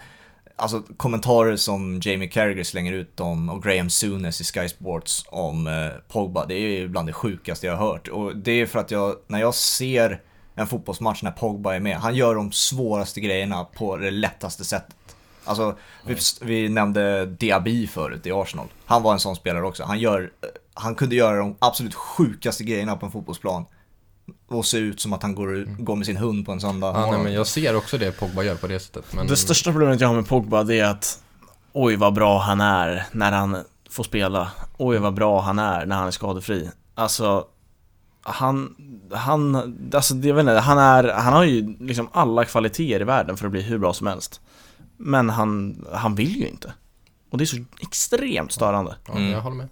alltså 0.58 0.84
kommentarer 0.97 1.55
som 1.55 1.99
Jamie 2.03 2.28
Carragher 2.28 2.64
slänger 2.64 2.93
ut 2.93 3.20
om 3.20 3.49
och 3.49 3.64
Graham 3.64 3.89
Souness 3.89 4.41
i 4.41 4.43
Sky 4.43 4.70
Sports 4.70 5.26
om 5.28 5.68
eh, 5.68 5.89
Pogba, 6.08 6.45
det 6.45 6.53
är 6.53 6.80
ju 6.80 6.88
bland 6.88 7.08
det 7.08 7.14
sjukaste 7.14 7.68
jag 7.68 7.76
har 7.76 7.88
hört. 7.88 8.08
Och 8.08 8.38
det 8.38 8.51
är 8.51 8.66
för 8.66 8.80
att 8.80 8.91
jag, 8.91 9.16
när 9.28 9.39
jag 9.39 9.55
ser 9.55 10.22
en 10.55 10.68
fotbollsmatch 10.68 11.24
när 11.24 11.32
Pogba 11.32 11.76
är 11.76 11.80
med, 11.80 11.97
han 11.97 12.16
gör 12.16 12.36
de 12.36 12.51
svåraste 12.51 13.22
grejerna 13.22 13.64
på 13.64 13.97
det 13.97 14.12
lättaste 14.12 14.66
sättet. 14.66 14.95
Alltså, 15.43 15.78
vi, 16.05 16.16
vi 16.41 16.70
nämnde 16.70 17.26
Diaby 17.26 17.88
förut 17.88 18.26
i 18.26 18.32
Arsenal. 18.32 18.68
Han 18.86 19.03
var 19.03 19.14
en 19.14 19.20
sån 19.20 19.36
spelare 19.36 19.66
också. 19.66 19.84
Han, 19.84 19.99
gör, 19.99 20.32
han 20.74 20.95
kunde 20.95 21.16
göra 21.16 21.38
de 21.38 21.55
absolut 21.60 21.95
sjukaste 21.95 22.64
grejerna 22.64 22.95
på 22.95 23.05
en 23.05 23.12
fotbollsplan. 23.12 23.66
Och 24.48 24.66
se 24.66 24.78
ut 24.78 25.00
som 25.00 25.14
att 25.14 25.24
han 25.24 25.36
går, 25.36 25.84
går 25.84 25.95
med 25.95 26.06
sin 26.06 26.18
hund 26.18 26.45
på 26.45 26.52
en 26.52 26.62
söndag 26.62 26.91
Ja, 26.95 27.12
nej, 27.12 27.24
men 27.24 27.34
jag 27.34 27.48
ser 27.48 27.76
också 27.76 27.98
det 27.98 28.12
Pogba 28.20 28.43
gör 28.43 28.56
på 28.56 28.68
det 28.68 28.80
sättet. 28.80 29.06
Men, 29.14 29.28
Det 29.28 29.38
största 29.38 29.72
problemet 29.72 30.02
jag 30.02 30.08
har 30.08 30.16
med 30.16 30.28
Pogba 30.28 30.64
det 30.64 30.80
är 30.80 30.86
att 30.86 31.24
Oj 31.74 31.95
vad 31.95 32.14
bra 32.14 32.39
han 32.39 32.62
är 32.62 33.06
när 33.12 33.32
han 33.32 33.58
får 33.89 34.04
spela 34.04 34.52
Oj 34.78 34.98
vad 34.98 35.14
bra 35.14 35.41
han 35.41 35.60
är 35.60 35.86
när 35.86 35.95
han 35.95 36.08
är 36.08 36.12
skadefri 36.12 36.70
Alltså 36.95 37.45
Han, 38.22 38.76
han, 39.14 39.56
alltså 39.93 40.16
jag 40.16 40.36
vet 40.36 40.41
inte, 40.41 40.54
han 40.60 40.78
är, 40.78 41.04
han 41.14 41.34
har 41.34 41.43
ju 41.43 41.78
liksom 41.80 42.10
alla 42.14 42.45
kvaliteter 42.45 43.02
i 43.02 43.04
världen 43.04 43.38
för 43.38 43.45
att 43.45 43.52
bli 43.52 43.62
hur 43.62 43.78
bra 43.78 43.93
som 43.93 44.08
helst 44.08 44.41
Men 44.98 45.30
han, 45.30 45.86
han 45.93 46.16
vill 46.16 46.36
ju 46.36 46.48
inte 46.48 46.74
Och 47.32 47.38
det 47.38 47.43
är 47.43 47.45
så 47.45 47.58
extremt 47.80 48.52
störande 48.52 48.95
Ja, 49.08 49.14
Mm. 49.14 49.32
jag 49.32 49.41
håller 49.41 49.56
med. 49.56 49.68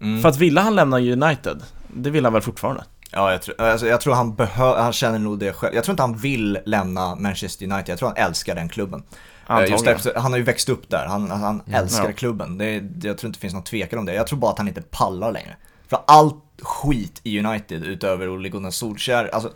Mm. 0.00 0.22
För 0.22 0.28
att 0.28 0.36
ville 0.36 0.60
han 0.60 0.74
lämna 0.74 0.96
United? 1.00 1.62
Det 1.94 2.10
vill 2.10 2.24
han 2.24 2.32
väl 2.32 2.42
fortfarande? 2.42 2.84
Ja, 3.12 3.32
jag 3.32 3.42
tror, 3.42 3.60
alltså, 3.60 3.86
jag 3.86 4.00
tror 4.00 4.14
han 4.14 4.34
behöver, 4.34 4.82
han 4.82 4.92
känner 4.92 5.18
nog 5.18 5.38
det 5.38 5.52
själv. 5.52 5.74
Jag 5.74 5.84
tror 5.84 5.92
inte 5.92 6.02
han 6.02 6.16
vill 6.16 6.58
lämna 6.66 7.14
Manchester 7.14 7.66
United, 7.72 7.88
jag 7.92 7.98
tror 7.98 8.08
han 8.08 8.16
älskar 8.16 8.54
den 8.54 8.68
klubben. 8.68 9.02
Eh, 9.50 9.64
Just 9.70 9.86
efter, 9.86 10.14
han 10.14 10.32
har 10.32 10.38
ju 10.38 10.44
växt 10.44 10.68
upp 10.68 10.88
där, 10.90 11.06
han, 11.06 11.30
han 11.30 11.62
älskar 11.66 12.00
Mm, 12.00 12.10
ja. 12.10 12.16
klubben. 12.16 12.58
Det, 12.58 12.80
det, 12.80 13.08
jag 13.08 13.18
tror 13.18 13.28
inte 13.28 13.36
det 13.36 13.40
finns 13.40 13.54
någon 13.54 13.62
tvekan 13.64 13.98
om 13.98 14.04
det. 14.06 14.14
Jag 14.14 14.26
tror 14.26 14.38
bara 14.38 14.50
att 14.52 14.58
han 14.58 14.68
inte 14.68 14.82
pallar 14.82 15.32
längre. 15.32 15.56
För 15.88 15.98
allt 16.06 16.34
skit 16.62 17.20
i 17.22 17.38
United 17.40 17.84
utöver 17.84 18.28
Ole 18.28 18.48
Gunnar 18.48 18.70
Solskjaer, 18.70 19.30
alltså 19.34 19.50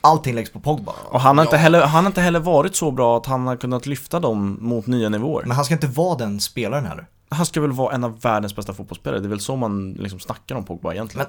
allting 0.00 0.34
läggs 0.34 0.50
på 0.52 0.60
Pogba. 0.60 0.92
Och 1.04 1.20
han 1.20 1.38
har, 1.38 1.44
inte 1.44 1.56
Ja. 1.56 1.60
heller, 1.60 1.80
han 1.80 2.04
har 2.04 2.10
inte 2.10 2.20
heller 2.20 2.40
varit 2.40 2.76
så 2.76 2.90
bra 2.90 3.16
att 3.16 3.26
han 3.26 3.46
har 3.46 3.56
kunnat 3.56 3.86
lyfta 3.86 4.20
dem 4.20 4.58
mot 4.60 4.86
nya 4.86 5.08
nivåer. 5.08 5.42
Men 5.46 5.56
han 5.56 5.64
ska 5.64 5.74
inte 5.74 5.86
vara 5.86 6.18
den 6.18 6.40
spelaren 6.40 6.86
heller. 6.86 7.06
Han 7.28 7.46
ska 7.46 7.60
väl 7.60 7.72
vara 7.72 7.94
en 7.94 8.04
av 8.04 8.20
världens 8.20 8.56
bästa 8.56 8.74
fotbollsspelare, 8.74 9.20
det 9.20 9.26
är 9.26 9.30
väl 9.30 9.40
så 9.40 9.56
man 9.56 9.92
liksom 9.92 10.20
snackar 10.20 10.54
om 10.54 10.64
Pogba 10.64 10.92
egentligen. 10.92 11.26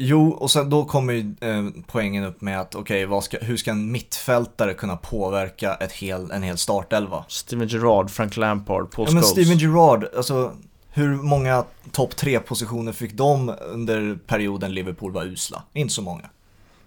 Jo, 0.00 0.30
och 0.30 0.50
sen 0.50 0.70
då 0.70 0.84
kommer 0.84 1.12
ju 1.12 1.34
eh, 1.40 1.64
poängen 1.86 2.24
upp 2.24 2.40
med 2.40 2.60
att 2.60 2.74
okej, 2.74 3.08
ska, 3.22 3.38
hur 3.40 3.56
ska 3.56 3.70
en 3.70 3.92
mittfältare 3.92 4.74
kunna 4.74 4.96
påverka 4.96 5.74
ett 5.74 5.92
hel, 5.92 6.30
en 6.30 6.42
hel 6.42 6.58
startelva? 6.58 7.24
Steven 7.28 7.68
Gerrard, 7.68 8.10
Frank 8.10 8.36
Lampard, 8.36 8.90
Paul 8.90 9.06
Ja 9.08 9.14
men. 9.14 9.22
Steven 9.22 9.58
Gerrard, 9.58 10.06
alltså 10.16 10.52
hur 10.90 11.16
många 11.16 11.64
topp 11.92 12.16
tre 12.16 12.40
positioner 12.40 12.92
fick 12.92 13.12
de 13.12 13.54
under 13.60 14.18
perioden 14.26 14.74
Liverpool 14.74 15.12
var 15.12 15.24
usla? 15.24 15.62
Inte 15.72 15.94
så 15.94 16.02
många. 16.02 16.30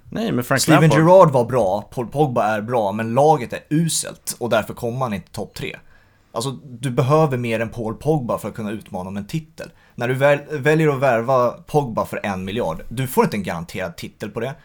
Nej, 0.09 0.32
men 0.32 0.43
Frank 0.43 0.62
Steven 0.62 0.82
Lampard. 0.82 0.99
Gerrard 0.99 1.32
var 1.32 1.45
bra, 1.45 1.82
Paul 1.82 2.07
Pogba 2.07 2.43
är 2.43 2.62
bra, 2.62 2.91
men 2.91 3.14
laget 3.14 3.53
är 3.53 3.64
uselt 3.70 4.36
och 4.39 4.49
därför 4.49 4.74
kommer 4.74 4.97
man 4.97 5.14
inte 5.14 5.32
topp 5.32 5.53
tre. 5.53 5.78
Alltså, 6.32 6.52
du 6.52 6.92
behöver 6.92 7.38
mer 7.38 7.60
än 7.60 7.70
Paul 7.70 7.96
Pogba 7.96 8.38
för 8.38 8.50
att 8.50 8.56
kunna 8.56 8.72
utmana 8.72 9.10
om 9.10 9.18
en 9.18 9.28
titel. 9.28 9.72
När 9.96 10.08
du 10.08 10.14
väl, 10.14 10.40
väljer 10.52 10.90
att 10.90 11.00
värva 11.00 11.52
Pogba 11.52 12.06
för 12.06 12.20
en 12.24 12.46
miljard, 12.46 12.84
du 12.90 13.08
får 13.08 13.24
inte 13.24 13.38
en 13.38 13.44
garanterad 13.44 13.98
titel 13.98 14.30
på 14.30 14.40
det. 14.40 14.56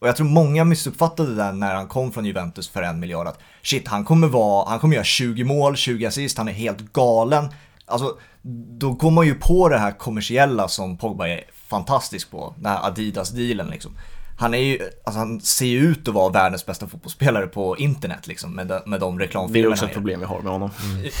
Och 0.00 0.08
jag 0.08 0.16
tror 0.16 0.26
många 0.26 0.64
missuppfattade 0.64 1.28
det 1.28 1.34
där 1.34 1.52
när 1.52 1.74
han 1.74 1.86
kom 1.86 2.12
från 2.12 2.24
Juventus 2.24 2.68
för 2.68 2.82
en 2.82 3.00
miljard. 3.00 3.26
Att 3.26 3.38
shit, 3.62 3.88
han 3.88 4.04
kommer 4.04 4.28
vara, 4.28 4.68
han 4.68 4.78
kommer 4.78 4.94
göra 4.94 5.04
20 5.04 5.44
mål, 5.44 5.76
20 5.76 6.06
assist, 6.06 6.38
han 6.38 6.48
är 6.48 6.52
helt 6.52 6.92
galen. 6.92 7.48
Alltså, 7.86 8.18
då 8.78 8.92
går 8.92 9.10
man 9.10 9.26
ju 9.26 9.34
på 9.34 9.68
det 9.68 9.78
här 9.78 9.92
kommersiella 9.92 10.68
som 10.68 10.96
Pogba 10.96 11.28
är 11.28 11.44
fantastisk 11.52 12.30
på. 12.30 12.54
Den 12.56 12.66
här 12.66 12.86
Adidas-dealen 12.86 13.70
liksom. 13.70 13.92
Han 14.40 14.54
är 14.54 14.58
ju, 14.58 14.78
alltså 15.04 15.18
han 15.18 15.40
ser 15.40 15.66
ju 15.66 15.78
ut 15.78 16.08
att 16.08 16.14
vara 16.14 16.28
världens 16.32 16.66
bästa 16.66 16.86
fotbollsspelare 16.86 17.46
på 17.46 17.76
internet 17.76 18.26
liksom 18.26 18.52
med 18.54 18.66
de, 18.66 18.80
med 18.86 19.00
de 19.00 19.18
Det 19.18 19.24
är 19.24 19.26
reklamfilmerna. 19.26 19.72
också 19.72 19.84
ett 19.86 19.92
problem 19.92 20.20
vi 20.20 20.26
har 20.26 20.40
med 20.40 20.52
honom. 20.52 20.70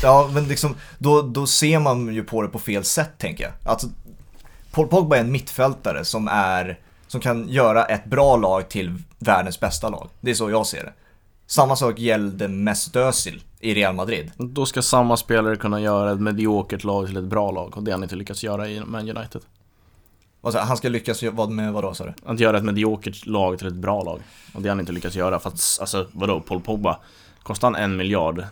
Ja, 0.02 0.30
men 0.32 0.48
liksom, 0.48 0.74
då, 0.98 1.22
då 1.22 1.46
ser 1.46 1.78
man 1.78 2.14
ju 2.14 2.24
på 2.24 2.42
det 2.42 2.48
på 2.48 2.58
fel 2.58 2.84
sätt 2.84 3.10
tänker 3.18 3.44
jag. 3.44 3.52
Alltså, 3.64 3.86
Paul 4.72 4.86
Pogba 4.88 5.16
är 5.16 5.20
en 5.20 5.32
mittfältare 5.32 6.04
som 6.04 6.28
är, 6.28 6.78
som 7.06 7.20
kan 7.20 7.48
göra 7.48 7.84
ett 7.84 8.04
bra 8.04 8.36
lag 8.36 8.68
till 8.68 8.94
världens 9.18 9.60
bästa 9.60 9.88
lag. 9.88 10.08
Det 10.20 10.30
är 10.30 10.34
så 10.34 10.50
jag 10.50 10.66
ser 10.66 10.84
det. 10.84 10.92
Samma 11.46 11.76
sak 11.76 11.98
gällde 11.98 12.48
Mesut 12.48 12.96
Özil 12.96 13.42
i 13.60 13.74
Real 13.74 13.94
Madrid. 13.94 14.30
Då 14.36 14.66
ska 14.66 14.82
samma 14.82 15.16
spelare 15.16 15.56
kunna 15.56 15.80
göra 15.80 16.12
ett 16.12 16.20
mediokert 16.20 16.84
lag 16.84 17.06
till 17.06 17.16
ett 17.16 17.24
bra 17.24 17.50
lag 17.50 17.76
och 17.76 17.82
det 17.82 17.90
har 17.90 17.96
han 17.96 18.02
inte 18.02 18.16
lyckats 18.16 18.44
göra 18.44 18.68
i 18.68 18.80
Man 18.80 19.00
United. 19.16 19.42
Alltså, 20.40 20.60
han 20.60 20.76
ska 20.76 20.88
lyckas 20.88 21.22
vad 21.22 21.50
med 21.50 21.72
vadå 21.72 21.94
sa 21.94 22.04
du? 22.04 22.12
Att 22.24 22.40
göra 22.40 22.58
ett 22.58 22.64
mediokert 22.64 23.26
lag 23.26 23.58
till 23.58 23.66
ett 23.66 23.74
bra 23.74 24.02
lag. 24.02 24.20
Och 24.54 24.62
det 24.62 24.68
har 24.68 24.76
han 24.76 24.80
inte 24.80 24.92
lyckats 24.92 25.16
göra 25.16 25.38
för 25.38 25.48
att, 25.48 25.78
alltså 25.80 26.06
vadå, 26.12 26.40
Paul 26.40 26.60
Pogba 26.60 26.98
Kostade 27.42 27.76
han 27.76 27.82
en 27.82 27.96
miljard 27.96 28.44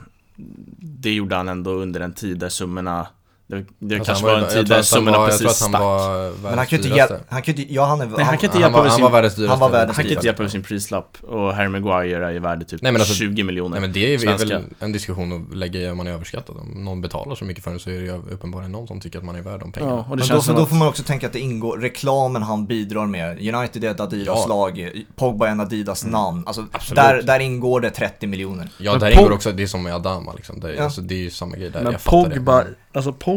Det 0.78 1.12
gjorde 1.12 1.37
han 1.37 1.49
ändå 1.49 1.70
under 1.70 2.01
en 2.01 2.12
tid 2.12 2.39
där 2.39 2.49
summorna 2.49 3.07
det, 3.49 3.64
det 3.78 3.94
Alltså, 3.94 4.07
kanske 4.07 4.26
han 4.26 4.40
var 4.40 4.49
en 4.49 4.55
tid 4.55 4.57
där 4.57 4.62
att 4.62 4.70
han 4.76 4.84
summorna 4.84 5.18
var- 5.18 5.26
precis 5.26 5.40
att 5.47 5.61
han 5.61 5.68
stack. 5.70 5.80
var 5.80 6.32
Men 6.42 6.59
han 6.59 6.66
kan 6.66 6.78
ju 6.78 6.84
inte 6.84 6.99
hjälpa, 6.99 7.14
han 7.28 7.42
kan 7.42 7.55
inte, 7.55 7.74
ja 7.74 7.84
han 7.84 8.01
är, 8.01 8.07
Nej, 8.07 8.14
han 8.24 8.24
kan 8.26 8.32
inte 8.34 8.47
Han 8.49 8.61
hjälpa 8.61 8.76
var, 8.76 8.82
med 8.82 8.90
han 8.90 8.97
sin- 8.97 9.05
var 9.05 9.11
världens 9.11 9.34
dyraste. 9.34 9.51
han 9.51 9.61
var 9.61 9.70
världens 9.70 9.97
Han 9.97 10.05
kan 10.05 10.12
inte 10.12 10.26
hjälpa 10.26 10.42
med 10.42 10.51
sin 10.53 10.62
prislapp 10.62 11.16
och 11.22 11.55
Harry 11.55 11.68
Maguire 11.68 12.26
är 12.26 12.30
ju 12.30 12.38
värd 12.38 12.68
typ 12.68 12.82
Nej, 12.82 12.92
men 12.92 13.01
alltså- 13.01 13.14
20 13.14 13.42
miljoner. 13.42 13.70
Nej 13.70 13.80
men 13.80 13.92
det 13.92 14.14
är 14.14 14.18
Svenska. 14.18 14.49
väl 14.49 14.64
en 14.80 14.92
diskussion 14.92 15.47
att 15.51 15.57
lägga 15.57 15.80
i 15.80 15.90
om 15.90 15.97
man 15.97 16.07
är 16.07 16.11
överskattad. 16.12 16.57
Om 16.57 16.84
någon 16.84 17.01
betalar 17.01 17.34
så 17.34 17.44
mycket 17.44 17.64
för 17.64 17.70
den 17.70 17.80
så 17.80 17.90
är 17.90 17.94
det 17.94 18.01
ju 18.05 18.12
uppenbarligen 18.30 18.72
någon 18.72 18.86
som 18.86 19.01
tycker 19.01 19.18
att 19.18 19.24
man 19.24 19.36
är 19.36 19.42
värd 19.42 19.61
de 19.61 19.72
pengarna. 19.72 19.92
Ja, 19.92 19.99
och 19.99 20.05
det 20.05 20.09
Men 20.11 20.18
då, 20.18 20.24
känns 20.24 20.47
då 20.47 20.62
att... 20.62 20.68
får 20.68 20.76
man 20.76 20.88
också 20.88 21.03
tänka 21.03 21.26
att 21.26 21.32
det 21.32 21.40
ingår, 21.40 21.78
reklamen 21.78 22.42
han 22.42 22.66
bidrar 22.66 23.07
med, 23.07 23.55
United 23.55 23.84
är 23.84 23.90
ett 23.90 24.01
Adidas-lag, 24.01 24.90
Pogba 25.16 25.47
är 25.47 25.51
en 25.51 25.61
alltså 25.61 26.07
Mm. 26.07 26.70
Absolut. 26.72 26.97
där, 26.97 27.22
där 27.22 27.40
ingår 27.40 27.80
det 27.80 27.90
30 27.90 28.26
miljoner. 28.26 28.68
Ja, 28.78 28.90
Men 28.90 29.01
där 29.01 29.11
Pog- 29.12 29.18
ingår 29.20 29.32
också 29.32 29.53
det 29.53 29.68
som 29.68 29.82
med 29.82 29.94
Adama 29.94 30.32
liksom. 30.32 30.61
Det, 30.61 30.68
är- 30.68 30.74
Ja. 30.76 30.84
alltså, 30.84 31.01
det 31.01 31.14
är 31.14 31.18
ju 31.18 31.30
samma 31.30 31.57
grej 31.57 31.70
där. 31.70 31.82
Men 31.82 31.92
jag 31.92 32.01
fattar 32.01 32.30
Pogba, 32.30 32.64
det. 32.64 32.74
alltså 32.92 33.12
Pogba 33.12 33.36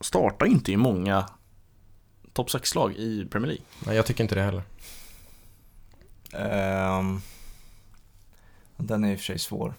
startar 0.00 0.46
inte 0.46 0.72
i 0.72 0.76
många 0.76 1.24
topp 2.32 2.48
6-lag 2.48 2.92
i 2.96 3.26
Premier 3.30 3.46
League. 3.48 3.64
Nej, 3.86 3.96
jag 3.96 4.06
tycker 4.06 4.24
inte 4.24 4.34
det 4.34 4.42
heller. 4.42 4.62
Ehm, 6.32 7.20
den 8.76 9.04
är 9.04 9.12
i 9.12 9.14
och 9.14 9.18
för 9.18 9.24
sig 9.24 9.38
svår. 9.38 9.74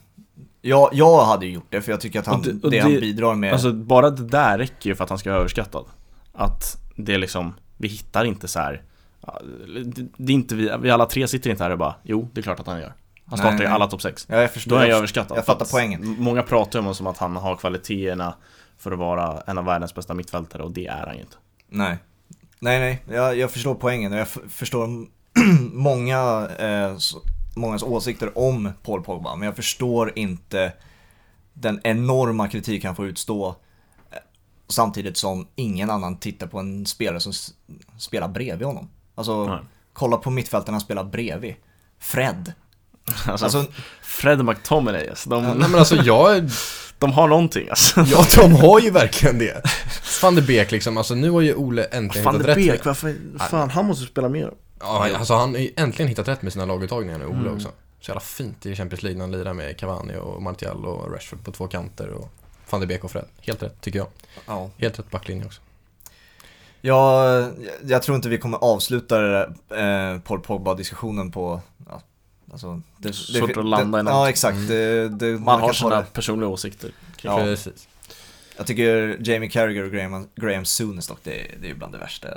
Ja, 0.62 0.90
jag 0.92 1.24
hade 1.24 1.46
ju 1.46 1.52
gjort 1.52 1.66
det 1.70 1.80
för 1.82 1.92
jag 1.92 2.00
tycker 2.00 2.20
att 2.20 2.26
han, 2.26 2.36
Och 2.36 2.42
det- 2.44 2.52
det, 2.52 2.64
och 2.64 2.70
det- 2.70 2.80
han 2.80 2.90
bidrar 2.90 3.34
med, 3.34 3.52
Alltså 3.52 3.72
bara 3.72 4.10
det 4.10 4.24
där 4.28 4.58
räcker 4.58 4.90
ju 4.90 4.96
för 4.96 5.04
att 5.04 5.10
han 5.10 5.18
ska 5.18 5.30
vara 5.30 5.38
överskattad. 5.40 5.84
Att 6.32 6.76
det 6.96 7.14
är 7.14 7.18
liksom, 7.18 7.54
vi 7.76 7.88
hittar 7.88 8.24
inte 8.24 8.48
så 8.48 8.58
här. 8.60 8.82
det- 9.84 10.06
Det 10.16 10.32
är 10.32 10.34
inte 10.34 10.54
vi, 10.54 10.70
vi 10.80 10.90
alla 10.90 11.06
tre 11.06 11.28
sitter 11.28 11.50
inte 11.50 11.62
här 11.62 11.70
och 11.70 11.78
bara, 11.78 11.94
jo 12.02 12.28
det 12.32 12.40
är 12.40 12.42
klart 12.42 12.60
att 12.60 12.66
han 12.66 12.80
gör. 12.80 12.94
Han 13.24 13.38
startar 13.38 13.54
i 13.56 13.58
nej. 13.58 13.66
alla 13.66 13.86
topp 13.86 14.02
6. 14.02 14.26
ja, 14.28 14.40
jag 14.40 14.52
förstår, 14.52 14.70
Då 14.70 14.76
är 14.76 14.78
han 14.80 14.86
ju 14.86 14.90
jag, 14.90 14.96
överskattad. 14.98 15.36
jag 15.38 15.44
fattar 15.46 15.64
att 15.64 15.70
poängen. 15.70 16.16
Många 16.18 16.42
pratar 16.42 16.72
ju 16.72 16.78
om 16.78 16.84
honom 16.84 16.94
som 16.94 17.06
att 17.06 17.18
han 17.18 17.36
har 17.36 17.56
kvaliteterna 17.56 18.34
för 18.78 18.92
att 18.92 18.98
vara 18.98 19.42
en 19.46 19.58
av 19.58 19.64
världens 19.64 19.94
bästa 19.94 20.14
mittfältare 20.14 20.62
och 20.62 20.70
det 20.70 20.86
är 20.86 21.06
han 21.06 21.14
ju 21.14 21.20
inte. 21.20 21.36
Nej. 21.68 21.98
Nej, 22.58 22.80
nej, 22.80 23.16
jag, 23.16 23.38
jag 23.38 23.50
förstår 23.50 23.74
poängen 23.74 24.12
och 24.12 24.18
jag 24.18 24.28
förstår 24.28 25.06
många, 25.72 26.48
eh, 26.58 26.96
mångas 27.56 27.82
åsikter 27.82 28.38
om 28.38 28.72
Paul 28.82 29.02
Pogba, 29.02 29.36
men 29.36 29.46
jag 29.46 29.56
förstår 29.56 30.12
inte 30.18 30.72
den 31.52 31.80
enorma 31.84 32.48
kritik 32.48 32.84
han 32.84 32.96
får 32.96 33.06
utstå 33.06 33.48
eh, 34.10 34.18
samtidigt 34.68 35.16
som 35.16 35.48
ingen 35.54 35.90
annan 35.90 36.16
tittar 36.16 36.46
på 36.46 36.58
en 36.58 36.86
spelare 36.86 37.20
som 37.20 37.32
spelar 37.98 38.28
bredvid 38.28 38.66
honom. 38.66 38.90
Alltså, 39.14 39.46
Nej. 39.46 39.58
kolla 39.92 40.16
på 40.16 40.30
mittfältarna 40.30 40.80
spelar 40.80 41.04
bredvid. 41.04 41.54
Fred. 41.98 42.52
Alltså, 43.26 43.44
Alltså, 43.44 43.64
Fred 44.02 44.44
McTominay, 44.44 45.08
alltså, 45.08 45.30
de, 45.30 45.44
Nej 45.44 45.68
men 45.68 45.74
alltså 45.74 45.96
jag, 45.96 46.50
de 46.98 47.12
har 47.12 47.28
någonting 47.28 47.68
alltså. 47.68 48.00
ja 48.00 48.24
de 48.36 48.52
har 48.62 48.80
ju 48.80 48.90
verkligen 48.90 49.38
det. 49.38 49.62
Van 50.22 50.34
de 50.34 50.42
Beek 50.42 50.70
liksom, 50.70 50.96
alltså 50.96 51.14
nu 51.14 51.30
har 51.30 51.40
ju 51.40 51.54
Ole 51.54 51.84
äntligen 51.84 52.24
Fan 52.24 52.34
hittat 52.34 52.46
det 52.46 52.50
rätt. 52.60 52.66
Beek, 52.68 52.84
varför, 52.84 53.14
fan 53.50 53.70
han 53.70 53.84
måste 53.86 54.06
spela 54.06 54.28
mer. 54.28 54.52
Ja, 54.80 55.08
alltså 55.16 55.34
han 55.34 55.50
har 55.54 55.60
ju 55.60 55.70
äntligen 55.76 56.08
hittat 56.08 56.28
rätt 56.28 56.42
med 56.42 56.52
sina 56.52 56.64
laguttagningar 56.64 57.18
nu, 57.18 57.26
Ole 57.26 57.34
Mm. 57.36 57.54
också. 57.54 57.68
Så 58.00 58.10
jävla 58.10 58.20
fint 58.20 58.66
i 58.66 58.76
Champions 58.76 59.02
League 59.02 59.18
när 59.18 59.24
han 59.24 59.32
lirar 59.32 59.54
med 59.54 59.78
Cavani 59.78 60.16
och 60.16 60.42
Martial 60.42 60.84
och 60.86 61.12
Rashford 61.12 61.44
på 61.44 61.52
två 61.52 61.66
kanter 61.66 62.08
och 62.10 62.30
van 62.70 62.80
de 62.80 62.86
Beek 62.86 63.04
och 63.04 63.10
Fred. 63.10 63.24
Helt 63.40 63.62
rätt, 63.62 63.80
tycker 63.80 63.98
jag. 63.98 64.08
ja. 64.46 64.70
Helt 64.78 64.98
rätt 64.98 65.10
backlinje 65.10 65.44
också. 65.46 65.60
Jag, 66.80 67.50
jag 67.84 68.02
tror 68.02 68.16
inte 68.16 68.28
vi 68.28 68.38
kommer 68.38 68.58
avsluta 68.58 69.18
det 69.18 69.30
där, 69.68 70.12
eh, 70.14 70.20
Paul 70.20 70.40
Pogba-diskussionen 70.40 71.30
på, 71.32 71.60
ja, 71.88 72.02
alltså, 72.52 72.80
det, 72.98 73.12
Svårt 73.12 73.56
att 73.56 73.64
landa 73.66 73.98
i 73.98 74.00
det, 74.00 74.02
något. 74.02 74.12
Ja, 74.12 74.28
exakt. 74.28 74.68
Det, 74.68 75.08
det, 75.08 75.26
Man 75.38 75.60
har 75.60 75.72
sina 75.72 75.96
det. 75.96 76.06
personliga 76.12 76.48
åsikter. 76.48 76.90
Ja. 77.22 77.36
det. 77.38 77.44
Precis. 77.44 77.88
Jag 78.56 78.66
tycker 78.66 79.16
Jamie 79.20 79.48
Carragher 79.50 79.84
och 79.84 79.90
Graham, 79.92 80.26
Graham 80.36 80.64
Souness 80.64 81.06
dock, 81.06 81.18
det, 81.22 81.40
är- 81.40 81.54
det 81.60 81.70
är 81.70 81.74
bland 81.74 81.92
det 81.94 81.98
värsta. 81.98 82.28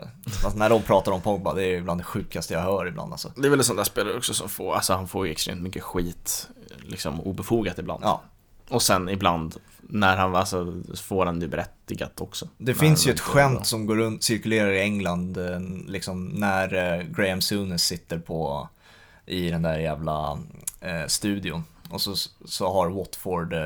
Alltså, 0.44 0.58
när 0.60 0.70
de 0.70 0.82
pratar 0.82 1.12
om 1.12 1.22
Pogba, 1.22 1.54
det 1.54 1.64
är 1.66 1.82
bland 1.82 2.00
det 2.00 2.04
sjukaste 2.04 2.54
jag 2.54 2.62
hör 2.62 2.88
ibland 2.88 3.12
alltså. 3.12 3.32
Det 3.36 3.46
är 3.46 3.50
väl 3.50 3.60
en 3.60 3.66
sån 3.66 3.76
där 3.76 3.84
spelare 3.84 4.18
också 4.18 4.34
som 4.34 4.50
får, 4.50 4.76
alltså 4.76 4.94
han 4.94 5.08
får 5.08 5.26
ju 5.26 5.32
extremt 5.32 5.62
mycket 5.62 5.84
skit, 5.84 6.48
liksom 6.82 7.22
obefogat 7.22 7.80
ibland. 7.80 8.04
Ja, 8.04 8.22
Och 8.70 8.82
sen 8.82 9.10
ibland, 9.10 9.56
när 9.82 10.18
han, 10.18 10.36
alltså, 10.36 10.82
får 11.04 11.26
han 11.26 11.40
det 11.40 11.48
berättigat 11.48 12.22
också. 12.22 12.48
det 12.58 12.74
finns 12.74 13.08
ju 13.08 13.12
ett 13.12 13.20
är 13.20 13.24
bra. 13.24 13.34
skämt 13.34 13.68
som 13.68 13.86
går 13.86 13.96
runt, 13.96 14.24
cirkulerar 14.24 14.72
i 14.72 14.80
England, 14.82 15.38
eh, 15.38 15.60
liksom 15.88 16.26
när 16.28 16.74
eh, 17.00 17.04
Graham 17.04 17.42
Souness 17.42 17.84
sitter 17.84 18.20
på, 18.20 18.70
i 19.30 19.52
den 19.52 19.62
där 19.62 19.78
jävla 19.78 20.38
eh, 20.82 21.08
studion. 21.08 21.64
Och 21.90 22.02
så, 22.02 22.16
så 22.46 22.74
har 22.74 22.90
Watford 22.90 23.54
eh, 23.54 23.60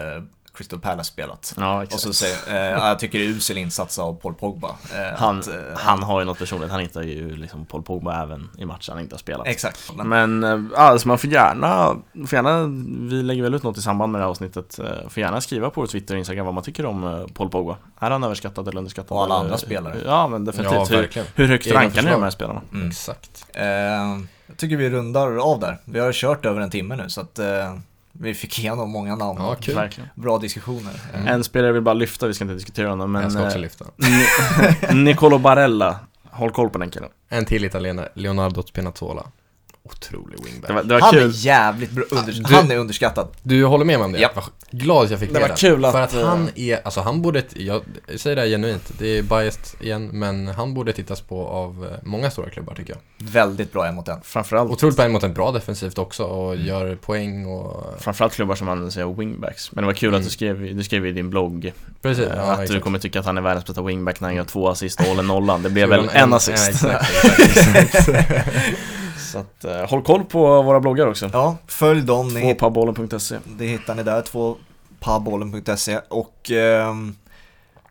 Crystal 0.58 0.80
Palace 0.80 1.12
spelat. 1.12 1.54
Ja, 1.58 1.76
Och 1.78 1.84
exakt. 1.84 2.02
så 2.04 2.14
säger, 2.14 2.38
eh, 2.48 2.88
jag 2.88 3.00
tycker 3.00 3.20
det 3.20 3.26
är 3.26 3.30
usel 3.30 3.58
insats 3.58 4.00
av 4.00 4.14
Paul 4.22 4.34
Pogba. 4.34 4.68
Eh, 4.68 5.18
han, 5.20 5.40
att, 5.40 5.48
eh, 5.48 5.54
han 5.76 6.04
har 6.04 6.20
ju 6.20 6.26
något 6.26 6.38
personligt, 6.40 6.72
han 6.72 6.80
hittar 6.80 7.02
ju 7.02 7.36
liksom 7.36 7.66
Paul 7.66 7.84
Pogba 7.84 8.24
även 8.24 8.50
i 8.58 8.66
matcher 8.66 8.92
han 8.92 9.00
inte 9.02 9.14
har 9.16 9.20
spelat. 9.20 9.48
Exakt. 9.48 9.92
Men, 10.04 10.44
eh, 10.44 10.60
alltså 10.76 11.08
man 11.08 11.18
får 11.18 11.30
gärna, 11.30 11.96
får 12.28 12.34
gärna, 12.38 12.66
vi 13.10 13.24
lägger 13.24 13.44
väl 13.44 13.54
ut 13.54 13.64
något 13.64 13.78
i 13.78 13.82
samband 13.82 14.12
med 14.12 14.22
det 14.22 14.24
här 14.26 14.30
avsnittet, 14.30 14.80
eh, 14.80 15.10
får 15.10 15.22
gärna 15.22 15.42
skriva 15.42 15.70
på 15.70 15.88
Twitter 15.88 16.14
och 16.16 16.20
Instagram 16.20 16.46
vad 16.46 16.56
man 16.56 16.64
tycker 16.64 16.86
om 16.86 17.04
eh, 17.04 17.26
Paul 17.34 17.50
Pogba. 17.50 17.78
Är 18.00 18.12
han 18.12 18.24
överskattad 18.24 18.68
eller 18.68 18.78
underskattad? 18.78 19.12
Och 19.18 19.24
alla 19.24 19.36
eller- 19.36 19.44
andra 19.44 19.58
spelare. 19.58 19.98
Ja 20.06 20.28
men 20.28 20.46
definitivt. 20.46 20.90
Ja, 20.92 20.98
hur, 20.98 21.24
hur 21.36 21.48
högt 21.48 21.68
rankar 21.72 22.02
ni 22.04 22.10
de 22.12 22.24
här 22.24 22.30
spelarna? 22.30 22.62
Mm. 22.74 22.88
Exakt. 22.88 23.46
Jag 24.54 24.58
tycker 24.58 24.78
vi 24.78 24.90
rundar 24.90 25.38
av 25.38 25.60
där. 25.60 25.78
Vi 25.86 26.00
har 26.00 26.12
kört 26.14 26.46
över 26.46 26.62
en 26.62 26.70
timme 26.70 26.96
nu 26.96 27.10
så 27.10 27.22
att 27.22 27.40
eh, 27.40 27.78
vi 28.12 28.34
fick 28.34 28.60
igenom 28.60 28.90
många 28.92 29.16
namn. 29.16 29.40
Ja, 29.42 29.56
kul. 29.56 29.76
Verkligen. 29.76 30.10
Bra 30.16 30.38
diskussioner. 30.38 30.94
Eh, 31.14 31.28
En 31.28 31.44
spelare 31.44 31.68
jag 31.68 31.74
vill 31.74 31.82
bara 31.84 31.94
lyfta, 31.94 32.28
vi 32.28 32.34
ska 32.34 32.44
inte 32.44 32.54
diskutera 32.56 32.90
honom 32.90 33.12
men 33.12 33.22
jag 33.24 33.32
ska 33.32 33.44
också 33.46 33.56
eh, 33.58 33.62
lyfta. 33.62 33.86
Ni- 34.92 35.04
Nicolo 35.04 35.38
Barella, 35.38 36.00
håll 36.30 36.52
koll 36.52 36.70
på 36.70 36.78
den 36.78 36.90
killen. 36.90 37.10
En 37.30 37.46
till 37.46 37.66
italienare, 37.66 38.10
Leonardo 38.14 38.64
Spinazzola. 38.64 39.24
Otrolig 39.86 40.40
wingback. 40.46 40.68
Det 40.68 40.74
var, 40.74 40.84
det 40.84 40.94
var 40.94 41.02
han 41.02 41.12
kul. 41.12 41.24
är 41.24 41.32
jävligt 41.46 41.92
bra, 41.92 42.04
under, 42.12 42.34
Du- 42.34 42.56
han 42.56 42.72
är 42.72 42.78
underskattad. 42.78 43.28
Du 43.44 43.66
håller 43.66 43.86
med 43.86 44.00
mig 44.00 44.06
om 44.06 44.12
det? 44.12 44.20
Ja. 44.20 44.30
Glad 44.72 45.12
jag 45.12 45.20
fick 45.20 45.30
Det 45.30 45.34
med 45.34 45.42
var 45.42 45.48
den. 45.48 45.58
kul 45.58 45.86
att- 45.86 45.92
För 45.92 46.02
att 46.02 46.14
han 46.14 46.50
är, 46.56 46.80
alltså 46.86 47.02
han 47.02 47.22
borde, 47.22 47.44
jag 47.56 47.82
säger 48.16 48.36
det 48.36 48.42
här 48.42 48.50
genuint, 48.50 48.92
det 49.00 49.18
är 49.18 49.22
biased 49.24 49.82
igen, 49.82 50.10
men 50.14 50.48
han 50.48 50.74
borde 50.74 50.94
tittas 50.94 51.22
på 51.22 51.48
av 51.48 51.88
eh, 51.92 51.98
många 52.08 52.32
stora 52.32 52.50
klubbar 52.50 52.76
tycker 52.76 52.94
jag. 52.94 53.28
Väldigt 53.32 53.72
bra 53.74 53.88
en 53.88 53.96
mot 53.96 54.08
en. 54.08 54.22
Framförallt, 54.24 54.72
Otroligt 54.72 54.98
bra 54.98 55.08
mot 55.10 55.24
en 55.24 55.34
bra 55.34 55.52
defensivt 55.52 55.98
också 55.98 56.24
och 56.24 56.54
Mm. 56.54 56.66
gör 56.68 56.96
poäng 56.96 57.46
och... 57.46 57.94
framförallt 58.00 58.34
klubbar 58.34 58.56
som 58.56 58.70
använder 58.70 58.92
sig 58.92 59.04
av 59.04 59.18
wingbacks. 59.18 59.72
Men 59.72 59.82
det 59.82 59.86
var 59.86 59.94
kul 59.94 60.10
Mm. 60.10 60.20
att 60.20 60.26
du 60.26 60.32
skrev, 60.32 60.76
du 60.78 60.84
skrev 60.84 61.06
i 61.06 61.12
din 61.12 61.30
blogg 61.30 61.74
Precis, 62.02 62.26
eh, 62.26 62.34
ja, 62.36 62.42
att 62.44 62.58
du 62.58 62.64
exakt. 62.64 62.84
kommer 62.84 63.00
tycka 63.00 63.20
att 63.20 63.26
han 63.26 63.38
är 63.38 63.42
världens 63.42 63.66
bästa 63.66 63.82
wingback 63.82 64.20
när 64.20 64.28
han 64.28 64.36
gör 64.36 64.44
två 64.44 64.70
assist 64.70 65.00
och 65.00 65.06
håller 65.06 65.24
nollan. 65.24 65.64
Det 65.64 65.70
blev 65.70 65.90
väl 65.90 66.00
en, 66.00 66.10
han 66.20 66.34
assist. 66.34 66.84
Ja, 66.84 67.00
exakt, 67.40 67.80
exakt. 67.96 68.10
Så 69.34 69.40
att, 69.40 69.66
eh, 69.66 69.90
håll 69.90 70.04
koll 70.04 70.24
på 70.24 70.62
våra 70.62 70.80
bloggar 70.80 71.08
också. 71.08 71.30
Ja, 71.34 71.58
följ 71.68 72.02
dem. 72.02 72.30
Tvåpabollen.se 72.30 73.38
det 73.58 73.66
hittar 73.66 73.96
ni 73.96 74.04
där, 74.04 74.22
tvåpabollen.se 74.22 76.00
och 76.10 76.52
ehm, 76.52 77.16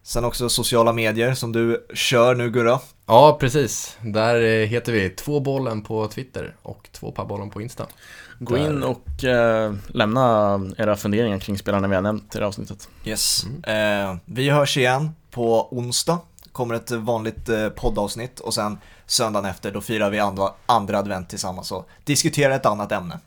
sen 0.03 0.24
också 0.24 0.49
sociala 0.49 0.93
medier 0.93 1.34
som 1.34 1.53
du 1.53 1.86
kör 1.95 2.34
nu 2.34 2.51
Gurra. 2.51 2.80
ja, 3.07 3.36
precis. 3.40 3.97
Där 4.01 4.43
eh, 4.43 4.66
heter 4.66 4.93
vi 4.93 5.11
tvåbollen 5.11 5.82
på 5.82 6.09
Twitter 6.09 6.57
och 6.62 6.88
tvåpabollen 6.93 7.51
på 7.51 7.62
Insta. 7.62 7.86
Gå 8.38 8.55
Där. 8.57 8.66
in 8.66 8.82
och 8.82 9.24
eh, 9.24 9.74
lämna 9.88 10.61
era 10.78 10.97
funderingar 10.97 11.38
kring 11.38 11.59
spelarna 11.59 11.88
vi 11.88 11.95
har 11.95 12.03
nämnt 12.03 12.22
i 12.34 12.38
det 12.38 12.38
här 12.38 12.49
avsnittet. 12.49 12.88
Yes. 13.05 13.45
Eh, 13.66 14.16
vi 14.24 14.51
hörs 14.51 14.76
igen 14.76 15.11
på 15.30 15.68
onsdag. 15.76 16.18
Kommer 16.53 16.74
ett 16.74 16.90
vanligt 16.90 17.49
eh, 17.49 17.68
poddavsnitt 17.68 18.40
och 18.40 18.55
sen 18.55 18.78
söndagen 19.12 19.50
efter 19.50 19.72
då 19.72 19.80
firar 19.80 20.10
vi 20.10 20.18
andra, 20.18 20.52
andra 20.66 20.98
advent 20.98 21.28
tillsammans 21.28 21.72
och 21.72 21.88
diskuterar 22.04 22.54
ett 22.54 22.66
annat 22.66 22.92
ämne. 22.92 23.18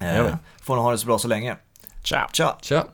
Eh, 0.00 0.26
får 0.62 0.76
ni 0.76 0.82
ha 0.82 0.90
det 0.90 0.98
så 0.98 1.06
bra 1.06 1.18
så 1.18 1.28
länge. 1.28 1.56
Ciao! 2.02 2.28
Tja! 2.32 2.56
Tja! 2.60 2.84